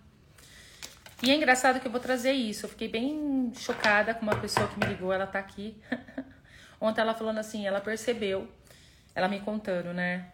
E 1.22 1.30
é 1.30 1.34
engraçado 1.34 1.80
que 1.80 1.86
eu 1.86 1.92
vou 1.92 2.00
trazer 2.00 2.32
isso. 2.32 2.64
Eu 2.64 2.70
fiquei 2.70 2.88
bem 2.88 3.52
chocada 3.54 4.14
com 4.14 4.22
uma 4.22 4.36
pessoa 4.36 4.66
que 4.68 4.78
me 4.78 4.86
ligou, 4.86 5.12
ela 5.12 5.26
tá 5.26 5.38
aqui. 5.38 5.76
Ontem 6.80 7.02
ela 7.02 7.12
falando 7.12 7.38
assim, 7.38 7.66
ela 7.66 7.80
percebeu, 7.80 8.48
ela 9.14 9.28
me 9.28 9.38
contando, 9.40 9.92
né? 9.92 10.30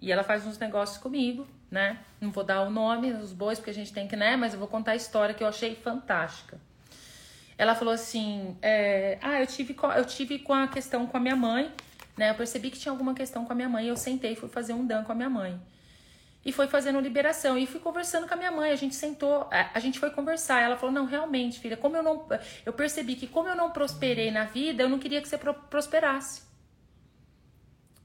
E 0.00 0.12
ela 0.12 0.22
faz 0.22 0.46
uns 0.46 0.58
negócios 0.58 0.98
comigo, 0.98 1.48
né? 1.70 1.98
Não 2.20 2.30
vou 2.30 2.44
dar 2.44 2.60
o 2.60 2.70
nome 2.70 3.12
dos 3.12 3.32
bois, 3.32 3.58
porque 3.58 3.70
a 3.70 3.74
gente 3.74 3.92
tem 3.92 4.06
que, 4.06 4.16
né? 4.16 4.36
Mas 4.36 4.52
eu 4.52 4.58
vou 4.58 4.68
contar 4.68 4.92
a 4.92 4.96
história 4.96 5.34
que 5.34 5.42
eu 5.42 5.48
achei 5.48 5.74
fantástica. 5.74 6.60
Ela 7.56 7.74
falou 7.74 7.94
assim: 7.94 8.56
é, 8.60 9.18
Ah, 9.22 9.40
eu 9.40 9.46
tive, 9.46 9.74
eu 9.96 10.04
tive 10.04 10.38
com 10.40 10.52
a 10.52 10.68
questão 10.68 11.06
com 11.06 11.16
a 11.16 11.20
minha 11.20 11.34
mãe, 11.34 11.72
né? 12.18 12.30
Eu 12.30 12.34
percebi 12.34 12.70
que 12.70 12.78
tinha 12.78 12.92
alguma 12.92 13.14
questão 13.14 13.46
com 13.46 13.52
a 13.52 13.56
minha 13.56 13.68
mãe. 13.68 13.86
Eu 13.86 13.96
sentei 13.96 14.32
e 14.32 14.36
fui 14.36 14.48
fazer 14.48 14.74
um 14.74 14.86
dan 14.86 15.04
com 15.04 15.12
a 15.12 15.14
minha 15.14 15.30
mãe. 15.30 15.58
E 16.48 16.52
foi 16.52 16.66
fazendo 16.66 16.98
liberação. 16.98 17.58
E 17.58 17.66
fui 17.66 17.78
conversando 17.78 18.26
com 18.26 18.32
a 18.32 18.36
minha 18.38 18.50
mãe. 18.50 18.70
A 18.70 18.74
gente 18.74 18.94
sentou, 18.94 19.46
a 19.50 19.78
gente 19.80 19.98
foi 19.98 20.08
conversar. 20.08 20.62
Ela 20.62 20.78
falou: 20.78 20.94
Não, 20.94 21.04
realmente, 21.04 21.60
filha, 21.60 21.76
como 21.76 21.94
eu 21.94 22.02
não. 22.02 22.26
Eu 22.64 22.72
percebi 22.72 23.16
que, 23.16 23.26
como 23.26 23.50
eu 23.50 23.54
não 23.54 23.70
prosperei 23.70 24.30
na 24.30 24.44
vida, 24.44 24.82
eu 24.82 24.88
não 24.88 24.98
queria 24.98 25.20
que 25.20 25.28
você 25.28 25.36
prosperasse. 25.36 26.44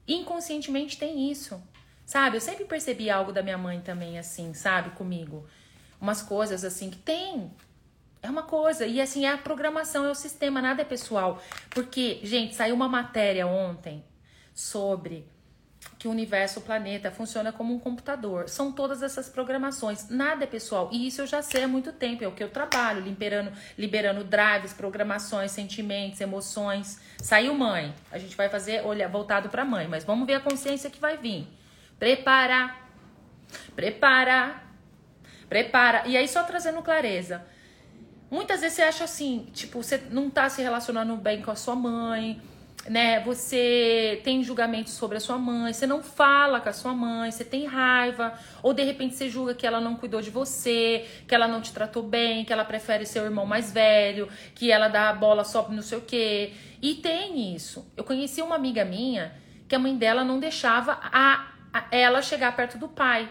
Inconscientemente 0.06 0.98
tem 0.98 1.30
isso. 1.30 1.58
Sabe? 2.04 2.36
Eu 2.36 2.40
sempre 2.42 2.66
percebi 2.66 3.08
algo 3.08 3.32
da 3.32 3.42
minha 3.42 3.56
mãe 3.56 3.80
também, 3.80 4.18
assim, 4.18 4.52
sabe? 4.52 4.90
Comigo. 4.90 5.48
Umas 5.98 6.20
coisas 6.20 6.64
assim 6.64 6.90
que 6.90 6.98
tem. 6.98 7.50
É 8.20 8.28
uma 8.28 8.42
coisa. 8.42 8.84
E 8.84 9.00
assim, 9.00 9.24
é 9.24 9.32
a 9.32 9.38
programação, 9.38 10.04
é 10.04 10.10
o 10.10 10.14
sistema, 10.14 10.60
nada 10.60 10.82
é 10.82 10.84
pessoal. 10.84 11.42
Porque, 11.70 12.20
gente, 12.22 12.54
saiu 12.54 12.74
uma 12.74 12.90
matéria 12.90 13.46
ontem 13.46 14.04
sobre 14.52 15.32
que 15.98 16.08
o 16.08 16.10
universo, 16.10 16.60
o 16.60 16.62
planeta, 16.62 17.10
funciona 17.10 17.52
como 17.52 17.74
um 17.74 17.78
computador. 17.78 18.48
São 18.48 18.70
todas 18.70 19.02
essas 19.02 19.28
programações. 19.28 20.08
Nada 20.10 20.44
é 20.44 20.46
pessoal. 20.46 20.90
E 20.92 21.06
isso 21.06 21.22
eu 21.22 21.26
já 21.26 21.40
sei 21.40 21.64
há 21.64 21.68
muito 21.68 21.92
tempo. 21.92 22.22
É 22.22 22.28
o 22.28 22.32
que 22.32 22.44
eu 22.44 22.50
trabalho, 22.50 23.00
liberando, 23.00 23.52
liberando 23.78 24.22
drives, 24.22 24.72
programações, 24.72 25.50
sentimentos, 25.50 26.20
emoções. 26.20 27.00
Saiu 27.18 27.54
mãe. 27.54 27.94
A 28.12 28.18
gente 28.18 28.36
vai 28.36 28.48
fazer 28.48 28.82
olha, 28.84 29.08
voltado 29.08 29.48
para 29.48 29.64
mãe. 29.64 29.88
Mas 29.88 30.04
vamos 30.04 30.26
ver 30.26 30.34
a 30.34 30.40
consciência 30.40 30.90
que 30.90 31.00
vai 31.00 31.16
vir. 31.16 31.48
Prepara. 31.98 32.74
Prepara. 33.74 34.62
Prepara. 35.48 36.06
E 36.06 36.16
aí, 36.16 36.28
só 36.28 36.42
trazendo 36.42 36.82
clareza. 36.82 37.44
Muitas 38.30 38.60
vezes 38.60 38.76
você 38.76 38.82
acha 38.82 39.04
assim, 39.04 39.46
tipo, 39.52 39.82
você 39.82 40.02
não 40.10 40.28
tá 40.28 40.48
se 40.48 40.60
relacionando 40.60 41.14
bem 41.16 41.40
com 41.40 41.50
a 41.50 41.54
sua 41.54 41.76
mãe, 41.76 42.42
né? 42.88 43.20
Você 43.20 44.20
tem 44.24 44.42
julgamento 44.42 44.90
sobre 44.90 45.16
a 45.16 45.20
sua 45.20 45.38
mãe, 45.38 45.72
você 45.72 45.86
não 45.86 46.02
fala 46.02 46.60
com 46.60 46.68
a 46.68 46.72
sua 46.72 46.92
mãe, 46.92 47.30
você 47.30 47.44
tem 47.44 47.66
raiva, 47.66 48.38
ou 48.62 48.74
de 48.74 48.82
repente 48.82 49.14
você 49.14 49.28
julga 49.28 49.54
que 49.54 49.66
ela 49.66 49.80
não 49.80 49.96
cuidou 49.96 50.20
de 50.20 50.30
você, 50.30 51.06
que 51.26 51.34
ela 51.34 51.48
não 51.48 51.60
te 51.60 51.72
tratou 51.72 52.02
bem, 52.02 52.44
que 52.44 52.52
ela 52.52 52.64
prefere 52.64 53.06
seu 53.06 53.24
irmão 53.24 53.46
mais 53.46 53.72
velho, 53.72 54.28
que 54.54 54.70
ela 54.70 54.88
dá 54.88 55.08
a 55.08 55.12
bola 55.12 55.44
só 55.44 55.68
não 55.68 55.82
sei 55.82 55.98
o 55.98 56.02
quê. 56.02 56.52
E 56.82 56.94
tem 56.96 57.54
isso. 57.54 57.90
Eu 57.96 58.04
conheci 58.04 58.42
uma 58.42 58.56
amiga 58.56 58.84
minha 58.84 59.32
que 59.66 59.74
a 59.74 59.78
mãe 59.78 59.96
dela 59.96 60.22
não 60.22 60.38
deixava 60.38 60.98
a 61.02 61.48
ela 61.90 62.22
chegar 62.22 62.54
perto 62.54 62.78
do 62.78 62.88
pai. 62.88 63.28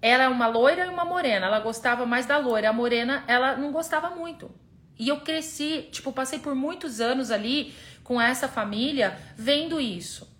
Ela 0.00 0.24
é 0.24 0.28
uma 0.28 0.46
loira 0.46 0.84
e 0.84 0.88
uma 0.88 1.04
morena. 1.04 1.46
Ela 1.46 1.60
gostava 1.60 2.04
mais 2.04 2.26
da 2.26 2.36
loira. 2.36 2.68
A 2.68 2.72
morena, 2.72 3.24
ela 3.26 3.56
não 3.56 3.72
gostava 3.72 4.10
muito. 4.10 4.50
E 4.98 5.08
eu 5.08 5.20
cresci, 5.20 5.88
tipo, 5.90 6.12
passei 6.12 6.38
por 6.38 6.54
muitos 6.54 7.00
anos 7.00 7.30
ali 7.30 7.74
com 8.02 8.20
essa 8.20 8.48
família 8.48 9.18
vendo 9.36 9.80
isso. 9.80 10.30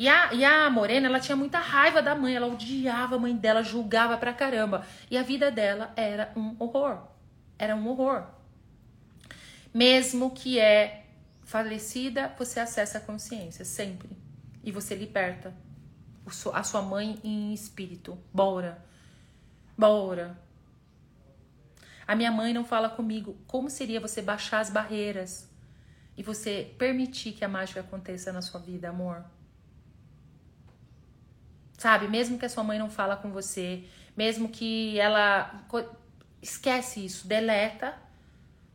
E 0.00 0.08
a, 0.08 0.32
e 0.32 0.42
a 0.44 0.70
morena, 0.70 1.08
ela 1.08 1.20
tinha 1.20 1.36
muita 1.36 1.58
raiva 1.58 2.00
da 2.00 2.14
mãe, 2.14 2.34
ela 2.34 2.46
odiava 2.46 3.16
a 3.16 3.18
mãe 3.18 3.36
dela, 3.36 3.62
julgava 3.62 4.16
pra 4.16 4.32
caramba. 4.32 4.86
E 5.10 5.18
a 5.18 5.22
vida 5.22 5.50
dela 5.50 5.92
era 5.94 6.32
um 6.34 6.56
horror. 6.58 7.02
Era 7.58 7.76
um 7.76 7.86
horror. 7.86 8.24
Mesmo 9.74 10.30
que 10.30 10.58
é 10.58 11.04
falecida, 11.42 12.34
você 12.38 12.60
acessa 12.60 12.96
a 12.96 13.00
consciência, 13.02 13.62
sempre. 13.62 14.08
E 14.64 14.72
você 14.72 14.94
liberta 14.94 15.52
a 16.54 16.62
sua 16.62 16.80
mãe 16.80 17.18
em 17.22 17.52
espírito. 17.52 18.16
Bora. 18.32 18.82
Bora. 19.76 20.38
A 22.06 22.16
minha 22.16 22.32
mãe 22.32 22.54
não 22.54 22.64
fala 22.64 22.88
comigo. 22.88 23.36
Como 23.46 23.68
seria 23.68 24.00
você 24.00 24.22
baixar 24.22 24.60
as 24.60 24.70
barreiras 24.70 25.49
e 26.20 26.22
você 26.22 26.74
permitir 26.76 27.32
que 27.32 27.42
a 27.42 27.48
mágica 27.48 27.80
aconteça 27.80 28.30
na 28.30 28.42
sua 28.42 28.60
vida, 28.60 28.90
amor? 28.90 29.24
Sabe, 31.78 32.08
mesmo 32.08 32.38
que 32.38 32.44
a 32.44 32.48
sua 32.50 32.62
mãe 32.62 32.78
não 32.78 32.90
fala 32.90 33.16
com 33.16 33.30
você, 33.30 33.84
mesmo 34.14 34.50
que 34.50 35.00
ela 35.00 35.64
esquece 36.42 37.02
isso, 37.02 37.26
deleta, 37.26 37.96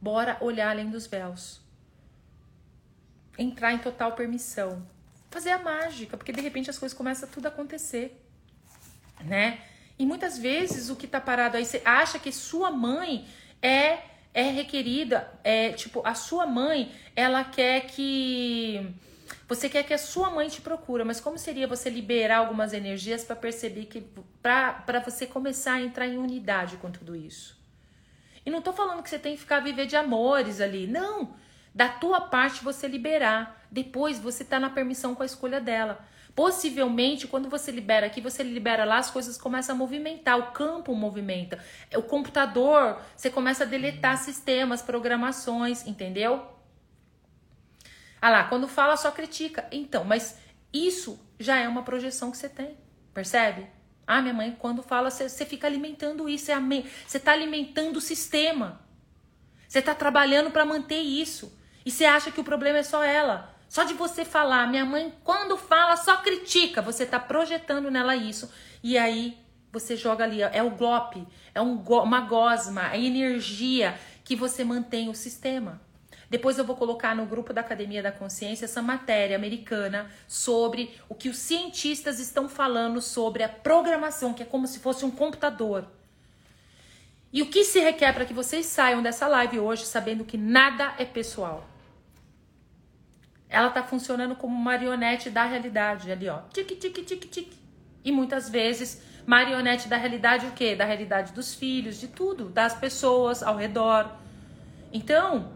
bora 0.02 0.40
olhar 0.42 0.72
além 0.72 0.90
dos 0.90 1.06
véus. 1.06 1.62
Entrar 3.38 3.74
em 3.74 3.78
total 3.78 4.14
permissão 4.14 4.84
fazer 5.30 5.52
a 5.52 5.60
mágica, 5.60 6.18
porque 6.18 6.32
de 6.32 6.42
repente 6.42 6.72
as 6.72 6.80
coisas 6.80 6.98
começam 6.98 7.30
tudo 7.30 7.46
a 7.46 7.50
acontecer, 7.50 8.26
né? 9.24 9.60
E 10.00 10.06
muitas 10.06 10.40
vezes 10.40 10.90
o 10.90 10.96
que 10.96 11.06
tá 11.06 11.22
parado 11.22 11.58
aí, 11.58 11.66
você 11.66 11.80
acha 11.86 12.18
que 12.18 12.32
sua 12.32 12.72
mãe 12.72 13.28
é 13.62 14.15
é 14.36 14.52
requerida, 14.52 15.32
é 15.46 15.72
tipo, 15.72 16.02
a 16.06 16.14
sua 16.14 16.46
mãe, 16.46 16.92
ela 17.16 17.44
quer 17.46 17.88
que 17.88 18.94
você 19.48 19.70
quer 19.70 19.84
que 19.84 19.94
a 19.94 19.98
sua 19.98 20.30
mãe 20.30 20.50
te 20.50 20.60
procura, 20.60 21.06
mas 21.06 21.22
como 21.22 21.38
seria 21.38 21.66
você 21.66 21.90
liberar 21.90 22.40
algumas 22.40 22.74
energias 22.74 23.24
para 23.24 23.38
perceber 23.38 23.86
que 23.86 24.06
para 24.44 25.00
você 25.00 25.26
começar 25.26 25.76
a 25.76 25.82
entrar 25.82 26.06
em 26.06 26.18
unidade 26.18 26.76
com 26.76 26.92
tudo 26.92 27.16
isso? 27.16 27.58
E 28.46 28.50
não 28.52 28.62
tô 28.62 28.74
falando 28.74 29.02
que 29.02 29.10
você 29.10 29.18
tem 29.18 29.36
que 29.36 29.40
ficar 29.40 29.62
viver 29.62 29.86
de 29.86 29.96
amores 29.96 30.60
ali, 30.60 30.86
não 30.86 31.34
da 31.74 31.88
tua 31.88 32.22
parte 32.22 32.64
você 32.64 32.88
liberar. 32.88 33.66
Depois 33.72 34.20
você 34.20 34.44
tá 34.44 34.60
na 34.60 34.70
permissão 34.70 35.16
com 35.16 35.24
a 35.24 35.26
escolha 35.26 35.60
dela. 35.60 36.06
Possivelmente, 36.36 37.28
quando 37.28 37.50
você 37.50 37.72
libera 37.72 38.06
aqui, 38.06 38.20
você 38.20 38.44
libera 38.44 38.84
lá, 38.84 38.98
as 38.98 39.10
coisas 39.10 39.38
começam 39.38 39.74
a 39.74 39.78
movimentar, 39.78 40.38
o 40.38 40.52
campo 40.52 40.94
movimenta. 40.94 41.58
O 41.96 42.02
computador, 42.02 43.02
você 43.16 43.30
começa 43.30 43.64
a 43.64 43.68
deletar 43.68 44.18
sistemas, 44.18 44.82
programações, 44.82 45.88
entendeu? 45.88 46.46
Ah 48.22 48.30
lá, 48.30 48.44
quando 48.44 48.68
fala, 48.68 48.98
só 48.98 49.12
critica. 49.12 49.66
Então, 49.72 50.04
mas 50.04 50.38
isso 50.74 51.18
já 51.40 51.56
é 51.58 51.70
uma 51.70 51.84
projeção 51.84 52.32
que 52.32 52.38
você 52.38 52.50
tem, 52.50 52.78
percebe? 53.14 53.68
Ah, 54.06 54.22
minha 54.22 54.34
mãe, 54.34 54.56
quando 54.60 54.84
fala, 54.84 55.10
você, 55.10 55.46
fica 55.46 55.66
alimentando 55.66 56.28
isso, 56.28 56.52
você 57.08 57.18
está 57.18 57.32
alimentando 57.32 57.98
o 57.98 58.02
sistema. 58.02 58.82
Você 59.70 59.80
está 59.80 59.96
trabalhando 59.96 60.52
para 60.52 60.66
manter 60.66 61.00
isso. 61.00 61.58
E 61.86 61.92
você 61.92 62.04
acha 62.04 62.30
que 62.30 62.42
o 62.42 62.44
problema 62.44 62.80
é 62.80 62.84
só 62.84 63.04
ela. 63.04 63.55
Só 63.76 63.84
de 63.84 63.94
você 63.94 64.24
falar, 64.24 64.70
minha 64.70 64.86
mãe, 64.86 65.14
quando 65.22 65.58
fala, 65.58 65.98
só 65.98 66.16
critica. 66.22 66.82
Você 66.82 67.06
tá 67.06 67.20
projetando 67.20 67.92
nela 67.92 68.16
isso. 68.16 68.50
E 68.82 68.98
aí 68.98 69.38
você 69.70 69.98
joga 69.98 70.24
ali. 70.24 70.42
É 70.42 70.64
o 70.64 70.70
golpe, 70.70 71.28
é 71.54 71.60
um, 71.60 71.82
uma 71.82 72.22
gosma, 72.22 72.84
a 72.84 72.98
energia 72.98 74.00
que 74.24 74.34
você 74.34 74.64
mantém 74.64 75.10
o 75.10 75.14
sistema. 75.14 75.82
Depois 76.30 76.58
eu 76.58 76.64
vou 76.64 76.78
colocar 76.78 77.14
no 77.14 77.26
grupo 77.26 77.52
da 77.52 77.60
Academia 77.60 78.02
da 78.02 78.14
Consciência 78.14 78.64
essa 78.64 78.82
matéria 78.82 79.36
americana 79.36 80.10
sobre 80.26 80.98
o 81.10 81.14
que 81.14 81.28
os 81.28 81.36
cientistas 81.36 82.18
estão 82.18 82.48
falando 82.48 83.02
sobre 83.02 83.44
a 83.44 83.50
programação, 83.50 84.34
que 84.34 84.44
é 84.44 84.46
como 84.46 84.68
se 84.68 84.80
fosse 84.80 85.04
um 85.04 85.12
computador. 85.12 85.86
E 87.34 87.42
o 87.42 87.48
que 87.48 87.66
se 87.66 87.82
requer 87.82 88.14
para 88.14 88.24
que 88.24 88.34
vocês 88.34 88.68
saiam 88.68 89.04
dessa 89.04 89.28
live 89.28 89.60
hoje 89.60 89.86
sabendo 89.86 90.24
que 90.24 90.38
nada 90.38 90.96
é 90.98 91.04
pessoal 91.04 91.75
ela 93.50 93.70
tá 93.70 93.84
funcionando 93.84 94.36
como 94.36 94.56
marionete 94.56 95.30
da 95.30 95.44
realidade 95.44 96.12
ali, 96.12 96.28
ó. 96.28 96.40
Tic, 96.52 96.68
tic, 96.68 97.06
tic, 97.06 97.30
tic. 97.30 97.54
E 98.04 98.12
muitas 98.12 98.50
vezes 98.50 99.02
marionete 99.26 99.88
da 99.88 99.98
realidade 99.98 100.46
o 100.46 100.52
quê? 100.52 100.76
Da 100.76 100.86
realidade 100.86 101.34
dos 101.34 101.54
filhos, 101.56 102.00
de 102.00 102.08
tudo, 102.08 102.50
das 102.50 102.76
pessoas 102.76 103.42
ao 103.42 103.56
redor. 103.56 104.12
Então, 104.94 105.50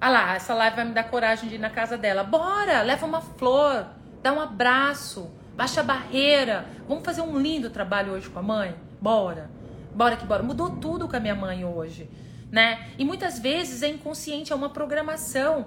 ah 0.00 0.10
lá, 0.10 0.34
essa 0.34 0.54
live 0.54 0.76
vai 0.76 0.84
me 0.84 0.92
dar 0.92 1.04
coragem 1.04 1.48
de 1.48 1.54
ir 1.54 1.58
na 1.58 1.70
casa 1.70 1.96
dela. 1.96 2.22
Bora, 2.22 2.82
leva 2.82 3.06
uma 3.06 3.20
flor, 3.20 3.86
dá 4.22 4.32
um 4.32 4.40
abraço, 4.40 5.30
baixa 5.56 5.80
a 5.80 5.84
barreira. 5.84 6.66
Vamos 6.86 7.04
fazer 7.04 7.22
um 7.22 7.38
lindo 7.38 7.70
trabalho 7.70 8.12
hoje 8.12 8.28
com 8.28 8.38
a 8.38 8.42
mãe? 8.42 8.74
Bora. 9.00 9.50
Bora 9.94 10.16
que 10.16 10.26
bora. 10.26 10.42
Mudou 10.42 10.70
tudo 10.76 11.08
com 11.08 11.16
a 11.16 11.20
minha 11.20 11.34
mãe 11.34 11.64
hoje, 11.64 12.10
né? 12.52 12.90
E 12.98 13.04
muitas 13.04 13.38
vezes 13.38 13.82
é 13.82 13.88
inconsciente, 13.88 14.52
é 14.52 14.54
uma 14.54 14.68
programação. 14.68 15.66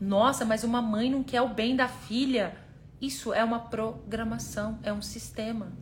Nossa, 0.00 0.44
mas 0.44 0.64
uma 0.64 0.80
mãe 0.80 1.10
não 1.10 1.22
quer 1.22 1.42
o 1.42 1.48
bem 1.48 1.76
da 1.76 1.86
filha. 1.86 2.56
Isso 3.00 3.34
é 3.34 3.44
uma 3.44 3.60
programação, 3.60 4.78
é 4.82 4.92
um 4.92 5.02
sistema. 5.02 5.72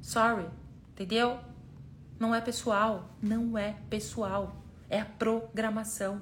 Sorry. 0.00 0.46
Entendeu? 0.92 1.38
Não 2.18 2.34
é 2.34 2.40
pessoal. 2.40 3.10
Não 3.22 3.56
é 3.56 3.76
pessoal. 3.88 4.56
É 4.90 5.00
a 5.00 5.04
programação. 5.04 6.20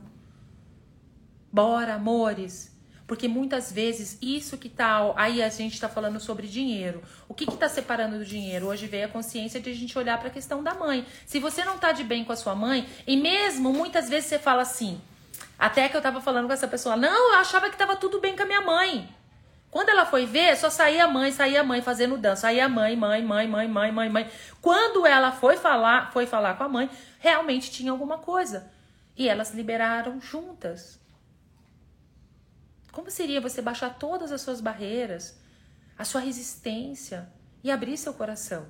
Bora, 1.51 1.95
amores. 1.95 2.77
Porque 3.07 3.29
muitas 3.29 3.73
vezes 3.73 4.19
isso 4.21 4.59
que 4.59 4.69
tá. 4.69 5.15
Aí 5.17 5.43
a 5.43 5.49
gente 5.49 5.81
tá 5.81 5.89
falando 5.89 6.19
sobre 6.19 6.47
dinheiro. 6.47 7.03
O 7.29 7.33
que 7.33 7.47
que 7.47 7.57
tá 7.57 7.69
separando 7.69 8.19
do 8.19 8.25
dinheiro? 8.25 8.67
Hoje 8.67 8.87
veio 8.87 9.07
a 9.07 9.09
consciência 9.09 9.61
de 9.61 9.71
a 9.71 9.75
gente 9.75 9.97
olhar 9.97 10.19
para 10.19 10.29
a 10.29 10.33
questão 10.33 10.63
da 10.63 10.75
mãe. 10.75 11.07
Se 11.25 11.39
você 11.39 11.65
não 11.65 11.79
tá 11.79 11.93
de 11.93 12.03
bem 12.03 12.25
com 12.25 12.33
a 12.33 12.37
sua 12.37 12.55
mãe, 12.55 12.87
e 13.07 13.17
mesmo 13.17 13.73
muitas 13.73 14.09
vezes 14.09 14.29
você 14.29 14.39
fala 14.39 14.63
assim. 14.63 15.01
Até 15.59 15.89
que 15.89 15.97
eu 15.97 16.03
tava 16.03 16.21
falando 16.21 16.47
com 16.47 16.53
essa 16.53 16.69
pessoa, 16.69 16.97
não, 16.97 17.33
eu 17.33 17.39
achava 17.39 17.71
que 17.71 17.77
tava 17.77 17.97
tudo 17.97 18.21
bem 18.21 18.37
com 18.37 18.43
a 18.43 18.47
minha 18.47 18.61
mãe. 18.61 19.09
Quando 19.71 19.89
ela 19.91 20.07
foi 20.07 20.27
ver, 20.27 20.57
só 20.57 20.71
saía 20.71 21.05
a 21.05 21.09
mãe, 21.09 21.33
saía 21.33 21.61
a 21.61 21.65
mãe 21.65 21.83
fazendo 21.83 22.17
dança, 22.17 22.43
saía 22.43 22.67
a 22.67 22.69
mãe, 22.69 22.97
mãe, 22.97 23.23
mãe, 23.23 23.47
mãe, 23.47 23.69
mãe, 23.69 23.93
mãe, 23.93 24.09
mãe. 24.09 24.31
Quando 24.61 25.07
ela 25.07 25.33
foi 25.33 25.57
falar, 25.57 26.13
foi 26.13 26.27
falar 26.27 26.57
com 26.57 26.65
a 26.65 26.69
mãe, 26.69 26.91
realmente 27.19 27.71
tinha 27.71 27.91
alguma 27.91 28.19
coisa. 28.19 28.71
E 29.17 29.29
elas 29.29 29.53
liberaram 29.53 30.21
juntas. 30.21 31.01
Como 32.93 33.11
seria 33.11 33.41
você 33.41 33.61
baixar 33.61 33.99
todas 33.99 34.33
as 34.33 34.41
suas 34.41 34.61
barreiras, 34.61 35.39
a 35.99 36.05
sua 36.05 36.21
resistência 36.21 37.29
e 37.63 37.71
abrir 37.71 37.97
seu 37.99 38.15
coração? 38.15 38.67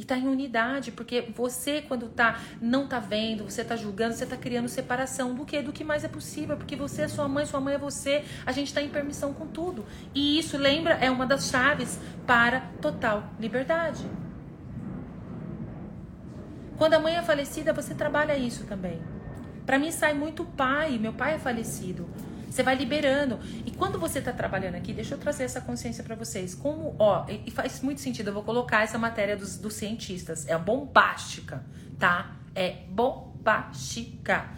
E 0.00 0.04
tá 0.04 0.16
em 0.16 0.26
unidade, 0.26 0.90
porque 0.90 1.30
você 1.36 1.82
quando 1.82 2.08
tá 2.08 2.40
não 2.58 2.88
tá 2.88 2.98
vendo, 2.98 3.44
você 3.44 3.62
tá 3.62 3.76
julgando, 3.76 4.14
você 4.14 4.24
tá 4.24 4.34
criando 4.34 4.66
separação 4.66 5.34
do 5.34 5.44
que 5.44 5.60
do 5.60 5.74
que 5.74 5.84
mais 5.84 6.04
é 6.04 6.08
possível, 6.08 6.56
porque 6.56 6.74
você 6.74 7.02
é 7.02 7.08
sua 7.08 7.28
mãe, 7.28 7.44
sua 7.44 7.60
mãe 7.60 7.74
é 7.74 7.78
você, 7.78 8.24
a 8.46 8.50
gente 8.50 8.72
tá 8.72 8.80
em 8.80 8.88
permissão 8.88 9.34
com 9.34 9.46
tudo. 9.46 9.84
E 10.14 10.38
isso, 10.38 10.56
lembra, 10.56 10.94
é 10.94 11.10
uma 11.10 11.26
das 11.26 11.50
chaves 11.50 12.00
para 12.26 12.60
total 12.80 13.24
liberdade. 13.38 14.06
Quando 16.78 16.94
a 16.94 16.98
mãe 16.98 17.16
é 17.16 17.22
falecida, 17.22 17.74
você 17.74 17.92
trabalha 17.92 18.34
isso 18.38 18.64
também. 18.64 19.02
Para 19.66 19.78
mim 19.78 19.90
sai 19.90 20.14
muito 20.14 20.46
pai, 20.46 20.96
meu 20.96 21.12
pai 21.12 21.34
é 21.34 21.38
falecido. 21.38 22.08
Você 22.50 22.64
vai 22.64 22.74
liberando. 22.74 23.38
E 23.64 23.70
quando 23.70 23.98
você 23.98 24.18
está 24.18 24.32
trabalhando 24.32 24.74
aqui, 24.74 24.92
deixa 24.92 25.14
eu 25.14 25.18
trazer 25.18 25.44
essa 25.44 25.60
consciência 25.60 26.02
para 26.02 26.16
vocês. 26.16 26.54
Como, 26.54 26.96
ó, 26.98 27.24
e 27.28 27.50
faz 27.50 27.80
muito 27.80 28.00
sentido, 28.00 28.28
eu 28.28 28.34
vou 28.34 28.42
colocar 28.42 28.82
essa 28.82 28.98
matéria 28.98 29.36
dos, 29.36 29.56
dos 29.56 29.74
cientistas. 29.74 30.48
É 30.48 30.58
bombástica, 30.58 31.64
tá? 31.98 32.36
É 32.54 32.82
bombástica. 32.88 34.50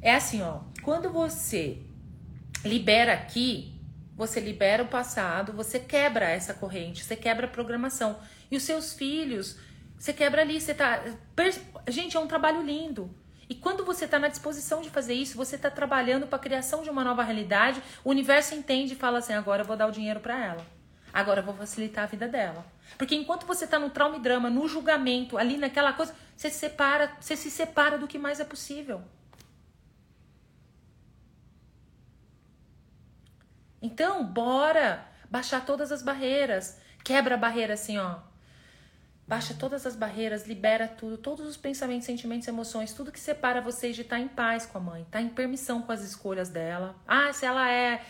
É 0.00 0.14
assim, 0.14 0.40
ó. 0.42 0.60
Quando 0.82 1.10
você 1.10 1.82
libera 2.64 3.14
aqui, 3.14 3.74
você 4.16 4.38
libera 4.38 4.84
o 4.84 4.88
passado, 4.88 5.52
você 5.52 5.78
quebra 5.80 6.28
essa 6.30 6.54
corrente, 6.54 7.04
você 7.04 7.16
quebra 7.16 7.46
a 7.46 7.50
programação. 7.50 8.18
E 8.50 8.56
os 8.56 8.62
seus 8.62 8.92
filhos, 8.92 9.58
você 9.98 10.12
quebra 10.12 10.42
ali, 10.42 10.60
você 10.60 10.72
tá. 10.72 11.02
Gente, 11.88 12.16
é 12.16 12.20
um 12.20 12.28
trabalho 12.28 12.62
lindo. 12.62 13.10
E 13.48 13.54
quando 13.54 13.84
você 13.84 14.04
está 14.04 14.18
na 14.18 14.28
disposição 14.28 14.82
de 14.82 14.90
fazer 14.90 15.14
isso, 15.14 15.36
você 15.36 15.56
está 15.56 15.70
trabalhando 15.70 16.26
para 16.26 16.36
a 16.36 16.40
criação 16.40 16.82
de 16.82 16.90
uma 16.90 17.02
nova 17.02 17.22
realidade, 17.22 17.82
o 18.04 18.10
universo 18.10 18.54
entende 18.54 18.92
e 18.92 18.96
fala 18.96 19.18
assim: 19.18 19.32
agora 19.32 19.62
eu 19.62 19.66
vou 19.66 19.76
dar 19.76 19.86
o 19.86 19.92
dinheiro 19.92 20.20
para 20.20 20.44
ela. 20.44 20.66
Agora 21.12 21.40
eu 21.40 21.44
vou 21.44 21.54
facilitar 21.54 22.04
a 22.04 22.06
vida 22.06 22.28
dela. 22.28 22.64
Porque 22.98 23.14
enquanto 23.14 23.46
você 23.46 23.64
está 23.64 23.78
no 23.78 23.90
trauma 23.90 24.16
e 24.16 24.20
drama, 24.20 24.50
no 24.50 24.68
julgamento, 24.68 25.38
ali 25.38 25.56
naquela 25.56 25.92
coisa, 25.92 26.14
você 26.36 26.50
se 26.50 26.58
separa, 26.58 27.10
você 27.18 27.34
se 27.34 27.50
separa 27.50 27.96
do 27.96 28.06
que 28.06 28.18
mais 28.18 28.40
é 28.40 28.44
possível. 28.44 29.02
Então, 33.80 34.24
bora 34.24 35.06
baixar 35.30 35.64
todas 35.64 35.90
as 35.90 36.02
barreiras. 36.02 36.78
Quebra 37.02 37.36
a 37.36 37.38
barreira 37.38 37.74
assim, 37.74 37.96
ó. 37.96 38.27
Baixa 39.28 39.52
todas 39.52 39.84
as 39.84 39.94
barreiras, 39.94 40.48
libera 40.48 40.88
tudo, 40.88 41.18
todos 41.18 41.46
os 41.46 41.54
pensamentos, 41.54 42.06
sentimentos, 42.06 42.48
emoções, 42.48 42.94
tudo 42.94 43.12
que 43.12 43.20
separa 43.20 43.60
vocês 43.60 43.94
de 43.94 44.00
estar 44.00 44.16
tá 44.16 44.22
em 44.22 44.26
paz 44.26 44.64
com 44.64 44.78
a 44.78 44.80
mãe, 44.80 45.02
estar 45.02 45.18
tá 45.18 45.20
em 45.20 45.28
permissão 45.28 45.82
com 45.82 45.92
as 45.92 46.02
escolhas 46.02 46.48
dela. 46.48 46.96
Ah, 47.06 47.30
se 47.30 47.44
ela 47.44 47.70
é 47.70 48.00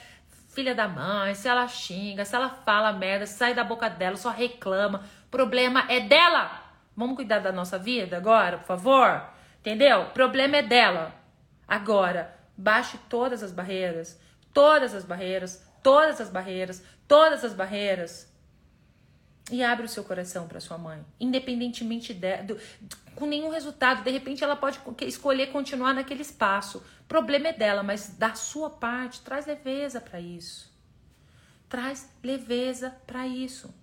filha 0.54 0.76
da 0.76 0.86
mãe, 0.86 1.34
se 1.34 1.48
ela 1.48 1.66
xinga, 1.66 2.24
se 2.24 2.36
ela 2.36 2.48
fala 2.48 2.92
merda, 2.92 3.26
sai 3.26 3.52
da 3.52 3.64
boca 3.64 3.90
dela, 3.90 4.16
só 4.16 4.30
reclama. 4.30 5.02
Problema 5.28 5.86
é 5.88 5.98
dela. 5.98 6.52
Vamos 6.96 7.16
cuidar 7.16 7.40
da 7.40 7.50
nossa 7.50 7.80
vida 7.80 8.16
agora, 8.16 8.58
por 8.58 8.66
favor? 8.66 9.20
Entendeu? 9.58 10.04
Problema 10.14 10.58
é 10.58 10.62
dela. 10.62 11.12
Agora, 11.66 12.32
baixe 12.56 12.96
todas 13.08 13.42
as 13.42 13.50
barreiras, 13.50 14.20
todas 14.54 14.94
as 14.94 15.04
barreiras, 15.04 15.68
todas 15.82 16.20
as 16.20 16.30
barreiras, 16.30 16.80
todas 17.08 17.44
as 17.44 17.52
barreiras 17.52 18.27
e 19.50 19.62
abre 19.62 19.86
o 19.86 19.88
seu 19.88 20.04
coração 20.04 20.46
para 20.46 20.60
sua 20.60 20.78
mãe, 20.78 21.04
independentemente 21.18 22.12
de, 22.12 22.36
do, 22.42 22.58
com 23.14 23.26
nenhum 23.26 23.48
resultado. 23.48 24.02
De 24.02 24.10
repente 24.10 24.44
ela 24.44 24.56
pode 24.56 24.80
escolher 25.02 25.48
continuar 25.48 25.94
naquele 25.94 26.22
espaço. 26.22 26.78
O 27.00 27.04
problema 27.08 27.48
é 27.48 27.52
dela, 27.52 27.82
mas 27.82 28.16
da 28.18 28.34
sua 28.34 28.70
parte, 28.70 29.20
traz 29.22 29.46
leveza 29.46 30.00
para 30.00 30.20
isso. 30.20 30.70
Traz 31.68 32.08
leveza 32.22 32.90
para 33.06 33.26
isso. 33.26 33.74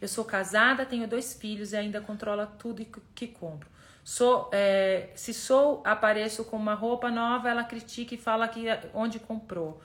Eu 0.00 0.08
sou 0.08 0.24
casada, 0.24 0.84
tenho 0.84 1.08
dois 1.08 1.34
filhos 1.34 1.72
e 1.72 1.76
ainda 1.76 2.00
controla 2.00 2.46
tudo 2.46 2.84
que 3.14 3.26
compro. 3.26 3.68
Sou, 4.04 4.50
é, 4.52 5.08
se 5.14 5.32
sou, 5.32 5.82
apareço 5.84 6.44
com 6.44 6.56
uma 6.56 6.74
roupa 6.74 7.10
nova, 7.10 7.48
ela 7.48 7.64
critica 7.64 8.14
e 8.14 8.18
fala 8.18 8.46
que 8.46 8.66
onde 8.92 9.18
comprou. 9.18 9.80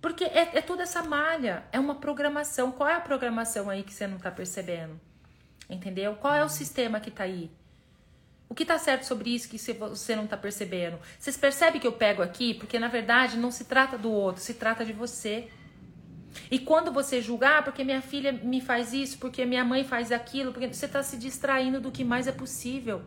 Porque 0.00 0.24
é, 0.24 0.56
é 0.56 0.62
toda 0.62 0.82
essa 0.82 1.02
malha, 1.02 1.64
é 1.70 1.78
uma 1.78 1.94
programação. 1.94 2.72
Qual 2.72 2.88
é 2.88 2.94
a 2.94 3.00
programação 3.00 3.68
aí 3.68 3.82
que 3.82 3.92
você 3.92 4.06
não 4.06 4.18
tá 4.18 4.30
percebendo? 4.30 4.98
Entendeu? 5.68 6.14
Qual 6.16 6.34
é 6.34 6.42
o 6.44 6.48
sistema 6.48 7.00
que 7.00 7.10
tá 7.10 7.24
aí? 7.24 7.50
O 8.48 8.54
que 8.54 8.64
tá 8.64 8.78
certo 8.78 9.04
sobre 9.04 9.32
isso 9.32 9.48
que 9.48 9.58
você 9.58 10.16
não 10.16 10.26
tá 10.26 10.36
percebendo? 10.36 10.98
Vocês 11.18 11.36
percebem 11.36 11.80
que 11.80 11.86
eu 11.86 11.92
pego 11.92 12.22
aqui? 12.22 12.54
Porque 12.54 12.78
na 12.78 12.88
verdade 12.88 13.36
não 13.36 13.50
se 13.50 13.64
trata 13.64 13.96
do 13.96 14.10
outro, 14.10 14.42
se 14.42 14.54
trata 14.54 14.84
de 14.84 14.92
você. 14.92 15.48
E 16.50 16.58
quando 16.58 16.90
você 16.90 17.20
julgar, 17.20 17.58
ah, 17.58 17.62
porque 17.62 17.84
minha 17.84 18.00
filha 18.00 18.32
me 18.32 18.60
faz 18.60 18.92
isso, 18.92 19.18
porque 19.18 19.44
minha 19.44 19.64
mãe 19.64 19.84
faz 19.84 20.10
aquilo, 20.10 20.52
porque 20.52 20.72
você 20.72 20.86
está 20.86 21.02
se 21.02 21.16
distraindo 21.16 21.80
do 21.80 21.92
que 21.92 22.02
mais 22.02 22.26
é 22.26 22.32
possível. 22.32 23.02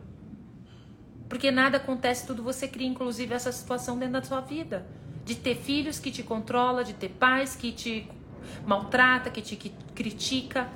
Porque 1.28 1.50
nada 1.50 1.78
acontece, 1.78 2.26
tudo 2.26 2.42
você 2.42 2.68
cria, 2.68 2.86
inclusive 2.86 3.34
essa 3.34 3.50
situação 3.50 3.98
dentro 3.98 4.14
da 4.14 4.22
sua 4.22 4.40
vida 4.40 4.86
de 5.24 5.34
ter 5.34 5.56
filhos 5.56 5.98
que 5.98 6.10
te 6.10 6.22
controla, 6.22 6.84
de 6.84 6.92
ter 6.92 7.08
pais 7.08 7.56
que 7.56 7.72
te 7.72 8.08
maltrata, 8.66 9.30
que 9.30 9.40
te 9.40 9.56
que 9.56 9.70
critica. 9.94 10.68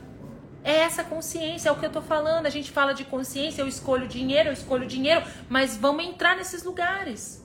É 0.65 0.79
essa 0.79 1.05
consciência, 1.05 1.69
é 1.69 1.73
o 1.73 1.77
que 1.77 1.87
eu 1.87 1.93
tô 1.93 2.03
falando. 2.03 2.47
A 2.47 2.51
gente 2.51 2.71
fala 2.71 2.93
de 2.93 3.05
consciência, 3.05 3.63
eu 3.63 3.69
escolho 3.69 4.09
dinheiro, 4.09 4.49
eu 4.49 4.53
escolho 4.53 4.87
dinheiro, 4.87 5.23
mas 5.49 5.77
vamos 5.77 6.05
entrar 6.05 6.37
nesses 6.37 6.63
lugares. 6.65 7.45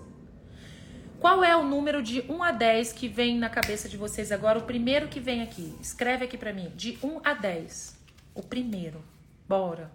Qual 1.19 1.41
é 1.41 1.55
o 1.55 1.63
número 1.63 2.03
de 2.03 2.21
1 2.29 2.43
a 2.43 2.51
10 2.51 2.91
que 2.91 3.07
vem 3.07 3.37
na 3.37 3.49
cabeça 3.49 3.87
de 3.87 3.95
vocês 3.95 4.29
agora? 4.29 4.59
O 4.59 4.63
primeiro 4.63 5.07
que 5.07 5.21
vem 5.21 5.41
aqui. 5.41 5.73
Escreve 5.79 6.25
aqui 6.25 6.37
para 6.37 6.51
mim. 6.51 6.69
De 6.75 6.97
1 7.01 7.21
a 7.23 7.33
10. 7.33 7.97
O 8.35 8.43
primeiro. 8.43 9.01
Bora. 9.47 9.89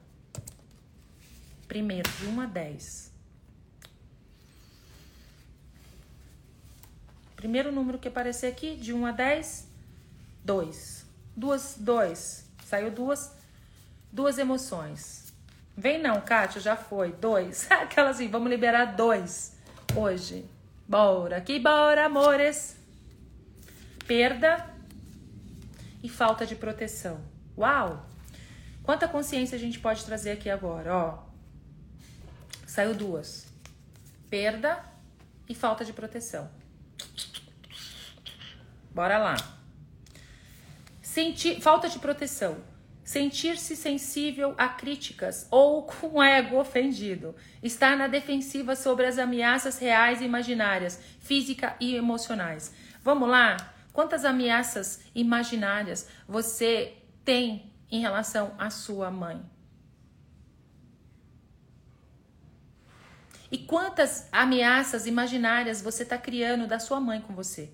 Primeiro, 1.67 2.09
de 2.19 2.27
1 2.29 2.41
a 2.41 2.47
10. 2.47 3.08
Primeiro 7.39 7.71
número 7.71 8.01
que 8.01 8.09
aparecer 8.09 8.49
aqui, 8.49 8.75
de 8.75 8.93
1 8.93 9.07
a 9.07 9.13
10, 9.13 9.69
2. 10.45 11.07
Duas, 11.37 11.77
2. 11.79 12.45
Saiu 12.65 12.91
duas, 12.91 13.33
duas 14.11 14.39
emoções. 14.39 15.33
Vem 15.77 16.03
não, 16.03 16.21
Kátia, 16.21 16.61
já 16.61 16.75
foi. 16.75 17.13
Dois. 17.13 17.71
Aquela 17.71 18.11
assim, 18.11 18.29
vamos 18.29 18.51
liberar 18.51 18.97
dois 18.97 19.57
hoje. 19.95 20.45
Bora, 20.89 21.41
que 21.41 21.61
bora, 21.61 22.07
amores. 22.07 22.77
Perda 24.05 24.69
e 26.03 26.09
falta 26.09 26.45
de 26.45 26.57
proteção. 26.57 27.21
Uau! 27.57 28.05
Quanta 28.83 29.07
consciência 29.07 29.55
a 29.55 29.61
gente 29.61 29.79
pode 29.79 30.05
trazer 30.05 30.33
aqui 30.33 30.51
agora, 30.51 30.93
ó. 30.93 31.19
Saiu 32.67 32.95
duas. 32.95 33.47
Perda 34.29 34.85
e 35.49 35.55
falta 35.55 35.85
de 35.85 35.93
proteção. 35.93 36.58
Bora 38.91 39.19
lá. 39.19 39.37
Sentir, 41.01 41.61
falta 41.61 41.89
de 41.89 41.99
proteção. 41.99 42.59
Sentir-se 43.05 43.75
sensível 43.75 44.55
a 44.59 44.69
críticas 44.69 45.47
ou 45.51 45.83
com 45.89 46.23
ego 46.23 46.59
ofendido. 46.61 47.35
Estar 47.63 47.97
na 47.97 48.07
defensiva 48.07 48.77
sobre 48.77 49.07
as 49.07 49.19
ameaças 49.19 49.79
reais 49.79 50.21
e 50.21 50.25
imaginárias, 50.25 51.01
física 51.21 51.77
e 51.81 51.95
emocionais. 51.95 52.75
Vamos 53.03 53.29
lá? 53.29 53.57
Quantas 53.93 54.25
ameaças 54.25 55.01
imaginárias 55.15 56.09
você 56.29 56.95
tem 57.25 57.73
em 57.91 58.01
relação 58.01 58.55
à 58.59 58.69
sua 58.69 59.11
mãe? 59.11 59.43
E 63.51 63.59
quantas 63.59 64.29
ameaças 64.31 65.07
imaginárias 65.07 65.81
você 65.81 66.03
está 66.03 66.19
criando 66.19 66.67
da 66.67 66.79
sua 66.79 67.01
mãe 67.01 67.21
com 67.21 67.35
você? 67.35 67.71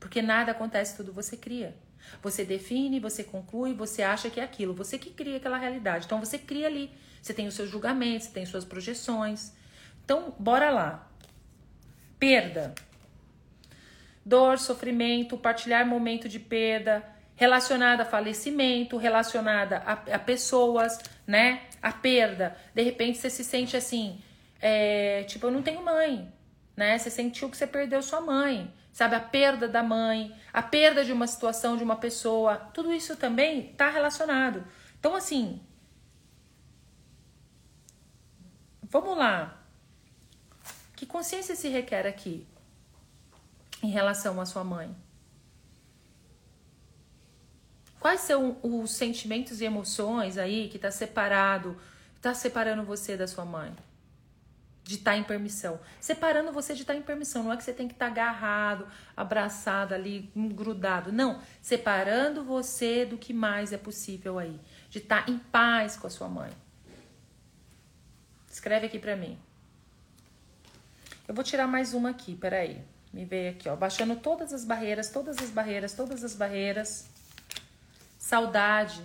Porque 0.00 0.20
nada 0.20 0.52
acontece, 0.52 0.96
tudo 0.96 1.12
você 1.12 1.36
cria. 1.36 1.76
Você 2.22 2.44
define, 2.44 2.98
você 2.98 3.22
conclui, 3.22 3.74
você 3.74 4.02
acha 4.02 4.30
que 4.30 4.40
é 4.40 4.42
aquilo. 4.42 4.74
Você 4.74 4.98
que 4.98 5.10
cria 5.10 5.36
aquela 5.36 5.58
realidade. 5.58 6.06
Então 6.06 6.18
você 6.18 6.38
cria 6.38 6.66
ali. 6.66 6.90
Você 7.22 7.34
tem 7.34 7.46
os 7.46 7.54
seus 7.54 7.70
julgamentos, 7.70 8.26
você 8.26 8.32
tem 8.32 8.46
suas 8.46 8.64
projeções. 8.64 9.52
Então, 10.04 10.34
bora 10.38 10.70
lá. 10.70 11.08
Perda. 12.18 12.74
Dor, 14.24 14.58
sofrimento, 14.58 15.36
partilhar 15.36 15.86
momento 15.86 16.28
de 16.28 16.38
perda, 16.38 17.04
relacionada 17.36 18.02
a 18.02 18.06
falecimento, 18.06 18.96
relacionada 18.96 19.78
a, 19.78 19.92
a 19.92 20.18
pessoas, 20.18 20.98
né? 21.26 21.62
A 21.80 21.92
perda. 21.92 22.56
De 22.74 22.82
repente 22.82 23.18
você 23.18 23.30
se 23.30 23.44
sente 23.44 23.76
assim, 23.76 24.20
é, 24.60 25.24
tipo, 25.24 25.46
eu 25.46 25.50
não 25.50 25.62
tenho 25.62 25.82
mãe, 25.82 26.32
né? 26.76 26.98
Você 26.98 27.10
sentiu 27.10 27.48
que 27.48 27.56
você 27.56 27.66
perdeu 27.66 28.02
sua 28.02 28.20
mãe, 28.20 28.72
sabe? 28.92 29.14
A 29.14 29.20
perda 29.20 29.66
da 29.66 29.82
mãe, 29.82 30.34
a 30.52 30.62
perda 30.62 31.04
de 31.04 31.12
uma 31.12 31.26
situação, 31.26 31.76
de 31.76 31.84
uma 31.84 31.96
pessoa, 31.96 32.56
tudo 32.56 32.92
isso 32.92 33.16
também 33.16 33.72
tá 33.74 33.88
relacionado. 33.88 34.64
Então, 34.98 35.14
assim, 35.14 35.60
vamos 38.82 39.16
lá. 39.16 39.56
Que 40.94 41.06
consciência 41.06 41.56
se 41.56 41.68
requer 41.68 42.06
aqui 42.06 42.46
em 43.82 43.88
relação 43.88 44.38
à 44.40 44.44
sua 44.44 44.62
mãe? 44.62 44.94
Quais 47.98 48.20
são 48.20 48.58
os 48.62 48.92
sentimentos 48.92 49.60
e 49.60 49.64
emoções 49.64 50.38
aí 50.38 50.68
que 50.68 50.76
está 50.76 50.90
separado, 50.90 51.78
está 52.16 52.34
separando 52.34 52.82
você 52.82 53.16
da 53.16 53.26
sua 53.26 53.44
mãe? 53.44 53.74
De 54.90 54.96
estar 54.96 55.12
tá 55.12 55.16
em 55.16 55.22
permissão. 55.22 55.78
Separando 56.00 56.50
você 56.50 56.74
de 56.74 56.80
estar 56.80 56.94
tá 56.94 56.98
em 56.98 57.02
permissão. 57.02 57.44
Não 57.44 57.52
é 57.52 57.56
que 57.56 57.62
você 57.62 57.72
tem 57.72 57.86
que 57.86 57.94
estar 57.94 58.06
tá 58.06 58.10
agarrado, 58.10 58.88
abraçado 59.16 59.94
ali, 59.94 60.28
grudado. 60.34 61.12
Não. 61.12 61.40
Separando 61.62 62.42
você 62.42 63.06
do 63.06 63.16
que 63.16 63.32
mais 63.32 63.72
é 63.72 63.78
possível 63.78 64.36
aí. 64.36 64.60
De 64.88 64.98
estar 64.98 65.28
em 65.28 65.38
paz 65.38 65.96
com 65.96 66.08
a 66.08 66.10
sua 66.10 66.28
mãe. 66.28 66.50
Escreve 68.50 68.86
aqui 68.86 68.98
pra 68.98 69.14
mim. 69.14 69.38
Eu 71.28 71.34
vou 71.36 71.44
tirar 71.44 71.68
mais 71.68 71.94
uma 71.94 72.10
aqui, 72.10 72.34
peraí. 72.34 72.82
Me 73.12 73.24
veio 73.24 73.52
aqui, 73.52 73.68
ó. 73.68 73.76
Baixando 73.76 74.16
todas 74.16 74.52
as 74.52 74.64
barreiras, 74.64 75.08
todas 75.08 75.38
as 75.38 75.50
barreiras, 75.50 75.92
todas 75.92 76.24
as 76.24 76.34
barreiras 76.34 77.08
saudade, 78.18 79.00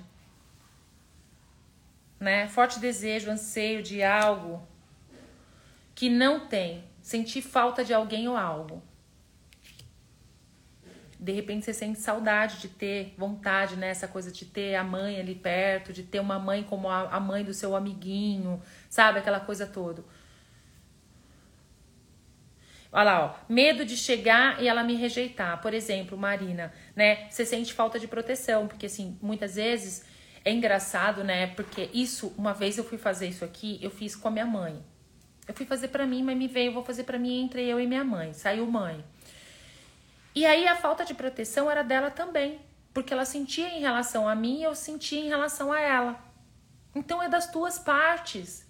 né? 2.19 2.47
Forte 2.47 2.79
desejo, 2.79 3.29
anseio 3.29 3.83
de 3.83 4.01
algo 4.01 4.67
que 5.95 6.09
não 6.09 6.47
tem, 6.47 6.83
sentir 7.01 7.41
falta 7.41 7.83
de 7.83 7.93
alguém 7.93 8.27
ou 8.27 8.35
algo. 8.35 8.83
De 11.17 11.31
repente 11.31 11.65
você 11.65 11.73
sente 11.73 11.99
saudade 11.99 12.59
de 12.59 12.67
ter 12.67 13.15
vontade, 13.17 13.77
né? 13.77 13.95
Coisa 14.11 14.31
de 14.31 14.45
ter 14.45 14.75
a 14.75 14.83
mãe 14.83 15.19
ali 15.19 15.33
perto, 15.33 15.93
de 15.93 16.03
ter 16.03 16.19
uma 16.19 16.37
mãe 16.37 16.61
como 16.61 16.89
a 16.89 17.19
mãe 17.19 17.43
do 17.43 17.53
seu 17.53 17.75
amiguinho, 17.75 18.61
sabe? 18.89 19.19
Aquela 19.19 19.39
coisa 19.39 19.65
toda. 19.65 20.03
Olha 22.91 23.03
lá, 23.03 23.25
ó. 23.25 23.45
Medo 23.49 23.85
de 23.85 23.97
chegar 23.97 24.61
e 24.61 24.67
ela 24.67 24.83
me 24.83 24.95
rejeitar. 24.95 25.61
Por 25.61 25.73
exemplo, 25.73 26.17
Marina, 26.17 26.73
né? 26.95 27.27
Você 27.29 27.45
sente 27.45 27.73
falta 27.73 27.97
de 27.97 28.07
proteção, 28.07 28.67
porque 28.67 28.85
assim, 28.85 29.17
muitas 29.21 29.55
vezes 29.55 30.05
é 30.43 30.51
engraçado, 30.51 31.23
né? 31.23 31.47
Porque 31.47 31.89
isso, 31.93 32.33
uma 32.37 32.53
vez 32.53 32.77
eu 32.77 32.83
fui 32.83 32.97
fazer 32.97 33.27
isso 33.27 33.43
aqui, 33.43 33.79
eu 33.81 33.89
fiz 33.89 34.15
com 34.15 34.27
a 34.27 34.31
minha 34.31 34.45
mãe. 34.45 34.83
Eu 35.47 35.53
fui 35.53 35.65
fazer 35.65 35.89
para 35.89 36.05
mim, 36.05 36.23
mas 36.23 36.37
me 36.37 36.47
veio, 36.47 36.73
vou 36.73 36.83
fazer 36.83 37.03
para 37.03 37.19
mim 37.19 37.41
entre 37.41 37.63
eu 37.63 37.79
e 37.79 37.85
minha 37.85 38.03
mãe. 38.03 38.33
Saiu 38.33 38.65
mãe. 38.65 39.03
E 40.33 40.45
aí 40.45 40.67
a 40.67 40.75
falta 40.75 41.05
de 41.05 41.13
proteção 41.13 41.69
era 41.69 41.83
dela 41.83 42.11
também, 42.11 42.59
porque 42.93 43.13
ela 43.13 43.25
sentia 43.25 43.69
em 43.69 43.79
relação 43.79 44.27
a 44.27 44.35
mim 44.35 44.59
e 44.59 44.63
eu 44.63 44.75
sentia 44.75 45.19
em 45.19 45.29
relação 45.29 45.71
a 45.71 45.79
ela. 45.79 46.19
Então 46.93 47.21
é 47.21 47.29
das 47.29 47.47
duas 47.51 47.77
partes. 47.77 48.65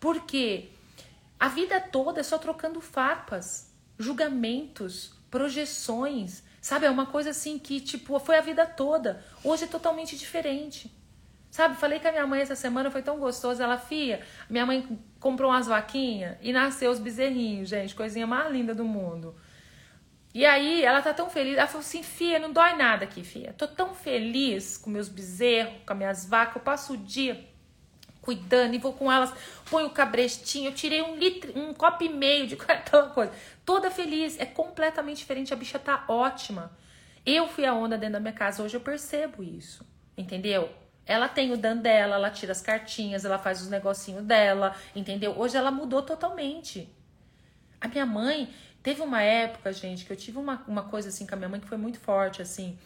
Porque 0.00 0.70
a 1.38 1.48
vida 1.48 1.80
toda 1.80 2.20
é 2.20 2.22
só 2.22 2.38
trocando 2.38 2.80
farpas, 2.80 3.72
julgamentos, 3.98 5.12
projeções, 5.30 6.42
sabe? 6.60 6.86
É 6.86 6.90
uma 6.90 7.06
coisa 7.06 7.30
assim 7.30 7.58
que, 7.58 7.80
tipo, 7.80 8.18
foi 8.18 8.36
a 8.36 8.40
vida 8.40 8.64
toda. 8.64 9.24
Hoje 9.44 9.64
é 9.64 9.66
totalmente 9.66 10.16
diferente. 10.16 10.90
Sabe, 11.56 11.74
falei 11.76 11.98
com 11.98 12.06
a 12.06 12.12
minha 12.12 12.26
mãe 12.26 12.42
essa 12.42 12.54
semana, 12.54 12.90
foi 12.90 13.00
tão 13.00 13.18
gostoso. 13.18 13.62
Ela, 13.62 13.78
fia, 13.78 14.20
minha 14.50 14.66
mãe 14.66 14.86
comprou 15.18 15.50
umas 15.50 15.66
vaquinhas 15.66 16.36
e 16.42 16.52
nasceu 16.52 16.90
os 16.90 16.98
bezerrinhos, 16.98 17.70
gente, 17.70 17.94
coisinha 17.94 18.26
mais 18.26 18.52
linda 18.52 18.74
do 18.74 18.84
mundo. 18.84 19.34
E 20.34 20.44
aí, 20.44 20.84
ela 20.84 21.00
tá 21.00 21.14
tão 21.14 21.30
feliz. 21.30 21.56
Ela 21.56 21.66
falou 21.66 21.80
assim: 21.80 22.02
Fia, 22.02 22.38
não 22.38 22.52
dói 22.52 22.76
nada 22.76 23.04
aqui, 23.04 23.24
Fia. 23.24 23.54
Tô 23.56 23.66
tão 23.66 23.94
feliz 23.94 24.76
com 24.76 24.90
meus 24.90 25.08
bezerros, 25.08 25.72
com 25.86 25.94
as 25.94 25.98
minhas 25.98 26.26
vacas. 26.26 26.56
Eu 26.56 26.60
passo 26.60 26.92
o 26.92 26.96
dia 26.98 27.42
cuidando 28.20 28.74
e 28.74 28.78
vou 28.78 28.92
com 28.92 29.10
elas, 29.10 29.32
ponho 29.70 29.86
o 29.86 29.90
cabrestinho, 29.90 30.68
eu 30.68 30.74
tirei 30.74 31.00
um 31.00 31.16
litro, 31.16 31.58
um 31.58 31.72
copo 31.72 32.04
e 32.04 32.08
meio 32.10 32.46
de 32.46 32.54
aquela 32.68 33.08
coisa. 33.08 33.32
Toda 33.64 33.90
feliz, 33.90 34.38
é 34.38 34.44
completamente 34.44 35.18
diferente, 35.18 35.54
a 35.54 35.56
bicha 35.56 35.78
tá 35.78 36.04
ótima. 36.06 36.70
Eu 37.24 37.48
fui 37.48 37.64
a 37.64 37.72
onda 37.72 37.96
dentro 37.96 38.12
da 38.12 38.20
minha 38.20 38.34
casa, 38.34 38.62
hoje 38.62 38.76
eu 38.76 38.80
percebo 38.82 39.42
isso, 39.42 39.86
entendeu? 40.18 40.68
Ela 41.06 41.28
tem 41.28 41.52
o 41.52 41.56
dan 41.56 41.76
dela, 41.76 42.16
ela 42.16 42.30
tira 42.30 42.52
as 42.52 42.60
cartinhas, 42.60 43.24
ela 43.24 43.38
faz 43.38 43.60
os 43.62 43.68
negocinhos 43.68 44.24
dela, 44.24 44.74
entendeu? 44.94 45.38
Hoje 45.38 45.56
ela 45.56 45.70
mudou 45.70 46.02
totalmente. 46.02 46.92
A 47.80 47.86
minha 47.86 48.04
mãe, 48.04 48.52
teve 48.82 49.00
uma 49.02 49.22
época, 49.22 49.72
gente, 49.72 50.04
que 50.04 50.12
eu 50.12 50.16
tive 50.16 50.38
uma, 50.38 50.64
uma 50.66 50.82
coisa 50.84 51.08
assim 51.08 51.26
com 51.26 51.34
a 51.34 51.38
minha 51.38 51.48
mãe 51.48 51.60
que 51.60 51.68
foi 51.68 51.78
muito 51.78 52.00
forte, 52.00 52.42
assim. 52.42 52.76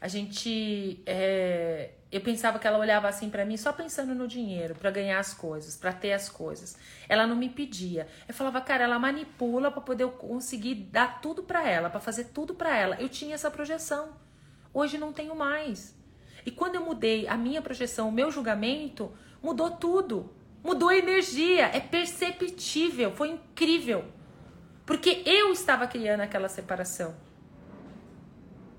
A 0.00 0.08
gente. 0.08 1.00
É, 1.06 1.90
eu 2.10 2.20
pensava 2.20 2.58
que 2.58 2.66
ela 2.66 2.78
olhava 2.78 3.06
assim 3.08 3.30
para 3.30 3.44
mim 3.44 3.56
só 3.56 3.72
pensando 3.72 4.14
no 4.14 4.26
dinheiro, 4.26 4.74
para 4.74 4.90
ganhar 4.90 5.20
as 5.20 5.32
coisas, 5.32 5.76
para 5.76 5.92
ter 5.92 6.12
as 6.12 6.28
coisas. 6.28 6.76
Ela 7.08 7.26
não 7.26 7.36
me 7.36 7.48
pedia. 7.48 8.08
Eu 8.26 8.34
falava, 8.34 8.60
cara, 8.60 8.84
ela 8.84 8.98
manipula 8.98 9.70
para 9.70 9.80
poder 9.80 10.04
eu 10.04 10.10
conseguir 10.10 10.74
dar 10.74 11.20
tudo 11.20 11.42
para 11.42 11.68
ela, 11.68 11.88
para 11.88 12.00
fazer 12.00 12.24
tudo 12.24 12.54
para 12.54 12.76
ela. 12.76 12.96
Eu 12.98 13.08
tinha 13.08 13.34
essa 13.34 13.50
projeção. 13.50 14.08
Hoje 14.72 14.98
não 14.98 15.12
tenho 15.12 15.36
mais. 15.36 15.94
E 16.44 16.50
quando 16.50 16.76
eu 16.76 16.84
mudei 16.84 17.26
a 17.28 17.36
minha 17.36 17.62
projeção, 17.62 18.08
o 18.08 18.12
meu 18.12 18.30
julgamento, 18.30 19.12
mudou 19.42 19.70
tudo. 19.70 20.30
Mudou 20.62 20.88
a 20.90 20.96
energia, 20.96 21.66
é 21.66 21.80
perceptível, 21.80 23.12
foi 23.12 23.30
incrível. 23.30 24.04
Porque 24.84 25.22
eu 25.24 25.52
estava 25.52 25.86
criando 25.86 26.20
aquela 26.20 26.48
separação. 26.48 27.14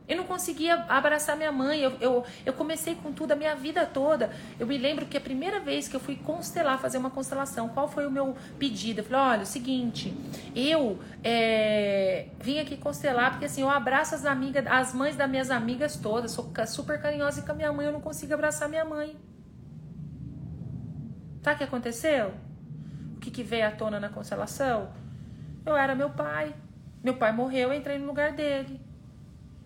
Eu 0.08 0.18
não 0.18 0.26
conseguia 0.26 0.76
abraçar 0.90 1.38
minha 1.38 1.52
mãe. 1.52 1.80
Eu, 1.80 1.94
eu, 2.02 2.26
eu 2.46 2.54
comecei 2.54 2.96
com 2.96 3.14
tudo 3.14 3.32
a 3.32 3.36
minha 3.36 3.56
vida 3.56 3.86
toda. 3.86 4.30
Eu 4.60 4.68
me 4.68 4.78
lembro 4.78 5.06
que 5.06 5.16
a 5.16 5.22
primeira 5.22 5.60
vez 5.60 5.88
que 5.88 5.96
eu 5.96 6.00
fui 6.00 6.16
constelar, 6.16 6.80
fazer 6.80 6.98
uma 6.98 7.10
constelação, 7.10 7.70
qual 7.70 7.88
foi 7.88 8.06
o 8.06 8.12
meu 8.12 8.36
pedido? 8.60 9.00
Eu 9.00 9.04
falei: 9.06 9.22
olha, 9.22 9.44
o 9.44 9.46
seguinte, 9.46 10.14
eu 10.56 11.00
é, 11.24 12.28
vim 12.40 12.60
aqui 12.60 12.76
constelar 12.76 13.32
porque 13.32 13.46
assim, 13.46 13.62
eu 13.62 13.70
abraço 13.70 14.16
as 14.16 14.26
amigas, 14.26 14.66
as 14.68 14.94
mães 14.94 15.16
das 15.16 15.30
minhas 15.30 15.50
amigas 15.50 15.96
todas. 15.96 16.32
Sou 16.32 16.52
super 16.68 17.02
carinhosa 17.02 17.42
com 17.42 17.52
a 17.52 17.56
minha 17.56 17.72
mãe, 17.72 17.86
eu 17.86 17.94
não 17.94 18.02
consigo 18.02 18.34
abraçar 18.34 18.68
minha 18.68 18.84
mãe. 18.84 19.16
Sabe 21.42 21.56
o 21.56 21.58
que 21.58 21.64
aconteceu? 21.64 22.34
O 23.16 23.20
que, 23.20 23.32
que 23.32 23.44
veio 23.44 23.68
à 23.68 23.72
tona 23.72 24.00
na 24.00 24.10
constelação? 24.10 24.92
Eu 25.66 25.76
era 25.76 25.96
meu 25.96 26.10
pai. 26.10 26.54
Meu 27.04 27.16
pai 27.16 27.32
morreu, 27.32 27.70
eu 27.70 27.74
entrei 27.74 27.98
no 27.98 28.06
lugar 28.06 28.34
dele. 28.34 28.80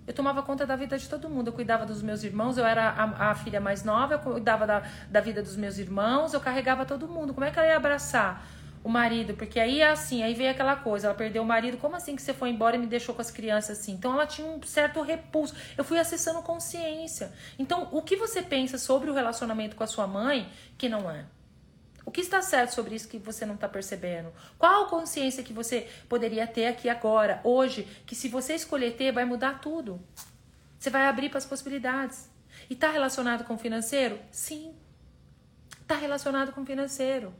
Eu 0.08 0.14
tomava 0.14 0.44
conta 0.44 0.66
da 0.66 0.76
vida 0.76 0.98
de 0.98 1.10
todo 1.10 1.30
mundo. 1.30 1.48
Eu 1.48 1.54
cuidava 1.54 1.86
dos 1.86 2.02
meus 2.02 2.24
irmãos, 2.24 2.58
eu 2.58 2.66
era 2.66 2.90
a, 2.90 3.32
a, 3.32 3.36
filha 3.36 3.60
mais 3.60 3.84
nova, 3.84 4.16
eu 4.16 4.20
cuidava 4.20 4.68
da, 4.68 4.84
da 5.10 5.20
vida 5.20 5.42
dos 5.42 5.56
meus 5.56 5.78
irmãos, 5.78 6.34
eu 6.34 6.40
carregava 6.40 6.86
todo 6.86 7.08
mundo. 7.08 7.34
Como 7.34 7.46
é 7.46 7.52
que 7.52 7.58
ela 7.58 7.68
ia 7.68 7.78
abraçar 7.78 8.46
o 8.84 8.90
marido? 8.90 9.34
Porque 9.34 9.60
aí 9.60 9.82
é 9.82 9.90
assim, 9.90 10.22
aí 10.22 10.36
veio 10.36 10.52
aquela 10.52 10.76
coisa, 10.76 11.08
ela 11.08 11.16
perdeu 11.16 11.42
o 11.42 11.46
marido, 11.46 11.78
como 11.78 11.96
assim 11.96 12.16
que 12.16 12.22
você 12.22 12.34
foi 12.34 12.50
embora 12.50 12.76
e 12.76 12.80
me 12.80 12.86
deixou 12.86 13.16
com 13.16 13.22
as 13.22 13.32
crianças 13.32 13.80
assim? 13.80 13.94
Então 13.94 14.14
ela 14.14 14.28
tinha 14.28 14.48
um 14.48 14.62
certo 14.62 15.02
repulso. 15.02 15.56
Eu 15.76 15.84
fui 15.84 15.98
acessando 15.98 16.42
consciência. 16.44 17.32
Então, 17.58 17.90
o 17.92 18.02
que 18.02 18.16
você 18.16 18.44
pensa 18.44 18.78
sobre 18.78 19.10
o 19.10 19.14
relacionamento 19.14 19.76
com 19.76 19.84
a 19.84 19.88
sua 19.88 20.06
mãe, 20.06 20.48
que 20.78 20.88
não 20.88 21.10
é? 21.10 21.26
O 22.06 22.12
que 22.12 22.22
está 22.22 22.42
certo 22.42 22.72
sobre 22.72 22.96
isso 22.96 23.08
que 23.08 23.18
você 23.18 23.46
não 23.46 23.56
está 23.56 23.68
percebendo? 23.68 24.32
Qual 24.60 24.88
consciência 24.88 25.44
que 25.44 25.52
você 25.52 25.90
poderia 26.08 26.46
ter 26.46 26.68
aqui 26.68 26.88
agora, 26.88 27.42
hoje, 27.44 27.88
que 28.06 28.16
se 28.16 28.30
você 28.30 28.54
escolher 28.54 28.96
ter, 28.96 29.12
vai 29.12 29.26
mudar 29.26 29.60
tudo? 29.60 30.00
Você 30.78 30.92
vai 30.92 31.08
abrir 31.08 31.30
para 31.30 31.40
as 31.40 31.46
possibilidades. 31.46 32.30
E 32.70 32.74
está 32.74 32.90
relacionado 32.90 33.44
com 33.44 33.56
o 33.56 33.58
financeiro? 33.58 34.20
Sim. 34.32 34.76
Está 35.82 35.96
relacionado 35.96 36.52
com 36.52 36.62
o 36.62 36.66
financeiro. 36.66 37.34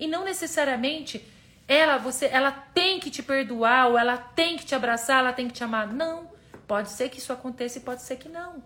E 0.00 0.06
não 0.06 0.24
necessariamente 0.24 1.24
ela, 1.68 1.98
você, 1.98 2.26
ela 2.26 2.50
tem 2.50 2.98
que 2.98 3.10
te 3.10 3.22
perdoar, 3.22 3.88
ou 3.88 3.98
ela 3.98 4.16
tem 4.16 4.56
que 4.56 4.64
te 4.64 4.74
abraçar, 4.74 5.18
ela 5.18 5.32
tem 5.32 5.48
que 5.48 5.54
te 5.54 5.62
amar. 5.62 5.86
Não. 5.86 6.30
Pode 6.66 6.90
ser 6.90 7.10
que 7.10 7.18
isso 7.18 7.32
aconteça 7.32 7.78
e 7.78 7.82
pode 7.82 8.00
ser 8.00 8.16
que 8.16 8.28
não. 8.28 8.64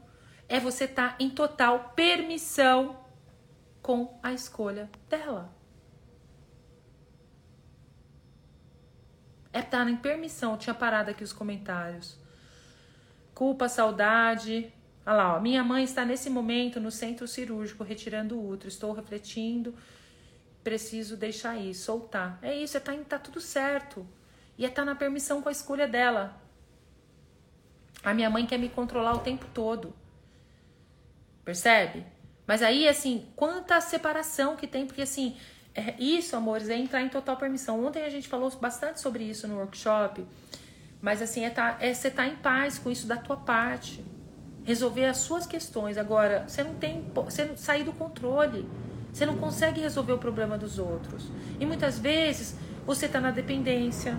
É 0.48 0.60
você 0.60 0.84
estar 0.84 1.10
tá 1.10 1.16
em 1.18 1.28
total 1.28 1.92
permissão 1.96 2.96
com 3.86 4.18
a 4.20 4.32
escolha 4.32 4.90
dela. 5.08 5.54
É 9.52 9.60
estar 9.60 9.84
tá 9.84 9.88
em 9.88 9.96
permissão. 9.96 10.54
Eu 10.54 10.58
tinha 10.58 10.74
parado 10.74 11.12
aqui 11.12 11.22
os 11.22 11.32
comentários. 11.32 12.18
Culpa, 13.32 13.68
saudade, 13.68 14.72
Olha 15.06 15.16
lá, 15.16 15.36
ó, 15.36 15.40
minha 15.40 15.62
mãe 15.62 15.84
está 15.84 16.04
nesse 16.04 16.28
momento 16.28 16.80
no 16.80 16.90
centro 16.90 17.28
cirúrgico 17.28 17.84
retirando 17.84 18.36
o 18.36 18.48
útero. 18.48 18.68
Estou 18.68 18.92
refletindo, 18.92 19.72
preciso 20.64 21.16
deixar 21.16 21.56
ir, 21.56 21.72
soltar. 21.72 22.40
É 22.42 22.52
isso, 22.56 22.76
é 22.76 22.80
tá, 22.80 22.92
tá 23.08 23.20
tudo 23.20 23.40
certo. 23.40 24.04
E 24.58 24.66
é 24.66 24.68
tá 24.68 24.84
na 24.84 24.96
permissão 24.96 25.40
com 25.40 25.48
a 25.48 25.52
escolha 25.52 25.86
dela. 25.86 26.42
A 28.02 28.12
minha 28.12 28.28
mãe 28.28 28.46
quer 28.46 28.58
me 28.58 28.68
controlar 28.68 29.14
o 29.14 29.20
tempo 29.20 29.46
todo. 29.54 29.94
Percebe? 31.44 32.15
Mas 32.46 32.62
aí, 32.62 32.88
assim, 32.88 33.26
quanta 33.34 33.80
separação 33.80 34.56
que 34.56 34.66
tem, 34.66 34.86
porque 34.86 35.02
assim, 35.02 35.36
é, 35.74 35.94
isso, 35.98 36.34
amores, 36.36 36.68
é 36.68 36.76
entrar 36.76 37.02
em 37.02 37.08
total 37.08 37.36
permissão. 37.36 37.84
Ontem 37.84 38.04
a 38.04 38.08
gente 38.08 38.28
falou 38.28 38.50
bastante 38.60 39.00
sobre 39.00 39.24
isso 39.24 39.46
no 39.48 39.56
workshop. 39.56 40.24
Mas 41.02 41.20
assim, 41.20 41.44
é, 41.44 41.50
tá, 41.50 41.76
é 41.80 41.92
você 41.92 42.10
tá 42.10 42.26
em 42.26 42.36
paz 42.36 42.78
com 42.78 42.90
isso 42.90 43.06
da 43.06 43.16
tua 43.16 43.36
parte. 43.36 44.02
Resolver 44.64 45.04
as 45.04 45.18
suas 45.18 45.46
questões. 45.46 45.98
Agora, 45.98 46.44
você 46.48 46.64
não 46.64 46.74
tem. 46.74 47.10
Você 47.14 47.44
não 47.44 47.56
sair 47.56 47.84
do 47.84 47.92
controle. 47.92 48.68
Você 49.12 49.26
não 49.26 49.36
consegue 49.36 49.80
resolver 49.80 50.12
o 50.12 50.18
problema 50.18 50.56
dos 50.58 50.78
outros. 50.78 51.30
E 51.60 51.66
muitas 51.66 51.98
vezes 51.98 52.56
você 52.86 53.08
tá 53.08 53.20
na 53.20 53.30
dependência. 53.30 54.18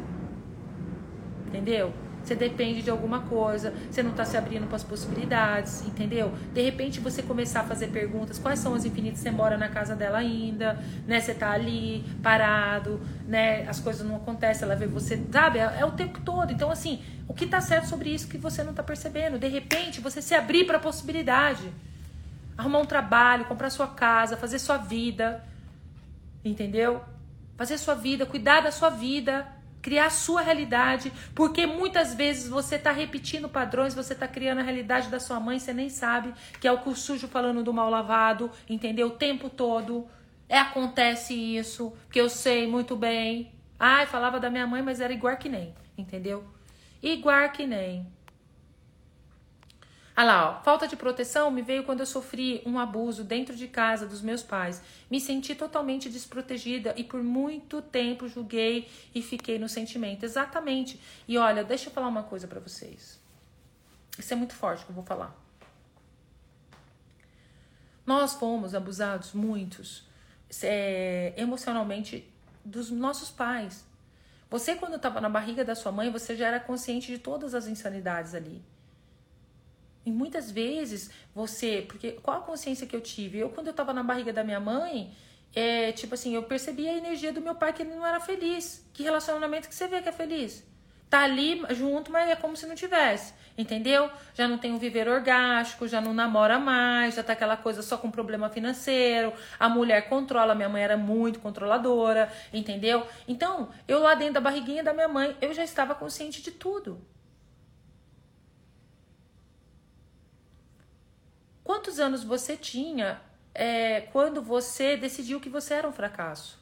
Entendeu? 1.48 1.94
Você 2.28 2.36
depende 2.36 2.82
de 2.82 2.90
alguma 2.90 3.22
coisa, 3.22 3.74
você 3.90 4.04
não 4.04 4.12
está 4.12 4.26
se 4.26 4.36
abrindo 4.36 4.68
para 4.68 4.76
as 4.76 4.84
possibilidades, 4.84 5.86
entendeu? 5.88 6.34
De 6.54 6.62
repente 6.62 7.00
você 7.00 7.24
começar 7.24 7.62
a 7.62 7.64
fazer 7.64 7.88
perguntas, 7.88 8.38
quais 8.38 8.60
são 8.60 8.74
as 8.74 8.84
infinitas, 8.84 9.22
você 9.22 9.32
mora 9.32 9.58
na 9.58 9.70
casa 9.70 9.96
dela 9.96 10.18
ainda, 10.18 10.78
né? 11.08 11.22
Você 11.22 11.34
tá 11.34 11.52
ali, 11.52 12.04
parado, 12.22 13.00
né? 13.26 13.66
As 13.70 13.80
coisas 13.80 14.06
não 14.06 14.18
acontecem, 14.18 14.66
ela 14.66 14.76
vê 14.76 14.86
você, 14.86 15.18
sabe? 15.32 15.60
É, 15.60 15.78
é 15.80 15.86
o 15.86 15.92
tempo 15.92 16.20
todo. 16.20 16.52
Então, 16.52 16.70
assim, 16.70 17.02
o 17.30 17.34
que 17.34 17.48
tá 17.48 17.62
certo 17.62 17.88
sobre 17.88 18.10
isso 18.10 18.28
que 18.28 18.38
você 18.38 18.62
não 18.62 18.74
tá 18.74 18.84
percebendo? 18.84 19.40
De 19.40 19.48
repente, 19.48 20.02
você 20.02 20.22
se 20.22 20.36
abrir 20.36 20.66
para 20.66 20.76
a 20.76 20.82
possibilidade. 20.82 21.72
Arrumar 22.58 22.80
um 22.80 22.86
trabalho, 22.86 23.46
comprar 23.46 23.70
sua 23.70 23.88
casa, 23.88 24.36
fazer 24.36 24.60
sua 24.60 24.76
vida, 24.76 25.42
entendeu? 26.44 27.02
Fazer 27.56 27.78
sua 27.78 27.96
vida, 27.96 28.26
cuidar 28.26 28.60
da 28.60 28.72
sua 28.72 28.90
vida 28.90 29.48
criar 29.88 30.08
a 30.08 30.10
sua 30.10 30.42
realidade, 30.42 31.14
porque 31.34 31.66
muitas 31.66 32.14
vezes 32.14 32.50
você 32.50 32.76
está 32.76 32.92
repetindo 32.92 33.48
padrões, 33.48 33.96
você 33.96 34.12
está 34.12 34.28
criando 34.28 34.60
a 34.60 34.62
realidade 34.62 35.08
da 35.08 35.18
sua 35.18 35.40
mãe, 35.40 35.60
você 35.60 35.72
nem 35.72 35.88
sabe, 35.88 36.34
que 36.60 36.68
é 36.68 36.72
o 36.74 36.80
que 36.80 36.90
o 36.90 36.96
sujo 36.96 37.26
falando 37.30 37.64
do 37.64 37.74
mal 37.74 37.90
lavado, 37.90 38.52
entendeu? 38.70 39.08
O 39.08 39.12
tempo 39.12 39.50
todo. 39.50 40.06
É, 40.50 40.60
acontece 40.60 41.34
isso, 41.34 41.94
que 42.12 42.20
eu 42.20 42.28
sei 42.28 42.68
muito 42.68 42.98
bem. 42.98 43.54
Ai, 43.80 44.06
falava 44.06 44.42
da 44.42 44.50
minha 44.50 44.68
mãe, 44.68 44.82
mas 44.82 45.00
era 45.00 45.14
igual 45.14 45.38
que 45.38 45.48
nem, 45.48 45.74
entendeu? 45.98 46.44
Igual 47.02 47.50
que 47.52 47.66
nem. 47.66 48.06
Ah 50.20 50.24
lá, 50.24 50.50
ó, 50.50 50.64
falta 50.64 50.88
de 50.88 50.96
proteção 50.96 51.52
me 51.52 51.62
veio 51.62 51.84
quando 51.84 52.00
eu 52.00 52.06
sofri 52.08 52.64
um 52.66 52.80
abuso 52.80 53.24
dentro 53.24 53.56
de 53.56 53.68
casa 53.68 54.08
dos 54.08 54.20
meus 54.20 54.42
pais. 54.42 54.82
Me 55.12 55.22
senti 55.22 55.54
totalmente 55.54 56.10
desprotegida 56.10 56.92
e 56.98 57.04
por 57.04 57.22
muito 57.22 57.84
tempo 57.84 58.28
julguei 58.28 58.90
e 59.14 59.22
fiquei 59.22 59.60
no 59.60 59.70
sentimento. 59.70 60.24
Exatamente. 60.24 61.00
E 61.28 61.38
olha, 61.38 61.64
deixa 61.64 61.90
eu 61.90 61.94
falar 61.94 62.08
uma 62.08 62.24
coisa 62.24 62.48
para 62.48 62.60
vocês. 62.60 63.22
Isso 64.18 64.34
é 64.34 64.36
muito 64.36 64.56
forte 64.56 64.84
que 64.86 64.90
eu 64.90 64.96
vou 64.96 65.04
falar. 65.04 65.36
Nós 68.04 68.34
fomos 68.34 68.74
abusados, 68.74 69.34
muitos, 69.34 70.04
é, 70.64 71.32
emocionalmente 71.38 72.28
dos 72.66 72.90
nossos 72.90 73.30
pais. 73.30 73.86
Você, 74.50 74.74
quando 74.74 74.96
estava 74.96 75.22
na 75.22 75.30
barriga 75.30 75.64
da 75.64 75.76
sua 75.76 75.92
mãe, 75.92 76.10
você 76.10 76.36
já 76.36 76.48
era 76.48 76.60
consciente 76.60 77.12
de 77.12 77.20
todas 77.20 77.54
as 77.54 77.68
insanidades 77.68 78.34
ali. 78.34 78.66
E 80.08 80.12
muitas 80.12 80.50
vezes 80.50 81.12
você, 81.36 81.84
porque 81.86 82.14
qual 82.24 82.38
a 82.38 82.40
consciência 82.40 82.88
que 82.88 82.96
eu 82.96 83.02
tive? 83.02 83.40
Eu, 83.40 83.50
quando 83.50 83.68
eu 83.68 83.74
tava 83.74 83.92
na 83.92 84.02
barriga 84.02 84.32
da 84.32 84.42
minha 84.42 84.58
mãe, 84.58 85.14
é, 85.54 85.92
tipo 85.92 86.14
assim, 86.14 86.34
eu 86.34 86.44
percebi 86.44 86.88
a 86.88 86.94
energia 86.94 87.34
do 87.34 87.42
meu 87.42 87.54
pai 87.54 87.74
que 87.74 87.84
ele 87.84 87.94
não 87.94 88.08
era 88.08 88.18
feliz. 88.22 88.90
Que 88.94 89.04
relacionamento 89.04 89.68
que 89.68 89.76
você 89.76 89.86
vê 89.86 90.02
que 90.02 90.08
é 90.08 90.14
feliz? 90.14 90.66
Tá 91.10 91.24
ali 91.24 91.62
junto, 91.72 92.10
mas 92.10 92.30
é 92.30 92.38
como 92.38 92.56
se 92.56 92.66
não 92.66 92.74
tivesse. 92.74 93.34
Entendeu? 93.58 94.10
Já 94.34 94.48
não 94.48 94.58
tem 94.58 94.72
um 94.72 94.78
viver 94.78 95.10
orgástico, 95.10 95.90
já 95.90 96.00
não 96.00 96.14
namora 96.14 96.58
mais, 96.58 97.16
já 97.16 97.24
tá 97.24 97.34
aquela 97.34 97.58
coisa 97.58 97.82
só 97.82 97.98
com 97.98 98.10
problema 98.10 98.48
financeiro. 98.48 99.34
A 99.60 99.68
mulher 99.68 100.08
controla, 100.08 100.56
minha 100.56 100.70
mãe 100.70 100.84
era 100.84 100.96
muito 100.96 101.40
controladora, 101.42 102.32
entendeu? 102.54 103.06
Então, 103.28 103.72
eu 103.86 104.00
lá 104.00 104.16
dentro 104.16 104.36
da 104.36 104.40
barriguinha 104.40 104.86
da 104.86 104.94
minha 104.94 105.10
mãe, 105.10 105.36
eu 105.42 105.54
já 105.54 105.66
estava 105.66 105.94
consciente 105.94 106.42
de 106.42 106.52
tudo. 106.52 107.06
Quantos 111.68 112.00
anos 112.00 112.24
você 112.24 112.56
tinha 112.56 113.20
é, 113.54 114.00
quando 114.14 114.42
você 114.42 114.96
decidiu 114.96 115.38
que 115.38 115.50
você 115.50 115.74
era 115.74 115.86
um 115.86 115.92
fracasso? 115.92 116.58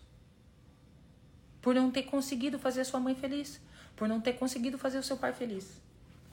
Por 1.62 1.76
não 1.76 1.92
ter 1.92 2.02
conseguido 2.04 2.58
fazer 2.58 2.82
a 2.82 2.86
sua 2.86 3.00
mãe 3.00 3.14
feliz, 3.14 3.62
por 3.96 4.08
não 4.08 4.20
ter 4.20 4.34
conseguido 4.34 4.80
fazer 4.80 4.98
o 4.98 5.04
seu 5.04 5.16
pai 5.16 5.32
feliz. 5.32 5.80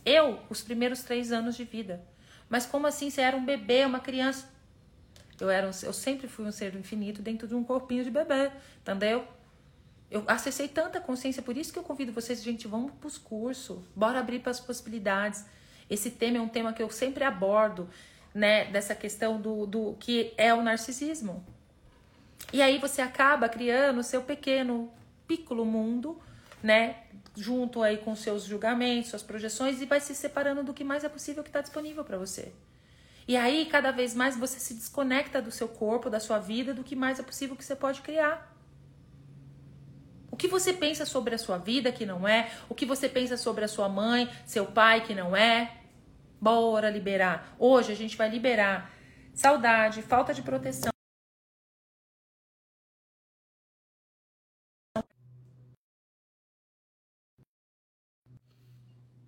Eu, 0.06 0.40
os 0.48 0.62
primeiros 0.62 1.02
três 1.02 1.32
anos 1.32 1.54
de 1.54 1.64
vida. 1.64 2.02
Mas 2.48 2.64
como 2.64 2.86
assim? 2.86 3.10
Você 3.10 3.20
era 3.20 3.36
um 3.36 3.44
bebê, 3.44 3.84
uma 3.84 4.00
criança. 4.00 4.48
Eu, 5.38 5.50
era 5.50 5.66
um, 5.66 5.72
eu 5.82 5.92
sempre 5.92 6.26
fui 6.26 6.46
um 6.46 6.50
ser 6.50 6.74
infinito 6.74 7.20
dentro 7.20 7.46
de 7.46 7.54
um 7.54 7.62
corpinho 7.62 8.02
de 8.02 8.10
bebê, 8.10 8.50
entendeu? 8.80 9.28
Eu 10.10 10.24
acessei 10.26 10.66
tanta 10.66 10.98
consciência, 10.98 11.42
por 11.42 11.58
isso 11.58 11.74
que 11.74 11.78
eu 11.78 11.82
convido 11.82 12.10
vocês, 12.10 12.42
gente, 12.42 12.66
vamos 12.66 12.92
para 12.92 13.06
os 13.06 13.18
cursos, 13.18 13.80
bora 13.94 14.18
abrir 14.18 14.38
para 14.38 14.50
as 14.50 14.60
possibilidades. 14.60 15.44
Esse 15.90 16.10
tema 16.10 16.38
é 16.38 16.40
um 16.40 16.48
tema 16.48 16.72
que 16.72 16.82
eu 16.82 16.88
sempre 16.88 17.22
abordo 17.22 17.86
né, 18.34 18.64
dessa 18.66 18.94
questão 18.94 19.40
do, 19.40 19.66
do 19.66 19.96
que 20.00 20.32
é 20.36 20.52
o 20.54 20.62
narcisismo. 20.62 21.44
E 22.52 22.60
aí 22.60 22.78
você 22.78 23.00
acaba 23.00 23.48
criando 23.48 23.98
o 23.98 24.02
seu 24.02 24.22
pequeno, 24.22 24.90
piccolo 25.26 25.64
mundo, 25.64 26.20
né, 26.62 26.96
junto 27.36 27.82
aí 27.82 27.98
com 27.98 28.14
seus 28.14 28.44
julgamentos, 28.44 29.10
suas 29.10 29.22
projeções 29.22 29.80
e 29.80 29.86
vai 29.86 30.00
se 30.00 30.14
separando 30.14 30.62
do 30.62 30.74
que 30.74 30.84
mais 30.84 31.04
é 31.04 31.08
possível 31.08 31.42
que 31.42 31.48
está 31.48 31.60
disponível 31.60 32.04
para 32.04 32.18
você. 32.18 32.52
E 33.26 33.36
aí, 33.36 33.66
cada 33.66 33.90
vez 33.90 34.14
mais 34.14 34.36
você 34.36 34.58
se 34.58 34.74
desconecta 34.74 35.40
do 35.40 35.50
seu 35.50 35.68
corpo, 35.68 36.10
da 36.10 36.18
sua 36.18 36.38
vida, 36.38 36.74
do 36.74 36.82
que 36.82 36.96
mais 36.96 37.18
é 37.20 37.22
possível 37.22 37.56
que 37.56 37.64
você 37.64 37.76
pode 37.76 38.02
criar. 38.02 38.52
O 40.30 40.36
que 40.36 40.48
você 40.48 40.72
pensa 40.72 41.06
sobre 41.06 41.34
a 41.34 41.38
sua 41.38 41.58
vida 41.58 41.92
que 41.92 42.04
não 42.04 42.26
é, 42.26 42.50
o 42.68 42.74
que 42.74 42.84
você 42.84 43.08
pensa 43.08 43.36
sobre 43.36 43.64
a 43.64 43.68
sua 43.68 43.88
mãe, 43.88 44.28
seu 44.44 44.66
pai 44.66 45.04
que 45.04 45.14
não 45.14 45.36
é, 45.36 45.81
Bora 46.42 46.90
liberar. 46.90 47.54
Hoje 47.56 47.92
a 47.92 47.94
gente 47.94 48.16
vai 48.16 48.28
liberar 48.28 48.90
saudade, 49.32 50.02
falta 50.02 50.34
de 50.34 50.42
proteção. 50.42 50.90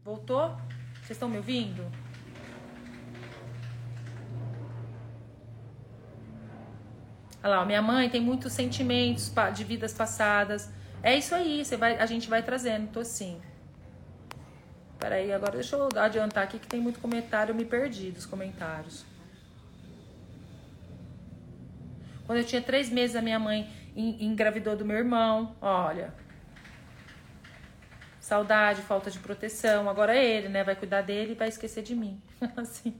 Voltou? 0.02 0.56
Vocês 0.96 1.12
estão 1.12 1.28
me 1.28 1.36
ouvindo? 1.36 1.84
Olha 7.44 7.58
lá, 7.58 7.64
minha 7.64 7.80
mãe 7.80 8.10
tem 8.10 8.20
muitos 8.20 8.52
sentimentos 8.52 9.32
de 9.54 9.62
vidas 9.62 9.94
passadas. 9.94 10.68
É 11.00 11.16
isso 11.16 11.32
aí, 11.32 11.64
você 11.64 11.76
vai, 11.76 11.96
a 11.96 12.06
gente 12.06 12.28
vai 12.28 12.42
trazendo. 12.42 12.90
Tô 12.90 12.98
assim. 12.98 13.40
Peraí, 15.04 15.30
agora 15.34 15.52
deixa 15.52 15.76
eu 15.76 15.86
adiantar 15.96 16.44
aqui 16.44 16.58
que 16.58 16.66
tem 16.66 16.80
muito 16.80 16.98
comentário, 16.98 17.52
eu 17.52 17.54
me 17.54 17.66
perdi 17.66 18.10
dos 18.10 18.24
comentários. 18.24 19.04
Quando 22.24 22.38
eu 22.38 22.44
tinha 22.46 22.62
três 22.62 22.88
meses, 22.88 23.14
a 23.14 23.20
minha 23.20 23.38
mãe 23.38 23.70
engravidou 23.94 24.74
do 24.74 24.82
meu 24.82 24.96
irmão. 24.96 25.54
Olha. 25.60 26.14
Saudade, 28.18 28.80
falta 28.80 29.10
de 29.10 29.18
proteção. 29.18 29.90
Agora 29.90 30.16
é 30.16 30.24
ele, 30.24 30.48
né? 30.48 30.64
Vai 30.64 30.74
cuidar 30.74 31.02
dele 31.02 31.32
e 31.32 31.34
vai 31.34 31.48
esquecer 31.48 31.82
de 31.82 31.94
mim. 31.94 32.18
assim. 32.56 32.98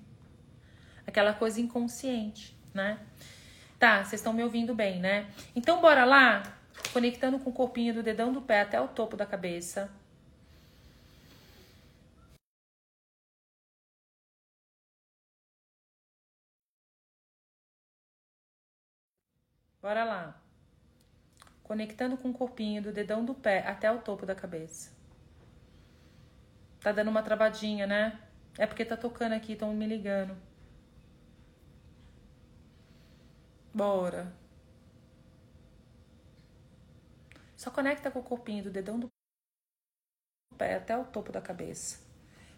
Aquela 1.06 1.32
coisa 1.32 1.58
inconsciente, 1.58 2.54
né? 2.74 2.98
Tá, 3.78 4.04
vocês 4.04 4.20
estão 4.20 4.34
me 4.34 4.44
ouvindo 4.44 4.74
bem, 4.74 5.00
né? 5.00 5.26
Então, 5.56 5.80
bora 5.80 6.04
lá? 6.04 6.42
Conectando 6.92 7.38
com 7.38 7.48
o 7.48 7.54
corpinho 7.54 7.94
do 7.94 8.02
dedão 8.02 8.30
do 8.30 8.42
pé 8.42 8.60
até 8.60 8.78
o 8.78 8.88
topo 8.88 9.16
da 9.16 9.24
cabeça. 9.24 9.90
Bora 19.84 20.02
lá. 20.02 20.34
Conectando 21.62 22.16
com 22.16 22.30
o 22.30 22.32
corpinho 22.32 22.80
do 22.80 22.90
dedão 22.90 23.22
do 23.22 23.34
pé 23.34 23.58
até 23.66 23.92
o 23.92 24.00
topo 24.00 24.24
da 24.24 24.34
cabeça. 24.34 24.90
Tá 26.80 26.90
dando 26.90 27.10
uma 27.10 27.22
travadinha, 27.22 27.86
né? 27.86 28.18
É 28.56 28.66
porque 28.66 28.82
tá 28.82 28.96
tocando 28.96 29.34
aqui, 29.34 29.52
estão 29.52 29.74
me 29.74 29.86
ligando. 29.86 30.34
Bora. 33.74 34.32
Só 37.54 37.70
conecta 37.70 38.10
com 38.10 38.20
o 38.20 38.24
corpinho 38.24 38.64
do 38.64 38.70
dedão 38.70 38.98
do 38.98 39.10
pé 40.56 40.76
até 40.76 40.96
o 40.96 41.04
topo 41.04 41.30
da 41.30 41.42
cabeça. 41.42 42.00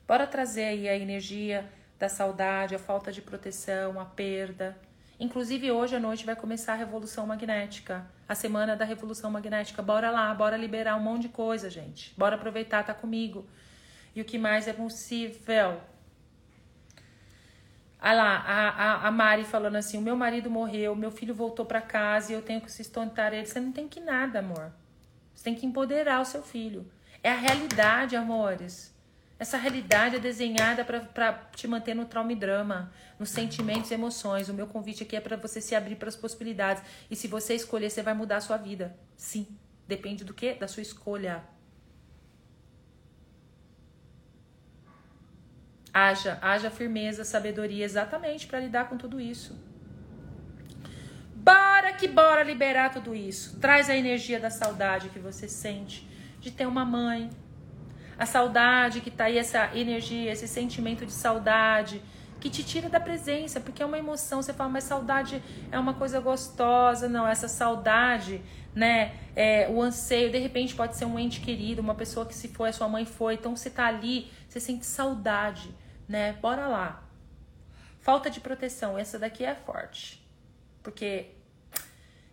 Bora 0.07 0.29
trazer 0.29 0.66
aí 0.66 0.89
a 0.89 0.97
energia 0.97 1.68
da 1.99 2.09
saudade, 2.09 2.77
a 2.77 2.79
falta 2.79 3.11
de 3.11 3.20
proteção, 3.20 3.99
a 3.99 4.05
perda. 4.05 4.81
Inclusive, 5.18 5.72
hoje 5.72 5.96
à 5.96 6.00
noite 6.00 6.26
vai 6.26 6.36
começar 6.36 6.74
a 6.74 6.76
Revolução 6.76 7.26
Magnética, 7.26 8.06
a 8.28 8.34
semana 8.34 8.76
da 8.76 8.84
Revolução 8.84 9.30
Magnética. 9.30 9.82
Bora 9.82 10.10
lá, 10.10 10.32
bora 10.34 10.56
liberar 10.56 10.96
um 10.96 11.02
monte 11.02 11.22
de 11.22 11.28
coisa, 11.30 11.70
gente. 11.70 12.12
Bora 12.18 12.36
aproveitar, 12.36 12.84
tá 12.84 12.92
comigo. 12.92 13.46
E 14.14 14.20
o 14.20 14.24
que 14.24 14.36
mais 14.38 14.68
é 14.68 14.74
possível? 14.74 15.80
Ah 17.98 18.12
lá, 18.12 18.36
a, 18.36 19.08
a, 19.08 19.10
Mari 19.10 19.44
falando 19.44 19.76
assim: 19.76 19.96
o 19.96 20.02
meu 20.02 20.16
marido 20.16 20.50
morreu, 20.50 20.94
meu 20.94 21.10
filho 21.10 21.34
voltou 21.34 21.64
para 21.64 21.80
casa 21.80 22.32
e 22.32 22.34
eu 22.34 22.42
tenho 22.42 22.60
que 22.60 22.70
sustentar 22.70 23.32
ele. 23.32 23.46
Você 23.46 23.58
não 23.58 23.72
tem 23.72 23.88
que 23.88 24.00
nada, 24.00 24.40
amor. 24.40 24.70
Você 25.34 25.44
tem 25.44 25.54
que 25.54 25.66
empoderar 25.66 26.20
o 26.20 26.24
seu 26.24 26.42
filho. 26.42 26.90
É 27.22 27.30
a 27.30 27.36
realidade, 27.36 28.16
amores. 28.16 28.95
Essa 29.39 29.59
realidade 29.59 30.16
é 30.16 30.18
desenhada 30.18 30.82
para 30.82 31.32
te 31.55 31.68
manter 31.68 31.95
no 31.95 32.07
trauma 32.07 32.32
e 32.32 32.37
drama, 32.37 32.91
nos 33.18 33.28
sentimentos 33.28 33.91
e 33.91 33.95
emoções. 33.95 34.49
O 34.49 34.55
meu 34.55 34.66
convite 34.66 35.03
aqui 35.03 35.14
é 35.14 35.20
para 35.20 35.37
você 35.37 35.61
se 35.61 35.74
abrir 35.74 35.97
para 35.97 36.09
as 36.09 36.16
possibilidades. 36.16 36.82
E 37.11 37.14
se 37.14 37.28
você 37.28 37.55
escolher, 37.55 37.91
você 37.91 38.03
vai 38.03 38.14
mudar 38.14 38.37
a 38.37 38.41
sua 38.41 38.57
vida. 38.57 38.97
Sim. 39.16 39.47
Depende 39.87 40.24
do 40.24 40.32
que? 40.32 40.55
Da 40.55 40.66
sua 40.66 40.82
escolha. 40.82 41.45
Haja, 45.93 46.39
haja 46.43 46.70
firmeza, 46.70 47.24
sabedoria 47.24 47.84
exatamente 47.84 48.47
para 48.47 48.61
lidar 48.61 48.89
com 48.89 48.97
tudo 48.97 49.20
isso. 49.20 49.59
Bora 51.34 51.93
que 51.93 52.09
bora 52.09 52.43
liberar 52.43 52.91
tudo 52.91 53.14
isso. 53.14 53.59
Traz 53.61 53.89
a 53.89 53.97
energia 53.97 54.41
da 54.41 54.51
saudade 54.51 55.11
que 55.11 55.18
você 55.18 55.49
sente 55.49 56.07
de 56.41 56.51
ter 56.51 56.66
uma 56.66 56.84
mãe, 56.84 57.30
a 58.18 58.26
saudade 58.26 59.00
que 59.00 59.10
tá 59.10 59.24
aí, 59.24 59.38
essa 59.38 59.70
energia, 59.74 60.32
esse 60.32 60.48
sentimento 60.48 61.04
de 61.04 61.12
saudade 61.12 62.02
que 62.40 62.50
te 62.50 62.62
tira 62.62 62.88
da 62.88 63.00
presença, 63.00 63.60
porque 63.60 63.82
é 63.82 63.86
uma 63.86 63.98
emoção. 63.98 64.42
Você 64.42 64.52
fala, 64.52 64.70
mas 64.70 64.84
saudade 64.84 65.42
é 65.70 65.78
uma 65.78 65.94
coisa 65.94 66.20
gostosa. 66.20 67.08
Não, 67.08 67.26
essa 67.26 67.48
saudade, 67.48 68.42
né? 68.74 69.14
É, 69.34 69.68
o 69.68 69.80
anseio, 69.80 70.30
de 70.30 70.38
repente 70.38 70.74
pode 70.74 70.96
ser 70.96 71.04
um 71.04 71.18
ente 71.18 71.40
querido, 71.40 71.80
uma 71.80 71.94
pessoa 71.94 72.26
que 72.26 72.34
se 72.34 72.48
foi, 72.48 72.70
a 72.70 72.72
sua 72.72 72.88
mãe 72.88 73.04
foi. 73.04 73.34
Então 73.34 73.56
você 73.56 73.70
tá 73.70 73.86
ali, 73.86 74.30
você 74.48 74.60
sente 74.60 74.86
saudade, 74.86 75.74
né? 76.08 76.34
Bora 76.34 76.66
lá. 76.66 77.02
Falta 78.00 78.30
de 78.30 78.38
proteção, 78.40 78.98
essa 78.98 79.18
daqui 79.18 79.44
é 79.44 79.54
forte. 79.54 80.24
Porque 80.82 81.30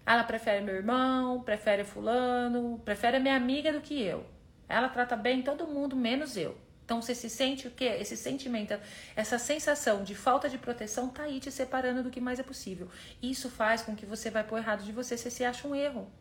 ela 0.05 0.23
prefere 0.23 0.63
meu 0.63 0.75
irmão, 0.75 1.41
prefere 1.41 1.83
fulano, 1.83 2.79
prefere 2.85 3.17
a 3.17 3.19
minha 3.19 3.35
amiga 3.35 3.73
do 3.73 3.81
que 3.81 3.99
eu. 3.99 4.32
Ela 4.67 4.89
trata 4.89 5.15
bem 5.15 5.41
todo 5.41 5.67
mundo, 5.67 5.95
menos 5.95 6.37
eu. 6.37 6.57
Então 6.85 7.01
você 7.01 7.15
se 7.15 7.29
sente 7.29 7.67
o 7.67 7.71
quê? 7.71 7.85
Esse 7.85 8.17
sentimento, 8.17 8.77
essa 9.15 9.39
sensação 9.39 10.03
de 10.03 10.13
falta 10.13 10.49
de 10.49 10.57
proteção 10.57 11.09
tá 11.09 11.23
aí 11.23 11.39
te 11.39 11.49
separando 11.51 12.03
do 12.03 12.09
que 12.09 12.19
mais 12.19 12.39
é 12.39 12.43
possível. 12.43 12.89
Isso 13.21 13.49
faz 13.49 13.81
com 13.81 13.95
que 13.95 14.05
você 14.05 14.29
vai 14.29 14.43
pro 14.43 14.57
errado 14.57 14.83
de 14.83 14.91
você, 14.91 15.17
você 15.17 15.31
se 15.31 15.45
acha 15.45 15.67
um 15.67 15.73
erro. 15.73 16.11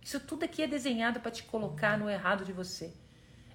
Isso 0.00 0.20
tudo 0.20 0.44
aqui 0.44 0.62
é 0.62 0.66
desenhado 0.66 1.20
para 1.20 1.30
te 1.30 1.42
colocar 1.42 1.98
no 1.98 2.08
errado 2.08 2.44
de 2.44 2.52
você. 2.52 2.92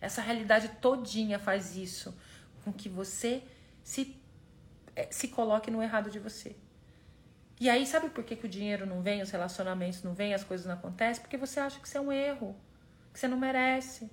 Essa 0.01 0.21
realidade 0.21 0.69
todinha 0.81 1.39
faz 1.39 1.77
isso 1.77 2.17
com 2.63 2.73
que 2.73 2.89
você 2.89 3.43
se 3.83 4.19
eh, 4.95 5.07
se 5.09 5.29
coloque 5.29 5.71
no 5.71 5.81
errado 5.81 6.09
de 6.09 6.19
você. 6.19 6.55
E 7.59 7.69
aí, 7.69 7.85
sabe 7.85 8.09
por 8.09 8.23
que, 8.23 8.35
que 8.35 8.45
o 8.45 8.49
dinheiro 8.49 8.85
não 8.85 9.01
vem, 9.01 9.21
os 9.21 9.31
relacionamentos 9.31 10.01
não 10.03 10.13
vêm, 10.13 10.33
as 10.33 10.43
coisas 10.43 10.65
não 10.65 10.75
acontecem? 10.75 11.21
Porque 11.21 11.37
você 11.37 11.59
acha 11.59 11.79
que 11.79 11.89
você 11.89 11.97
é 11.97 12.01
um 12.01 12.11
erro, 12.11 12.55
que 13.13 13.19
você 13.19 13.27
não 13.27 13.37
merece. 13.37 14.09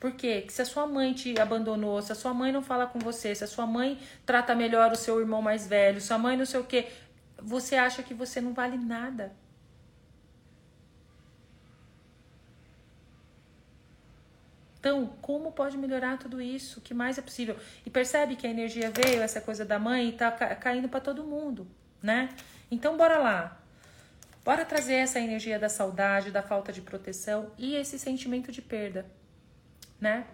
Por 0.00 0.12
quê? 0.12 0.46
Se 0.48 0.62
a 0.62 0.64
sua 0.64 0.86
mãe 0.86 1.12
te 1.12 1.38
abandonou, 1.38 2.00
se 2.00 2.10
a 2.10 2.14
sua 2.14 2.32
mãe 2.32 2.50
não 2.50 2.62
fala 2.62 2.86
com 2.86 2.98
você, 2.98 3.34
se 3.34 3.44
a 3.44 3.46
sua 3.46 3.66
mãe 3.66 3.98
trata 4.24 4.54
melhor 4.54 4.90
o 4.90 4.96
seu 4.96 5.20
irmão 5.20 5.42
mais 5.42 5.66
velho, 5.66 6.00
sua 6.00 6.16
mãe 6.16 6.38
não 6.38 6.46
sei 6.46 6.58
o 6.58 6.64
quê, 6.64 6.88
você 7.36 7.76
acha 7.76 8.02
que 8.02 8.14
você 8.14 8.40
não 8.40 8.54
vale 8.54 8.78
nada. 8.78 9.30
Então, 14.78 15.08
como 15.20 15.52
pode 15.52 15.76
melhorar 15.76 16.16
tudo 16.16 16.40
isso? 16.40 16.78
O 16.78 16.82
que 16.82 16.94
mais 16.94 17.18
é 17.18 17.22
possível? 17.22 17.54
E 17.84 17.90
percebe 17.90 18.36
que 18.36 18.46
a 18.46 18.50
energia 18.50 18.90
veio, 18.90 19.20
essa 19.20 19.38
coisa 19.38 19.66
da 19.66 19.78
mãe, 19.78 20.08
e 20.08 20.12
tá 20.12 20.30
caindo 20.30 20.88
para 20.88 21.00
todo 21.00 21.22
mundo, 21.22 21.68
né? 22.02 22.30
Então, 22.70 22.96
bora 22.96 23.18
lá. 23.18 23.60
Bora 24.42 24.64
trazer 24.64 24.94
essa 24.94 25.20
energia 25.20 25.58
da 25.58 25.68
saudade, 25.68 26.30
da 26.30 26.42
falta 26.42 26.72
de 26.72 26.80
proteção 26.80 27.52
e 27.58 27.74
esse 27.74 27.98
sentimento 27.98 28.50
de 28.50 28.62
perda 28.62 29.19
né? 30.00 30.26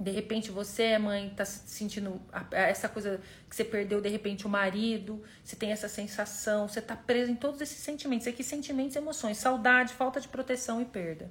De 0.00 0.10
repente 0.10 0.50
você, 0.50 0.96
mãe, 0.96 1.28
tá 1.36 1.44
sentindo 1.44 2.22
essa 2.52 2.88
coisa 2.88 3.20
que 3.48 3.54
você 3.54 3.62
perdeu, 3.62 4.00
de 4.00 4.08
repente, 4.08 4.46
o 4.46 4.48
marido, 4.48 5.22
você 5.44 5.54
tem 5.54 5.72
essa 5.72 5.88
sensação, 5.88 6.66
você 6.66 6.80
tá 6.80 6.96
preso 6.96 7.30
em 7.30 7.36
todos 7.36 7.60
esses 7.60 7.76
sentimentos. 7.76 8.26
Aqui, 8.26 8.42
sentimentos 8.42 8.96
e 8.96 8.98
emoções, 8.98 9.36
saudade, 9.36 9.92
falta 9.92 10.18
de 10.18 10.26
proteção 10.26 10.80
e 10.80 10.86
perda. 10.86 11.30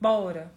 Bora. 0.00 0.50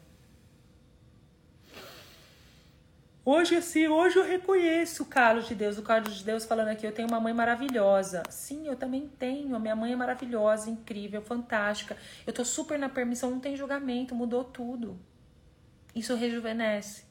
Hoje, 3.26 3.58
assim, 3.58 3.88
hoje 3.88 4.18
eu 4.18 4.24
reconheço 4.24 5.04
o 5.04 5.06
Carlos 5.06 5.50
de 5.50 5.56
Deus, 5.56 5.78
o 5.78 5.84
Carlos 5.84 6.16
de 6.16 6.24
Deus 6.24 6.46
falando 6.46 6.70
aqui, 6.70 6.88
eu 6.88 6.94
tenho 6.94 7.10
uma 7.10 7.20
mãe 7.20 7.34
maravilhosa. 7.34 8.24
Sim, 8.30 8.68
eu 8.68 8.78
também 8.78 9.08
tenho. 9.08 9.54
A 9.54 9.60
minha 9.60 9.76
mãe 9.76 9.92
é 9.92 9.96
maravilhosa, 9.98 10.70
incrível, 10.70 11.22
fantástica. 11.22 11.98
Eu 12.26 12.32
tô 12.32 12.46
super 12.46 12.80
na 12.80 12.88
permissão, 12.88 13.30
não 13.30 13.40
tem 13.42 13.58
julgamento, 13.58 14.16
mudou 14.16 14.46
tudo. 14.46 14.98
Isso 15.96 16.16
rejuvenesce. 16.16 17.04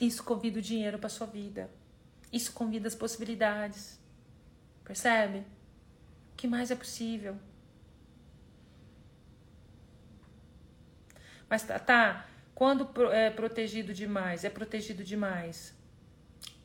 Isso 0.00 0.24
convida 0.24 0.58
o 0.58 0.62
dinheiro 0.62 0.98
para 0.98 1.08
sua 1.08 1.26
vida. 1.26 1.70
Isso 2.32 2.52
convida 2.52 2.88
as 2.88 2.94
possibilidades. 2.94 4.00
Percebe? 4.84 5.38
O 6.32 6.36
que 6.36 6.48
mais 6.48 6.70
é 6.70 6.76
possível? 6.76 7.36
Mas 11.48 11.62
tá, 11.62 11.78
tá 11.78 12.26
quando 12.54 12.88
é 13.12 13.30
protegido 13.30 13.92
demais, 13.92 14.44
é 14.44 14.50
protegido 14.50 15.04
demais. 15.04 15.74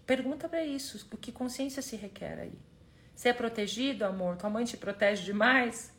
Pergunta 0.06 0.50
para 0.50 0.64
isso, 0.64 1.08
o 1.12 1.18
que 1.18 1.32
consciência 1.32 1.82
se 1.82 1.96
requer 1.96 2.40
aí? 2.40 2.60
Se 3.16 3.30
é 3.30 3.34
protegido, 3.34 4.06
amor, 4.06 4.38
tua 4.38 4.50
mãe 4.50 4.66
te 4.66 4.78
protege 4.78 5.24
demais? 5.24 5.94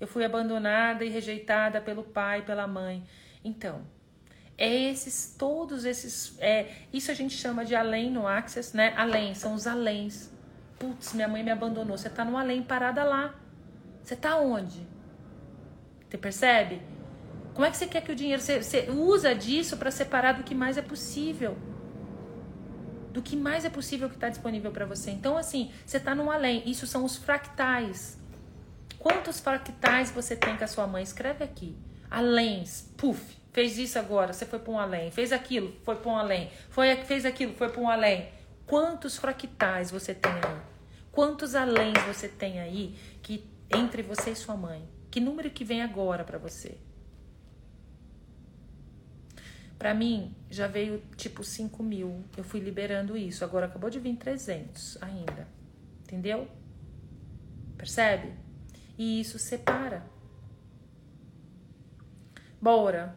Eu 0.00 0.06
fui 0.06 0.24
abandonada 0.24 1.04
e 1.04 1.08
rejeitada 1.08 1.80
pelo 1.80 2.04
pai, 2.04 2.42
pela 2.42 2.66
mãe. 2.66 3.04
Então, 3.44 3.84
é 4.58 4.68
esses, 4.90 5.34
todos 5.38 5.84
esses. 5.84 6.36
É, 6.40 6.66
isso 6.92 7.10
a 7.12 7.14
gente 7.14 7.34
chama 7.34 7.64
de 7.64 7.76
além 7.76 8.10
no 8.10 8.26
Access, 8.26 8.76
né? 8.76 8.92
Além, 8.96 9.32
são 9.34 9.54
os 9.54 9.66
aléns. 9.66 10.30
Putz, 10.78 11.12
minha 11.12 11.28
mãe 11.28 11.44
me 11.44 11.50
abandonou. 11.50 11.96
Você 11.96 12.10
tá 12.10 12.24
no 12.24 12.36
além, 12.36 12.62
parada 12.62 13.04
lá. 13.04 13.34
Você 14.02 14.16
tá 14.16 14.36
onde? 14.36 14.84
Você 16.08 16.18
percebe? 16.18 16.82
Como 17.54 17.66
é 17.66 17.70
que 17.70 17.76
você 17.76 17.86
quer 17.86 18.02
que 18.02 18.10
o 18.10 18.16
dinheiro. 18.16 18.42
Você, 18.42 18.62
você 18.62 18.90
usa 18.90 19.32
disso 19.32 19.76
para 19.76 19.92
separar 19.92 20.32
do 20.32 20.42
que 20.42 20.54
mais 20.54 20.76
é 20.76 20.82
possível. 20.82 21.56
Do 23.12 23.22
que 23.22 23.36
mais 23.36 23.64
é 23.64 23.70
possível 23.70 24.08
que 24.08 24.16
está 24.16 24.28
disponível 24.28 24.72
para 24.72 24.86
você. 24.86 25.12
Então, 25.12 25.36
assim, 25.36 25.70
você 25.86 25.98
está 25.98 26.16
no 26.16 26.30
além. 26.30 26.68
Isso 26.68 26.86
são 26.86 27.04
os 27.04 27.16
fractais. 27.16 28.17
Quantos 29.08 29.40
fractais 29.40 30.10
você 30.10 30.36
tem 30.36 30.54
com 30.54 30.64
a 30.64 30.66
sua 30.66 30.86
mãe? 30.86 31.02
Escreve 31.02 31.42
aqui. 31.42 31.74
Além, 32.10 32.62
puf, 32.94 33.38
fez 33.52 33.78
isso 33.78 33.98
agora, 33.98 34.34
você 34.34 34.44
foi 34.44 34.58
para 34.58 34.70
um 34.70 34.78
além. 34.78 35.10
Fez 35.10 35.32
aquilo, 35.32 35.74
foi 35.82 35.96
para 35.96 36.10
um 36.10 36.16
além. 36.16 36.50
Foi, 36.68 36.94
fez 37.04 37.24
aquilo, 37.24 37.54
foi 37.54 37.70
para 37.70 37.80
um 37.80 37.88
além. 37.88 38.28
Quantos 38.66 39.16
fractais 39.16 39.90
você 39.90 40.14
tem 40.14 40.30
aí? 40.30 40.60
Quantos 41.10 41.54
aléns 41.54 41.98
você 42.06 42.28
tem 42.28 42.60
aí 42.60 42.98
que 43.22 43.50
entre 43.74 44.02
você 44.02 44.32
e 44.32 44.36
sua 44.36 44.54
mãe? 44.54 44.86
Que 45.10 45.20
número 45.20 45.50
que 45.50 45.64
vem 45.64 45.80
agora 45.80 46.22
para 46.22 46.36
você? 46.36 46.76
Para 49.78 49.94
mim, 49.94 50.36
já 50.50 50.66
veio 50.66 51.02
tipo 51.16 51.42
5 51.42 51.82
mil. 51.82 52.24
Eu 52.36 52.44
fui 52.44 52.60
liberando 52.60 53.16
isso. 53.16 53.42
Agora 53.42 53.64
acabou 53.64 53.88
de 53.88 53.98
vir 54.00 54.16
300 54.16 54.98
ainda. 55.00 55.48
Entendeu? 56.02 56.46
Percebe? 57.78 58.47
E 58.98 59.20
isso 59.20 59.38
separa. 59.38 60.04
Bora. 62.60 63.16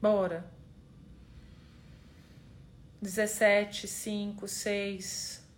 Bora. 0.00 0.44
17, 3.00 3.88
5, 3.88 4.46
6. 4.46 5.48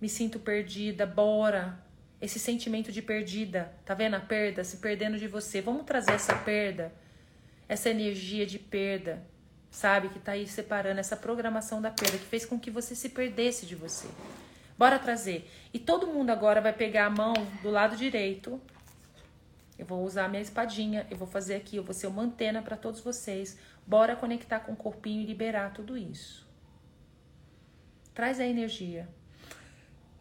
Me 0.00 0.08
sinto 0.08 0.38
perdida. 0.38 1.04
Bora. 1.04 1.84
Esse 2.20 2.38
sentimento 2.38 2.92
de 2.92 3.02
perdida. 3.02 3.72
Tá 3.84 3.94
vendo 3.94 4.14
a 4.14 4.20
perda? 4.20 4.62
Se 4.62 4.76
perdendo 4.76 5.18
de 5.18 5.26
você. 5.26 5.60
Vamos 5.60 5.84
trazer 5.84 6.12
essa 6.12 6.36
perda. 6.36 6.92
Essa 7.68 7.90
energia 7.90 8.46
de 8.46 8.58
perda. 8.60 9.26
Sabe? 9.68 10.10
Que 10.10 10.20
tá 10.20 10.32
aí 10.32 10.46
separando 10.46 11.00
essa 11.00 11.16
programação 11.16 11.82
da 11.82 11.90
perda. 11.90 12.18
Que 12.18 12.24
fez 12.24 12.46
com 12.46 12.58
que 12.58 12.70
você 12.70 12.94
se 12.94 13.08
perdesse 13.08 13.66
de 13.66 13.74
você. 13.74 14.06
Bora 14.78 14.98
trazer. 14.98 15.50
E 15.74 15.78
todo 15.78 16.06
mundo 16.06 16.30
agora 16.30 16.60
vai 16.60 16.72
pegar 16.72 17.06
a 17.06 17.10
mão 17.10 17.34
do 17.62 17.70
lado 17.70 17.96
direito 17.96 18.60
Eu 19.76 19.84
vou 19.84 20.04
usar 20.04 20.26
a 20.26 20.28
minha 20.28 20.42
espadinha, 20.42 21.06
eu 21.10 21.16
vou 21.16 21.26
fazer 21.26 21.56
aqui, 21.56 21.76
eu 21.76 21.82
vou 21.82 21.94
ser 21.94 22.06
uma 22.06 22.22
antena 22.22 22.62
para 22.62 22.76
todos 22.76 23.00
vocês. 23.00 23.58
Bora 23.86 24.16
conectar 24.16 24.60
com 24.60 24.72
o 24.72 24.76
corpinho 24.76 25.22
e 25.22 25.26
liberar 25.26 25.72
tudo 25.72 25.96
isso. 25.96 26.46
Traz 28.14 28.40
a 28.40 28.46
energia. 28.46 29.08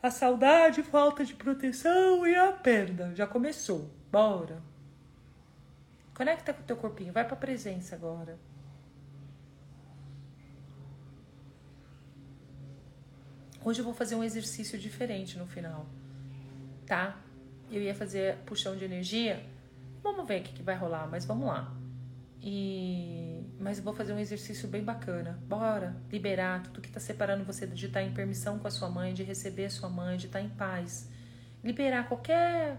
A 0.02 0.12
saudade, 0.12 0.84
falta 0.84 1.26
de 1.26 1.34
proteção 1.34 2.26
e 2.26 2.36
a 2.36 2.52
perda. 2.52 3.14
Já 3.16 3.26
começou. 3.26 3.90
Bora. 4.12 4.62
Conecta 6.14 6.54
com 6.54 6.62
o 6.62 6.66
teu 6.66 6.78
corpinho, 6.78 7.14
vai 7.14 7.26
para 7.26 7.34
a 7.34 7.40
presença 7.40 7.96
agora. 7.96 8.40
Hoje 13.68 13.82
eu 13.82 13.84
vou 13.84 13.94
fazer 13.94 14.16
um 14.16 14.24
exercício 14.24 14.80
diferente 14.80 15.38
no 15.38 15.46
final, 15.46 15.86
tá? 16.86 17.20
Eu 17.70 17.82
ia 17.82 17.94
fazer 17.94 18.38
puxão 18.46 18.78
de 18.78 18.86
energia. 18.86 19.46
Vamos 20.02 20.26
ver 20.26 20.40
o 20.40 20.44
que, 20.46 20.54
que 20.54 20.64
vai 20.64 20.78
rolar, 20.78 21.06
mas 21.12 21.26
vamos 21.26 21.48
lá. 21.50 21.76
E 22.42 23.44
mas 23.60 23.80
eu 23.80 23.84
vou 23.84 23.94
fazer 23.94 24.14
um 24.14 24.20
exercício 24.20 24.70
bem 24.70 24.82
bacana. 24.82 25.38
Bora 25.50 25.98
liberar 26.10 26.64
tudo 26.64 26.80
que 26.80 26.88
está 26.88 27.02
separando 27.02 27.44
você 27.44 27.68
de 27.68 27.88
estar 27.88 28.00
tá 28.00 28.06
em 28.06 28.14
permissão 28.14 28.58
com 28.58 28.70
a 28.70 28.72
sua 28.72 28.90
mãe, 28.90 29.14
de 29.14 29.24
receber 29.24 29.66
a 29.66 29.70
sua 29.70 29.90
mãe, 29.90 30.16
de 30.16 30.28
estar 30.28 30.40
tá 30.40 30.46
em 30.46 30.50
paz. 30.50 31.10
Liberar 31.62 32.08
qualquer 32.08 32.78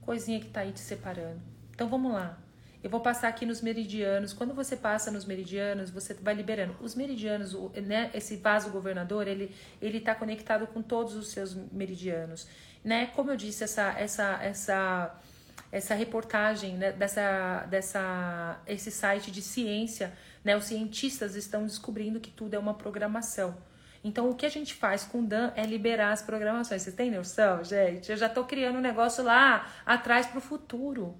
coisinha 0.00 0.40
que 0.40 0.48
está 0.48 0.62
aí 0.62 0.72
te 0.72 0.80
separando. 0.80 1.40
Então 1.70 1.88
vamos 1.88 2.12
lá. 2.12 2.36
Eu 2.82 2.88
vou 2.88 3.00
passar 3.00 3.28
aqui 3.28 3.44
nos 3.44 3.60
meridianos. 3.60 4.32
Quando 4.32 4.54
você 4.54 4.76
passa 4.76 5.10
nos 5.10 5.24
meridianos, 5.24 5.90
você 5.90 6.14
vai 6.14 6.34
liberando. 6.34 6.76
Os 6.80 6.94
meridianos, 6.94 7.52
né, 7.84 8.10
esse 8.14 8.36
vaso 8.36 8.70
governador, 8.70 9.26
ele 9.26 9.52
ele 9.82 9.98
está 9.98 10.14
conectado 10.14 10.66
com 10.66 10.80
todos 10.80 11.16
os 11.16 11.28
seus 11.28 11.54
meridianos, 11.72 12.46
né? 12.84 13.06
Como 13.06 13.30
eu 13.30 13.36
disse, 13.36 13.64
essa 13.64 13.94
essa 13.98 14.38
essa 14.42 15.20
essa 15.72 15.94
reportagem 15.94 16.76
né, 16.76 16.92
dessa 16.92 17.66
dessa 17.68 18.60
esse 18.66 18.90
site 18.92 19.30
de 19.32 19.42
ciência, 19.42 20.12
né? 20.44 20.56
Os 20.56 20.64
cientistas 20.64 21.34
estão 21.34 21.64
descobrindo 21.66 22.20
que 22.20 22.30
tudo 22.30 22.54
é 22.54 22.58
uma 22.58 22.74
programação. 22.74 23.56
Então, 24.04 24.30
o 24.30 24.34
que 24.34 24.46
a 24.46 24.48
gente 24.48 24.74
faz 24.74 25.04
com 25.04 25.20
o 25.20 25.26
Dan 25.26 25.52
é 25.56 25.64
liberar 25.64 26.12
as 26.12 26.22
programações. 26.22 26.82
Vocês 26.82 26.94
têm 26.94 27.10
noção, 27.10 27.64
gente? 27.64 28.10
Eu 28.10 28.16
já 28.16 28.26
estou 28.26 28.44
criando 28.44 28.78
um 28.78 28.80
negócio 28.80 29.24
lá 29.24 29.66
atrás 29.84 30.26
para 30.26 30.38
o 30.38 30.40
futuro. 30.40 31.18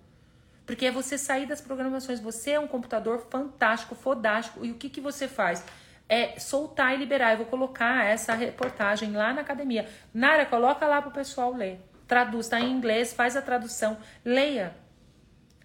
Porque 0.69 0.85
é 0.85 0.91
você 0.91 1.17
sair 1.17 1.47
das 1.47 1.63
programações. 1.63 2.21
Você 2.21 2.51
é 2.51 2.61
um 2.61 2.69
computador 2.69 3.27
fantástico, 3.31 3.95
fodástico. 3.95 4.67
E 4.67 4.71
o 4.71 4.75
que, 4.75 4.91
que 4.91 5.01
você 5.01 5.27
faz? 5.27 5.65
É 6.07 6.39
soltar 6.39 6.95
e 6.95 6.99
liberar. 6.99 7.33
Eu 7.33 7.39
vou 7.39 7.47
colocar 7.47 8.05
essa 8.05 8.35
reportagem 8.35 9.13
lá 9.13 9.33
na 9.33 9.41
academia. 9.41 9.89
Nara, 10.13 10.45
coloca 10.45 10.87
lá 10.87 11.01
para 11.01 11.09
o 11.09 11.13
pessoal 11.13 11.55
ler. 11.55 11.81
Traduz, 12.07 12.45
está 12.45 12.61
em 12.61 12.71
inglês, 12.71 13.15
faz 13.15 13.35
a 13.35 13.41
tradução. 13.41 13.97
Leia. 14.23 14.77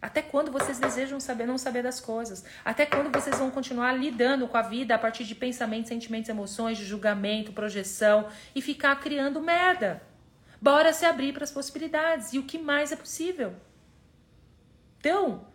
Até 0.02 0.22
quando 0.22 0.54
vocês 0.54 0.80
desejam 0.80 1.20
saber 1.20 1.46
não 1.46 1.58
saber 1.58 1.84
das 1.84 2.00
coisas? 2.00 2.46
Até 2.64 2.86
quando 2.86 3.14
vocês 3.14 3.38
vão 3.38 3.52
continuar 3.52 3.92
lidando 3.92 4.48
com 4.48 4.56
a 4.56 4.62
vida 4.62 4.96
a 4.96 4.98
partir 4.98 5.26
de 5.26 5.36
pensamentos, 5.36 5.90
sentimentos, 5.90 6.30
emoções, 6.30 6.78
de 6.78 6.86
julgamento, 6.86 7.52
projeção 7.52 8.30
e 8.56 8.62
ficar 8.62 8.96
criando 9.02 9.42
merda? 9.42 10.02
Bora 10.62 10.94
se 10.94 11.06
abrir 11.06 11.34
para 11.34 11.44
as 11.44 11.52
possibilidades. 11.52 12.32
E 12.32 12.40
o 12.40 12.44
que 12.44 12.58
mais 12.58 12.94
é 12.94 12.96
possível? 12.96 13.54
Então, 15.04 15.46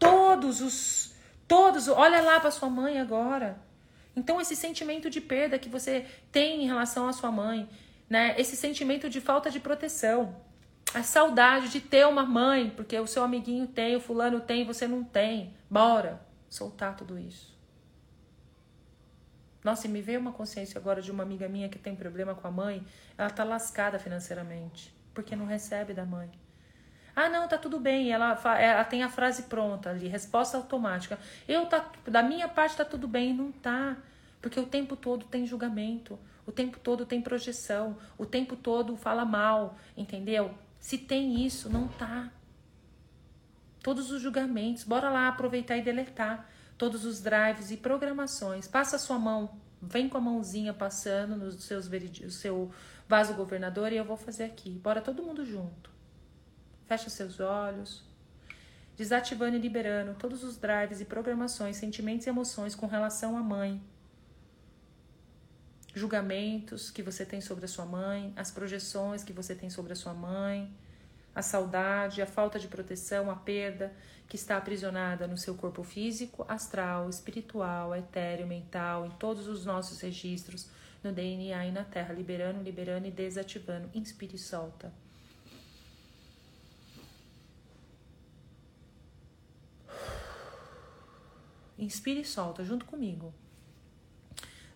todos 0.00 0.60
os 0.60 1.14
todos, 1.46 1.86
olha 1.86 2.20
lá 2.20 2.40
para 2.40 2.50
sua 2.50 2.68
mãe 2.68 2.98
agora. 2.98 3.56
Então 4.16 4.40
esse 4.40 4.56
sentimento 4.56 5.08
de 5.08 5.20
perda 5.20 5.60
que 5.60 5.68
você 5.68 6.04
tem 6.32 6.64
em 6.64 6.66
relação 6.66 7.06
à 7.06 7.12
sua 7.12 7.30
mãe, 7.30 7.68
né? 8.08 8.34
Esse 8.36 8.56
sentimento 8.56 9.08
de 9.08 9.20
falta 9.20 9.48
de 9.48 9.60
proteção, 9.60 10.34
a 10.92 11.04
saudade 11.04 11.68
de 11.68 11.80
ter 11.80 12.04
uma 12.04 12.24
mãe, 12.24 12.70
porque 12.70 12.98
o 12.98 13.06
seu 13.06 13.22
amiguinho 13.22 13.68
tem, 13.68 13.94
o 13.94 14.00
fulano 14.00 14.40
tem, 14.40 14.66
você 14.66 14.88
não 14.88 15.04
tem. 15.04 15.54
Bora 15.70 16.20
soltar 16.48 16.96
tudo 16.96 17.16
isso. 17.16 17.56
Nossa, 19.62 19.86
e 19.86 19.90
me 19.90 20.02
veio 20.02 20.18
uma 20.18 20.32
consciência 20.32 20.80
agora 20.80 21.00
de 21.00 21.12
uma 21.12 21.22
amiga 21.22 21.48
minha 21.48 21.68
que 21.68 21.78
tem 21.78 21.94
problema 21.94 22.34
com 22.34 22.48
a 22.48 22.50
mãe. 22.50 22.84
Ela 23.16 23.30
tá 23.30 23.44
lascada 23.44 24.00
financeiramente, 24.00 24.92
porque 25.14 25.36
não 25.36 25.46
recebe 25.46 25.94
da 25.94 26.04
mãe. 26.04 26.28
Ah, 27.20 27.28
não, 27.28 27.46
tá 27.46 27.58
tudo 27.58 27.78
bem. 27.78 28.10
Ela, 28.10 28.40
ela 28.58 28.84
tem 28.84 29.02
a 29.02 29.10
frase 29.10 29.42
pronta 29.42 29.90
ali, 29.90 30.08
resposta 30.08 30.56
automática. 30.56 31.18
Eu 31.46 31.66
tá, 31.66 31.84
da 32.06 32.22
minha 32.22 32.48
parte 32.48 32.78
tá 32.78 32.84
tudo 32.84 33.06
bem, 33.06 33.34
não 33.34 33.52
tá. 33.52 33.98
Porque 34.40 34.58
o 34.58 34.64
tempo 34.64 34.96
todo 34.96 35.26
tem 35.26 35.46
julgamento, 35.46 36.18
o 36.46 36.52
tempo 36.52 36.78
todo 36.78 37.04
tem 37.04 37.20
projeção, 37.20 37.98
o 38.16 38.24
tempo 38.24 38.56
todo 38.56 38.96
fala 38.96 39.26
mal, 39.26 39.76
entendeu? 39.94 40.54
Se 40.78 40.96
tem 40.96 41.44
isso, 41.44 41.68
não 41.68 41.88
tá. 41.88 42.30
Todos 43.82 44.10
os 44.10 44.22
julgamentos, 44.22 44.84
bora 44.84 45.10
lá 45.10 45.28
aproveitar 45.28 45.76
e 45.76 45.82
deletar 45.82 46.48
todos 46.78 47.04
os 47.04 47.20
drives 47.20 47.70
e 47.70 47.76
programações. 47.76 48.66
Passa 48.66 48.96
a 48.96 48.98
sua 48.98 49.18
mão, 49.18 49.60
vem 49.82 50.08
com 50.08 50.16
a 50.16 50.20
mãozinha 50.22 50.72
passando 50.72 51.36
nos 51.36 51.64
seus 51.64 51.86
no 51.86 52.30
seu 52.30 52.70
vaso 53.06 53.34
governador 53.34 53.92
e 53.92 53.96
eu 53.96 54.06
vou 54.06 54.16
fazer 54.16 54.44
aqui. 54.44 54.70
Bora 54.70 55.02
todo 55.02 55.22
mundo 55.22 55.44
junto. 55.44 55.99
Fecha 56.90 57.08
seus 57.08 57.38
olhos. 57.38 58.02
Desativando 58.96 59.54
e 59.54 59.60
liberando 59.60 60.12
todos 60.14 60.42
os 60.42 60.56
drives 60.56 61.00
e 61.00 61.04
programações, 61.04 61.76
sentimentos 61.76 62.26
e 62.26 62.30
emoções 62.30 62.74
com 62.74 62.88
relação 62.88 63.36
à 63.36 63.40
mãe. 63.40 63.80
Julgamentos 65.94 66.90
que 66.90 67.00
você 67.00 67.24
tem 67.24 67.40
sobre 67.40 67.64
a 67.64 67.68
sua 67.68 67.84
mãe, 67.86 68.32
as 68.34 68.50
projeções 68.50 69.22
que 69.22 69.32
você 69.32 69.54
tem 69.54 69.70
sobre 69.70 69.92
a 69.92 69.94
sua 69.94 70.12
mãe, 70.12 70.68
a 71.32 71.42
saudade, 71.42 72.22
a 72.22 72.26
falta 72.26 72.58
de 72.58 72.66
proteção, 72.66 73.30
a 73.30 73.36
perda 73.36 73.92
que 74.28 74.34
está 74.34 74.56
aprisionada 74.56 75.28
no 75.28 75.38
seu 75.38 75.54
corpo 75.54 75.84
físico, 75.84 76.44
astral, 76.48 77.08
espiritual, 77.08 77.94
etéreo, 77.94 78.48
mental, 78.48 79.06
em 79.06 79.10
todos 79.10 79.46
os 79.46 79.64
nossos 79.64 80.00
registros, 80.00 80.68
no 81.04 81.12
DNA 81.12 81.66
e 81.66 81.70
na 81.70 81.84
Terra, 81.84 82.12
liberando, 82.12 82.60
liberando 82.60 83.06
e 83.06 83.12
desativando. 83.12 83.88
Inspire 83.94 84.34
e 84.34 84.38
solta. 84.38 84.92
Inspire 91.80 92.20
e 92.20 92.24
solta 92.26 92.62
junto 92.62 92.84
comigo. 92.84 93.32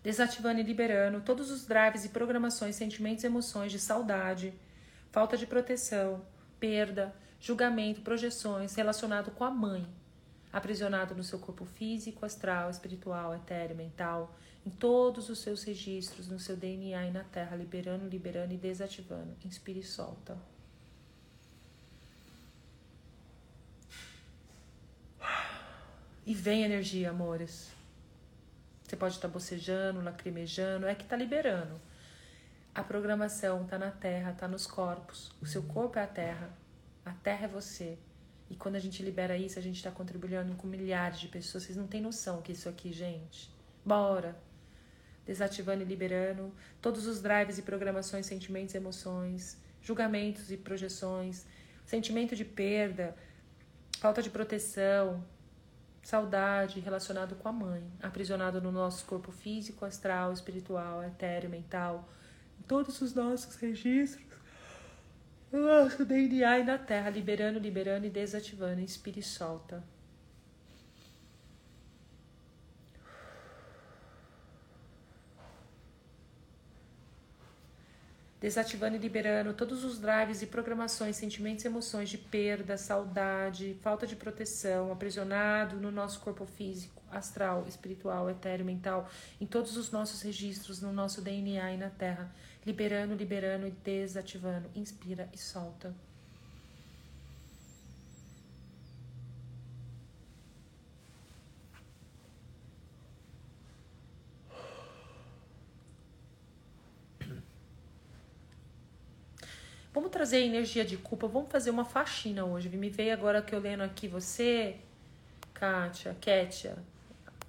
Desativando 0.03 0.59
e 0.61 0.63
liberando 0.63 1.21
todos 1.21 1.51
os 1.51 1.67
drives 1.67 2.07
e 2.07 2.09
programações, 2.09 2.77
sentimentos 2.77 3.23
e 3.23 3.27
emoções 3.27 3.71
de 3.71 3.79
saudade, 3.79 4.55
falta 5.13 5.37
de 5.37 5.47
proteção, 5.47 6.25
perda, 6.59 7.15
julgamento, 7.39 8.01
projeções 8.01 8.75
relacionado 8.75 9.31
com 9.33 9.45
a 9.45 9.51
mãe, 9.51 9.87
aprisionado 10.51 11.15
no 11.15 11.23
seu 11.23 11.39
corpo 11.39 11.67
físico, 11.67 12.25
astral, 12.25 12.71
espiritual, 12.71 13.35
etéreo, 13.35 13.77
mental, 13.77 14.35
em 14.65 14.71
todos 14.71 15.29
os 15.29 15.41
seus 15.41 15.63
registros, 15.63 16.27
no 16.27 16.39
seu 16.39 16.57
DNA 16.57 17.07
e 17.07 17.11
na 17.11 17.23
Terra, 17.23 17.55
liberando, 17.55 18.09
liberando 18.09 18.55
e 18.55 18.57
desativando. 18.57 19.37
Inspire 19.45 19.81
e 19.81 19.83
solta. 19.83 20.39
E 26.27 26.33
vem 26.33 26.63
energia, 26.63 27.11
amores. 27.11 27.71
Você 28.83 28.97
pode 28.97 29.15
estar 29.15 29.29
bocejando, 29.29 30.01
lacrimejando, 30.03 30.87
é 30.87 30.95
que 30.95 31.03
está 31.03 31.17
liberando. 31.17 31.81
A 32.75 32.83
programação 32.83 33.63
está 33.63 33.79
na 33.79 33.91
terra, 33.91 34.31
está 34.31 34.49
nos 34.49 34.67
corpos. 34.67 35.33
O 35.41 35.47
seu 35.47 35.63
corpo 35.63 35.99
é 35.99 36.03
a 36.03 36.07
terra. 36.07 36.51
A 37.05 37.13
terra 37.13 37.45
é 37.45 37.49
você. 37.49 37.99
E 38.51 38.57
quando 38.57 38.77
a 38.77 38.81
gente 38.81 39.03
libera 39.03 39.37
isso, 39.37 39.59
a 39.59 39.63
gente 39.63 39.77
está 39.77 39.91
contribuindo 39.91 40.55
com 40.57 40.67
milhares 40.67 41.21
de 41.21 41.29
pessoas. 41.29 41.65
Vocês 41.65 41.77
não 41.77 41.87
têm 41.87 42.01
noção 42.01 42.41
que 42.41 42.53
isso 42.53 42.69
aqui, 42.69 42.93
gente. 42.93 43.51
Bora! 43.85 44.37
Desativando 45.27 45.83
e 45.83 45.87
liberando 45.87 46.53
todos 46.81 47.07
os 47.07 47.21
drives 47.21 47.59
e 47.59 47.63
programações, 47.63 48.27
sentimentos 48.27 48.75
e 48.75 48.79
emoções, 48.79 49.59
julgamentos 49.81 50.51
e 50.51 50.57
projeções, 50.57 51.47
sentimento 51.87 52.35
de 52.35 52.45
perda, 52.45 53.17
falta 53.99 54.23
de 54.23 54.31
proteção, 54.31 55.25
saudade 56.05 56.81
relacionado 56.81 57.35
com 57.35 57.49
a 57.49 57.53
mãe, 57.53 57.83
aprisionado 58.03 58.61
no 58.61 58.71
nosso 58.71 59.07
corpo 59.07 59.33
físico, 59.33 59.85
astral, 59.85 60.33
espiritual, 60.33 61.03
etéreo, 61.03 61.49
mental, 61.49 62.09
em 62.61 62.63
todos 62.63 63.01
os 63.01 63.15
nossos 63.15 63.57
registros, 63.57 64.23
no 65.51 65.65
nosso 65.65 66.05
DNA 66.05 66.59
e 66.59 66.65
na 66.65 66.77
Terra, 66.77 67.09
liberando, 67.09 67.59
liberando 67.59 68.07
e 68.07 68.11
desativando, 68.11 68.81
inspire 68.81 69.21
e 69.21 69.23
solta. 69.23 69.83
Desativando 78.45 78.95
e 78.95 78.99
liberando 78.99 79.55
todos 79.55 79.85
os 79.85 79.99
drives 79.99 80.43
e 80.43 80.47
programações, 80.47 81.17
sentimentos 81.17 81.65
e 81.65 81.67
emoções 81.67 82.11
de 82.11 82.19
perda, 82.19 82.77
saudade, 82.77 83.75
falta 83.81 84.07
de 84.07 84.15
proteção, 84.15 84.93
aprisionado 84.93 85.77
no 85.77 85.91
nosso 85.91 86.21
corpo 86.21 86.45
físico, 86.45 87.03
astral, 87.11 87.65
espiritual, 87.67 88.29
etéreo, 88.29 88.67
mental, 88.67 89.09
em 89.41 89.47
todos 89.47 89.79
os 89.79 89.91
nossos 89.91 90.21
registros, 90.21 90.83
no 90.83 90.93
nosso 90.93 91.23
DNA 91.23 91.73
e 91.73 91.79
na 91.79 91.89
Terra, 91.89 92.31
liberando, 92.67 93.15
liberando 93.15 93.67
e 93.67 93.71
desativando. 93.71 94.69
Inspira 94.75 95.27
e 95.33 95.39
solta. 95.39 95.95
Vamos 109.95 110.11
trazer 110.11 110.41
energia 110.41 110.85
de 110.85 110.97
culpa, 110.97 111.29
vamos 111.29 111.53
fazer 111.53 111.71
uma 111.71 111.85
faxina 111.85 112.45
hoje. 112.45 112.69
Me 112.69 112.91
veio 112.91 113.13
agora 113.13 113.41
que 113.41 113.55
eu 113.55 113.61
lendo 113.61 113.85
aqui 113.85 114.09
você, 114.09 114.77
Kátia, 115.55 116.17
Kétia, 116.21 116.77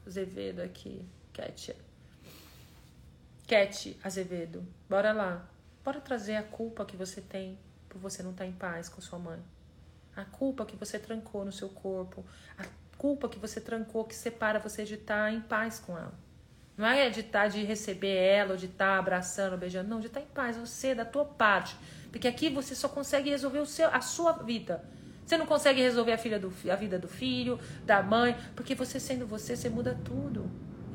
Azevedo 0.05 0.61
aqui, 0.61 1.03
Kétia. 1.33 1.75
Cat 3.47 3.99
Azevedo, 4.03 4.63
bora 4.87 5.11
lá. 5.11 5.43
Bora 5.83 5.99
trazer 5.99 6.35
a 6.35 6.43
culpa 6.43 6.85
que 6.85 6.95
você 6.95 7.19
tem 7.19 7.57
por 7.89 7.97
você 7.99 8.21
não 8.21 8.29
estar 8.29 8.43
tá 8.43 8.49
em 8.49 8.53
paz 8.53 8.89
com 8.89 9.01
sua 9.01 9.17
mãe. 9.17 9.39
A 10.15 10.23
culpa 10.23 10.67
que 10.67 10.75
você 10.75 10.99
trancou 10.99 11.43
no 11.43 11.51
seu 11.51 11.69
corpo. 11.69 12.23
A 12.59 12.65
culpa 12.95 13.27
que 13.27 13.39
você 13.39 13.59
trancou 13.59 14.05
que 14.05 14.13
separa 14.13 14.59
você 14.59 14.83
de 14.83 14.93
estar 14.93 15.25
tá 15.25 15.31
em 15.31 15.41
paz 15.41 15.79
com 15.79 15.97
ela. 15.97 16.13
Não 16.77 16.85
é 16.85 17.09
de 17.09 17.21
estar 17.21 17.43
tá, 17.43 17.47
de 17.47 17.63
receber 17.63 18.15
ela, 18.15 18.51
ou 18.51 18.57
de 18.57 18.65
estar 18.65 18.99
abraçando, 18.99 19.57
beijando, 19.57 19.89
não, 19.89 19.99
de 19.99 20.07
estar 20.07 20.19
em 20.19 20.27
paz, 20.27 20.57
você, 20.57 20.93
da 20.93 21.05
tua 21.05 21.25
parte. 21.25 21.75
Porque 22.15 22.29
aqui 22.29 22.49
você 22.49 22.73
só 22.73 22.87
consegue 22.87 23.29
resolver 23.29 23.59
o 23.59 23.65
seu, 23.65 23.93
a 23.93 23.99
sua 23.99 24.31
vida. 24.31 24.81
Você 25.25 25.37
não 25.37 25.45
consegue 25.45 25.81
resolver 25.81 26.13
a, 26.13 26.17
filha 26.17 26.39
do, 26.39 26.49
a 26.71 26.75
vida 26.77 26.97
do 26.97 27.09
filho, 27.09 27.59
da 27.85 28.01
mãe, 28.01 28.37
porque 28.55 28.73
você 28.73 29.01
sendo 29.01 29.27
você, 29.27 29.53
você 29.53 29.67
muda 29.67 29.99
tudo. 30.01 30.49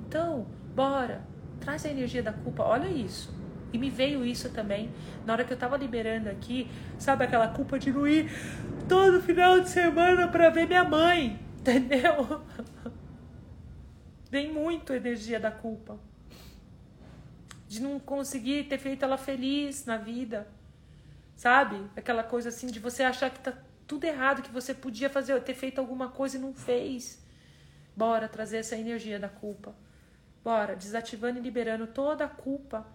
Então, 0.08 0.46
bora, 0.74 1.22
traz 1.60 1.84
a 1.84 1.90
energia 1.90 2.22
da 2.22 2.32
culpa. 2.32 2.62
Olha 2.62 2.88
isso. 2.88 3.30
E 3.70 3.76
me 3.76 3.90
veio 3.90 4.24
isso 4.24 4.48
também 4.48 4.90
na 5.26 5.34
hora 5.34 5.44
que 5.44 5.52
eu 5.52 5.58
tava 5.58 5.76
liberando 5.76 6.30
aqui, 6.30 6.66
sabe 6.98 7.24
aquela 7.24 7.48
culpa 7.48 7.78
de 7.78 7.92
não 7.92 8.08
ir 8.08 8.32
todo 8.88 9.20
final 9.20 9.60
de 9.60 9.68
semana 9.68 10.26
para 10.26 10.48
ver 10.48 10.66
minha 10.66 10.84
mãe, 10.84 11.38
entendeu? 11.60 12.40
Vem 14.30 14.50
muito 14.50 14.94
energia 14.94 15.38
da 15.38 15.50
culpa. 15.50 16.00
De 17.68 17.82
não 17.82 18.00
conseguir 18.00 18.64
ter 18.64 18.78
feito 18.78 19.04
ela 19.04 19.18
feliz 19.18 19.84
na 19.84 19.98
vida. 19.98 20.48
Sabe? 21.40 21.90
Aquela 21.96 22.22
coisa 22.22 22.50
assim 22.50 22.66
de 22.66 22.78
você 22.78 23.02
achar 23.02 23.30
que 23.30 23.40
tá 23.40 23.54
tudo 23.86 24.04
errado, 24.04 24.42
que 24.42 24.52
você 24.52 24.74
podia 24.74 25.08
fazer, 25.08 25.42
ter 25.42 25.54
feito 25.54 25.78
alguma 25.78 26.10
coisa 26.10 26.36
e 26.36 26.38
não 26.38 26.52
fez. 26.52 27.18
Bora 27.96 28.28
trazer 28.28 28.58
essa 28.58 28.76
energia 28.76 29.18
da 29.18 29.30
culpa. 29.30 29.74
Bora, 30.44 30.76
desativando 30.76 31.38
e 31.38 31.42
liberando 31.42 31.86
toda 31.86 32.26
a 32.26 32.28
culpa 32.28 32.86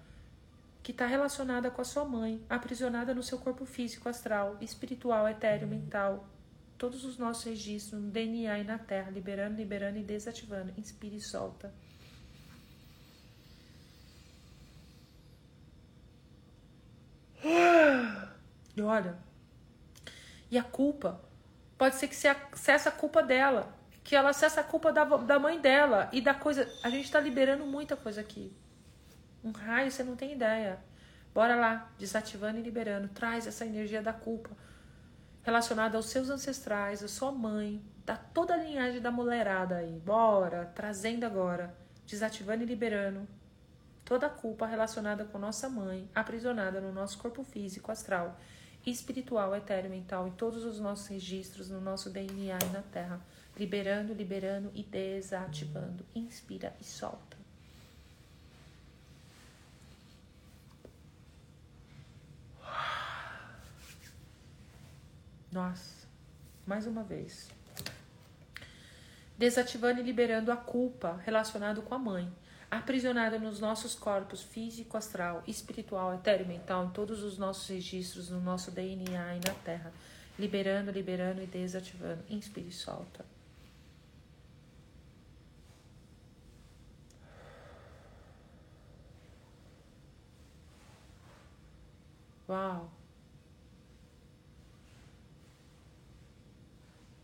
que 0.84 0.92
está 0.92 1.08
relacionada 1.08 1.72
com 1.72 1.82
a 1.82 1.84
sua 1.84 2.06
mãe, 2.06 2.40
aprisionada 2.48 3.16
no 3.16 3.24
seu 3.24 3.40
corpo 3.40 3.66
físico, 3.66 4.08
astral, 4.08 4.58
espiritual, 4.62 5.28
etéreo, 5.28 5.68
mental. 5.68 6.30
Todos 6.78 7.04
os 7.04 7.18
nossos 7.18 7.46
registros 7.46 8.00
no 8.00 8.12
DNA 8.12 8.60
e 8.60 8.64
na 8.64 8.78
Terra, 8.78 9.10
liberando, 9.10 9.58
liberando 9.58 9.98
e 9.98 10.04
desativando. 10.04 10.72
Inspire 10.78 11.16
e 11.16 11.20
solta. 11.20 11.74
E 18.76 18.82
olha, 18.82 19.18
e 20.52 20.58
a 20.58 20.64
culpa 20.64 21.22
pode 21.78 21.96
ser 21.96 22.08
que 22.08 22.16
você 22.16 22.28
acesse 22.28 22.88
a 22.88 22.92
culpa 22.92 23.24
dela 23.24 23.74
que 24.06 24.16
ela 24.16 24.30
acessa 24.30 24.62
a 24.62 24.64
culpa 24.64 24.94
da, 24.94 25.04
da 25.04 25.40
mãe 25.40 25.60
dela 25.60 26.08
e 26.14 26.22
da 26.22 26.34
coisa. 26.36 26.72
A 26.84 26.92
gente 26.92 27.12
tá 27.12 27.20
liberando 27.20 27.66
muita 27.66 27.98
coisa 27.98 28.22
aqui. 28.22 28.56
Um 29.44 29.52
raio, 29.52 29.92
você 29.92 30.04
não 30.04 30.16
tem 30.16 30.32
ideia. 30.32 30.78
Bora 31.34 31.56
lá, 31.56 31.92
desativando 31.98 32.60
e 32.60 32.62
liberando. 32.62 33.08
Traz 33.08 33.48
essa 33.48 33.66
energia 33.66 34.04
da 34.04 34.14
culpa 34.14 34.52
relacionada 35.42 35.98
aos 35.98 36.06
seus 36.06 36.30
ancestrais, 36.30 37.04
à 37.04 37.08
sua 37.08 37.32
mãe, 37.32 37.84
da 38.06 38.16
toda 38.16 38.54
a 38.54 38.58
linhagem 38.58 39.02
da 39.02 39.10
mulherada 39.10 39.78
aí. 39.78 40.00
Bora, 40.06 40.72
trazendo 40.76 41.24
agora, 41.24 41.76
desativando 42.06 42.62
e 42.62 42.68
liberando 42.68 43.28
toda 44.04 44.28
a 44.28 44.30
culpa 44.30 44.68
relacionada 44.68 45.26
com 45.26 45.40
nossa 45.40 45.68
mãe, 45.68 46.08
aprisionada 46.14 46.80
no 46.80 46.92
nosso 46.92 47.18
corpo 47.18 47.44
físico, 47.44 47.92
astral, 47.92 48.38
espiritual, 48.86 49.56
etéreo, 49.56 49.90
mental, 49.90 50.28
em 50.28 50.32
todos 50.32 50.64
os 50.64 50.80
nossos 50.80 51.08
registros, 51.08 51.70
no 51.70 51.82
nosso 51.82 52.10
DNA 52.10 52.60
e 52.64 52.70
na 52.72 52.82
Terra 52.82 53.22
liberando, 53.58 54.14
liberando 54.14 54.72
e 54.74 54.84
desativando. 54.84 56.06
Inspira 56.14 56.76
e 56.80 56.84
solta. 56.84 57.38
Nossa, 65.52 66.06
mais 66.68 66.86
uma 66.86 67.02
vez. 67.02 67.50
Desativando 69.38 70.02
e 70.02 70.04
liberando 70.04 70.52
a 70.52 70.58
culpa 70.58 71.22
relacionada 71.24 71.82
com 71.82 71.96
a 71.96 72.00
mãe, 72.00 72.30
aprisionada 72.78 73.40
nos 73.40 73.60
nossos 73.60 73.96
corpos 73.96 74.42
físico, 74.42 74.98
astral, 74.98 75.44
espiritual, 75.48 76.14
etéreo, 76.14 76.48
mental, 76.48 76.86
em 76.86 76.90
todos 76.90 77.24
os 77.24 77.38
nossos 77.38 77.68
registros, 77.70 78.30
no 78.30 78.42
nosso 78.42 78.72
DNA 78.72 79.36
e 79.36 79.40
na 79.40 79.54
Terra. 79.64 79.94
Liberando, 80.38 80.92
liberando 80.92 81.42
e 81.42 81.48
desativando. 81.48 82.24
Inspire 82.30 82.68
e 82.68 82.72
solta. 82.72 83.26
Uau! 92.48 92.92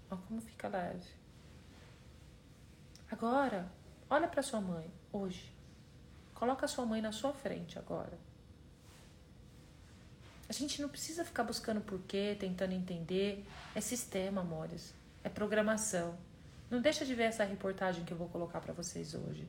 Olha 0.09 0.21
como 0.27 0.41
fica 0.41 0.67
leve. 0.67 1.07
Agora, 3.09 3.71
olha 4.09 4.27
para 4.27 4.41
sua 4.41 4.61
mãe 4.61 5.00
hoje. 5.11 5.51
Coloca 6.33 6.65
a 6.65 6.69
sua 6.69 6.85
mãe 6.85 7.01
na 7.01 7.11
sua 7.11 7.33
frente 7.33 7.77
agora. 7.77 8.17
A 10.49 10.53
gente 10.53 10.81
não 10.81 10.89
precisa 10.89 11.23
ficar 11.23 11.43
buscando 11.43 11.79
porquê, 11.81 12.35
tentando 12.39 12.73
entender. 12.73 13.45
É 13.73 13.79
sistema, 13.79 14.41
amores. 14.41 14.93
É 15.23 15.29
programação. 15.29 16.17
Não 16.69 16.81
deixa 16.81 17.05
de 17.05 17.15
ver 17.15 17.23
essa 17.23 17.43
reportagem 17.43 18.03
que 18.03 18.11
eu 18.11 18.17
vou 18.17 18.27
colocar 18.27 18.59
para 18.59 18.73
vocês 18.73 19.13
hoje. 19.13 19.47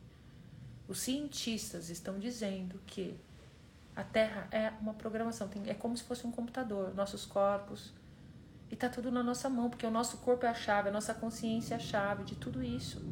Os 0.86 1.00
cientistas 1.00 1.88
estão 1.88 2.18
dizendo 2.18 2.80
que 2.86 3.18
a 3.94 4.02
Terra 4.02 4.48
é 4.50 4.72
uma 4.80 4.94
programação, 4.94 5.50
é 5.66 5.74
como 5.74 5.96
se 5.96 6.04
fosse 6.04 6.26
um 6.26 6.30
computador, 6.30 6.94
nossos 6.94 7.26
corpos. 7.26 7.92
E 8.70 8.76
tá 8.76 8.88
tudo 8.88 9.10
na 9.10 9.22
nossa 9.22 9.50
mão, 9.50 9.68
porque 9.68 9.86
o 9.86 9.90
nosso 9.90 10.18
corpo 10.18 10.46
é 10.46 10.48
a 10.48 10.54
chave, 10.54 10.88
a 10.88 10.92
nossa 10.92 11.12
consciência 11.12 11.74
é 11.74 11.76
a 11.76 11.80
chave 11.80 12.24
de 12.24 12.36
tudo 12.36 12.62
isso. 12.62 13.04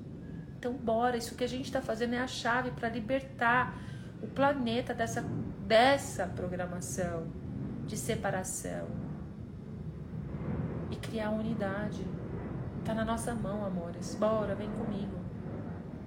Então, 0.60 0.74
bora, 0.74 1.16
isso 1.16 1.34
que 1.34 1.42
a 1.42 1.48
gente 1.48 1.64
está 1.64 1.80
fazendo 1.80 2.12
é 2.12 2.18
a 2.18 2.26
chave 2.26 2.70
para 2.72 2.90
libertar 2.90 3.74
o 4.22 4.26
planeta 4.26 4.92
dessa, 4.92 5.22
dessa 5.66 6.26
programação 6.26 7.28
de 7.86 7.96
separação 7.96 8.86
e 10.90 10.96
criar 10.96 11.30
unidade. 11.30 12.06
Tá 12.84 12.92
na 12.92 13.06
nossa 13.06 13.34
mão, 13.34 13.64
amores. 13.64 14.14
Bora, 14.16 14.54
vem 14.54 14.68
comigo. 14.72 15.18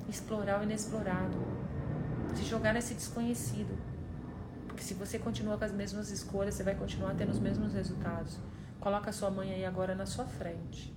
Explorar 0.08 0.60
o 0.60 0.64
inexplorado. 0.64 1.36
Se 2.36 2.44
jogar 2.44 2.76
nesse 2.76 2.94
desconhecido. 2.94 3.76
Porque 4.68 4.84
se 4.84 4.94
você 4.94 5.18
continua 5.18 5.58
com 5.58 5.66
as 5.66 5.72
mesmas 5.72 6.12
escolhas, 6.12 6.54
você 6.54 6.62
vai 6.62 6.76
continuar 6.76 7.16
tendo 7.16 7.32
os 7.32 7.40
mesmos 7.40 7.74
resultados. 7.74 8.38
Coloca 8.80 9.10
a 9.10 9.14
sua 9.14 9.32
mãe 9.32 9.52
aí 9.52 9.66
agora 9.66 9.96
na 9.96 10.06
sua 10.06 10.26
frente. 10.26 10.96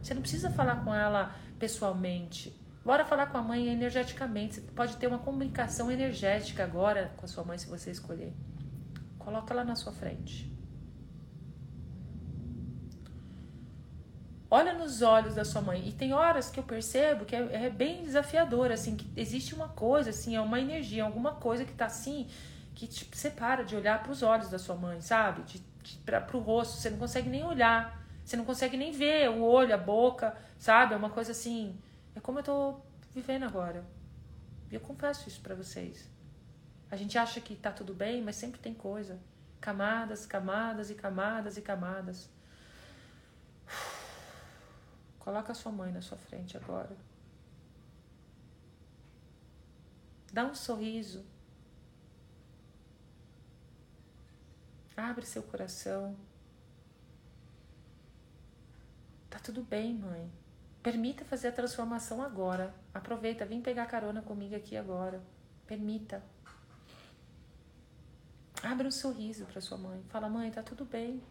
Você 0.00 0.14
não 0.14 0.20
precisa 0.22 0.48
falar 0.48 0.84
com 0.84 0.94
ela 0.94 1.34
pessoalmente. 1.58 2.67
Bora 2.88 3.04
falar 3.04 3.26
com 3.26 3.36
a 3.36 3.42
mãe 3.42 3.68
energeticamente. 3.68 4.54
Você 4.54 4.60
pode 4.62 4.96
ter 4.96 5.08
uma 5.08 5.18
comunicação 5.18 5.92
energética 5.92 6.64
agora 6.64 7.12
com 7.18 7.26
a 7.26 7.28
sua 7.28 7.44
mãe, 7.44 7.58
se 7.58 7.68
você 7.68 7.90
escolher. 7.90 8.32
Coloca 9.18 9.52
ela 9.52 9.62
na 9.62 9.76
sua 9.76 9.92
frente. 9.92 10.50
Olha 14.50 14.72
nos 14.72 15.02
olhos 15.02 15.34
da 15.34 15.44
sua 15.44 15.60
mãe. 15.60 15.86
E 15.86 15.92
tem 15.92 16.14
horas 16.14 16.48
que 16.48 16.58
eu 16.58 16.64
percebo 16.64 17.26
que 17.26 17.36
é, 17.36 17.66
é 17.66 17.68
bem 17.68 18.04
desafiador, 18.04 18.72
assim, 18.72 18.96
que 18.96 19.06
existe 19.20 19.54
uma 19.54 19.68
coisa, 19.68 20.08
assim, 20.08 20.34
é 20.34 20.40
uma 20.40 20.58
energia, 20.58 21.04
alguma 21.04 21.32
coisa 21.32 21.66
que 21.66 21.74
tá 21.74 21.84
assim, 21.84 22.26
que 22.74 22.86
tipo, 22.86 23.14
você 23.14 23.28
para 23.28 23.64
de 23.64 23.76
olhar 23.76 24.02
para 24.02 24.12
os 24.12 24.22
olhos 24.22 24.48
da 24.48 24.58
sua 24.58 24.76
mãe, 24.76 25.02
sabe? 25.02 25.42
De, 25.42 25.62
de, 25.82 25.98
para 25.98 26.24
o 26.34 26.40
rosto, 26.40 26.78
você 26.78 26.88
não 26.88 26.96
consegue 26.96 27.28
nem 27.28 27.44
olhar, 27.44 28.02
você 28.24 28.34
não 28.34 28.46
consegue 28.46 28.78
nem 28.78 28.92
ver 28.92 29.28
o 29.28 29.42
olho, 29.42 29.74
a 29.74 29.76
boca, 29.76 30.34
sabe? 30.58 30.94
É 30.94 30.96
uma 30.96 31.10
coisa 31.10 31.32
assim, 31.32 31.78
é 32.18 32.20
como 32.20 32.38
eu 32.40 32.42
tô 32.42 32.80
vivendo 33.12 33.44
agora. 33.44 33.84
E 34.70 34.74
eu 34.74 34.80
confesso 34.80 35.28
isso 35.28 35.40
para 35.40 35.54
vocês. 35.54 36.08
A 36.90 36.96
gente 36.96 37.16
acha 37.16 37.40
que 37.40 37.54
tá 37.56 37.72
tudo 37.72 37.94
bem, 37.94 38.22
mas 38.22 38.36
sempre 38.36 38.60
tem 38.60 38.74
coisa. 38.74 39.18
Camadas, 39.60 40.26
camadas 40.26 40.90
e 40.90 40.94
camadas 40.94 41.56
e 41.56 41.62
camadas. 41.62 42.28
Coloca 45.18 45.52
a 45.52 45.54
sua 45.54 45.72
mãe 45.72 45.92
na 45.92 46.00
sua 46.00 46.18
frente 46.18 46.56
agora. 46.56 46.96
Dá 50.32 50.44
um 50.44 50.54
sorriso 50.54 51.24
Abre 54.98 55.24
seu 55.24 55.44
coração. 55.44 56.16
Tá 59.30 59.38
tudo 59.38 59.62
bem, 59.62 59.94
mãe. 59.94 60.28
Permita 60.82 61.24
fazer 61.24 61.48
a 61.48 61.52
transformação 61.52 62.22
agora. 62.22 62.74
Aproveita, 62.94 63.44
vem 63.44 63.60
pegar 63.60 63.86
carona 63.86 64.22
comigo 64.22 64.54
aqui 64.54 64.76
agora. 64.76 65.22
Permita. 65.66 66.22
Abre 68.62 68.86
um 68.86 68.90
sorriso 68.90 69.44
para 69.46 69.60
sua 69.60 69.76
mãe. 69.76 70.02
Fala, 70.08 70.28
mãe, 70.28 70.50
tá 70.50 70.62
tudo 70.62 70.84
bem. 70.84 71.22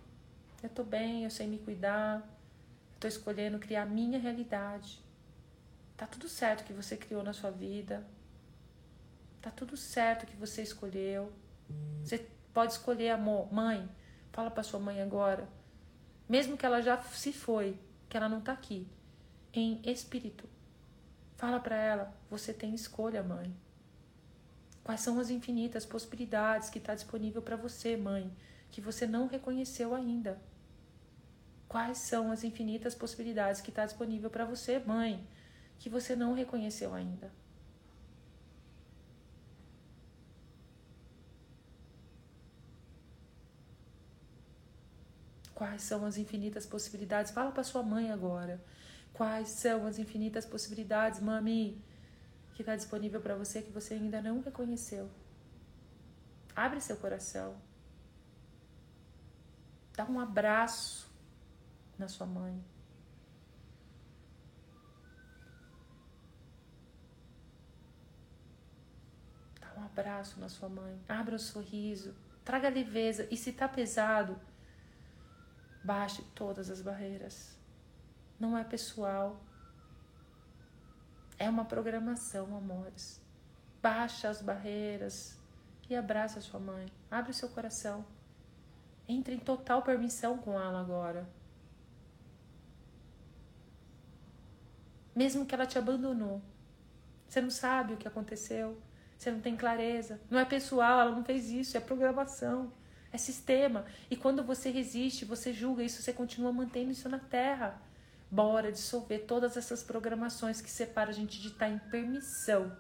Eu 0.61 0.69
tô 0.69 0.84
bem, 0.84 1.24
eu 1.24 1.30
sei 1.30 1.48
me 1.48 1.60
cuidar. 1.60 2.19
Eu 2.19 2.99
tô 2.99 3.07
escolhendo 3.07 3.60
criar 3.60 3.86
minha 3.86 4.19
realidade. 4.19 5.02
Tá 5.95 6.06
tudo 6.06 6.28
certo 6.28 6.64
que 6.64 6.74
você 6.74 6.95
criou 6.95 7.24
na 7.24 7.34
sua 7.34 7.52
vida. 7.52 8.06
Tá 9.41 9.49
tudo 9.49 9.78
certo 9.78 10.26
que 10.26 10.36
você 10.36 10.61
escolheu. 10.61 11.32
Você 12.03 12.28
pode 12.53 12.74
escolher 12.74 13.11
amor. 13.11 13.52
Mãe, 13.52 13.90
fala 14.32 14.52
para 14.52 14.64
sua 14.64 14.80
mãe 14.80 15.02
agora. 15.02 15.48
Mesmo 16.28 16.57
que 16.57 16.65
ela 16.65 16.82
já 16.82 17.02
se 17.02 17.32
foi, 17.32 17.80
que 18.10 18.18
ela 18.18 18.28
não 18.28 18.41
tá 18.41 18.52
aqui. 18.52 18.88
Em 19.59 19.81
espírito. 19.84 20.47
Fala 21.35 21.59
para 21.59 21.75
ela, 21.75 22.13
você 22.29 22.53
tem 22.53 22.75
escolha, 22.75 23.23
mãe. 23.23 23.51
Quais 24.84 25.01
são 25.01 25.19
as 25.19 25.31
infinitas 25.31 25.84
possibilidades 25.84 26.69
que 26.69 26.77
está 26.77 26.93
disponível 26.93 27.41
para 27.41 27.55
você, 27.55 27.97
mãe, 27.97 28.31
que 28.69 28.79
você 28.79 29.07
não 29.07 29.25
reconheceu 29.25 29.95
ainda? 29.95 30.39
Quais 31.67 31.97
são 31.97 32.31
as 32.31 32.43
infinitas 32.43 32.93
possibilidades 32.93 33.59
que 33.59 33.71
está 33.71 33.84
disponível 33.84 34.29
para 34.29 34.45
você, 34.45 34.77
mãe, 34.77 35.27
que 35.79 35.89
você 35.89 36.15
não 36.15 36.35
reconheceu 36.35 36.93
ainda? 36.93 37.31
Quais 45.55 45.81
são 45.81 46.05
as 46.05 46.15
infinitas 46.15 46.67
possibilidades? 46.67 47.31
Fala 47.31 47.51
para 47.51 47.63
sua 47.63 47.81
mãe 47.81 48.11
agora. 48.11 48.63
Quais 49.18 49.49
são 49.49 49.88
as 49.88 49.98
infinitas 49.98 50.45
possibilidades, 50.45 51.19
mami, 51.19 51.84
que 52.53 52.61
está 52.61 52.76
disponível 52.76 53.19
para 53.19 53.35
você 53.35 53.64
que 53.64 53.72
você 53.72 53.95
ainda 53.95 54.22
não 54.22 54.41
reconheceu? 54.41 55.10
Abre 56.56 56.80
seu 56.80 56.95
coração. 56.98 57.56
Dá 59.95 60.06
um 60.06 60.19
abraço 60.19 61.11
na 61.98 62.07
sua 62.07 62.27
mãe. 62.27 62.64
Dá 69.60 69.81
um 69.81 69.84
abraço 69.84 70.39
na 70.39 70.48
sua 70.48 70.69
mãe. 70.69 71.02
Abra 71.10 71.34
um 71.34 71.39
sorriso. 71.39 72.15
Traga 72.45 72.69
leveza. 72.69 73.27
E 73.31 73.35
se 73.35 73.52
tá 73.52 73.68
pesado, 73.68 74.39
baixe 75.84 76.22
todas 76.35 76.69
as 76.69 76.84
barreiras 76.84 77.56
não 78.39 78.57
é 78.57 78.64
pessoal. 78.64 79.41
É 81.39 81.49
uma 81.49 81.65
programação, 81.65 82.55
amores. 82.55 83.22
Baixa 83.81 84.30
as 84.30 84.41
barreiras 84.41 85.38
e 85.89 85.95
abraça 85.95 86.41
sua 86.41 86.59
mãe. 86.59 86.91
Abre 87.09 87.31
o 87.31 87.34
seu 87.34 87.49
coração. 87.49 88.05
Entre 89.07 89.35
em 89.35 89.39
total 89.39 89.81
permissão 89.81 90.38
com 90.38 90.59
ela 90.59 90.80
agora. 90.80 91.27
Mesmo 95.15 95.45
que 95.45 95.55
ela 95.55 95.65
te 95.65 95.77
abandonou. 95.77 96.41
Você 97.27 97.41
não 97.41 97.49
sabe 97.49 97.93
o 97.93 97.97
que 97.97 98.07
aconteceu. 98.07 98.77
Você 99.18 99.31
não 99.31 99.41
tem 99.41 99.55
clareza. 99.55 100.19
Não 100.30 100.38
é 100.38 100.45
pessoal, 100.45 100.99
ela 100.99 101.11
não 101.11 101.23
fez 101.23 101.49
isso, 101.49 101.76
é 101.76 101.80
programação. 101.80 102.72
É 103.11 103.18
sistema. 103.18 103.85
E 104.11 104.15
quando 104.15 104.43
você 104.43 104.69
resiste, 104.69 105.26
você 105.26 105.53
julga 105.53 105.84
isso, 105.84 106.01
você 106.01 106.14
continua 106.14 106.51
mantendo 106.51 106.91
isso 106.91 107.09
na 107.09 107.19
terra. 107.19 107.81
Bora 108.30 108.72
dissolver 108.72 109.26
todas 109.26 109.56
essas 109.56 109.82
programações 109.82 110.60
que 110.60 110.70
separam 110.70 111.12
a 111.12 111.14
gente 111.14 111.40
de 111.41 111.48
estar 111.48 111.70
em 111.70 111.80
permissão 111.80 112.76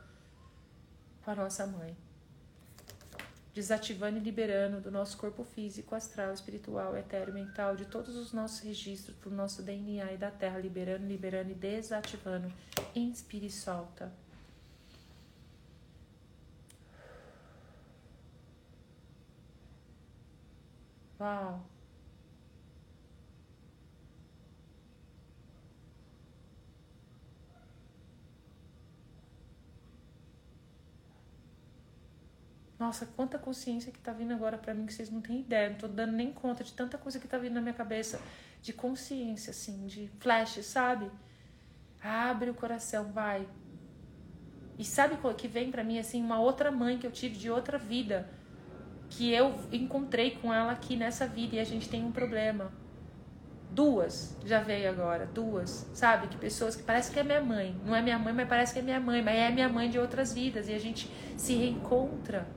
com 1.23 1.31
a 1.31 1.35
nossa 1.35 1.65
mãe. 1.65 1.95
Desativando 3.53 4.17
e 4.17 4.21
liberando 4.21 4.81
do 4.81 4.91
nosso 4.91 5.17
corpo 5.17 5.43
físico, 5.43 5.95
astral, 5.95 6.33
espiritual, 6.33 6.95
etéreo, 6.95 7.33
mental, 7.33 7.75
de 7.75 7.85
todos 7.85 8.15
os 8.15 8.33
nossos 8.33 8.59
registros, 8.59 9.15
do 9.17 9.31
nosso 9.31 9.63
DNA 9.63 10.13
e 10.13 10.17
da 10.17 10.29
Terra, 10.29 10.59
liberando, 10.59 11.07
liberando 11.07 11.51
e 11.51 11.55
desativando. 11.55 12.53
Inspire 12.93 13.47
e 13.47 13.51
solta. 13.51 14.11
Uau! 21.19 21.76
Nossa, 32.79 33.07
quanta 33.07 33.39
consciência 33.39 33.91
que 33.91 33.99
tá 33.99 34.13
vindo 34.13 34.33
agora 34.33 34.55
para 34.57 34.73
mim 34.73 34.85
que 34.85 34.93
vocês 34.93 35.09
não 35.09 35.19
têm 35.19 35.39
ideia. 35.39 35.69
Não 35.69 35.77
tô 35.77 35.87
dando 35.87 36.11
nem 36.11 36.31
conta 36.31 36.63
de 36.63 36.73
tanta 36.73 36.97
coisa 36.97 37.19
que 37.19 37.27
tá 37.27 37.37
vindo 37.37 37.53
na 37.53 37.61
minha 37.61 37.73
cabeça. 37.73 38.21
De 38.61 38.71
consciência, 38.71 39.49
assim, 39.49 39.87
de 39.87 40.07
flash, 40.19 40.63
sabe? 40.63 41.09
Abre 42.03 42.51
o 42.51 42.53
coração, 42.53 43.11
vai. 43.11 43.47
E 44.77 44.85
sabe 44.85 45.17
que 45.35 45.47
vem 45.47 45.71
para 45.71 45.83
mim, 45.83 45.97
assim, 45.97 46.21
uma 46.21 46.39
outra 46.39 46.71
mãe 46.71 46.99
que 46.99 47.07
eu 47.07 47.11
tive 47.11 47.35
de 47.35 47.49
outra 47.49 47.79
vida. 47.79 48.29
Que 49.09 49.31
eu 49.33 49.55
encontrei 49.71 50.31
com 50.31 50.53
ela 50.53 50.73
aqui 50.73 50.95
nessa 50.95 51.25
vida 51.25 51.55
e 51.55 51.59
a 51.59 51.63
gente 51.63 51.89
tem 51.89 52.05
um 52.05 52.11
problema. 52.11 52.71
Duas 53.71 54.37
já 54.45 54.59
veio 54.59 54.89
agora, 54.89 55.25
duas, 55.25 55.89
sabe? 55.93 56.27
Que 56.27 56.37
pessoas 56.37 56.75
que 56.75 56.83
parece 56.83 57.11
que 57.11 57.19
é 57.19 57.23
minha 57.23 57.41
mãe. 57.41 57.75
Não 57.83 57.95
é 57.95 58.03
minha 58.03 58.19
mãe, 58.19 58.33
mas 58.33 58.47
parece 58.47 58.73
que 58.73 58.79
é 58.79 58.81
minha 58.83 58.99
mãe. 58.99 59.23
Mas 59.23 59.35
é 59.35 59.49
minha 59.49 59.67
mãe 59.67 59.89
de 59.89 59.97
outras 59.97 60.31
vidas. 60.31 60.67
E 60.67 60.73
a 60.73 60.79
gente 60.79 61.11
se 61.35 61.55
reencontra 61.55 62.56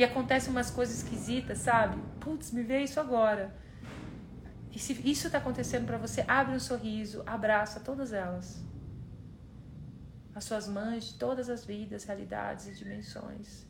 e 0.00 0.04
acontece 0.04 0.48
umas 0.48 0.70
coisas 0.70 1.02
esquisitas, 1.02 1.58
sabe? 1.58 2.00
Putz, 2.20 2.52
me 2.52 2.62
vê 2.62 2.82
isso 2.82 2.98
agora. 2.98 3.54
E 4.72 4.78
se 4.78 4.94
isso 5.06 5.26
está 5.26 5.36
acontecendo 5.36 5.84
para 5.84 5.98
você, 5.98 6.24
abre 6.26 6.56
um 6.56 6.58
sorriso, 6.58 7.22
abraça 7.26 7.80
todas 7.80 8.14
elas. 8.14 8.64
As 10.34 10.44
suas 10.44 10.66
mães 10.66 11.04
de 11.04 11.14
todas 11.18 11.50
as 11.50 11.66
vidas, 11.66 12.04
realidades 12.04 12.66
e 12.68 12.72
dimensões. 12.72 13.66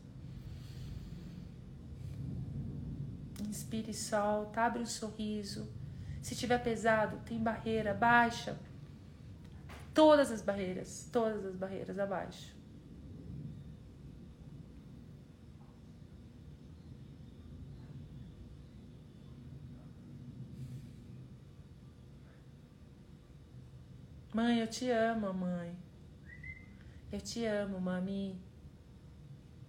Inspire 3.41 3.91
e 3.91 3.93
solta, 3.93 4.61
abre 4.61 4.79
um 4.79 4.85
sorriso. 4.85 5.69
Se 6.21 6.33
tiver 6.33 6.63
pesado, 6.63 7.17
tem 7.25 7.43
barreira, 7.43 7.93
baixa. 7.93 8.57
Todas 9.93 10.31
as 10.31 10.41
barreiras, 10.41 11.09
todas 11.11 11.43
as 11.45 11.57
barreiras 11.57 11.99
abaixo. 11.99 12.60
Mãe, 24.33 24.59
eu 24.59 24.67
te 24.67 24.89
amo, 24.89 25.33
mãe. 25.33 25.75
Eu 27.11 27.19
te 27.19 27.45
amo, 27.45 27.81
mami. 27.81 28.39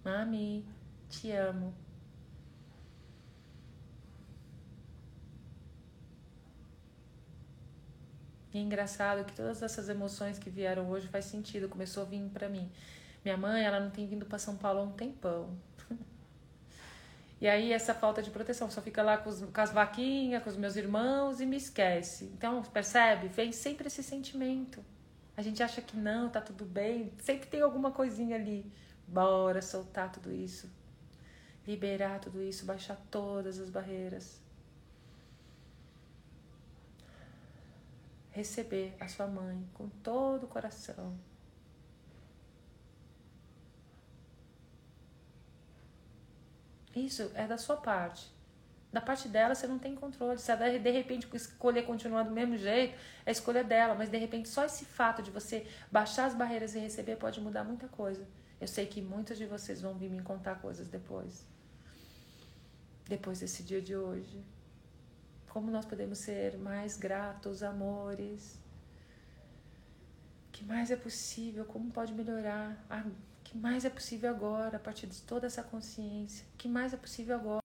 Mami, 0.05 0.65
te 1.09 1.31
amo. 1.31 1.73
E 8.53 8.57
é 8.57 8.61
engraçado 8.61 9.25
que 9.25 9.33
todas 9.33 9.61
essas 9.61 9.89
emoções 9.89 10.39
que 10.39 10.49
vieram 10.49 10.89
hoje 10.89 11.07
faz 11.07 11.25
sentido, 11.25 11.67
começou 11.67 12.03
a 12.03 12.05
vir 12.05 12.29
para 12.29 12.47
mim. 12.47 12.71
Minha 13.25 13.35
mãe, 13.35 13.65
ela 13.65 13.79
não 13.81 13.89
tem 13.89 14.07
vindo 14.07 14.25
para 14.25 14.37
São 14.37 14.55
Paulo 14.55 14.79
há 14.79 14.83
um 14.83 14.91
tempão. 14.91 15.57
E 17.43 17.47
aí 17.49 17.73
essa 17.73 17.93
falta 17.93 18.23
de 18.23 18.31
proteção, 18.31 18.71
só 18.71 18.81
fica 18.81 19.03
lá 19.03 19.17
com, 19.17 19.29
os, 19.29 19.41
com 19.41 19.59
as 19.59 19.69
vaquinhas, 19.69 20.41
com 20.41 20.49
os 20.49 20.55
meus 20.55 20.77
irmãos 20.77 21.41
e 21.41 21.45
me 21.45 21.57
esquece. 21.57 22.23
Então, 22.33 22.61
percebe? 22.61 23.27
Vem 23.27 23.51
sempre 23.51 23.87
esse 23.87 24.01
sentimento. 24.01 24.81
A 25.35 25.41
gente 25.41 25.61
acha 25.61 25.81
que 25.81 25.97
não, 25.97 26.29
tá 26.29 26.39
tudo 26.39 26.63
bem, 26.63 27.11
sempre 27.19 27.49
tem 27.49 27.59
alguma 27.59 27.91
coisinha 27.91 28.37
ali. 28.37 28.71
Bora 29.05 29.61
soltar 29.61 30.09
tudo 30.09 30.31
isso. 30.31 30.71
Liberar 31.67 32.21
tudo 32.21 32.41
isso, 32.41 32.65
baixar 32.65 32.95
todas 33.11 33.59
as 33.59 33.69
barreiras. 33.69 34.41
Receber 38.31 38.95
a 39.01 39.07
sua 39.09 39.27
mãe 39.27 39.67
com 39.73 39.89
todo 39.89 40.45
o 40.45 40.47
coração. 40.47 41.13
Isso 46.95 47.31
é 47.33 47.47
da 47.47 47.57
sua 47.57 47.77
parte. 47.77 48.31
Da 48.91 49.01
parte 49.01 49.27
dela 49.27 49.55
você 49.55 49.65
não 49.65 49.79
tem 49.79 49.95
controle. 49.95 50.37
Se 50.37 50.51
ela 50.51 50.77
de 50.77 50.91
repente 50.91 51.27
escolher 51.33 51.83
continuar 51.83 52.23
do 52.23 52.31
mesmo 52.31 52.55
jeito, 52.55 52.95
é 53.25 53.31
escolha 53.31 53.63
dela. 53.63 53.95
Mas 53.95 54.09
de 54.09 54.17
repente 54.17 54.47
só 54.47 54.65
esse 54.65 54.85
fato 54.85 55.23
de 55.23 55.31
você 55.31 55.65
baixar 55.91 56.25
as 56.25 56.35
barreiras 56.35 56.75
e 56.75 56.79
receber 56.79 57.15
pode 57.15 57.41
mudar 57.41 57.63
muita 57.63 57.87
coisa. 57.87 58.23
Eu 58.61 58.67
sei 58.67 58.85
que 58.85 59.01
muitos 59.01 59.37
de 59.37 59.47
vocês 59.47 59.81
vão 59.81 59.95
vir 59.95 60.11
me 60.11 60.21
contar 60.21 60.61
coisas 60.61 60.87
depois. 60.87 61.43
Depois 63.07 63.39
desse 63.39 63.63
dia 63.63 63.81
de 63.81 63.95
hoje. 63.95 64.45
Como 65.49 65.71
nós 65.71 65.85
podemos 65.85 66.19
ser 66.19 66.57
mais 66.57 66.95
gratos, 66.95 67.63
amores. 67.63 68.59
O 70.47 70.51
que 70.51 70.63
mais 70.63 70.91
é 70.91 70.95
possível? 70.95 71.65
Como 71.65 71.91
pode 71.91 72.13
melhorar? 72.13 72.77
Ah, 72.87 73.03
que 73.53 73.57
mais 73.59 73.85
é 73.85 73.89
possível 73.89 74.31
agora, 74.31 74.77
a 74.77 74.79
partir 74.79 75.05
de 75.05 75.21
toda 75.21 75.45
essa 75.45 75.61
consciência? 75.61 76.43
O 76.55 76.57
que 76.57 76.67
mais 76.67 76.91
é 76.91 76.97
possível 76.97 77.35
agora? 77.35 77.62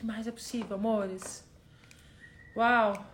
Que 0.00 0.06
mais 0.06 0.26
é 0.26 0.32
possível, 0.32 0.76
amores? 0.76 1.46
Uau! 2.56 3.06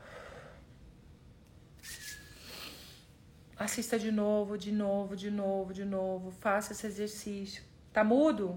Assista 3.58 3.98
de 3.98 4.12
novo, 4.12 4.56
de 4.56 4.70
novo, 4.70 5.16
de 5.16 5.28
novo, 5.28 5.74
de 5.74 5.84
novo. 5.84 6.30
Faça 6.30 6.72
esse 6.72 6.86
exercício. 6.86 7.64
Tá 7.92 8.04
mudo? 8.04 8.56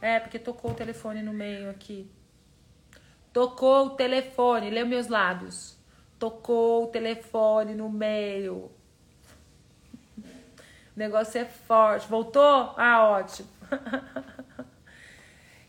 É, 0.00 0.18
porque 0.18 0.38
tocou 0.38 0.70
o 0.70 0.74
telefone 0.74 1.20
no 1.20 1.34
meio 1.34 1.68
aqui. 1.68 2.10
Tocou 3.34 3.88
o 3.88 3.90
telefone. 3.90 4.70
Leu 4.70 4.86
meus 4.86 5.08
lábios. 5.08 5.76
Tocou 6.18 6.84
o 6.84 6.86
telefone 6.86 7.74
no 7.74 7.90
meio. 7.90 8.70
O 10.16 10.96
negócio 10.96 11.38
é 11.38 11.44
forte. 11.44 12.08
Voltou? 12.08 12.72
Ah, 12.78 13.10
ótimo. 13.10 13.48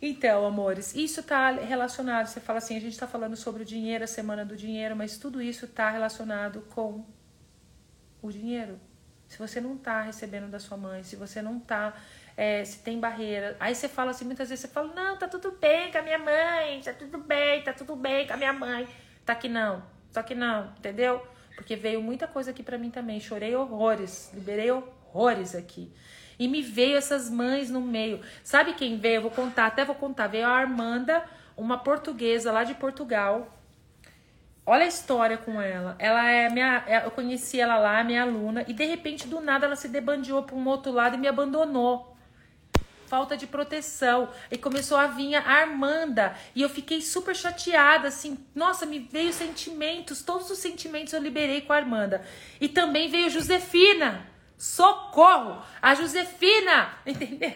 Então, 0.01 0.45
amores, 0.45 0.95
isso 0.95 1.21
está 1.21 1.51
relacionado. 1.51 2.27
Você 2.27 2.39
fala 2.39 2.59
assim, 2.59 2.77
a 2.77 2.79
gente 2.79 2.93
está 2.93 3.07
falando 3.07 3.35
sobre 3.35 3.63
o 3.63 3.65
dinheiro, 3.65 4.03
a 4.03 4.07
semana 4.07 4.45
do 4.45 4.55
dinheiro, 4.55 4.95
mas 4.95 5.17
tudo 5.17 5.41
isso 5.41 5.65
está 5.65 5.89
relacionado 5.89 6.61
com 6.73 7.03
o 8.21 8.31
dinheiro. 8.31 8.79
Se 9.27 9.37
você 9.39 9.59
não 9.59 9.75
está 9.75 10.01
recebendo 10.01 10.49
da 10.49 10.59
sua 10.59 10.77
mãe, 10.77 11.03
se 11.03 11.15
você 11.15 11.41
não 11.41 11.57
está, 11.57 11.93
é, 12.35 12.63
se 12.63 12.79
tem 12.79 12.99
barreira, 12.99 13.57
aí 13.59 13.73
você 13.73 13.89
fala 13.89 14.11
assim, 14.11 14.23
muitas 14.23 14.49
vezes 14.49 14.61
você 14.61 14.67
fala, 14.67 14.93
não, 14.93 15.17
tá 15.17 15.27
tudo 15.27 15.51
bem 15.51 15.91
com 15.91 15.97
a 15.97 16.01
minha 16.01 16.19
mãe, 16.19 16.79
tá 16.81 16.93
tudo 16.93 17.17
bem, 17.17 17.63
tá 17.63 17.73
tudo 17.73 17.95
bem 17.95 18.25
com 18.27 18.33
a 18.33 18.37
minha 18.37 18.53
mãe. 18.53 18.87
Tá 19.25 19.35
que 19.35 19.49
não, 19.49 19.83
só 20.11 20.23
que 20.23 20.33
não, 20.33 20.73
entendeu? 20.77 21.25
Porque 21.55 21.75
veio 21.75 22.01
muita 22.01 22.27
coisa 22.27 22.51
aqui 22.51 22.63
para 22.63 22.77
mim 22.77 22.89
também, 22.89 23.19
chorei 23.19 23.55
horrores, 23.55 24.31
liberei 24.33 24.71
horrores 24.71 25.55
aqui. 25.55 25.91
E 26.39 26.47
me 26.47 26.61
veio 26.61 26.97
essas 26.97 27.29
mães 27.29 27.69
no 27.69 27.81
meio. 27.81 28.21
Sabe 28.43 28.73
quem 28.73 28.97
veio? 28.97 29.15
Eu 29.15 29.21
vou 29.23 29.31
contar, 29.31 29.67
até 29.67 29.83
vou 29.83 29.95
contar. 29.95 30.27
Veio 30.27 30.45
a 30.45 30.51
Armanda, 30.51 31.23
uma 31.55 31.77
portuguesa 31.77 32.51
lá 32.51 32.63
de 32.63 32.75
Portugal. 32.75 33.57
Olha 34.69 34.83
a 34.83 34.87
história 34.87 35.37
com 35.37 35.61
ela. 35.61 35.95
Ela 35.97 36.29
é 36.29 36.49
minha. 36.49 36.83
É, 36.85 37.05
eu 37.05 37.11
conheci 37.11 37.59
ela 37.59 37.77
lá, 37.77 38.03
minha 38.03 38.23
aluna, 38.23 38.65
e 38.67 38.73
de 38.73 38.85
repente, 38.85 39.25
do 39.25 39.39
nada, 39.39 39.65
ela 39.65 39.77
se 39.77 39.87
debandiou 39.87 40.43
para 40.43 40.55
um 40.55 40.67
outro 40.67 40.91
lado 40.91 41.15
e 41.15 41.17
me 41.17 41.27
abandonou. 41.27 42.15
Falta 43.07 43.37
de 43.37 43.47
proteção. 43.47 44.29
E 44.51 44.57
começou 44.57 44.97
a 44.97 45.07
vir 45.07 45.35
a 45.35 45.41
Armanda. 45.41 46.35
E 46.53 46.61
eu 46.61 46.69
fiquei 46.69 47.01
super 47.01 47.33
chateada, 47.33 48.09
assim. 48.09 48.37
Nossa, 48.53 48.85
me 48.85 48.99
veio 48.99 49.31
sentimentos. 49.31 50.21
Todos 50.21 50.51
os 50.51 50.59
sentimentos 50.59 51.13
eu 51.13 51.21
liberei 51.21 51.61
com 51.61 51.71
a 51.71 51.77
Armanda. 51.77 52.21
E 52.59 52.67
também 52.67 53.09
veio 53.09 53.29
Josefina. 53.29 54.27
Socorro! 54.57 55.63
A 55.81 55.93
Josefina! 55.93 56.97
Entendeu? 57.05 57.53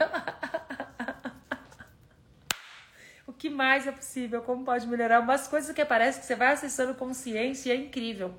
o 3.25 3.33
que 3.33 3.49
mais 3.49 3.87
é 3.87 3.91
possível? 3.91 4.41
Como 4.43 4.63
pode 4.63 4.85
melhorar? 4.87 5.19
Umas 5.19 5.47
coisas 5.47 5.73
que 5.73 5.83
parece 5.83 6.19
que 6.19 6.25
você 6.25 6.35
vai 6.35 6.53
acessando 6.53 6.93
consciência 6.93 7.69
e 7.69 7.71
é 7.71 7.75
incrível. 7.75 8.37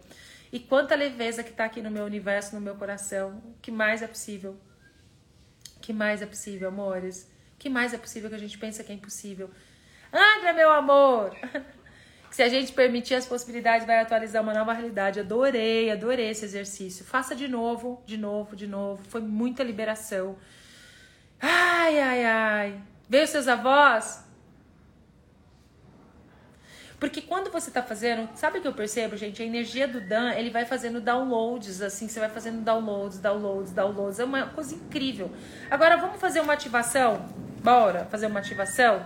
E 0.52 0.60
quanta 0.60 0.94
leveza 0.94 1.42
que 1.42 1.50
está 1.50 1.64
aqui 1.64 1.82
no 1.82 1.90
meu 1.90 2.04
universo, 2.04 2.54
no 2.54 2.60
meu 2.60 2.76
coração. 2.76 3.42
O 3.44 3.56
que 3.60 3.70
mais 3.70 4.02
é 4.02 4.06
possível? 4.06 4.56
O 5.76 5.80
que 5.80 5.92
mais 5.92 6.22
é 6.22 6.26
possível, 6.26 6.68
amores? 6.68 7.28
O 7.54 7.58
que 7.58 7.68
mais 7.68 7.92
é 7.92 7.98
possível 7.98 8.28
que 8.28 8.36
a 8.36 8.38
gente 8.38 8.58
pensa 8.58 8.84
que 8.84 8.92
é 8.92 8.94
impossível? 8.94 9.50
Andra, 10.12 10.52
meu 10.52 10.70
amor! 10.70 11.34
que 12.32 12.36
se 12.36 12.42
a 12.42 12.48
gente 12.48 12.72
permitir 12.72 13.14
as 13.14 13.26
possibilidades, 13.26 13.86
vai 13.86 14.00
atualizar 14.00 14.42
uma 14.42 14.54
nova 14.54 14.72
realidade. 14.72 15.20
Adorei, 15.20 15.90
adorei 15.90 16.30
esse 16.30 16.46
exercício. 16.46 17.04
Faça 17.04 17.34
de 17.34 17.46
novo, 17.46 18.02
de 18.06 18.16
novo, 18.16 18.56
de 18.56 18.66
novo. 18.66 19.02
Foi 19.10 19.20
muita 19.20 19.62
liberação. 19.62 20.38
Ai, 21.38 22.00
ai, 22.00 22.24
ai. 22.24 22.80
Veio 23.06 23.28
seus 23.28 23.46
avós? 23.46 24.24
Porque 26.98 27.20
quando 27.20 27.50
você 27.50 27.70
tá 27.70 27.82
fazendo, 27.82 28.26
sabe 28.34 28.60
o 28.60 28.62
que 28.62 28.68
eu 28.68 28.72
percebo, 28.72 29.14
gente? 29.14 29.42
A 29.42 29.44
energia 29.44 29.86
do 29.86 30.00
Dan, 30.00 30.32
ele 30.32 30.48
vai 30.48 30.64
fazendo 30.64 31.02
downloads, 31.02 31.82
assim, 31.82 32.08
você 32.08 32.18
vai 32.18 32.30
fazendo 32.30 32.64
downloads, 32.64 33.18
downloads, 33.18 33.72
downloads. 33.72 34.18
É 34.18 34.24
uma 34.24 34.46
coisa 34.46 34.74
incrível. 34.74 35.30
Agora, 35.70 35.98
vamos 35.98 36.18
fazer 36.18 36.40
uma 36.40 36.54
ativação? 36.54 37.28
Bora 37.62 38.06
fazer 38.06 38.24
uma 38.24 38.40
ativação? 38.40 39.04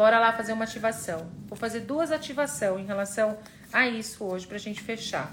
Bora 0.00 0.18
lá 0.18 0.32
fazer 0.32 0.54
uma 0.54 0.64
ativação. 0.64 1.30
Vou 1.46 1.58
fazer 1.58 1.80
duas 1.80 2.10
ativações 2.10 2.80
em 2.80 2.86
relação 2.86 3.38
a 3.70 3.86
isso 3.86 4.24
hoje 4.24 4.46
pra 4.46 4.56
gente 4.56 4.80
fechar. 4.80 5.30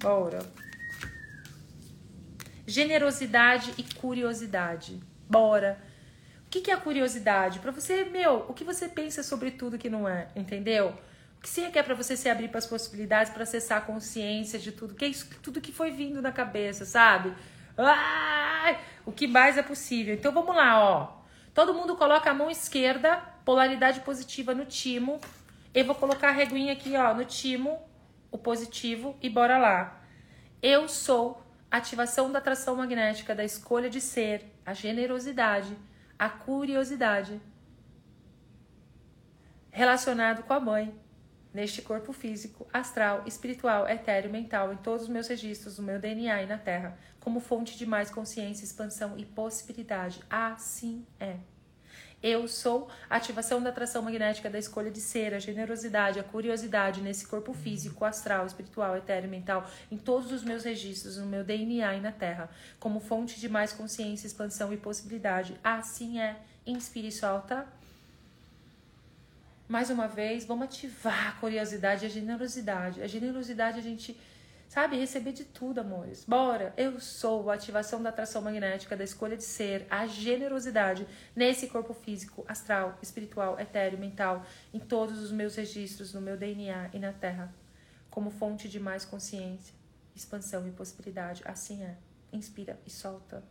Bora. 0.00 0.38
Generosidade 2.66 3.74
e 3.76 3.82
curiosidade. 3.82 4.98
Bora. 5.28 5.78
O 6.46 6.48
que, 6.48 6.62
que 6.62 6.70
é 6.70 6.74
a 6.74 6.78
curiosidade? 6.78 7.58
Para 7.58 7.70
você, 7.70 8.06
meu, 8.06 8.46
o 8.48 8.54
que 8.54 8.64
você 8.64 8.88
pensa 8.88 9.22
sobre 9.22 9.50
tudo 9.50 9.76
que 9.76 9.90
não 9.90 10.08
é, 10.08 10.28
entendeu? 10.34 10.94
O 11.36 11.42
que 11.42 11.48
se 11.50 11.60
requer 11.60 11.82
para 11.82 11.94
você 11.94 12.16
se 12.16 12.30
abrir 12.30 12.48
para 12.48 12.60
as 12.60 12.66
possibilidades, 12.66 13.30
para 13.30 13.42
acessar 13.42 13.76
a 13.76 13.82
consciência 13.82 14.58
de 14.58 14.72
tudo, 14.72 14.94
que 14.94 15.04
é 15.04 15.08
isso, 15.08 15.28
tudo 15.42 15.60
que 15.60 15.70
foi 15.70 15.90
vindo 15.90 16.22
na 16.22 16.32
cabeça, 16.32 16.86
sabe? 16.86 17.34
Ai, 17.76 18.80
o 19.04 19.12
que 19.12 19.26
mais 19.26 19.58
é 19.58 19.62
possível. 19.62 20.14
Então 20.14 20.32
vamos 20.32 20.56
lá, 20.56 20.82
ó. 20.82 21.20
Todo 21.52 21.74
mundo 21.74 21.94
coloca 21.94 22.30
a 22.30 22.34
mão 22.34 22.50
esquerda 22.50 23.31
polaridade 23.44 24.00
positiva 24.00 24.54
no 24.54 24.64
timo. 24.64 25.20
Eu 25.74 25.84
vou 25.84 25.94
colocar 25.94 26.28
a 26.28 26.32
reguinha 26.32 26.72
aqui, 26.72 26.96
ó, 26.96 27.14
no 27.14 27.24
timo, 27.24 27.80
o 28.30 28.38
positivo, 28.38 29.16
e 29.20 29.28
bora 29.28 29.58
lá. 29.58 30.00
Eu 30.62 30.88
sou 30.88 31.42
ativação 31.70 32.30
da 32.30 32.38
atração 32.38 32.76
magnética, 32.76 33.34
da 33.34 33.44
escolha 33.44 33.88
de 33.88 34.00
ser, 34.00 34.44
a 34.64 34.74
generosidade, 34.74 35.76
a 36.18 36.28
curiosidade. 36.28 37.40
Relacionado 39.70 40.42
com 40.42 40.52
a 40.52 40.60
mãe, 40.60 40.94
neste 41.52 41.82
corpo 41.82 42.12
físico, 42.12 42.66
astral, 42.72 43.24
espiritual, 43.26 43.88
etéreo, 43.88 44.30
mental, 44.30 44.72
em 44.72 44.76
todos 44.76 45.02
os 45.02 45.08
meus 45.08 45.28
registros, 45.28 45.78
no 45.78 45.84
meu 45.84 45.98
DNA 45.98 46.42
e 46.42 46.46
na 46.46 46.58
Terra, 46.58 46.98
como 47.20 47.40
fonte 47.40 47.76
de 47.76 47.86
mais 47.86 48.10
consciência, 48.10 48.64
expansão 48.64 49.18
e 49.18 49.24
possibilidade. 49.24 50.22
Assim 50.30 51.06
é. 51.18 51.36
Eu 52.22 52.46
sou 52.46 52.88
a 53.10 53.16
ativação 53.16 53.60
da 53.60 53.70
atração 53.70 54.00
magnética 54.00 54.48
da 54.48 54.58
escolha 54.58 54.92
de 54.92 55.00
ser, 55.00 55.34
a 55.34 55.40
generosidade, 55.40 56.20
a 56.20 56.22
curiosidade 56.22 57.00
nesse 57.00 57.26
corpo 57.26 57.52
físico, 57.52 58.04
astral, 58.04 58.46
espiritual, 58.46 58.96
etéreo, 58.96 59.28
mental, 59.28 59.68
em 59.90 59.96
todos 59.96 60.30
os 60.30 60.44
meus 60.44 60.62
registros, 60.62 61.16
no 61.16 61.26
meu 61.26 61.42
DNA 61.42 61.96
e 61.96 62.00
na 62.00 62.12
Terra, 62.12 62.48
como 62.78 63.00
fonte 63.00 63.40
de 63.40 63.48
mais 63.48 63.72
consciência, 63.72 64.26
expansão 64.26 64.72
e 64.72 64.76
possibilidade. 64.76 65.58
Assim 65.64 66.20
é. 66.20 66.36
Inspire 66.64 67.08
e 67.08 67.12
solta. 67.12 67.66
Mais 69.68 69.90
uma 69.90 70.06
vez, 70.06 70.44
vamos 70.44 70.66
ativar 70.66 71.30
a 71.30 71.32
curiosidade 71.40 72.04
e 72.04 72.06
a 72.06 72.10
generosidade. 72.10 73.02
A 73.02 73.06
generosidade 73.08 73.78
a 73.78 73.82
gente 73.82 74.16
Sabe? 74.72 74.96
Receber 74.96 75.32
de 75.34 75.44
tudo, 75.44 75.80
amores. 75.80 76.24
Bora! 76.24 76.72
Eu 76.78 76.98
sou 76.98 77.50
a 77.50 77.54
ativação 77.56 78.02
da 78.02 78.08
atração 78.08 78.40
magnética, 78.40 78.96
da 78.96 79.04
escolha 79.04 79.36
de 79.36 79.44
ser, 79.44 79.86
a 79.90 80.06
generosidade 80.06 81.06
nesse 81.36 81.66
corpo 81.66 81.92
físico, 81.92 82.42
astral, 82.48 82.98
espiritual, 83.02 83.60
etéreo, 83.60 83.98
mental, 83.98 84.46
em 84.72 84.78
todos 84.78 85.18
os 85.18 85.30
meus 85.30 85.56
registros, 85.56 86.14
no 86.14 86.22
meu 86.22 86.38
DNA 86.38 86.88
e 86.94 86.98
na 86.98 87.12
Terra, 87.12 87.54
como 88.08 88.30
fonte 88.30 88.66
de 88.66 88.80
mais 88.80 89.04
consciência, 89.04 89.74
expansão 90.16 90.66
e 90.66 90.70
possibilidade. 90.70 91.42
Assim 91.44 91.84
é. 91.84 91.98
Inspira 92.32 92.80
e 92.86 92.90
solta. 92.90 93.44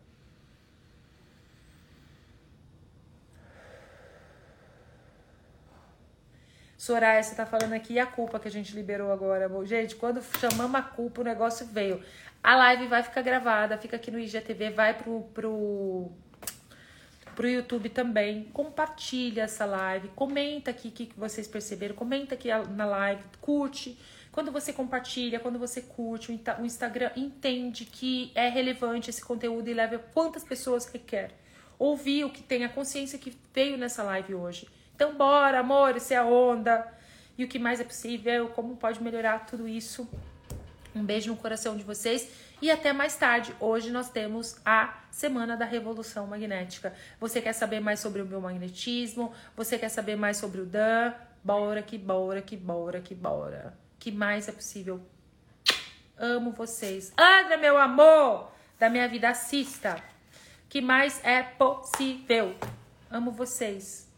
Soraya, 6.82 7.22
você 7.22 7.36
tá 7.36 7.46
falando 7.46 7.74
aqui 7.74 7.94
e 7.94 8.00
a 8.00 8.08
culpa 8.08 8.40
que 8.40 8.48
a 8.48 8.52
gente 8.52 8.74
liberou 8.74 9.12
agora. 9.12 9.48
Gente, 9.68 9.96
quando 9.96 10.20
chamamos 10.40 10.74
a 10.74 10.82
culpa, 10.82 11.22
o 11.22 11.24
negócio 11.24 11.64
veio. 11.68 12.04
A 12.42 12.56
live 12.56 12.88
vai 12.88 13.04
ficar 13.04 13.22
gravada, 13.22 13.78
fica 13.78 13.98
aqui 13.98 14.10
no 14.10 14.18
IGTV, 14.18 14.72
vai 14.72 14.98
pro, 14.98 15.22
pro 15.32 16.12
pro 17.36 17.48
YouTube 17.48 17.88
também. 17.90 18.46
Compartilha 18.46 19.44
essa 19.44 19.64
live, 19.64 20.08
comenta 20.16 20.72
aqui 20.72 20.88
o 20.88 20.92
que 20.92 21.12
vocês 21.16 21.48
perceberam, 21.48 21.94
comenta 21.94 22.34
aqui 22.34 22.48
na 22.72 22.86
live, 22.88 23.22
curte. 23.40 23.96
Quando 24.32 24.52
você 24.52 24.74
compartilha, 24.74 25.40
quando 25.40 25.60
você 25.60 25.84
curte, 25.84 26.32
o 26.32 26.66
Instagram 26.66 27.12
entende 27.16 27.86
que 27.86 28.32
é 28.34 28.50
relevante 28.50 29.12
esse 29.12 29.24
conteúdo 29.24 29.70
e 29.70 29.74
leva 29.76 30.00
quantas 30.00 30.44
pessoas 30.44 30.88
requer. 30.88 31.30
Ouvir 31.78 32.24
o 32.24 32.32
que 32.32 32.42
tem, 32.42 32.66
a 32.66 32.70
consciência 32.70 33.20
que 33.20 33.38
veio 33.54 33.78
nessa 33.78 34.02
live 34.02 34.34
hoje. 34.34 34.81
Então, 35.02 35.16
bora, 35.16 35.62
amor, 35.62 35.98
isso 35.98 36.14
é 36.14 36.18
a 36.18 36.24
onda. 36.24 36.88
E 37.36 37.44
o 37.44 37.48
que 37.48 37.58
mais 37.58 37.80
é 37.80 37.84
possível, 37.84 38.50
como 38.50 38.78
pode 38.78 39.02
melhorar 39.02 39.48
tudo 39.48 39.68
isso. 39.68 40.08
Um 40.94 41.04
beijo 41.04 41.32
no 41.32 41.36
coração 41.36 41.76
de 41.76 41.82
vocês 41.82 42.32
e 42.62 42.70
até 42.70 42.94
mais 42.94 43.16
tarde. 43.16 43.52
Hoje 43.60 43.90
nós 43.90 44.12
temos 44.12 44.58
a 44.64 45.02
Semana 45.10 45.58
da 45.58 45.66
Revolução 45.66 46.28
Magnética. 46.28 46.94
Você 47.20 47.42
quer 47.42 47.54
saber 47.54 47.80
mais 47.80 48.00
sobre 48.00 48.22
o 48.22 48.26
biomagnetismo? 48.26 49.34
Você 49.58 49.80
quer 49.80 49.90
saber 49.90 50.16
mais 50.16 50.38
sobre 50.38 50.62
o 50.62 50.68
Dan? 50.68 51.16
Bora 51.44 51.82
que 51.82 51.98
bora 51.98 52.40
que 52.40 52.56
bora 52.56 53.02
que 53.02 53.16
bora. 53.16 53.76
Que 53.98 54.12
mais 54.12 54.48
é 54.48 54.52
possível? 54.52 55.02
Amo 56.16 56.52
vocês. 56.52 57.12
André, 57.18 57.58
meu 57.58 57.76
amor 57.76 58.52
da 58.80 58.88
minha 58.88 59.08
vida, 59.08 59.30
assista. 59.30 60.00
Que 60.70 60.80
mais 60.80 61.20
é 61.24 61.42
possível? 61.42 62.56
Amo 63.10 63.32
vocês. 63.32 64.11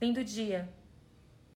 Lindo 0.00 0.22
dia. 0.22 0.68